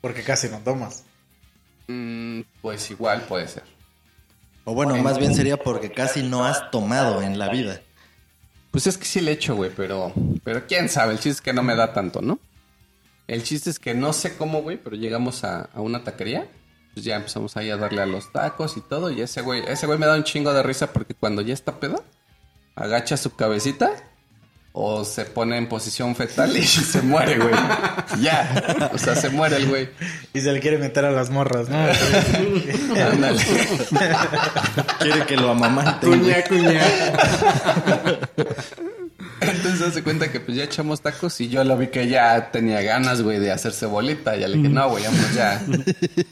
Porque 0.00 0.24
casi 0.24 0.48
no 0.48 0.58
tomas. 0.58 1.04
Mm, 1.86 2.40
pues 2.60 2.90
igual 2.90 3.22
puede 3.28 3.46
ser. 3.46 3.62
O 4.64 4.74
bueno, 4.74 4.96
más 4.96 5.20
bien 5.20 5.32
sería 5.32 5.58
porque 5.58 5.92
casi 5.92 6.24
no 6.24 6.44
has 6.44 6.72
tomado 6.72 7.22
en 7.22 7.38
la 7.38 7.50
vida. 7.50 7.82
Pues 8.72 8.86
es 8.86 8.98
que 8.98 9.04
sí 9.04 9.20
le 9.20 9.32
echo, 9.32 9.54
güey, 9.54 9.70
pero, 9.76 10.12
pero 10.42 10.66
quién 10.66 10.88
sabe, 10.88 11.12
el 11.12 11.18
chiste 11.18 11.30
es 11.30 11.40
que 11.42 11.52
no 11.52 11.62
me 11.62 11.76
da 11.76 11.92
tanto, 11.92 12.22
¿no? 12.22 12.40
El 13.28 13.44
chiste 13.44 13.70
es 13.70 13.78
que 13.78 13.94
no 13.94 14.12
sé 14.14 14.36
cómo, 14.36 14.62
güey, 14.62 14.78
pero 14.78 14.96
llegamos 14.96 15.44
a, 15.44 15.68
una 15.74 16.02
taquería, 16.02 16.48
pues 16.94 17.04
ya 17.04 17.16
empezamos 17.16 17.56
ahí 17.56 17.70
a 17.70 17.76
darle 17.76 18.02
a 18.02 18.06
los 18.06 18.32
tacos 18.32 18.78
y 18.78 18.80
todo, 18.80 19.10
y 19.10 19.20
ese 19.20 19.42
güey, 19.42 19.62
ese 19.68 19.86
güey 19.86 19.98
me 19.98 20.06
da 20.06 20.16
un 20.16 20.24
chingo 20.24 20.52
de 20.54 20.62
risa 20.62 20.92
porque 20.92 21.14
cuando 21.14 21.42
ya 21.42 21.52
está 21.52 21.78
pedo, 21.80 22.02
agacha 22.74 23.18
su 23.18 23.36
cabecita 23.36 23.92
o 24.74 25.04
se 25.04 25.26
pone 25.26 25.58
en 25.58 25.68
posición 25.68 26.16
fetal 26.16 26.56
y 26.56 26.62
se 26.66 27.02
muere, 27.02 27.36
güey. 27.36 27.54
Ya, 28.20 28.90
o 28.92 28.98
sea, 28.98 29.14
se 29.14 29.28
muere 29.28 29.56
el 29.56 29.68
güey. 29.68 29.88
Y 30.32 30.40
se 30.40 30.52
le 30.52 30.60
quiere 30.60 30.78
meter 30.78 31.04
a 31.04 31.10
las 31.10 31.30
morras, 31.30 31.68
¿no? 31.68 31.76
Ándale. 33.12 33.42
Quiere 34.98 35.26
que 35.26 35.36
lo 35.36 35.50
amamanten. 35.50 36.08
güey. 36.08 36.42
Cuña, 36.44 36.44
cuña. 36.44 36.80
Entonces 39.82 39.98
hace 39.98 40.04
cuenta 40.04 40.30
que 40.30 40.38
pues 40.38 40.56
ya 40.56 40.62
echamos 40.64 41.00
tacos 41.00 41.40
y 41.40 41.48
yo 41.48 41.64
lo 41.64 41.76
vi 41.76 41.88
que 41.88 42.06
ya 42.06 42.50
tenía 42.52 42.80
ganas, 42.82 43.20
güey, 43.22 43.40
de 43.40 43.50
hacerse 43.50 43.86
bolita. 43.86 44.36
Ya 44.36 44.46
le 44.46 44.58
dije, 44.58 44.68
no, 44.68 44.88
güey, 44.90 45.02
vámonos 45.04 45.34
ya. 45.34 45.60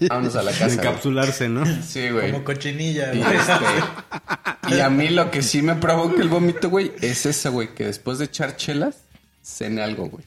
Vámonos 0.09 0.37
a 0.37 0.43
la 0.45 0.53
casa. 0.53 0.67
güey". 0.67 0.79
Encapsularse, 0.79 1.49
¿no? 1.49 1.65
Sí, 1.83 2.11
güey. 2.11 2.31
Como 2.31 2.45
cochinilla, 2.45 3.13
Y, 3.13 3.19
güey. 3.19 3.37
este, 3.37 4.77
y 4.77 4.81
a 4.81 4.89
mí 4.89 5.09
lo 5.09 5.31
que 5.33 5.43
sí 5.43 5.63
me 5.63 5.75
provoca 5.75 6.23
el 6.23 6.29
vómito, 6.29 6.71
güey, 6.71 6.93
es 7.01 7.27
eso, 7.27 7.51
güey, 7.51 7.75
que 7.75 7.87
después 7.87 8.19
de 8.19 8.27
echar 8.27 8.57
chelas, 8.57 8.99
cene 9.43 9.83
algo, 9.83 10.09
güey. 10.09 10.25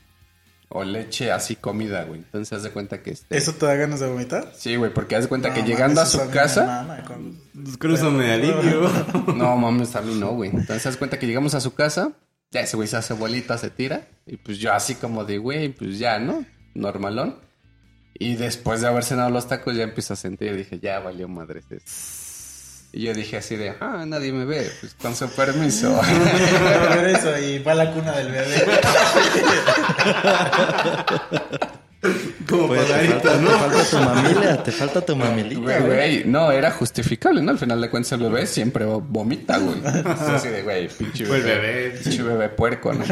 O 0.75 0.83
leche 0.83 1.31
así 1.31 1.55
comida, 1.55 2.03
güey. 2.03 2.19
Entonces 2.19 2.51
haz 2.51 2.63
de 2.63 2.71
cuenta 2.71 3.01
que 3.03 3.11
este... 3.11 3.37
¿Eso 3.37 3.53
te 3.53 3.65
da 3.67 3.75
ganas 3.75 3.99
de 4.01 4.07
vomitar? 4.07 4.51
Sí, 4.57 4.75
güey, 4.75 4.91
porque 4.93 5.15
haz 5.15 5.23
de 5.23 5.29
cuenta 5.29 5.53
que 5.53 5.61
llegando 5.63 6.01
a 6.01 6.05
su 6.07 6.29
casa... 6.31 7.03
con- 7.07 7.39
cruzame 7.79 8.25
de 8.25 8.33
alivio. 8.33 8.91
No, 9.35 9.55
mames, 9.55 9.95
a 9.95 10.01
mí 10.01 10.15
no, 10.15 10.29
güey. 10.33 10.49
Entonces 10.49 10.85
haz 10.87 10.93
de 10.95 10.99
cuenta 10.99 11.19
que 11.19 11.27
llegamos 11.27 11.53
a 11.53 11.61
su 11.61 11.73
casa, 11.75 12.11
ya 12.53 12.61
ese 12.61 12.77
güey 12.77 12.87
se 12.87 12.97
hace 12.97 13.13
bolita, 13.15 13.57
se 13.57 13.71
tira. 13.71 14.07
Y 14.27 14.37
pues 14.37 14.59
yo 14.59 14.71
así 14.73 14.95
como 14.95 15.25
de, 15.25 15.39
güey, 15.39 15.69
pues 15.69 15.97
ya, 15.97 16.19
¿no? 16.19 16.45
Normalón. 16.75 17.39
Y 18.13 18.35
después 18.35 18.81
de 18.81 18.87
haber 18.87 19.03
cenado 19.03 19.31
los 19.31 19.47
tacos 19.47 19.75
ya 19.75 19.83
empiezo 19.83 20.13
a 20.13 20.17
sentir, 20.17 20.55
dije, 20.55 20.79
ya 20.79 20.99
valió 20.99 21.27
madres 21.27 21.65
esto. 21.71 21.91
Y 22.95 23.05
yo 23.05 23.13
dije 23.15 23.37
así 23.37 23.55
de, 23.55 23.73
ah, 23.79 24.05
nadie 24.05 24.31
me 24.31 24.45
ve, 24.45 24.69
pues 24.79 24.93
con 24.93 25.15
su 25.15 25.27
permiso. 25.29 25.99
Y 27.41 27.59
va 27.59 27.71
a 27.71 27.75
la 27.75 27.91
cuna 27.91 28.11
del 28.11 28.31
bebé. 28.31 28.65
Como 32.49 32.67
Pues, 32.67 32.85
te, 32.87 32.93
falta, 33.07 33.37
¿no? 33.37 33.49
te 33.49 33.57
falta 33.57 33.83
tu 33.89 33.97
mamila, 33.97 34.63
te 34.63 34.71
falta 34.71 35.01
tu 35.05 35.15
mamilita. 35.15 35.61
Güey, 35.61 35.81
güey. 35.81 36.23
no, 36.25 36.51
era 36.51 36.71
justificable, 36.71 37.41
¿no? 37.41 37.51
Al 37.51 37.57
final 37.59 37.79
de 37.81 37.89
cuentas 37.89 38.11
el 38.13 38.19
bebé 38.21 38.45
siempre 38.45 38.85
vomita, 38.85 39.57
güey. 39.59 39.79
Es 39.85 40.05
así 40.21 40.49
de, 40.49 40.61
güey, 40.63 40.87
pinche 40.89 41.23
el 41.23 41.29
bebé. 41.29 41.55
bebé. 41.55 41.89
Pinche 42.03 42.23
bebé 42.23 42.49
puerco, 42.49 42.91
¿no? 42.93 43.03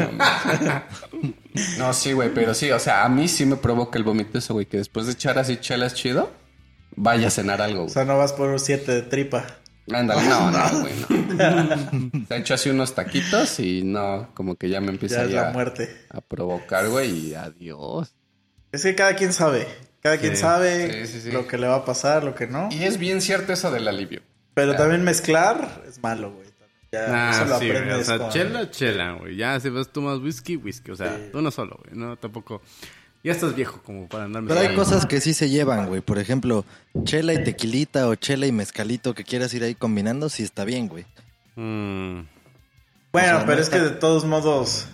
No, 1.77 1.93
sí, 1.93 2.13
güey, 2.13 2.33
pero 2.33 2.53
sí, 2.53 2.71
o 2.71 2.79
sea, 2.79 3.03
a 3.05 3.09
mí 3.09 3.27
sí 3.27 3.45
me 3.45 3.55
provoca 3.57 3.97
el 3.97 4.03
vómito 4.03 4.37
eso, 4.37 4.53
güey, 4.53 4.65
que 4.65 4.77
después 4.77 5.05
de 5.05 5.13
echar 5.13 5.37
así 5.39 5.57
chelas 5.57 5.93
chido, 5.93 6.31
vaya 6.95 7.27
a 7.27 7.31
cenar 7.31 7.61
algo, 7.61 7.79
O 7.81 7.83
güey. 7.83 7.93
sea, 7.93 8.05
no 8.05 8.17
vas 8.17 8.33
por 8.33 8.49
un 8.49 8.59
siete 8.59 8.91
de 8.91 9.01
tripa. 9.03 9.45
Ándale, 9.91 10.23
no, 10.29 10.51
no, 10.51 10.79
güey, 10.81 10.93
no. 11.09 12.25
Se 12.27 12.33
ha 12.33 12.37
hecho 12.37 12.53
así 12.53 12.69
unos 12.69 12.93
taquitos 12.95 13.59
y 13.59 13.83
no, 13.83 14.29
como 14.33 14.55
que 14.55 14.69
ya 14.69 14.79
me 14.79 14.89
empieza 14.91 15.17
Ya 15.17 15.23
es 15.23 15.31
ya 15.31 15.41
la 15.45 15.51
muerte. 15.51 15.89
a 16.09 16.21
provocar, 16.21 16.87
güey, 16.87 17.29
y 17.29 17.33
adiós. 17.35 18.13
Es 18.71 18.83
que 18.83 18.95
cada 18.95 19.15
quien 19.15 19.33
sabe. 19.33 19.67
Cada 20.01 20.17
quien 20.17 20.35
sabe 20.35 21.05
Sí, 21.05 21.13
sí, 21.13 21.21
sí. 21.21 21.31
lo 21.31 21.47
que 21.47 21.57
le 21.57 21.67
va 21.67 21.75
a 21.77 21.85
pasar, 21.85 22.23
lo 22.23 22.33
que 22.33 22.47
no. 22.47 22.69
Y 22.71 22.83
es 22.83 22.97
bien 22.97 23.21
cierto 23.21 23.53
eso 23.53 23.69
del 23.71 23.87
alivio. 23.87 24.21
Pero 24.53 24.75
también 24.75 25.03
mezclar 25.03 25.83
es 25.87 26.01
malo, 26.01 26.31
güey. 26.31 26.47
Ya 26.91 27.29
Ah, 27.29 27.31
eso 27.35 27.45
lo 27.45 27.59
sí, 27.59 27.67
güey. 27.67 27.77
O 27.77 27.81
aprendes 27.81 28.07
sea, 28.07 28.17
con- 28.17 28.29
chela, 28.31 28.69
chela, 28.71 29.11
güey. 29.13 29.35
Ya 29.37 29.59
si 29.59 29.69
vas 29.69 29.87
tomas 29.89 30.17
whisky, 30.19 30.57
whisky. 30.57 30.91
O 30.91 30.95
sea, 30.95 31.17
uno 31.33 31.51
solo, 31.51 31.79
güey. 31.85 31.97
No, 31.97 32.17
tampoco. 32.17 32.61
Ya 33.23 33.31
estás 33.33 33.55
viejo 33.55 33.81
como 33.83 34.07
para 34.09 34.23
andarme. 34.25 34.47
Pero 34.49 34.59
hay 34.61 34.75
cosas 34.75 35.05
que 35.05 35.21
sí 35.21 35.33
se 35.35 35.49
llevan, 35.49 35.85
güey. 35.87 36.01
Por 36.01 36.17
ejemplo, 36.17 36.65
chela 37.03 37.33
y 37.33 37.43
tequilita 37.43 38.07
o 38.07 38.15
chela 38.15 38.47
y 38.47 38.51
mezcalito 38.51 39.13
que 39.13 39.23
quieras 39.23 39.53
ir 39.53 39.63
ahí 39.63 39.75
combinando, 39.75 40.27
sí 40.27 40.41
está 40.43 40.65
bien, 40.65 40.87
güey. 40.87 41.05
Mm, 41.55 42.21
Bueno, 43.13 43.35
O 43.35 43.37
sea, 43.37 43.45
pero 43.45 43.55
no 43.57 43.61
es 43.61 43.69
que 43.69 43.79
de 43.79 43.89
todos 43.91 44.25
modos 44.25 44.87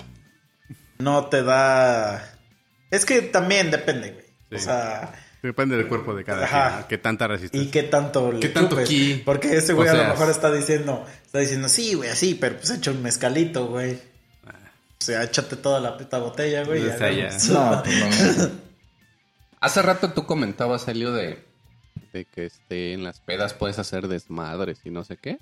no 0.99 1.27
te 1.27 1.41
da... 1.43 2.36
Es 2.91 3.05
que 3.05 3.21
también 3.21 3.71
depende, 3.71 4.11
güey. 4.11 4.25
O 4.59 4.63
sea, 4.63 5.13
depende 5.41 5.75
del 5.75 5.87
cuerpo 5.87 6.15
de 6.15 6.23
cada 6.23 6.45
Ajá. 6.45 6.75
quien. 6.77 6.87
¿Qué 6.87 6.97
tanta 6.97 7.25
y 7.25 7.27
resistencia? 7.27 7.71
qué 7.71 7.83
tanto 7.83 8.31
le 8.31 8.39
¿Qué 8.39 8.49
tanto 8.49 8.71
chupes. 8.71 8.89
ki? 8.89 9.21
Porque 9.25 9.55
ese 9.57 9.73
güey 9.73 9.89
O 9.89 9.91
a 9.91 9.93
lo 9.93 10.07
mejor 10.07 10.29
está 10.29 10.51
diciendo, 10.51 11.05
está 11.25 11.39
diciendo, 11.39 11.67
sí, 11.69 11.93
güey, 11.95 12.09
así, 12.09 12.35
pero 12.35 12.57
pues 12.57 12.69
echa 12.69 12.91
un 12.91 13.01
mezcalito, 13.01 13.67
güey. 13.67 13.99
O 14.99 15.03
sea, 15.03 15.23
échate 15.23 15.57
toda 15.57 15.79
la 15.79 15.97
puta 15.97 16.17
botella, 16.17 16.63
güey. 16.63 16.81
O 16.81 16.87
y 16.87 16.97
sea, 16.97 17.11
ya. 17.11 17.29
No, 17.49 17.83
pues 17.83 18.37
no. 18.37 18.49
Hace 19.59 19.81
rato 19.81 20.11
tú 20.11 20.25
comentabas, 20.25 20.87
Elio, 20.87 21.11
de, 21.11 21.43
de 22.13 22.25
que 22.25 22.45
este, 22.45 22.93
en 22.93 23.03
las 23.03 23.19
pedas 23.19 23.53
puedes 23.53 23.79
hacer 23.79 24.07
desmadres 24.07 24.79
y 24.85 24.91
no 24.91 25.03
sé 25.03 25.17
qué. 25.17 25.39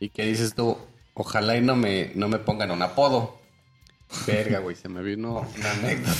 Y 0.00 0.10
que 0.10 0.24
dices 0.24 0.54
tú, 0.54 0.76
ojalá 1.14 1.56
y 1.56 1.60
no 1.60 1.76
me, 1.76 2.12
no 2.14 2.28
me 2.28 2.38
pongan 2.38 2.70
un 2.70 2.82
apodo. 2.82 3.40
Verga, 4.26 4.58
güey, 4.60 4.76
se 4.76 4.88
me 4.88 5.02
vino 5.02 5.46
una 5.56 5.70
anécdota. 5.72 6.10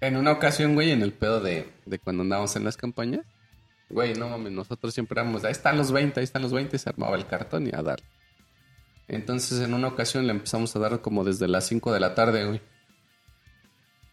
en 0.00 0.16
una 0.16 0.32
ocasión, 0.32 0.74
güey, 0.74 0.90
en 0.90 1.02
el 1.02 1.12
pedo 1.12 1.40
de, 1.40 1.72
de 1.86 1.98
cuando 1.98 2.22
andábamos 2.22 2.54
en 2.56 2.64
las 2.64 2.76
campañas, 2.76 3.24
güey, 3.88 4.14
no 4.14 4.28
mames, 4.28 4.52
nosotros 4.52 4.94
siempre 4.94 5.20
éramos, 5.20 5.44
ahí 5.44 5.52
están 5.52 5.76
los 5.76 5.92
20, 5.92 6.20
ahí 6.20 6.24
están 6.24 6.42
los 6.42 6.52
20, 6.52 6.78
se 6.78 6.88
armaba 6.88 7.16
el 7.16 7.26
cartón 7.26 7.66
y 7.66 7.70
a 7.74 7.82
dar. 7.82 8.00
Entonces, 9.08 9.60
en 9.60 9.74
una 9.74 9.88
ocasión 9.88 10.26
le 10.26 10.32
empezamos 10.32 10.74
a 10.76 10.78
dar 10.78 11.00
como 11.00 11.24
desde 11.24 11.48
las 11.48 11.66
5 11.66 11.92
de 11.92 12.00
la 12.00 12.14
tarde, 12.14 12.44
güey. 12.46 12.60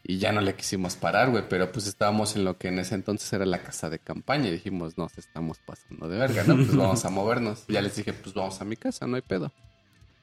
Y 0.03 0.17
ya 0.17 0.31
no 0.31 0.41
le 0.41 0.55
quisimos 0.55 0.95
parar, 0.95 1.29
güey, 1.29 1.43
pero 1.47 1.71
pues 1.71 1.85
estábamos 1.85 2.35
en 2.35 2.45
lo 2.45 2.57
que 2.57 2.69
en 2.69 2.79
ese 2.79 2.95
entonces 2.95 3.31
era 3.33 3.45
la 3.45 3.61
casa 3.61 3.89
de 3.89 3.99
campaña 3.99 4.47
y 4.47 4.51
dijimos, 4.51 4.97
nos 4.97 5.17
estamos 5.17 5.59
pasando 5.59 6.07
de 6.07 6.17
verga, 6.17 6.43
¿no? 6.45 6.55
Pues 6.55 6.75
vamos 6.75 7.03
a 7.05 7.09
movernos. 7.09 7.65
Y 7.67 7.73
ya 7.73 7.81
les 7.81 7.95
dije, 7.95 8.13
pues 8.13 8.33
vamos 8.33 8.59
a 8.61 8.65
mi 8.65 8.77
casa, 8.77 9.05
no 9.05 9.17
hay 9.17 9.21
pedo. 9.21 9.51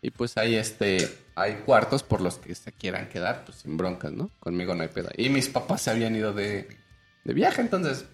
Y 0.04 0.10
pues 0.10 0.36
ahí 0.36 0.54
este, 0.54 1.08
hay 1.34 1.62
cuartos 1.64 2.02
por 2.02 2.20
los 2.20 2.36
que 2.36 2.54
se 2.54 2.72
quieran 2.72 3.08
quedar, 3.08 3.46
pues 3.46 3.60
sin 3.60 3.78
broncas, 3.78 4.12
¿no? 4.12 4.30
Conmigo 4.38 4.74
no 4.74 4.82
hay 4.82 4.88
pedo. 4.88 5.08
Y 5.16 5.30
mis 5.30 5.48
papás 5.48 5.80
se 5.80 5.90
habían 5.92 6.14
ido 6.14 6.34
de, 6.34 6.68
de 7.24 7.32
viaje, 7.32 7.62
entonces 7.62 8.04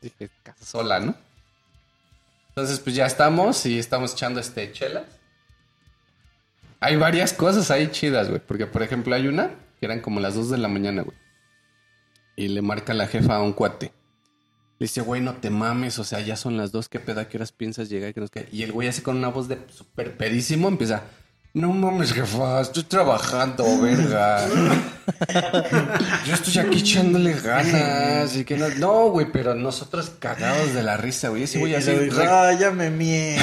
dije, 0.00 0.30
casa 0.44 0.64
sola, 0.64 1.00
¿no? 1.00 1.16
Entonces 2.50 2.78
pues 2.78 2.94
ya 2.94 3.04
estamos 3.04 3.66
y 3.66 3.80
estamos 3.80 4.12
echando 4.12 4.38
este 4.38 4.70
chelas. 4.70 5.06
Hay 6.78 6.94
varias 6.94 7.32
cosas 7.32 7.72
ahí 7.72 7.88
chidas, 7.90 8.28
güey. 8.28 8.40
Porque, 8.46 8.68
por 8.68 8.84
ejemplo, 8.84 9.16
hay 9.16 9.26
una 9.26 9.50
que 9.80 9.86
eran 9.86 9.98
como 9.98 10.20
las 10.20 10.36
2 10.36 10.50
de 10.50 10.58
la 10.58 10.68
mañana, 10.68 11.02
güey. 11.02 11.16
Y 12.36 12.46
le 12.46 12.62
marca 12.62 12.94
la 12.94 13.08
jefa 13.08 13.34
a 13.34 13.42
un 13.42 13.54
cuate. 13.54 13.86
Le 14.78 14.84
dice, 14.84 15.00
güey, 15.00 15.20
no 15.20 15.34
te 15.34 15.50
mames, 15.50 15.98
o 15.98 16.04
sea, 16.04 16.20
ya 16.20 16.36
son 16.36 16.56
las 16.56 16.70
2, 16.70 16.88
¿qué 16.88 17.00
pedo? 17.00 17.20
¿A 17.20 17.28
qué 17.28 17.38
horas 17.38 17.50
piensas 17.50 17.88
llegar? 17.88 18.14
Que 18.14 18.20
nos 18.20 18.30
cae? 18.30 18.48
Y 18.52 18.62
el 18.62 18.70
güey 18.70 18.86
así 18.86 19.02
con 19.02 19.16
una 19.16 19.30
voz 19.30 19.48
de 19.48 19.58
súper 19.68 20.16
pedísimo 20.16 20.68
empieza... 20.68 21.02
No 21.52 21.72
mames, 21.72 22.12
jefa, 22.12 22.60
estoy 22.60 22.84
trabajando, 22.84 23.64
verga. 23.80 24.46
Yo 26.24 26.34
estoy 26.34 26.58
aquí 26.58 26.78
echándole 26.78 27.32
ganas 27.34 28.36
y 28.36 28.44
que 28.44 28.56
no... 28.56 28.68
No, 28.68 29.10
güey, 29.10 29.26
pero 29.32 29.56
nosotros 29.56 30.12
cagados 30.20 30.74
de 30.74 30.84
la 30.84 30.96
risa, 30.96 31.28
güey. 31.30 31.42
Ese 31.44 31.58
güey 31.58 31.74
así... 31.74 31.90
re- 31.90 32.26
ah, 32.28 32.52
ya 32.52 32.70
me 32.70 32.90
mié. 32.90 33.36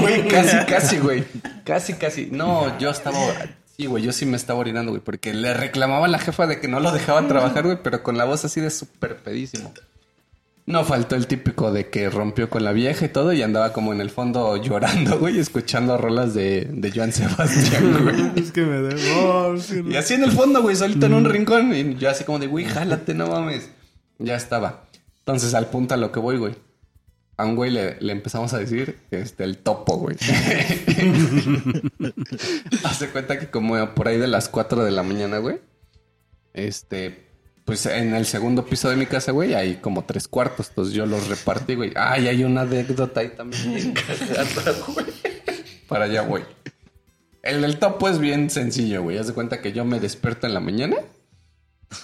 Güey, 0.00 0.26
casi, 0.26 0.56
casi, 0.66 0.98
güey. 0.98 1.24
Casi, 1.64 1.94
casi. 1.94 2.26
No, 2.32 2.76
yo 2.78 2.90
estaba. 2.90 3.16
Sí, 3.76 3.86
güey, 3.86 4.02
yo 4.02 4.12
sí 4.12 4.26
me 4.26 4.36
estaba 4.36 4.58
orinando, 4.58 4.90
güey. 4.90 5.00
Porque 5.02 5.32
le 5.32 5.54
reclamaba 5.54 6.06
a 6.06 6.08
la 6.08 6.18
jefa 6.18 6.48
de 6.48 6.58
que 6.58 6.66
no 6.66 6.80
lo 6.80 6.90
dejaba 6.90 7.26
trabajar, 7.28 7.62
güey, 7.62 7.78
pero 7.84 8.02
con 8.02 8.18
la 8.18 8.24
voz 8.24 8.44
así 8.44 8.60
de 8.60 8.70
súper 8.70 9.18
pedísimo. 9.18 9.72
No 10.68 10.84
faltó 10.84 11.16
el 11.16 11.26
típico 11.26 11.72
de 11.72 11.88
que 11.88 12.10
rompió 12.10 12.50
con 12.50 12.62
la 12.62 12.72
vieja 12.72 13.06
y 13.06 13.08
todo 13.08 13.32
y 13.32 13.40
andaba 13.40 13.72
como 13.72 13.94
en 13.94 14.02
el 14.02 14.10
fondo 14.10 14.54
llorando, 14.58 15.18
güey, 15.18 15.38
escuchando 15.38 15.96
rolas 15.96 16.34
de, 16.34 16.68
de 16.70 16.92
Joan 16.92 17.10
Sebastián, 17.10 18.00
güey. 18.02 18.32
Es 18.36 18.52
que 18.52 18.66
me 18.66 18.80
no. 18.80 19.54
Y 19.90 19.96
así 19.96 20.12
en 20.12 20.24
el 20.24 20.32
fondo, 20.32 20.60
güey, 20.60 20.76
solito 20.76 21.06
en 21.06 21.14
un 21.14 21.24
rincón. 21.24 21.74
Y 21.74 21.94
yo 21.94 22.10
así 22.10 22.24
como 22.24 22.38
de, 22.38 22.48
güey, 22.48 22.66
jálate, 22.66 23.14
no 23.14 23.28
mames. 23.28 23.70
Ya 24.18 24.36
estaba. 24.36 24.84
Entonces, 25.20 25.54
al 25.54 25.68
punto 25.68 25.94
a 25.94 25.96
lo 25.96 26.12
que 26.12 26.20
voy, 26.20 26.36
güey. 26.36 26.54
A 27.38 27.46
un 27.46 27.56
güey 27.56 27.70
le, 27.70 27.96
le 28.00 28.12
empezamos 28.12 28.52
a 28.52 28.58
decir, 28.58 28.98
este, 29.10 29.44
el 29.44 29.56
topo, 29.56 29.96
güey. 29.96 30.16
Hace 32.84 33.08
cuenta 33.08 33.38
que 33.38 33.48
como 33.48 33.94
por 33.94 34.08
ahí 34.08 34.18
de 34.18 34.28
las 34.28 34.50
4 34.50 34.84
de 34.84 34.90
la 34.90 35.02
mañana, 35.02 35.38
güey. 35.38 35.60
Este, 36.52 37.27
pues 37.68 37.84
en 37.84 38.14
el 38.14 38.24
segundo 38.24 38.64
piso 38.64 38.88
de 38.88 38.96
mi 38.96 39.04
casa, 39.04 39.30
güey, 39.30 39.52
hay 39.52 39.74
como 39.74 40.06
tres 40.06 40.26
cuartos. 40.26 40.70
Entonces 40.70 40.94
yo 40.94 41.04
los 41.04 41.28
repartí, 41.28 41.74
güey. 41.74 41.92
Ay, 41.96 42.26
hay 42.26 42.42
una 42.42 42.62
anécdota 42.62 43.20
ahí 43.20 43.28
también. 43.28 43.92
Para 45.86 46.06
allá, 46.06 46.22
güey. 46.22 46.44
El 47.42 47.60
del 47.60 47.78
topo 47.78 48.08
es 48.08 48.18
bien 48.20 48.48
sencillo, 48.48 49.02
güey. 49.02 49.18
Haz 49.18 49.26
de 49.26 49.34
cuenta 49.34 49.60
que 49.60 49.74
yo 49.74 49.84
me 49.84 50.00
despierto 50.00 50.46
en 50.46 50.54
la 50.54 50.60
mañana, 50.60 50.96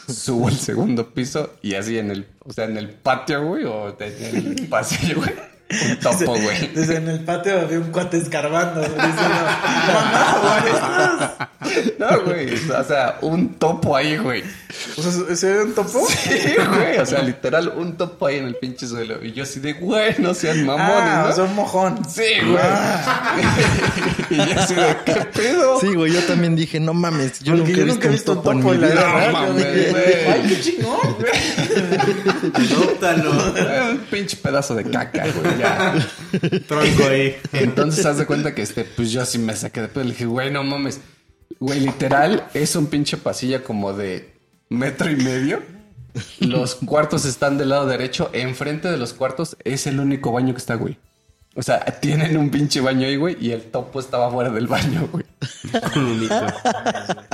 subo 0.06 0.48
al 0.48 0.58
segundo 0.58 1.14
piso 1.14 1.54
y 1.62 1.76
así 1.76 1.98
en 1.98 2.10
el, 2.10 2.26
o 2.40 2.52
sea, 2.52 2.66
en 2.66 2.76
el 2.76 2.90
patio, 2.90 3.42
güey, 3.46 3.64
o 3.64 3.96
en 3.98 4.34
el 4.58 4.68
pasillo, 4.68 5.16
güey. 5.16 5.32
Un 5.70 5.96
topo, 5.96 6.36
güey. 6.38 6.68
Desde 6.74 6.96
en 6.96 7.08
el 7.08 7.20
patio 7.20 7.60
había 7.60 7.78
un 7.78 7.90
cuate 7.90 8.18
escarbando. 8.18 8.80
Diciendo, 8.82 9.14
mamá, 9.94 10.60
güey. 11.60 11.94
No, 11.98 12.20
güey. 12.22 12.54
O 12.54 12.84
sea, 12.84 13.18
un 13.22 13.54
topo 13.54 13.96
ahí, 13.96 14.16
güey. 14.18 14.44
O 14.96 15.02
sea, 15.02 15.12
¿ese 15.30 15.50
era 15.52 15.62
un 15.64 15.74
topo? 15.74 16.06
Sí, 16.08 16.54
güey. 16.68 16.98
O 16.98 17.06
sea, 17.06 17.22
literal, 17.22 17.72
un 17.76 17.96
topo 17.96 18.26
ahí 18.26 18.38
en 18.38 18.46
el 18.48 18.56
pinche 18.56 18.86
suelo. 18.86 19.24
Y 19.24 19.32
yo 19.32 19.44
así 19.44 19.58
de, 19.60 19.72
güey, 19.72 20.14
no 20.18 20.34
sean 20.34 20.64
mamones, 20.66 20.94
Ah, 20.94 21.22
¿no? 21.24 21.32
o 21.32 21.34
sea, 21.34 21.44
un 21.44 21.54
mojón. 21.56 22.04
Sí, 22.08 22.22
güey. 22.42 22.62
y 24.30 24.36
yo 24.36 24.60
así 24.60 24.74
de, 24.74 24.96
¿qué 25.06 25.14
pedo? 25.32 25.80
Sí, 25.80 25.94
güey, 25.94 26.12
yo 26.12 26.20
también 26.24 26.54
dije, 26.56 26.78
no 26.78 26.92
mames, 26.92 27.40
yo 27.40 27.56
Porque 27.56 27.84
nunca 27.84 28.08
he 28.08 28.10
visto 28.10 28.32
un 28.32 28.38
topo 28.38 28.52
en 28.52 28.64
mi 28.64 28.76
vida. 28.76 28.94
No. 28.94 29.26
Yo 29.26 29.32
mames, 29.32 29.90
güey. 29.90 30.04
Ay, 30.28 30.44
qué 30.48 30.60
chingón, 30.60 31.16
güey. 31.18 31.32
Adóptalo. 32.54 33.30
Un 33.92 33.98
pinche 34.10 34.36
pedazo 34.36 34.74
de 34.74 34.84
caca, 34.84 35.26
güey. 35.32 35.58
Ya. 35.58 35.94
Tronco 36.68 37.04
ahí. 37.08 37.36
Entonces, 37.52 38.04
haz 38.06 38.18
de 38.18 38.26
cuenta 38.26 38.54
que 38.54 38.62
este, 38.62 38.84
pues 38.84 39.10
yo 39.10 39.22
así 39.22 39.38
me 39.38 39.54
saqué 39.56 39.80
de 39.80 39.88
pedo. 39.88 40.04
Le 40.04 40.10
dije, 40.10 40.26
güey, 40.26 40.50
no 40.50 40.64
mames. 40.64 41.00
Güey, 41.60 41.80
literal, 41.80 42.48
es 42.54 42.76
un 42.76 42.86
pinche 42.86 43.16
pasillo 43.16 43.62
como 43.64 43.92
de 43.92 44.34
metro 44.68 45.10
y 45.10 45.16
medio. 45.16 45.62
Los 46.40 46.76
cuartos 46.76 47.24
están 47.24 47.58
del 47.58 47.70
lado 47.70 47.86
derecho. 47.86 48.30
Enfrente 48.32 48.90
de 48.90 48.96
los 48.96 49.12
cuartos 49.12 49.56
es 49.64 49.86
el 49.86 50.00
único 50.00 50.32
baño 50.32 50.54
que 50.54 50.58
está, 50.58 50.74
güey. 50.74 50.98
O 51.56 51.62
sea, 51.62 51.84
tienen 52.00 52.36
un 52.36 52.50
pinche 52.50 52.80
baño 52.80 53.06
ahí, 53.06 53.14
güey, 53.16 53.36
y 53.40 53.52
el 53.52 53.62
topo 53.62 54.00
estaba 54.00 54.28
fuera 54.30 54.50
del 54.50 54.66
baño, 54.66 55.08
güey. 55.12 55.24
Con 55.92 56.04
un 56.04 56.22
hito. 56.24 56.46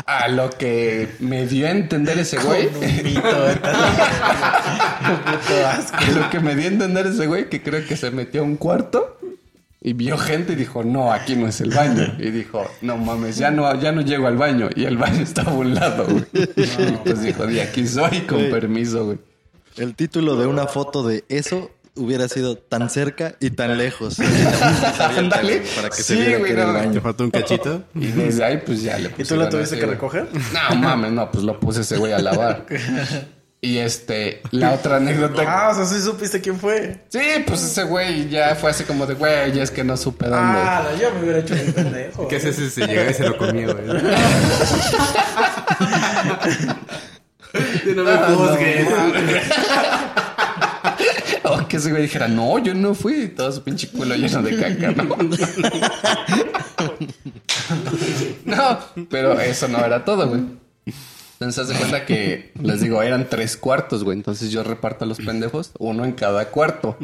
A 0.07 0.29
lo 0.29 0.51
que 0.51 1.09
me 1.21 1.47
dio 1.47 1.67
a 1.67 1.71
entender 1.71 2.19
ese 2.19 2.39
güey. 2.39 2.67
Un 2.67 2.81
mito, 3.03 3.51
¿eh? 3.51 3.57
Puto 5.25 5.67
asco. 5.67 5.97
A 5.99 6.11
lo 6.11 6.31
que 6.31 6.41
me 6.41 6.55
dio 6.55 6.65
a 6.65 6.69
entender 6.69 7.07
ese 7.07 7.27
güey 7.27 7.49
que 7.49 7.63
creo 7.63 7.87
que 7.87 7.97
se 7.97 8.11
metió 8.11 8.43
a 8.43 8.45
un 8.45 8.57
cuarto 8.57 9.19
y 9.81 9.95
vio 9.95 10.19
gente 10.19 10.53
y 10.53 10.57
dijo, 10.57 10.85
no, 10.85 11.11
aquí 11.13 11.35
no 11.37 11.49
es 11.49 11.61
el 11.63 11.71
baño. 11.71 12.15
Y 12.19 12.31
dijo, 12.31 12.63
no 12.83 12.99
mames, 12.99 13.39
ya 13.39 13.51
no, 13.51 13.75
ya 13.81 13.93
no 13.93 14.03
llego 14.03 14.27
al 14.27 14.37
baño. 14.37 14.69
Y 14.77 14.85
el 14.85 14.99
baño 14.99 15.23
estaba 15.23 15.53
a 15.53 15.55
un 15.55 15.75
lado, 15.75 16.05
güey. 16.07 16.25
Y 16.35 16.93
pues 17.05 17.23
dijo, 17.23 17.47
de 17.47 17.63
aquí 17.63 17.87
soy, 17.87 18.21
con 18.23 18.39
Güey. 18.39 18.51
permiso, 18.51 19.07
güey. 19.07 19.19
El 19.77 19.95
título 19.95 20.37
de 20.37 20.47
una 20.47 20.67
foto 20.67 21.07
de 21.07 21.25
eso 21.31 21.71
hubiera 21.97 22.29
sido 22.29 22.57
tan 22.57 22.89
cerca 22.91 23.35
y 23.41 23.51
tan 23.51 23.77
lejos. 23.77 24.19
Ándale. 25.17 25.63
Para 25.77 25.89
que 25.91 25.97
Sí, 25.97 26.03
se 26.03 26.15
viera 26.17 26.39
güey, 26.39 26.55
que 26.55 26.61
era 26.61 26.63
el 26.63 26.69
no. 26.73 26.79
¿Te 26.81 26.87
baño. 26.87 27.01
faltó 27.01 27.25
un 27.25 27.31
cachito? 27.31 27.83
Y 27.95 28.07
desde 28.09 28.45
ahí, 28.45 28.59
pues 28.65 28.83
ya 28.83 28.99
le 28.99 29.11
¿Y 29.17 29.25
tú 29.25 29.37
lo 29.37 29.49
tuviste 29.49 29.79
que 29.79 29.87
recoger? 29.87 30.29
No 30.71 30.77
mames, 30.77 31.13
no, 31.13 31.31
pues 31.31 31.45
lo 31.45 31.59
puse 31.61 31.83
ese 31.83 31.97
güey 31.97 32.13
a 32.13 32.19
lavar. 32.19 32.67
Y 33.63 33.77
este, 33.77 34.41
la 34.53 34.73
otra 34.73 34.97
anécdota. 34.97 35.43
Ah, 35.47 35.69
o 35.69 35.75
sea, 35.75 35.85
sí 35.85 36.01
supiste 36.03 36.41
quién 36.41 36.59
fue. 36.59 37.05
Sí, 37.11 37.21
pues 37.47 37.63
ese 37.63 37.83
güey 37.83 38.27
ya 38.31 38.55
fue 38.55 38.71
así 38.71 38.85
como 38.85 39.05
de, 39.05 39.13
güey, 39.13 39.53
ya 39.53 39.63
es 39.63 39.71
que 39.71 39.85
no 39.85 39.99
supe 39.99 40.29
dónde. 40.29 40.59
Ah, 40.59 40.87
yo 40.99 41.13
me 41.13 41.21
hubiera 41.21 41.41
hecho 41.41 41.55
mi 41.55 41.71
pendejo. 41.71 42.27
¿Qué 42.27 42.37
haces 42.37 42.57
si 42.57 42.71
se 42.71 42.87
llegaba 42.87 43.11
y 43.11 43.13
se 43.13 43.29
lo 43.29 43.37
comía, 43.37 43.67
güey? 43.67 43.87
no 47.95 48.05
me 48.05 48.17
juzgues. 48.17 48.87
O 51.53 51.67
que 51.69 51.79
ese 51.79 51.91
güey 51.91 52.03
dijera, 52.03 52.29
no, 52.29 52.59
yo 52.59 52.75
no 52.75 52.95
fui. 52.95 53.29
Todo 53.29 53.51
su 53.53 53.63
pinche 53.63 53.89
culo 53.89 54.15
lleno 54.15 54.43
de 54.43 54.57
caca, 54.57 54.93
¿no? 54.93 55.17
no, 58.45 58.79
pero 59.09 59.41
eso 59.41 59.69
no 59.69 59.85
era 59.85 60.05
todo, 60.05 60.29
güey. 60.29 60.43
Entonces, 61.41 61.69
de 61.69 61.75
cuenta 61.75 62.05
que, 62.05 62.53
les 62.63 62.83
digo, 62.83 63.03
eran 63.03 63.29
tres 63.29 63.57
cuartos, 63.57 64.05
güey. 64.05 64.19
Entonces 64.19 64.51
yo 64.51 64.63
reparto 64.63 65.07
a 65.07 65.09
los 65.09 65.19
pendejos, 65.19 65.73
uno 65.79 66.05
en 66.05 66.13
cada 66.13 66.51
cuarto. 66.51 66.99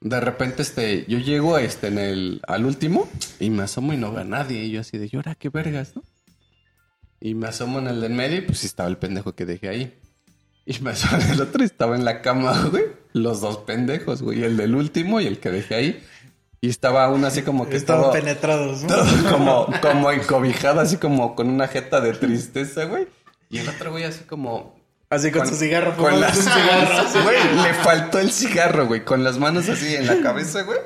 De 0.00 0.20
repente, 0.20 0.62
este, 0.62 1.06
yo 1.08 1.18
llego 1.18 1.58
este, 1.58 1.88
en 1.88 1.98
el, 1.98 2.40
al 2.46 2.66
último 2.66 3.08
y 3.40 3.50
me 3.50 3.62
asomo 3.62 3.94
y 3.94 3.96
no 3.96 4.12
veo 4.12 4.20
a 4.20 4.24
nadie. 4.24 4.64
Y 4.64 4.70
yo 4.72 4.82
así 4.82 4.98
de, 4.98 5.08
llora, 5.08 5.34
qué 5.34 5.48
vergas, 5.48 5.96
¿no? 5.96 6.02
Y 7.20 7.34
me 7.34 7.48
asomo 7.48 7.78
en 7.78 7.88
el 7.88 8.00
del 8.00 8.12
medio 8.12 8.38
y 8.38 8.42
pues 8.42 8.64
estaba 8.64 8.88
el 8.88 8.98
pendejo 8.98 9.34
que 9.34 9.46
dejé 9.46 9.68
ahí. 9.68 9.98
Y 10.66 10.78
me 10.80 10.90
asomo 10.90 11.22
en 11.22 11.30
el 11.30 11.40
otro 11.40 11.62
y 11.62 11.66
estaba 11.66 11.96
en 11.96 12.04
la 12.04 12.20
cama, 12.20 12.68
güey. 12.70 12.84
Los 13.22 13.40
dos 13.40 13.58
pendejos, 13.58 14.22
güey. 14.22 14.42
El 14.42 14.56
del 14.56 14.74
último 14.74 15.20
y 15.20 15.26
el 15.26 15.38
que 15.38 15.50
dejé 15.50 15.74
ahí. 15.74 16.04
Y 16.60 16.70
estaba 16.70 17.08
uno 17.10 17.26
así 17.26 17.42
como 17.42 17.68
que 17.68 17.76
Estaban 17.76 18.02
todo, 18.04 18.12
penetrados, 18.12 18.82
¿no? 18.82 18.88
todo 18.88 19.06
como, 19.30 19.66
como 19.80 20.10
encobijado, 20.10 20.80
así 20.80 20.96
como 20.96 21.36
con 21.36 21.48
una 21.48 21.68
jeta 21.68 22.00
de 22.00 22.14
tristeza, 22.14 22.84
güey. 22.84 23.06
Y 23.48 23.58
el 23.58 23.68
otro 23.68 23.92
güey 23.92 24.04
así 24.04 24.24
como... 24.24 24.76
Así 25.10 25.30
con, 25.30 25.48
su 25.48 25.54
cigarro. 25.54 25.96
Con 25.96 26.20
las 26.20 26.46
así. 26.46 27.18
Güey, 27.22 27.38
le 27.62 27.72
faltó 27.72 28.18
el 28.18 28.30
cigarro, 28.30 28.86
güey. 28.86 29.06
Con 29.06 29.24
las 29.24 29.38
manos 29.38 29.66
así 29.70 29.94
en 29.94 30.06
la 30.06 30.20
cabeza, 30.20 30.64
güey. 30.64 30.78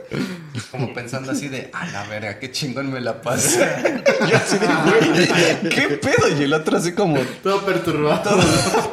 Como 0.71 0.95
pensando 0.95 1.33
así 1.33 1.49
de, 1.49 1.71
a 1.73 1.87
la 1.87 2.05
verga, 2.05 2.39
qué 2.39 2.53
chingón 2.53 2.93
me 2.93 3.01
la 3.01 3.21
pasé. 3.21 3.59
Yo 4.31 4.37
así 4.37 4.59
de, 4.59 4.67
güey, 4.67 5.69
qué 5.75 5.89
pedo. 5.97 6.39
Y 6.39 6.45
el 6.45 6.55
otro 6.55 6.77
así 6.77 6.93
como 6.93 7.19
Todo 7.43 7.67
perturbado. 7.67 8.39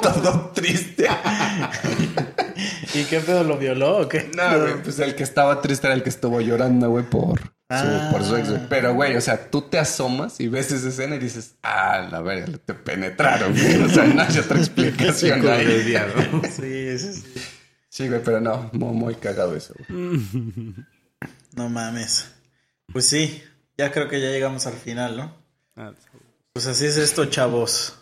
todo, 0.02 0.14
todo 0.20 0.52
triste. 0.56 1.08
¿Y 2.94 3.04
qué 3.06 3.20
pedo 3.20 3.44
lo 3.44 3.58
violó 3.58 3.98
o 4.00 4.10
qué? 4.10 4.30
No, 4.36 4.60
güey, 4.60 4.82
pues 4.84 5.00
el 5.00 5.16
que 5.16 5.24
estaba 5.24 5.62
triste 5.62 5.88
era 5.88 5.94
el 5.96 6.04
que 6.04 6.10
estuvo 6.10 6.42
llorando, 6.42 6.90
güey, 6.90 7.06
por, 7.06 7.40
su, 7.40 8.12
por 8.12 8.24
su 8.24 8.36
ex, 8.38 8.50
güey. 8.50 8.62
Pero, 8.70 8.94
güey, 8.94 9.16
o 9.16 9.22
sea, 9.22 9.50
tú 9.50 9.62
te 9.64 9.78
asomas 9.80 10.40
y 10.40 10.48
ves 10.48 10.72
esa 10.72 10.90
escena 10.90 11.16
y 11.16 11.20
dices, 11.20 11.56
ah, 11.64 12.08
la 12.12 12.22
verga, 12.22 12.58
te 12.66 12.74
penetraron, 12.74 13.54
güey. 13.54 13.82
O 13.84 13.90
sea, 13.90 14.04
no 14.06 14.22
hay 14.22 14.38
otra 14.38 14.58
explicación 14.60 15.48
ahí. 15.48 15.96
Sí, 16.52 16.98
sí, 16.98 17.14
sí. 17.14 17.42
Sí, 17.90 18.08
güey, 18.08 18.22
pero 18.24 18.40
no, 18.40 18.70
muy, 18.74 18.94
muy 18.94 19.16
cagado 19.16 19.56
eso, 19.56 19.74
güey. 19.90 20.20
No 21.54 21.70
mames. 21.70 22.32
Pues 22.92 23.06
sí, 23.08 23.42
ya 23.78 23.92
creo 23.92 24.08
que 24.08 24.22
ya 24.22 24.30
llegamos 24.30 24.66
al 24.68 24.74
final, 24.74 25.18
¿no? 25.18 25.36
Ah, 25.76 25.92
Pues 26.54 26.68
así 26.68 26.86
es 26.86 26.98
esto, 26.98 27.26
chavos. 27.26 27.96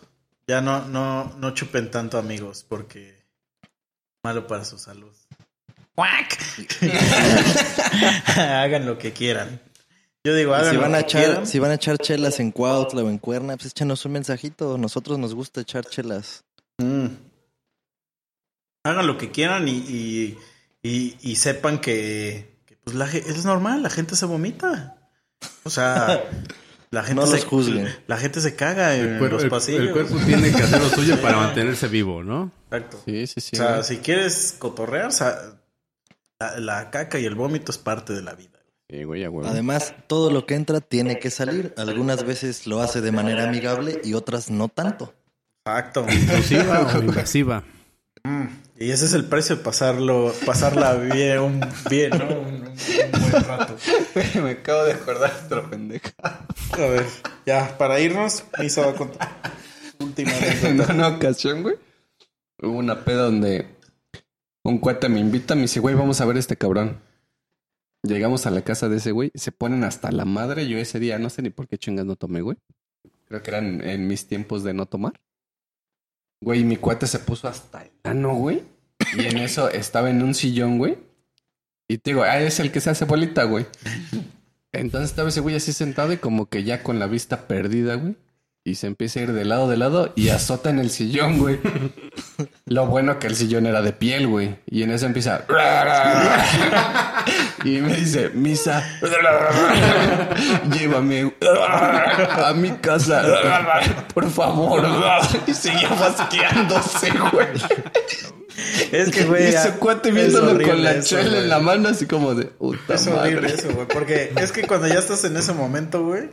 Ya 0.46 0.60
no, 0.60 0.86
no, 0.86 1.34
no 1.38 1.52
chupen 1.52 1.90
tanto 1.90 2.16
amigos 2.18 2.64
porque 2.66 3.17
malo 4.28 4.46
para 4.46 4.62
su 4.66 4.76
salud. 4.78 5.10
¡Cuac! 5.94 6.38
Hagan 8.36 8.84
lo 8.84 8.98
que 8.98 9.12
quieran. 9.14 9.58
Yo 10.22 10.34
digo, 10.34 10.54
hagan 10.54 10.70
si 10.70 10.76
lo 10.76 10.82
van 10.82 10.94
a 10.94 10.98
que 10.98 11.04
echar, 11.04 11.24
quieran. 11.24 11.46
si 11.46 11.58
van 11.58 11.70
a 11.70 11.74
echar 11.74 11.96
chelas 11.98 12.40
en 12.40 12.50
Cuautla 12.52 13.02
o 13.02 13.08
en 13.08 13.16
Cuerna, 13.18 13.56
pues 13.56 13.68
échanos 13.70 14.04
un 14.04 14.12
mensajito. 14.12 14.76
Nosotros 14.76 15.18
nos 15.18 15.34
gusta 15.34 15.62
echar 15.62 15.86
chelas. 15.86 16.44
Mm. 16.76 17.06
Hagan 18.84 19.06
lo 19.06 19.16
que 19.16 19.30
quieran 19.30 19.66
y, 19.66 19.72
y, 19.72 20.38
y- 20.82 21.16
y 21.22 21.36
sepan 21.36 21.78
que, 21.80 22.58
que, 22.66 22.76
pues 22.84 22.94
la, 22.96 23.06
es 23.10 23.44
normal, 23.46 23.82
la 23.82 23.90
gente 23.90 24.14
se 24.14 24.26
vomita. 24.26 24.96
O 25.64 25.70
sea, 25.70 26.22
la 26.90 27.02
gente 27.02 27.20
No 27.20 27.26
se 27.26 27.36
los 27.36 27.44
juzguen. 27.44 27.88
La 28.06 28.16
gente 28.16 28.40
se 28.40 28.54
caga 28.56 28.94
en 28.96 29.18
los 29.18 29.42
el- 29.42 29.50
pasillos. 29.50 29.80
el 29.82 29.92
cuerpo 29.92 30.16
tiene 30.24 30.50
que 30.52 30.62
hacer 30.62 30.80
lo 30.80 30.88
suyo 30.88 31.20
para 31.20 31.36
mantenerse 31.38 31.88
vivo, 31.88 32.22
¿no? 32.22 32.50
Exacto. 32.70 33.00
Sí, 33.04 33.26
sí, 33.26 33.40
sí. 33.40 33.56
o 33.56 33.58
sea, 33.58 33.70
güey. 33.72 33.84
si 33.84 33.96
quieres 33.98 34.54
cotorrear, 34.58 35.06
o 35.06 35.10
sea, 35.10 35.36
la, 36.40 36.58
la 36.60 36.90
caca 36.90 37.18
y 37.18 37.24
el 37.26 37.34
vómito 37.34 37.72
es 37.72 37.78
parte 37.78 38.12
de 38.12 38.22
la 38.22 38.34
vida. 38.34 38.58
Sí, 38.90 39.04
güey. 39.04 39.22
Además, 39.24 39.94
todo 40.06 40.30
lo 40.30 40.46
que 40.46 40.54
entra 40.54 40.80
tiene 40.80 41.18
que 41.18 41.30
salir. 41.30 41.74
Algunas 41.76 42.24
veces 42.24 42.66
lo 42.66 42.80
hace 42.80 43.02
de 43.02 43.12
manera 43.12 43.44
amigable 43.48 44.00
y 44.02 44.14
otras 44.14 44.50
no 44.50 44.68
tanto. 44.68 45.12
Exacto. 45.66 46.06
Inclusiva 46.08 46.90
o 46.94 46.98
invasiva. 47.02 47.64
Mm, 48.24 48.46
Y 48.80 48.90
ese 48.92 49.06
es 49.06 49.12
el 49.14 49.24
precio 49.24 49.56
de 49.56 49.62
pasarlo, 49.62 50.32
pasarla 50.46 50.94
bien, 50.94 51.38
un, 51.40 51.60
bien, 51.90 52.10
¿no? 52.10 52.26
Un, 52.26 52.46
un- 52.46 52.68
un 52.68 53.30
buen 53.30 53.44
rato. 53.44 53.76
Me 54.42 54.50
acabo 54.52 54.84
de 54.84 54.92
acordar 54.92 55.32
de 55.40 55.46
otra 55.56 55.68
pendeja. 55.70 56.10
A 56.72 56.76
ver, 56.76 57.04
ya, 57.44 57.76
para 57.76 57.98
irnos, 58.00 58.44
Misa 58.60 58.82
va 58.86 58.92
a 58.92 58.94
contar. 58.94 59.28
Última 59.98 60.30
en 60.62 60.80
una 60.80 61.08
ocasión, 61.08 61.62
güey, 61.62 61.74
hubo 62.62 62.78
una 62.78 63.04
peda 63.04 63.22
donde 63.24 63.66
un 64.62 64.78
cuate 64.78 65.08
me 65.08 65.18
invita, 65.18 65.56
me 65.56 65.62
dice, 65.62 65.80
güey, 65.80 65.96
vamos 65.96 66.20
a 66.20 66.24
ver 66.26 66.36
a 66.36 66.40
este 66.40 66.56
cabrón. 66.56 67.00
Llegamos 68.04 68.46
a 68.46 68.50
la 68.52 68.62
casa 68.62 68.88
de 68.88 68.98
ese 68.98 69.10
güey, 69.10 69.32
se 69.34 69.50
ponen 69.50 69.82
hasta 69.82 70.12
la 70.12 70.24
madre. 70.24 70.68
Yo 70.68 70.78
ese 70.78 71.00
día 71.00 71.18
no 71.18 71.30
sé 71.30 71.42
ni 71.42 71.50
por 71.50 71.66
qué 71.66 71.78
chingas 71.78 72.06
no 72.06 72.14
tomé, 72.14 72.42
güey. 72.42 72.56
Creo 73.26 73.42
que 73.42 73.50
eran 73.50 73.80
en 73.82 74.06
mis 74.06 74.28
tiempos 74.28 74.62
de 74.62 74.72
no 74.72 74.86
tomar. 74.86 75.14
Güey, 76.40 76.64
mi 76.64 76.76
cuate 76.76 77.06
se 77.06 77.18
puso 77.18 77.48
hasta 77.48 77.82
el 77.82 77.90
ano, 78.04 78.34
güey. 78.34 78.62
Y 79.16 79.26
en 79.26 79.38
eso 79.38 79.68
estaba 79.70 80.10
en 80.10 80.22
un 80.22 80.34
sillón, 80.34 80.78
güey. 80.78 80.98
Y 81.88 81.98
te 81.98 82.10
digo, 82.10 82.22
ah, 82.22 82.38
es 82.38 82.60
el 82.60 82.70
que 82.70 82.80
se 82.80 82.90
hace 82.90 83.04
bolita, 83.04 83.44
güey. 83.44 83.66
Entonces 84.72 85.10
estaba 85.10 85.30
ese 85.30 85.40
güey 85.40 85.56
así 85.56 85.72
sentado 85.72 86.12
y 86.12 86.18
como 86.18 86.46
que 86.46 86.62
ya 86.62 86.82
con 86.82 86.98
la 86.98 87.06
vista 87.06 87.48
perdida, 87.48 87.94
güey. 87.94 88.16
Y 88.64 88.74
se 88.74 88.86
empieza 88.86 89.20
a 89.20 89.22
ir 89.22 89.32
de 89.32 89.46
lado 89.46 89.68
de 89.68 89.78
lado 89.78 90.12
y 90.14 90.28
azota 90.28 90.68
en 90.68 90.78
el 90.78 90.90
sillón, 90.90 91.38
güey. 91.38 91.58
Lo 92.66 92.86
bueno 92.86 93.18
que 93.18 93.26
el 93.26 93.34
sillón 93.34 93.64
era 93.64 93.80
de 93.80 93.92
piel, 93.92 94.26
güey. 94.26 94.58
Y 94.66 94.82
en 94.82 94.90
eso 94.90 95.06
empieza. 95.06 95.46
Y 97.64 97.78
me 97.80 97.94
dice, 97.96 98.30
Misa, 98.34 98.82
llévame 100.72 101.32
a 102.44 102.52
mi 102.54 102.70
casa, 102.78 103.24
por 104.14 104.30
favor. 104.30 104.84
Y 105.46 105.54
seguía 105.54 105.88
basqueándose, 105.90 107.10
güey. 107.32 107.46
Es 108.92 109.10
que, 109.10 109.20
Y 109.20 109.24
güey. 109.24 109.44
ese 109.44 109.68
ya- 109.70 109.76
cuate 109.76 110.10
viéndolo 110.10 110.60
con 110.66 110.82
la 110.82 110.92
eso, 110.92 111.16
chela 111.16 111.38
en 111.38 111.48
la 111.48 111.58
mano, 111.60 111.88
así 111.90 112.06
como 112.06 112.34
de 112.34 112.46
puta 112.46 112.94
Es 112.94 113.06
horrible 113.06 113.42
madre. 113.42 113.54
eso, 113.54 113.68
güey. 113.72 113.86
Porque 113.86 114.32
es 114.36 114.52
que 114.52 114.62
cuando 114.66 114.88
ya 114.88 114.98
estás 114.98 115.24
en 115.24 115.36
ese 115.36 115.52
momento, 115.52 116.02
güey, 116.04 116.30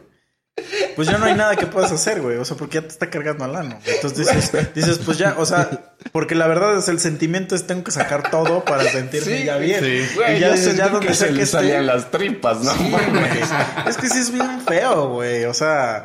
pues 0.95 1.09
ya 1.09 1.17
no 1.17 1.25
hay 1.25 1.33
nada 1.33 1.55
que 1.57 1.67
puedas 1.67 1.91
hacer, 1.91 2.21
güey. 2.21 2.37
O 2.37 2.45
sea, 2.45 2.55
porque 2.55 2.75
ya 2.75 2.81
te 2.81 2.87
está 2.87 3.09
cargando 3.09 3.43
al 3.43 3.55
ano. 3.55 3.79
Entonces 3.85 4.27
dices, 4.27 4.73
dices, 4.73 4.99
pues 5.05 5.17
ya, 5.17 5.35
o 5.37 5.45
sea, 5.45 5.69
porque 6.11 6.35
la 6.35 6.47
verdad 6.47 6.77
es 6.77 6.87
el 6.87 6.99
sentimiento 6.99 7.55
es 7.55 7.67
tengo 7.67 7.83
que 7.83 7.91
sacar 7.91 8.29
todo 8.29 8.63
para 8.63 8.83
sentirme 8.83 9.43
ya 9.43 9.57
bien. 9.57 9.81
Güey, 10.15 10.37
y 10.37 10.39
ya 10.39 10.53
dices, 10.53 10.77
ya 10.77 10.87
donde 10.87 11.07
que 11.07 11.13
se 11.13 11.27
que 11.27 11.33
le 11.33 11.45
salían 11.45 11.85
las 11.85 12.09
tripas, 12.09 12.61
¿no? 12.61 12.71
Sí. 12.73 12.95
Es 13.87 13.97
que 13.97 14.07
sí 14.07 14.19
es 14.19 14.31
bien 14.31 14.61
feo, 14.61 15.09
güey. 15.09 15.45
O 15.45 15.53
sea, 15.53 16.03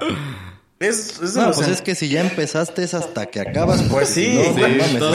es, 0.80 1.20
No, 1.36 1.52
pues 1.52 1.68
es 1.68 1.82
que 1.82 1.94
si 1.94 2.08
ya 2.08 2.22
empezaste 2.22 2.82
es 2.82 2.94
hasta 2.94 3.26
que 3.26 3.40
acabas. 3.40 3.82
Pues 3.82 4.08
sí, 4.08 4.24
si 4.24 4.36
no, 4.36 4.42
sí, 4.44 4.50
no 4.60 4.68
mames, 4.68 4.98
todo 4.98 5.14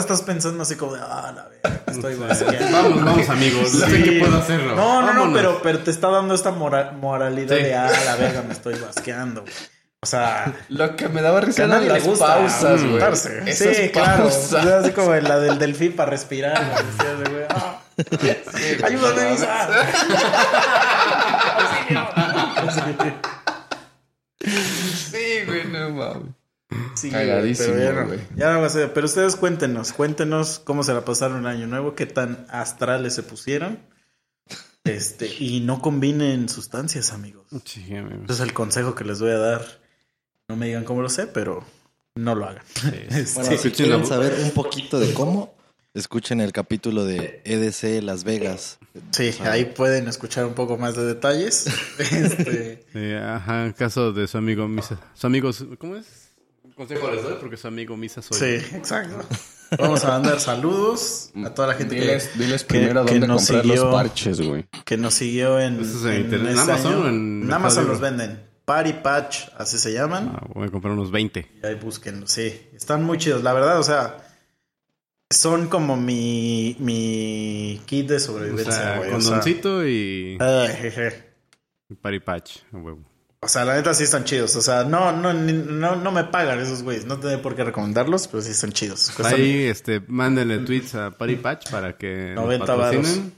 estás 0.00 0.20
pensando 0.22 0.62
así 0.62 0.76
como 0.76 0.92
de, 0.94 1.00
ah, 1.02 1.32
la 1.34 1.48
verga, 1.48 1.80
me 1.86 1.92
estoy 1.92 2.14
basqueando. 2.16 2.70
Vamos, 2.82 3.04
vamos, 3.04 3.28
amigos. 3.30 3.70
Sé 3.70 3.86
Sí. 3.96 4.02
que 4.02 4.12
puedo 4.20 4.36
hacerlo. 4.38 4.76
No, 4.76 5.00
no, 5.02 5.12
no, 5.26 5.32
pero, 5.32 5.60
pero 5.62 5.78
te 5.78 5.90
está 5.90 6.08
dando 6.10 6.34
esta 6.34 6.50
mora- 6.50 6.92
moralidad 6.92 7.56
Sí. 7.56 7.62
de, 7.62 7.74
ah, 7.74 7.90
la 8.04 8.16
verga, 8.16 8.42
me 8.46 8.52
estoy 8.52 8.74
basqueando. 8.78 9.40
güey. 9.40 9.52
O 10.02 10.06
sea, 10.06 10.52
Lo 10.68 10.96
que 10.96 11.08
me 11.08 11.22
daba 11.22 11.40
que 11.40 11.46
risa 11.46 11.64
eran 11.64 11.88
las 11.88 12.04
gusta 12.04 12.26
pausas, 12.26 12.82
güey. 12.84 13.02
Esas 13.46 13.76
Sí, 13.76 13.88
claro. 13.90 14.24
pausas. 14.24 14.66
Así 14.66 14.90
como 14.92 15.14
la 15.14 15.38
del 15.38 15.58
delfín 15.58 15.96
para 15.96 16.10
respirar. 16.10 16.62
güey. 16.62 16.74
Así 16.76 17.22
de, 17.22 17.30
güey, 17.30 17.44
ah. 17.48 17.76
Ayúdame, 18.86 19.34
Isa. 19.34 19.68
Sí, 24.44 25.44
güey, 25.46 25.66
no 25.68 25.90
mames. 25.90 26.32
Sí, 26.94 27.10
Cagadísimo, 27.10 27.68
pero 27.74 27.82
ya 27.84 27.92
no- 28.00 28.06
güey. 28.06 28.20
Ya 28.36 28.52
no 28.52 28.60
va 28.60 28.66
a 28.66 28.70
ser. 28.70 28.92
Pero 28.92 29.06
ustedes 29.06 29.36
cuéntenos, 29.36 29.92
cuéntenos 29.92 30.58
cómo 30.60 30.82
se 30.82 30.94
la 30.94 31.04
pasaron 31.04 31.46
Año 31.46 31.66
Nuevo, 31.66 31.94
qué 31.94 32.06
tan 32.06 32.46
astrales 32.50 33.14
se 33.14 33.22
pusieron. 33.22 33.78
Este, 34.84 35.26
y 35.38 35.60
no 35.60 35.80
combinen 35.80 36.48
sustancias, 36.48 37.12
amigos. 37.12 37.46
Sí, 37.64 37.94
amigos. 37.94 38.24
Ese 38.24 38.32
es 38.34 38.40
el 38.40 38.52
consejo 38.54 38.94
que 38.94 39.04
les 39.04 39.20
voy 39.20 39.30
a 39.32 39.38
dar. 39.38 39.62
No 40.48 40.56
me 40.56 40.66
digan 40.66 40.84
cómo 40.84 41.02
lo 41.02 41.08
sé, 41.08 41.26
pero 41.26 41.64
no 42.14 42.34
lo 42.34 42.46
hagan. 42.46 42.62
Este, 43.10 43.40
Bueno, 43.40 43.56
si 43.58 43.70
quieren 43.72 44.00
la- 44.00 44.06
saber 44.06 44.38
un 44.42 44.50
poquito 44.52 44.98
de 44.98 45.12
cómo, 45.12 45.54
escuchen 45.94 46.40
el 46.40 46.52
capítulo 46.52 47.04
de 47.04 47.42
EDC 47.44 48.02
Las 48.02 48.24
Vegas. 48.24 48.78
sí, 49.10 49.32
ahí 49.42 49.64
pueden 49.64 50.08
escuchar 50.08 50.46
un 50.46 50.54
poco 50.54 50.76
más 50.78 50.96
de 50.96 51.04
detalles. 51.04 51.66
Este, 51.98 52.84
Sí, 52.92 53.12
ajá, 53.14 53.66
en 53.66 53.72
caso 53.72 54.12
de 54.12 54.26
su 54.28 54.38
amigo 54.38 54.66
Misa. 54.68 54.98
Su 55.14 55.26
amigo, 55.26 55.50
¿cómo 55.78 55.96
es? 55.96 56.06
Consejo 56.76 57.10
les 57.10 57.22
doy 57.22 57.34
porque 57.40 57.56
su 57.58 57.66
amigo 57.68 57.96
Misa 57.96 58.22
soy. 58.22 58.38
sí, 58.38 58.76
exacto. 58.76 59.22
Vamos 59.78 60.02
a 60.04 60.08
mandar 60.08 60.40
saludos 60.40 61.30
a 61.44 61.50
toda 61.50 61.68
la 61.68 61.74
gente 61.74 61.94
que- 61.94 62.00
Diles, 62.00 62.30
diles 62.38 62.64
que- 62.64 62.78
primero 62.78 63.04
que 63.04 63.12
dónde 63.12 63.26
nos 63.28 63.46
comprar 63.46 63.62
siguió- 63.64 63.84
los 63.84 63.94
parches, 63.94 64.40
güey. 64.40 64.66
que 64.84 64.96
nos 64.96 65.14
siguió 65.14 65.60
en, 65.60 65.78
¿Eso 65.80 65.98
es 66.08 66.14
en 66.16 66.20
internet? 66.22 66.52
¿En 66.52 66.58
este 66.58 66.72
Amazon 66.72 66.92
año. 66.94 67.02
o 67.04 67.08
en 67.08 67.38
Mercado 67.40 67.56
Amazon 67.56 67.82
Libre? 67.84 67.92
los 67.92 68.00
venden. 68.00 68.50
Party 68.64 68.92
Patch, 68.94 69.38
así 69.58 69.78
se 69.78 69.92
llaman. 69.92 70.32
Ah, 70.34 70.46
voy 70.54 70.66
a 70.68 70.70
comprar 70.70 70.92
unos 70.94 71.10
20. 71.10 71.46
Y 71.62 71.66
ahí 71.66 71.74
búsquenlo, 71.74 72.26
sí. 72.26 72.60
Están 72.74 73.02
muy 73.04 73.18
chidos, 73.18 73.42
la 73.44 73.52
verdad, 73.52 73.78
o 73.78 73.82
sea, 73.82 74.16
son 75.30 75.68
como 75.68 75.96
mi, 75.96 76.76
mi 76.80 77.80
kit 77.86 78.08
de 78.08 78.16
O 78.16 78.20
sobrevivencia, 78.20 78.72
sea, 78.72 78.96
güey. 78.98 79.12
o 79.12 79.20
sea, 79.20 79.30
condoncito 79.30 79.86
y 79.86 80.36
ay, 80.40 80.68
jeje. 80.76 81.24
party 82.02 82.20
patch. 82.20 82.56
a 82.72 82.76
huevo. 82.78 83.00
O 83.42 83.48
sea, 83.48 83.64
la 83.64 83.74
neta 83.76 83.94
sí 83.94 84.04
están 84.04 84.24
chidos. 84.24 84.54
O 84.56 84.60
sea, 84.60 84.84
no, 84.84 85.12
no, 85.12 85.32
ni- 85.32 85.52
no, 85.54 85.96
no 85.96 86.12
me 86.12 86.24
pagan 86.24 86.60
esos 86.60 86.82
güeyes. 86.82 87.06
No 87.06 87.18
tengo 87.20 87.40
por 87.40 87.56
qué 87.56 87.64
recomendarlos, 87.64 88.28
pero 88.28 88.42
sí 88.42 88.50
están 88.50 88.72
chidos. 88.72 89.10
Cuestan- 89.16 89.40
Ahí, 89.40 89.62
este, 89.62 90.00
mándenle 90.08 90.58
tweets 90.58 90.94
a 90.94 91.10
Party 91.12 91.36
Patch 91.36 91.70
para 91.70 91.96
que 91.96 92.32
nos 92.34 92.44
90 92.44 92.66
patrocinen. 92.76 93.32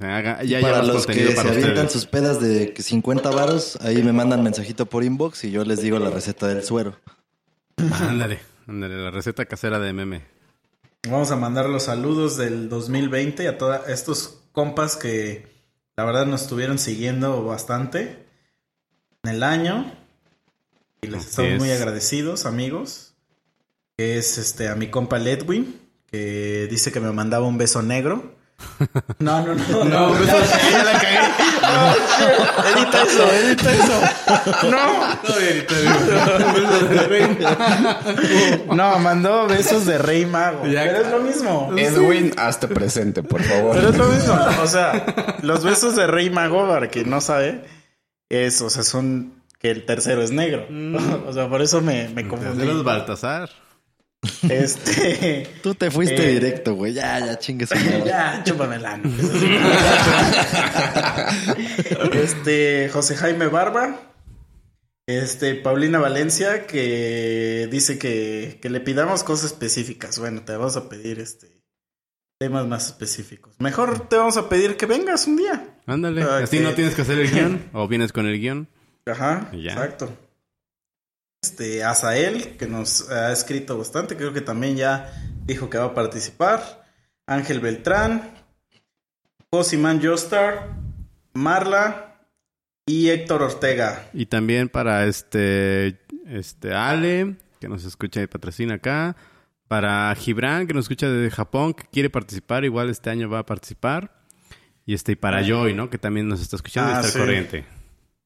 Haga- 0.00 0.42
ya 0.44 0.60
para 0.60 0.82
los 0.84 1.06
que 1.06 1.32
se 1.34 1.40
avientan 1.40 1.90
sus 1.90 2.06
pedas 2.06 2.40
de 2.40 2.72
50 2.78 3.30
varos, 3.30 3.76
ahí 3.82 4.00
me 4.02 4.12
mandan 4.12 4.42
mensajito 4.44 4.86
por 4.86 5.02
inbox 5.04 5.42
y 5.44 5.50
yo 5.50 5.64
les 5.64 5.82
digo 5.82 5.98
la 5.98 6.08
receta 6.10 6.46
del 6.46 6.62
suero. 6.62 6.96
Ándale, 8.00 8.38
ándale, 8.68 8.96
la 8.96 9.10
receta 9.10 9.44
casera 9.44 9.78
de 9.80 9.92
meme. 9.92 10.37
Vamos 11.10 11.30
a 11.30 11.36
mandar 11.36 11.68
los 11.68 11.84
saludos 11.84 12.36
del 12.36 12.68
2020 12.68 13.48
a 13.48 13.56
todos 13.58 13.88
estos 13.88 14.40
compas 14.52 14.96
que 14.96 15.46
la 15.96 16.04
verdad 16.04 16.26
nos 16.26 16.42
estuvieron 16.42 16.78
siguiendo 16.78 17.44
bastante 17.44 18.26
en 19.22 19.30
el 19.30 19.42
año. 19.42 19.90
Y 21.00 21.06
les 21.06 21.20
Así 21.20 21.30
estamos 21.30 21.52
es. 21.52 21.58
muy 21.58 21.70
agradecidos, 21.70 22.44
amigos. 22.46 23.14
Que 23.96 24.18
es 24.18 24.38
este 24.38 24.68
a 24.68 24.74
mi 24.74 24.90
compa 24.90 25.18
Ledwin, 25.18 25.80
que 26.10 26.68
dice 26.70 26.92
que 26.92 27.00
me 27.00 27.10
mandaba 27.12 27.46
un 27.46 27.58
beso 27.58 27.82
negro. 27.82 28.36
No, 29.20 29.44
no, 29.46 29.54
no. 29.54 29.84
No, 29.84 30.24
ya 30.24 30.84
la 30.84 31.00
cagué. 31.00 31.17
No, 31.78 32.80
edita 32.80 33.02
eso, 33.02 33.32
edita 33.32 33.72
eso. 33.72 34.00
No. 34.70 35.18
No, 38.74 38.98
mandó 38.98 39.46
besos 39.46 39.86
de 39.86 39.98
Rey 39.98 40.26
Mago. 40.26 40.66
Ya- 40.66 40.84
Pero 40.84 40.98
es 41.00 41.10
lo 41.10 41.20
mismo. 41.20 41.70
Edwin, 41.76 42.32
hazte 42.36 42.68
presente, 42.68 43.22
por 43.22 43.42
favor. 43.42 43.76
Pero 43.76 43.88
es 43.90 43.96
lo 43.96 44.06
mismo. 44.06 44.38
O 44.62 44.66
sea, 44.66 45.36
los 45.42 45.64
besos 45.64 45.96
de 45.96 46.06
Rey 46.06 46.30
Mago, 46.30 46.68
para 46.68 46.88
quien 46.88 47.10
no 47.10 47.20
sabe, 47.20 47.64
es, 48.28 48.60
o 48.60 48.70
sea, 48.70 48.82
son 48.82 49.34
que 49.60 49.70
el 49.70 49.84
tercero 49.86 50.22
es 50.22 50.30
negro. 50.30 50.66
O 51.26 51.32
sea, 51.32 51.48
por 51.48 51.62
eso 51.62 51.80
me, 51.80 52.08
me 52.08 52.22
De 52.22 52.28
los 52.28 52.30
confundí. 52.30 52.82
Baltasar. 52.82 53.50
Este. 54.48 55.48
Tú 55.62 55.74
te 55.74 55.90
fuiste 55.90 56.28
Eh. 56.28 56.32
directo, 56.34 56.74
güey. 56.74 56.92
Ya, 56.92 57.18
ya 57.24 57.38
chingues. 57.38 57.70
Ya, 58.04 58.42
chúpame 58.44 58.76
el 58.76 58.86
ano. 58.86 59.10
Este, 62.12 62.88
José 62.92 63.16
Jaime 63.16 63.46
Barba. 63.46 64.00
Este, 65.06 65.54
Paulina 65.54 65.98
Valencia, 65.98 66.66
que 66.66 67.66
dice 67.70 67.98
que, 67.98 68.58
que 68.60 68.68
le 68.68 68.80
pidamos 68.80 69.22
cosas 69.24 69.52
específicas. 69.52 70.18
Bueno, 70.18 70.42
te 70.42 70.52
vamos 70.52 70.76
a 70.76 70.88
pedir 70.88 71.18
este 71.20 71.62
temas 72.40 72.66
más 72.66 72.86
específicos. 72.86 73.54
Mejor 73.58 74.08
te 74.08 74.16
vamos 74.16 74.36
a 74.36 74.48
pedir 74.48 74.76
que 74.76 74.86
vengas 74.86 75.26
un 75.26 75.36
día. 75.36 75.76
Ándale. 75.86 76.22
Así 76.22 76.58
que- 76.58 76.62
no 76.62 76.72
tienes 76.74 76.94
que 76.94 77.02
hacer 77.02 77.18
el 77.18 77.30
guion. 77.32 77.70
o 77.72 77.88
vienes 77.88 78.12
con 78.12 78.26
el 78.26 78.38
guion. 78.38 78.68
Ajá, 79.06 79.50
Ya. 79.52 79.72
exacto. 79.72 80.12
Este, 81.48 81.82
Azael, 81.82 82.58
que 82.58 82.66
nos 82.66 83.10
ha 83.10 83.32
escrito 83.32 83.78
bastante, 83.78 84.16
creo 84.18 84.34
que 84.34 84.42
también 84.42 84.76
ya 84.76 85.10
dijo 85.46 85.70
que 85.70 85.78
va 85.78 85.86
a 85.86 85.94
participar. 85.94 86.84
Ángel 87.26 87.60
Beltrán, 87.60 88.34
Josimán 89.50 89.98
Jostar, 90.02 90.74
Marla 91.32 92.20
y 92.86 93.08
Héctor 93.08 93.42
Ortega. 93.42 94.10
Y 94.12 94.26
también 94.26 94.68
para 94.68 95.06
este, 95.06 95.98
este 96.26 96.74
Ale, 96.74 97.36
que 97.60 97.68
nos 97.68 97.84
escucha 97.86 98.20
y 98.20 98.26
patrocina 98.26 98.74
acá. 98.74 99.16
Para 99.68 100.14
Gibran, 100.16 100.66
que 100.66 100.74
nos 100.74 100.84
escucha 100.84 101.08
desde 101.08 101.34
Japón, 101.34 101.72
que 101.72 101.84
quiere 101.90 102.10
participar. 102.10 102.64
Igual 102.66 102.90
este 102.90 103.08
año 103.08 103.30
va 103.30 103.38
a 103.40 103.46
participar. 103.46 104.22
Y 104.84 104.92
este, 104.92 105.12
y 105.12 105.16
para 105.16 105.42
Joy, 105.42 105.72
¿no? 105.72 105.88
Que 105.88 105.96
también 105.98 106.28
nos 106.28 106.40
está 106.42 106.56
escuchando 106.56 106.90
y 106.90 106.94
Ah, 106.94 107.00
está 107.00 107.12
sí. 107.12 107.18
corriente. 107.18 107.64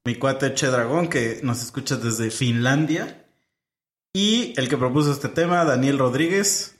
Mi 0.05 0.15
cuate 0.15 0.53
Che 0.53 0.67
Dragón, 0.67 1.07
que 1.07 1.39
nos 1.43 1.63
escucha 1.63 1.95
desde 1.95 2.29
Finlandia. 2.29 3.25
Y 4.13 4.53
el 4.57 4.67
que 4.67 4.77
propuso 4.77 5.11
este 5.11 5.29
tema, 5.29 5.63
Daniel 5.63 5.97
Rodríguez. 5.97 6.75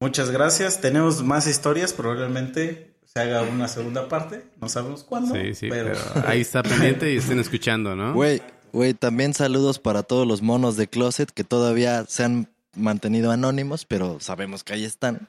Muchas 0.00 0.30
gracias. 0.30 0.80
Tenemos 0.80 1.22
más 1.22 1.46
historias, 1.48 1.92
probablemente 1.92 2.96
se 3.04 3.20
haga 3.20 3.42
una 3.42 3.66
segunda 3.66 4.08
parte. 4.08 4.44
No 4.60 4.68
sabemos 4.68 5.02
cuándo. 5.02 5.34
Sí, 5.34 5.54
sí, 5.54 5.68
pero... 5.68 5.92
pero 6.14 6.28
ahí 6.28 6.42
está 6.42 6.62
pendiente 6.62 7.12
y 7.12 7.16
estén 7.16 7.40
escuchando, 7.40 7.96
¿no? 7.96 8.14
Güey, 8.14 8.40
güey, 8.72 8.94
también 8.94 9.34
saludos 9.34 9.80
para 9.80 10.04
todos 10.04 10.26
los 10.26 10.40
monos 10.40 10.76
de 10.76 10.86
closet 10.86 11.30
que 11.30 11.42
todavía 11.42 12.04
se 12.06 12.22
han 12.22 12.48
mantenido 12.76 13.32
anónimos, 13.32 13.84
pero 13.84 14.20
sabemos 14.20 14.62
que 14.62 14.74
ahí 14.74 14.84
están. 14.84 15.28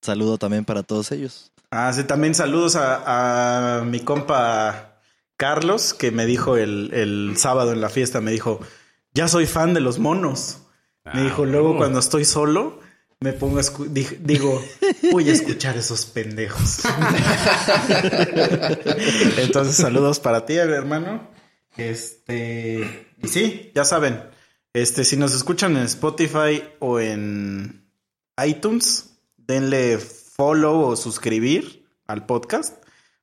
Saludo 0.00 0.38
también 0.38 0.64
para 0.64 0.82
todos 0.84 1.10
ellos. 1.10 1.52
Ah, 1.70 1.92
sí, 1.92 2.04
también 2.04 2.34
saludos 2.34 2.76
a, 2.76 3.78
a 3.78 3.84
mi 3.84 4.00
compa 4.00 4.91
Carlos, 5.42 5.92
que 5.92 6.12
me 6.12 6.24
dijo 6.24 6.56
el, 6.56 6.94
el 6.94 7.34
sábado 7.36 7.72
en 7.72 7.80
la 7.80 7.88
fiesta, 7.88 8.20
me 8.20 8.30
dijo, 8.30 8.60
ya 9.12 9.26
soy 9.26 9.46
fan 9.46 9.74
de 9.74 9.80
los 9.80 9.98
monos. 9.98 10.58
Me 11.04 11.10
Ah, 11.14 11.24
dijo, 11.24 11.44
luego 11.46 11.76
cuando 11.76 11.98
estoy 11.98 12.24
solo, 12.24 12.78
me 13.18 13.32
pongo 13.32 13.58
a 13.58 13.62
digo, 14.20 14.62
voy 15.10 15.28
a 15.28 15.32
escuchar 15.32 15.76
esos 15.76 16.06
pendejos. 16.06 16.82
Entonces, 19.38 19.74
saludos 19.74 20.20
para 20.20 20.46
ti, 20.46 20.54
hermano. 20.54 21.28
Este, 21.76 23.08
y 23.20 23.26
sí, 23.26 23.72
ya 23.74 23.84
saben, 23.84 24.22
este, 24.72 25.04
si 25.04 25.16
nos 25.16 25.34
escuchan 25.34 25.76
en 25.76 25.82
Spotify 25.86 26.62
o 26.78 27.00
en 27.00 27.84
iTunes, 28.46 29.16
denle 29.38 29.98
follow 29.98 30.86
o 30.86 30.94
suscribir 30.94 31.84
al 32.06 32.26
podcast, 32.26 32.76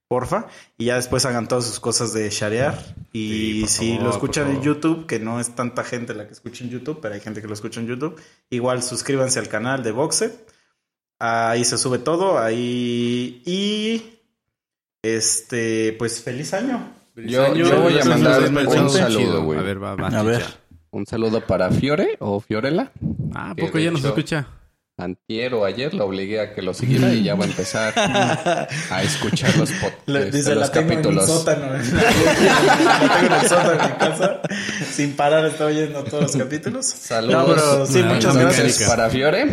porfa, 0.10 0.48
y 0.78 0.86
ya 0.86 0.96
después 0.96 1.24
hagan 1.26 1.48
todas 1.48 1.64
sus 1.66 1.80
cosas 1.80 2.12
de 2.14 2.30
sharear. 2.30 2.78
Y 3.14 3.62
Sí, 3.62 3.68
si 3.68 3.88
favor, 3.92 4.04
lo 4.04 4.10
escuchan 4.10 4.50
en. 4.50 4.62
YouTube, 4.62 5.06
que 5.06 5.20
no 5.20 5.40
es 5.40 5.56
tanta 5.56 5.84
gente 5.86 6.14
la 6.14 6.26
que 6.28 6.34
escucha 6.34 6.66
en 6.66 6.72
YouTube, 6.72 7.00
pero 7.02 7.14
hay 7.14 7.22
gente 7.22 7.42
que 7.42 7.48
lo 7.48 7.54
escucha 7.54 7.80
en 7.80 7.88
YouTube, 7.88 8.20
igual 8.50 8.84
suscríbanse 8.84 9.40
al 9.40 9.48
canal 9.48 9.84
de 9.84 9.92
Boxet. 9.92 10.52
Ahí 11.20 11.64
se 11.64 11.78
sube 11.78 12.00
todo, 12.00 12.40
ahí 12.40 13.42
y 13.46 14.04
este, 15.04 15.94
pues 16.00 16.22
feliz 16.22 16.54
año. 16.54 16.92
Yo- 17.16 17.54
yo 17.54 17.82
voy 17.82 18.00
a 18.00 18.06
mandar 18.06 18.42
un 18.50 18.90
saludo, 18.90 19.44
güey. 19.44 19.60
A 19.60 19.64
ver, 19.64 19.82
va, 19.84 19.96
va. 19.96 20.08
A 20.08 20.24
ver. 20.24 20.44
Un 20.92 21.06
saludo 21.06 21.46
para 21.46 21.70
Fiore 21.70 22.16
o 22.20 22.40
Fiorella. 22.40 22.92
Ah, 23.36 23.52
¿a 23.52 23.56
poco 23.56 23.78
ya 23.78 23.92
nos 23.92 24.04
escucha? 24.04 24.48
Antier 25.00 25.54
o 25.54 25.66
ayer 25.66 25.94
lo 25.94 26.06
obligué 26.06 26.40
a 26.42 26.54
que 26.54 26.62
lo 26.62 26.74
siguiera 26.74 27.14
y 27.14 27.24
ya 27.24 27.36
va 27.36 27.46
a 27.46 27.48
empezar 27.48 27.94
a 28.92 29.04
escuchar 29.04 29.56
los, 29.58 29.72
pod- 29.72 29.94
Le- 30.06 30.26
este, 30.26 30.38
dice, 30.38 30.56
los 30.56 30.68
la 30.68 30.72
tengo 30.72 30.90
capítulos. 30.90 31.24
en 31.24 31.32
un 31.32 31.38
sótano. 31.38 31.74
la 31.74 33.22
tengo 33.22 33.26
en 33.36 33.42
el 33.42 33.50
sótano 33.50 33.70
de 33.72 33.78
mi 33.88 33.94
casa. 33.96 34.42
Sin 34.92 35.14
parar 35.16 35.46
está 35.46 35.66
oyendo 35.66 36.04
todos 36.04 36.24
los 36.24 36.36
capítulos. 36.36 36.86
Saludos. 36.86 37.48
No, 37.48 37.56
pero 37.56 37.86
sí, 37.86 38.04
muchas 38.04 38.38
gracias. 38.38 38.84
Para 38.90 39.10
Fiore. 39.10 39.48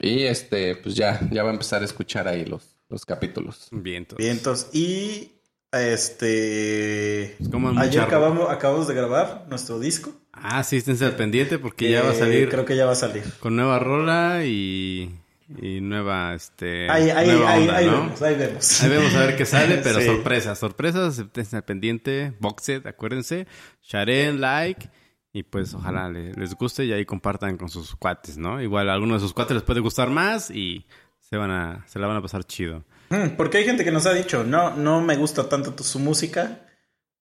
Y 0.00 0.24
este, 0.24 0.76
pues 0.76 0.94
ya, 0.94 1.20
ya 1.30 1.42
va 1.42 1.50
a 1.50 1.52
empezar 1.52 1.82
a 1.82 1.84
escuchar 1.84 2.26
ahí 2.28 2.44
los, 2.44 2.62
los 2.88 3.04
capítulos. 3.06 3.68
Vientos. 3.70 4.18
Vientos. 4.18 4.66
Y 4.72 5.32
este. 5.72 7.36
como 7.50 7.78
ayer 7.78 8.02
acabamos, 8.02 8.50
acabamos 8.50 8.86
de 8.88 8.94
grabar 8.94 9.46
nuestro 9.48 9.78
disco. 9.78 10.12
Ah, 10.32 10.62
sí, 10.64 10.76
esténse 10.76 11.04
al 11.04 11.16
pendiente 11.16 11.58
porque 11.58 11.90
ya 11.90 12.02
va 12.02 12.10
a 12.10 12.14
Eh, 12.14 12.18
salir 12.18 12.48
Creo 12.48 12.64
que 12.64 12.76
ya 12.76 12.86
va 12.86 12.92
a 12.92 12.96
salir. 12.96 13.22
con 13.40 13.54
nueva 13.56 13.78
rola 13.78 14.44
y, 14.44 15.14
y 15.60 15.80
nueva, 15.80 16.34
este, 16.34 16.90
Ahí, 16.90 17.04
nueva 17.26 17.50
ahí, 17.52 17.60
onda, 17.62 17.76
ahí 17.76 17.86
¿no? 17.86 17.92
vemos, 18.02 18.22
ahí 18.22 18.34
vemos. 18.36 18.82
Ahí 18.82 18.88
vemos 18.90 19.14
a 19.14 19.20
ver 19.26 19.36
qué 19.36 19.44
sale, 19.46 19.78
pero 19.82 20.00
Sí. 20.00 20.06
sorpresas, 20.06 20.58
sorpresas, 20.58 21.18
esténse 21.18 21.56
al 21.56 21.64
pendiente, 21.64 22.32
boxet, 22.40 22.86
acuérdense, 22.86 23.46
sharen, 23.82 24.40
like, 24.40 24.88
y 25.34 25.42
pues 25.44 25.74
ojalá 25.74 26.08
le- 26.10 26.32
les 26.34 26.54
guste 26.54 26.84
y 26.84 26.92
ahí 26.92 27.04
compartan 27.04 27.56
con 27.56 27.68
sus 27.68 27.94
cuates, 27.96 28.36
¿no? 28.38 28.60
Igual 28.60 28.88
a 28.90 28.94
alguno 28.94 29.14
de 29.14 29.20
sus 29.20 29.32
cuates 29.34 29.54
les 29.54 29.62
puede 29.62 29.80
gustar 29.80 30.10
más 30.10 30.50
y 30.50 30.86
se 31.20 31.36
van 31.36 31.50
a, 31.50 31.84
se 31.88 31.98
la 31.98 32.06
van 32.06 32.16
a 32.16 32.22
pasar 32.22 32.44
chido. 32.44 32.84
Mm, 33.12 33.36
Porque 33.36 33.58
hay 33.58 33.64
gente 33.64 33.84
que 33.84 33.90
nos 33.92 34.06
ha 34.06 34.14
dicho, 34.14 34.42
no, 34.44 34.74
no 34.76 35.00
me 35.02 35.16
gusta 35.16 35.48
tanto 35.48 35.74
tu- 35.74 35.84
su 35.84 35.98
música, 35.98 36.60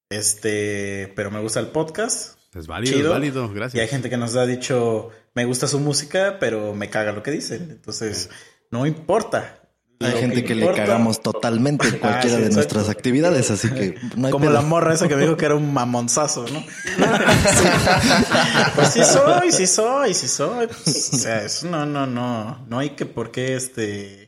este, 0.09 1.11
pero 1.15 1.31
me 1.31 1.39
gusta 1.41 1.59
el 1.59 1.67
podcast. 1.67 2.37
Es 2.53 2.67
válido, 2.67 2.93
Chido. 2.97 3.07
es 3.09 3.13
válido, 3.13 3.45
Y 3.45 3.47
hay 3.49 3.53
gracias. 3.55 3.89
gente 3.89 4.09
que 4.09 4.17
nos 4.17 4.35
ha 4.35 4.45
dicho, 4.45 5.09
me 5.35 5.45
gusta 5.45 5.67
su 5.67 5.79
música, 5.79 6.37
pero 6.39 6.73
me 6.73 6.89
caga 6.89 7.11
lo 7.11 7.23
que 7.23 7.31
dicen. 7.31 7.67
Entonces, 7.71 8.29
no 8.71 8.85
importa. 8.85 9.57
Hay 10.01 10.13
gente 10.13 10.43
que, 10.43 10.55
le 10.55 10.65
cagamos 10.73 11.21
totalmente 11.21 11.87
en 11.87 11.97
cualquiera 11.99 12.37
sí, 12.37 12.43
de 12.43 12.49
nuestras 12.49 12.89
actividades, 12.89 13.51
así 13.51 13.69
que 13.69 13.95
no 14.15 14.25
hay 14.27 14.31
Como 14.31 14.45
pedo. 14.45 14.53
la 14.55 14.61
morra 14.61 14.95
esa 14.95 15.07
que 15.07 15.15
me 15.15 15.21
dijo 15.21 15.37
que 15.37 15.45
era 15.45 15.53
un 15.55 15.71
mamonzazo, 15.71 16.45
¿no? 16.51 16.63
pues 18.75 18.89
sí 18.89 19.03
soy, 19.03 19.51
sí 19.51 19.67
soy, 19.67 20.13
sí 20.15 20.27
soy. 20.27 20.67
Pues, 20.67 21.11
o 21.13 21.17
sea, 21.17 21.43
eso 21.43 21.67
no, 21.67 21.85
no, 21.85 22.07
no. 22.07 22.65
No 22.67 22.79
hay 22.79 22.91
que 22.91 23.05
por 23.05 23.29
qué, 23.31 23.55
este, 23.55 24.20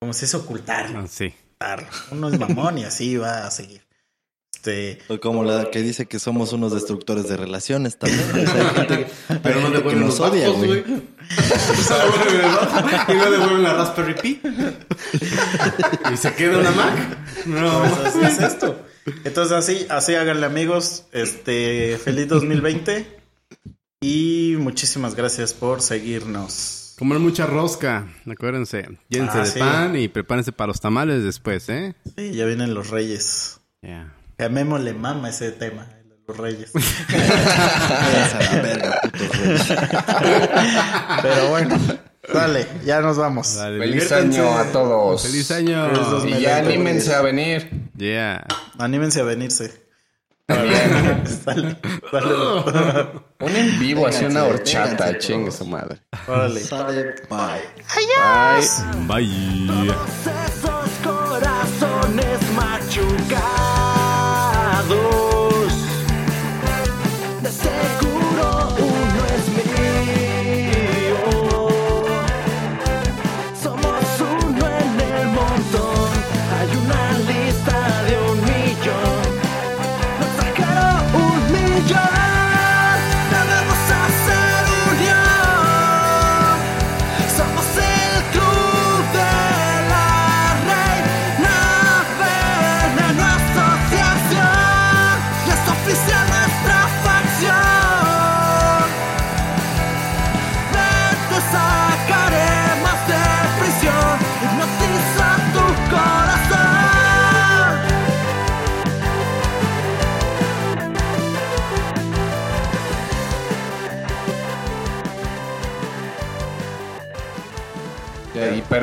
como 0.00 0.14
se 0.14 0.24
es 0.24 0.34
ocultarlo. 0.34 1.00
Ah, 1.00 1.06
sí. 1.06 1.34
Uno 2.10 2.30
es 2.30 2.38
mamón 2.38 2.78
y 2.78 2.84
así 2.84 3.18
va 3.18 3.46
a 3.46 3.50
seguir. 3.50 3.82
Este, 4.54 4.98
O 5.08 5.20
como 5.20 5.44
la 5.44 5.70
que 5.70 5.82
dice 5.82 6.06
que 6.06 6.18
somos 6.18 6.54
unos 6.54 6.72
destructores 6.72 7.28
de 7.28 7.36
relaciones 7.36 7.98
también. 7.98 8.30
O 8.30 8.50
sea, 8.50 8.70
gente, 8.70 9.06
hay 9.28 9.52
gente 9.62 9.82
que 9.82 9.96
nos 9.96 10.18
odia, 10.20 10.48
güey. 10.48 10.84
y 13.08 13.12
no 13.14 13.30
devuelven 13.30 13.62
la 13.62 13.74
Raspberry 13.74 14.14
Pi. 14.14 14.40
y 16.12 16.16
se 16.16 16.34
queda 16.34 16.58
una 16.58 16.70
Mac. 16.70 17.18
No. 17.44 17.80
pues 17.80 18.14
así 18.14 18.20
es 18.22 18.40
esto. 18.40 18.82
Entonces 19.24 19.52
así, 19.52 19.86
así 19.90 20.14
háganle 20.14 20.46
amigos. 20.46 21.04
Este, 21.12 21.98
feliz 22.02 22.26
2020 22.28 23.20
y 24.00 24.56
muchísimas 24.58 25.14
gracias 25.14 25.52
por 25.52 25.82
seguirnos. 25.82 26.79
Comer 27.00 27.18
mucha 27.18 27.46
rosca, 27.46 28.06
acuérdense. 28.30 28.86
Llévense 29.08 29.38
Ah, 29.38 29.40
de 29.40 29.46
sí. 29.46 29.58
pan 29.58 29.96
y 29.96 30.08
prepárense 30.08 30.52
para 30.52 30.68
los 30.68 30.82
tamales 30.82 31.24
después, 31.24 31.66
¿eh? 31.70 31.94
Sí, 32.14 32.32
ya 32.34 32.44
vienen 32.44 32.74
los 32.74 32.90
reyes. 32.90 33.58
Ya. 33.80 34.12
Memo 34.50 34.76
le 34.78 34.92
mama 34.92 35.30
ese 35.30 35.50
tema, 35.52 35.86
el 35.98 36.10
de 36.10 36.16
los 36.28 36.36
reyes. 36.36 36.70
Pero 41.22 41.48
bueno, 41.48 41.78
dale, 42.34 42.66
ya 42.84 43.00
nos 43.00 43.16
vamos. 43.16 43.56
Dale, 43.56 43.78
Feliz 43.78 44.12
año 44.12 44.58
a 44.58 44.64
todos. 44.66 45.22
Feliz 45.22 45.50
año. 45.52 45.88
Y 45.90 45.94
2020. 45.94 46.40
ya 46.42 46.58
anímense 46.58 47.14
a 47.14 47.22
venir. 47.22 47.88
Yeah. 47.96 48.46
Anímense 48.78 49.20
a 49.20 49.24
venirse. 49.24 49.88
Dale, 50.50 51.76
dale. 52.12 53.10
Un 53.40 53.56
en 53.56 53.78
vivo, 53.78 54.06
así 54.06 54.24
una 54.24 54.44
horchata, 54.44 55.16
chingue 55.18 55.46
todos. 55.46 55.58
su 55.58 55.66
madre. 55.66 56.00
Órale. 56.26 56.60
Sale, 56.60 57.14
bye. 57.28 57.62
Bye. 59.06 59.26
Bye. 59.66 59.88
esos 59.88 60.90
corazones 61.02 62.52
machucados. 62.54 63.69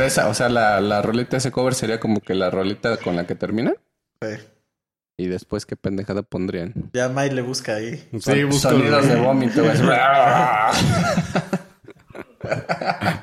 Esa, 0.07 0.27
o 0.29 0.33
sea, 0.33 0.49
la, 0.49 0.81
la 0.81 1.01
rolita, 1.01 1.37
ese 1.37 1.51
cover 1.51 1.73
sería 1.75 1.99
como 1.99 2.19
que 2.21 2.33
la 2.33 2.49
rolita 2.49 2.97
con 2.97 3.15
la 3.15 3.27
que 3.27 3.35
terminan. 3.35 3.75
Sí. 4.21 4.29
Y 5.19 5.27
después, 5.27 5.65
¿qué 5.65 5.75
pendejada 5.75 6.21
pondrían? 6.23 6.73
Ya 6.93 7.09
May 7.09 7.29
le 7.31 7.41
busca 7.41 7.75
ahí. 7.75 7.95
Sí, 8.13 8.19
Son- 8.21 8.49
busco- 8.49 8.69
Sonidos 8.69 9.07
de 9.07 9.15
vómito. 9.15 9.63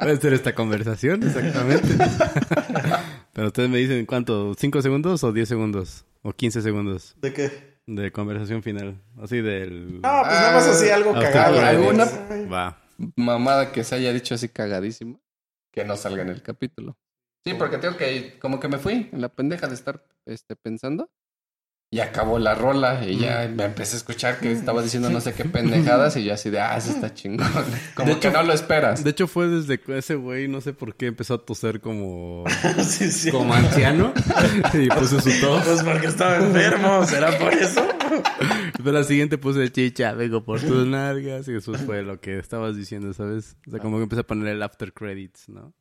Puede 0.00 0.16
ser 0.20 0.32
esta 0.32 0.54
conversación, 0.54 1.22
exactamente. 1.22 1.88
Pero 3.32 3.48
ustedes 3.48 3.68
me 3.70 3.78
dicen 3.78 4.06
cuánto, 4.06 4.54
¿5 4.54 4.82
segundos 4.82 5.24
o 5.24 5.32
10 5.32 5.48
segundos? 5.48 6.04
¿O 6.22 6.32
15 6.32 6.62
segundos 6.62 7.16
¿De 7.20 7.32
qué? 7.32 7.74
de 7.86 8.10
conversación 8.12 8.62
final? 8.62 9.00
Así 9.22 9.40
del... 9.42 10.00
No, 10.00 10.22
pues 10.22 10.32
nada 10.32 10.52
más 10.54 10.66
así 10.66 10.88
algo 10.90 11.12
Ah, 11.16 11.20
cagado. 11.20 11.60
¿Alguna? 11.60 12.04
Va. 12.52 12.78
Mamada 13.16 13.72
que 13.72 13.84
se 13.84 13.94
haya 13.96 14.12
dicho 14.12 14.34
así 14.34 14.48
cagadísima. 14.48 15.18
Que 15.74 15.84
no 15.84 15.96
salga 15.96 16.22
en 16.22 16.28
el 16.28 16.40
capítulo. 16.40 16.96
Sí, 17.44 17.54
porque 17.54 17.78
tengo 17.78 17.96
que... 17.96 18.38
Como 18.38 18.60
que 18.60 18.68
me 18.68 18.78
fui 18.78 19.10
en 19.10 19.20
la 19.20 19.28
pendeja 19.28 19.66
de 19.66 19.74
estar 19.74 20.06
este, 20.24 20.54
pensando. 20.54 21.10
Y 21.94 22.00
acabó 22.00 22.40
la 22.40 22.56
rola 22.56 23.06
y 23.06 23.18
ya 23.18 23.48
me 23.54 23.66
empecé 23.66 23.94
a 23.94 23.98
escuchar 23.98 24.40
que 24.40 24.50
estaba 24.50 24.82
diciendo 24.82 25.10
no 25.10 25.20
sé 25.20 25.32
qué 25.32 25.44
pendejadas 25.44 26.16
y 26.16 26.24
yo 26.24 26.34
así 26.34 26.50
de, 26.50 26.58
ah, 26.58 26.76
eso 26.76 26.90
está 26.90 27.14
chingón. 27.14 27.46
Como 27.94 28.08
De 28.08 28.18
que 28.18 28.26
hecho- 28.26 28.36
no 28.36 28.42
lo 28.42 28.52
esperas. 28.52 29.04
De 29.04 29.10
hecho 29.10 29.28
fue 29.28 29.46
desde 29.46 29.78
que 29.78 29.96
ese 29.98 30.16
güey, 30.16 30.48
no 30.48 30.60
sé 30.60 30.72
por 30.72 30.96
qué, 30.96 31.06
empezó 31.06 31.34
a 31.34 31.38
toser 31.38 31.80
como... 31.80 32.42
sí, 32.84 33.12
sí. 33.12 33.30
como 33.30 33.54
anciano. 33.54 34.12
y 34.74 34.88
puso 34.88 35.20
su 35.20 35.30
tos. 35.40 35.62
Pues 35.64 35.84
porque 35.84 36.08
estaba 36.08 36.38
enfermo, 36.38 37.06
¿será 37.06 37.38
por 37.38 37.52
eso? 37.54 37.86
Pero 38.76 38.90
la 38.90 39.04
siguiente 39.04 39.38
puse 39.38 39.70
chicha, 39.70 40.14
vengo 40.14 40.42
por 40.44 40.60
tus 40.60 40.84
nalgas. 40.88 41.46
Y 41.46 41.54
eso 41.54 41.74
fue 41.74 42.02
lo 42.02 42.20
que 42.20 42.40
estabas 42.40 42.74
diciendo, 42.76 43.12
¿sabes? 43.12 43.56
O 43.68 43.70
sea, 43.70 43.78
como 43.78 43.98
que 43.98 44.02
empecé 44.02 44.22
a 44.22 44.26
poner 44.26 44.48
el 44.48 44.60
after 44.64 44.92
credits, 44.92 45.48
¿no? 45.48 45.72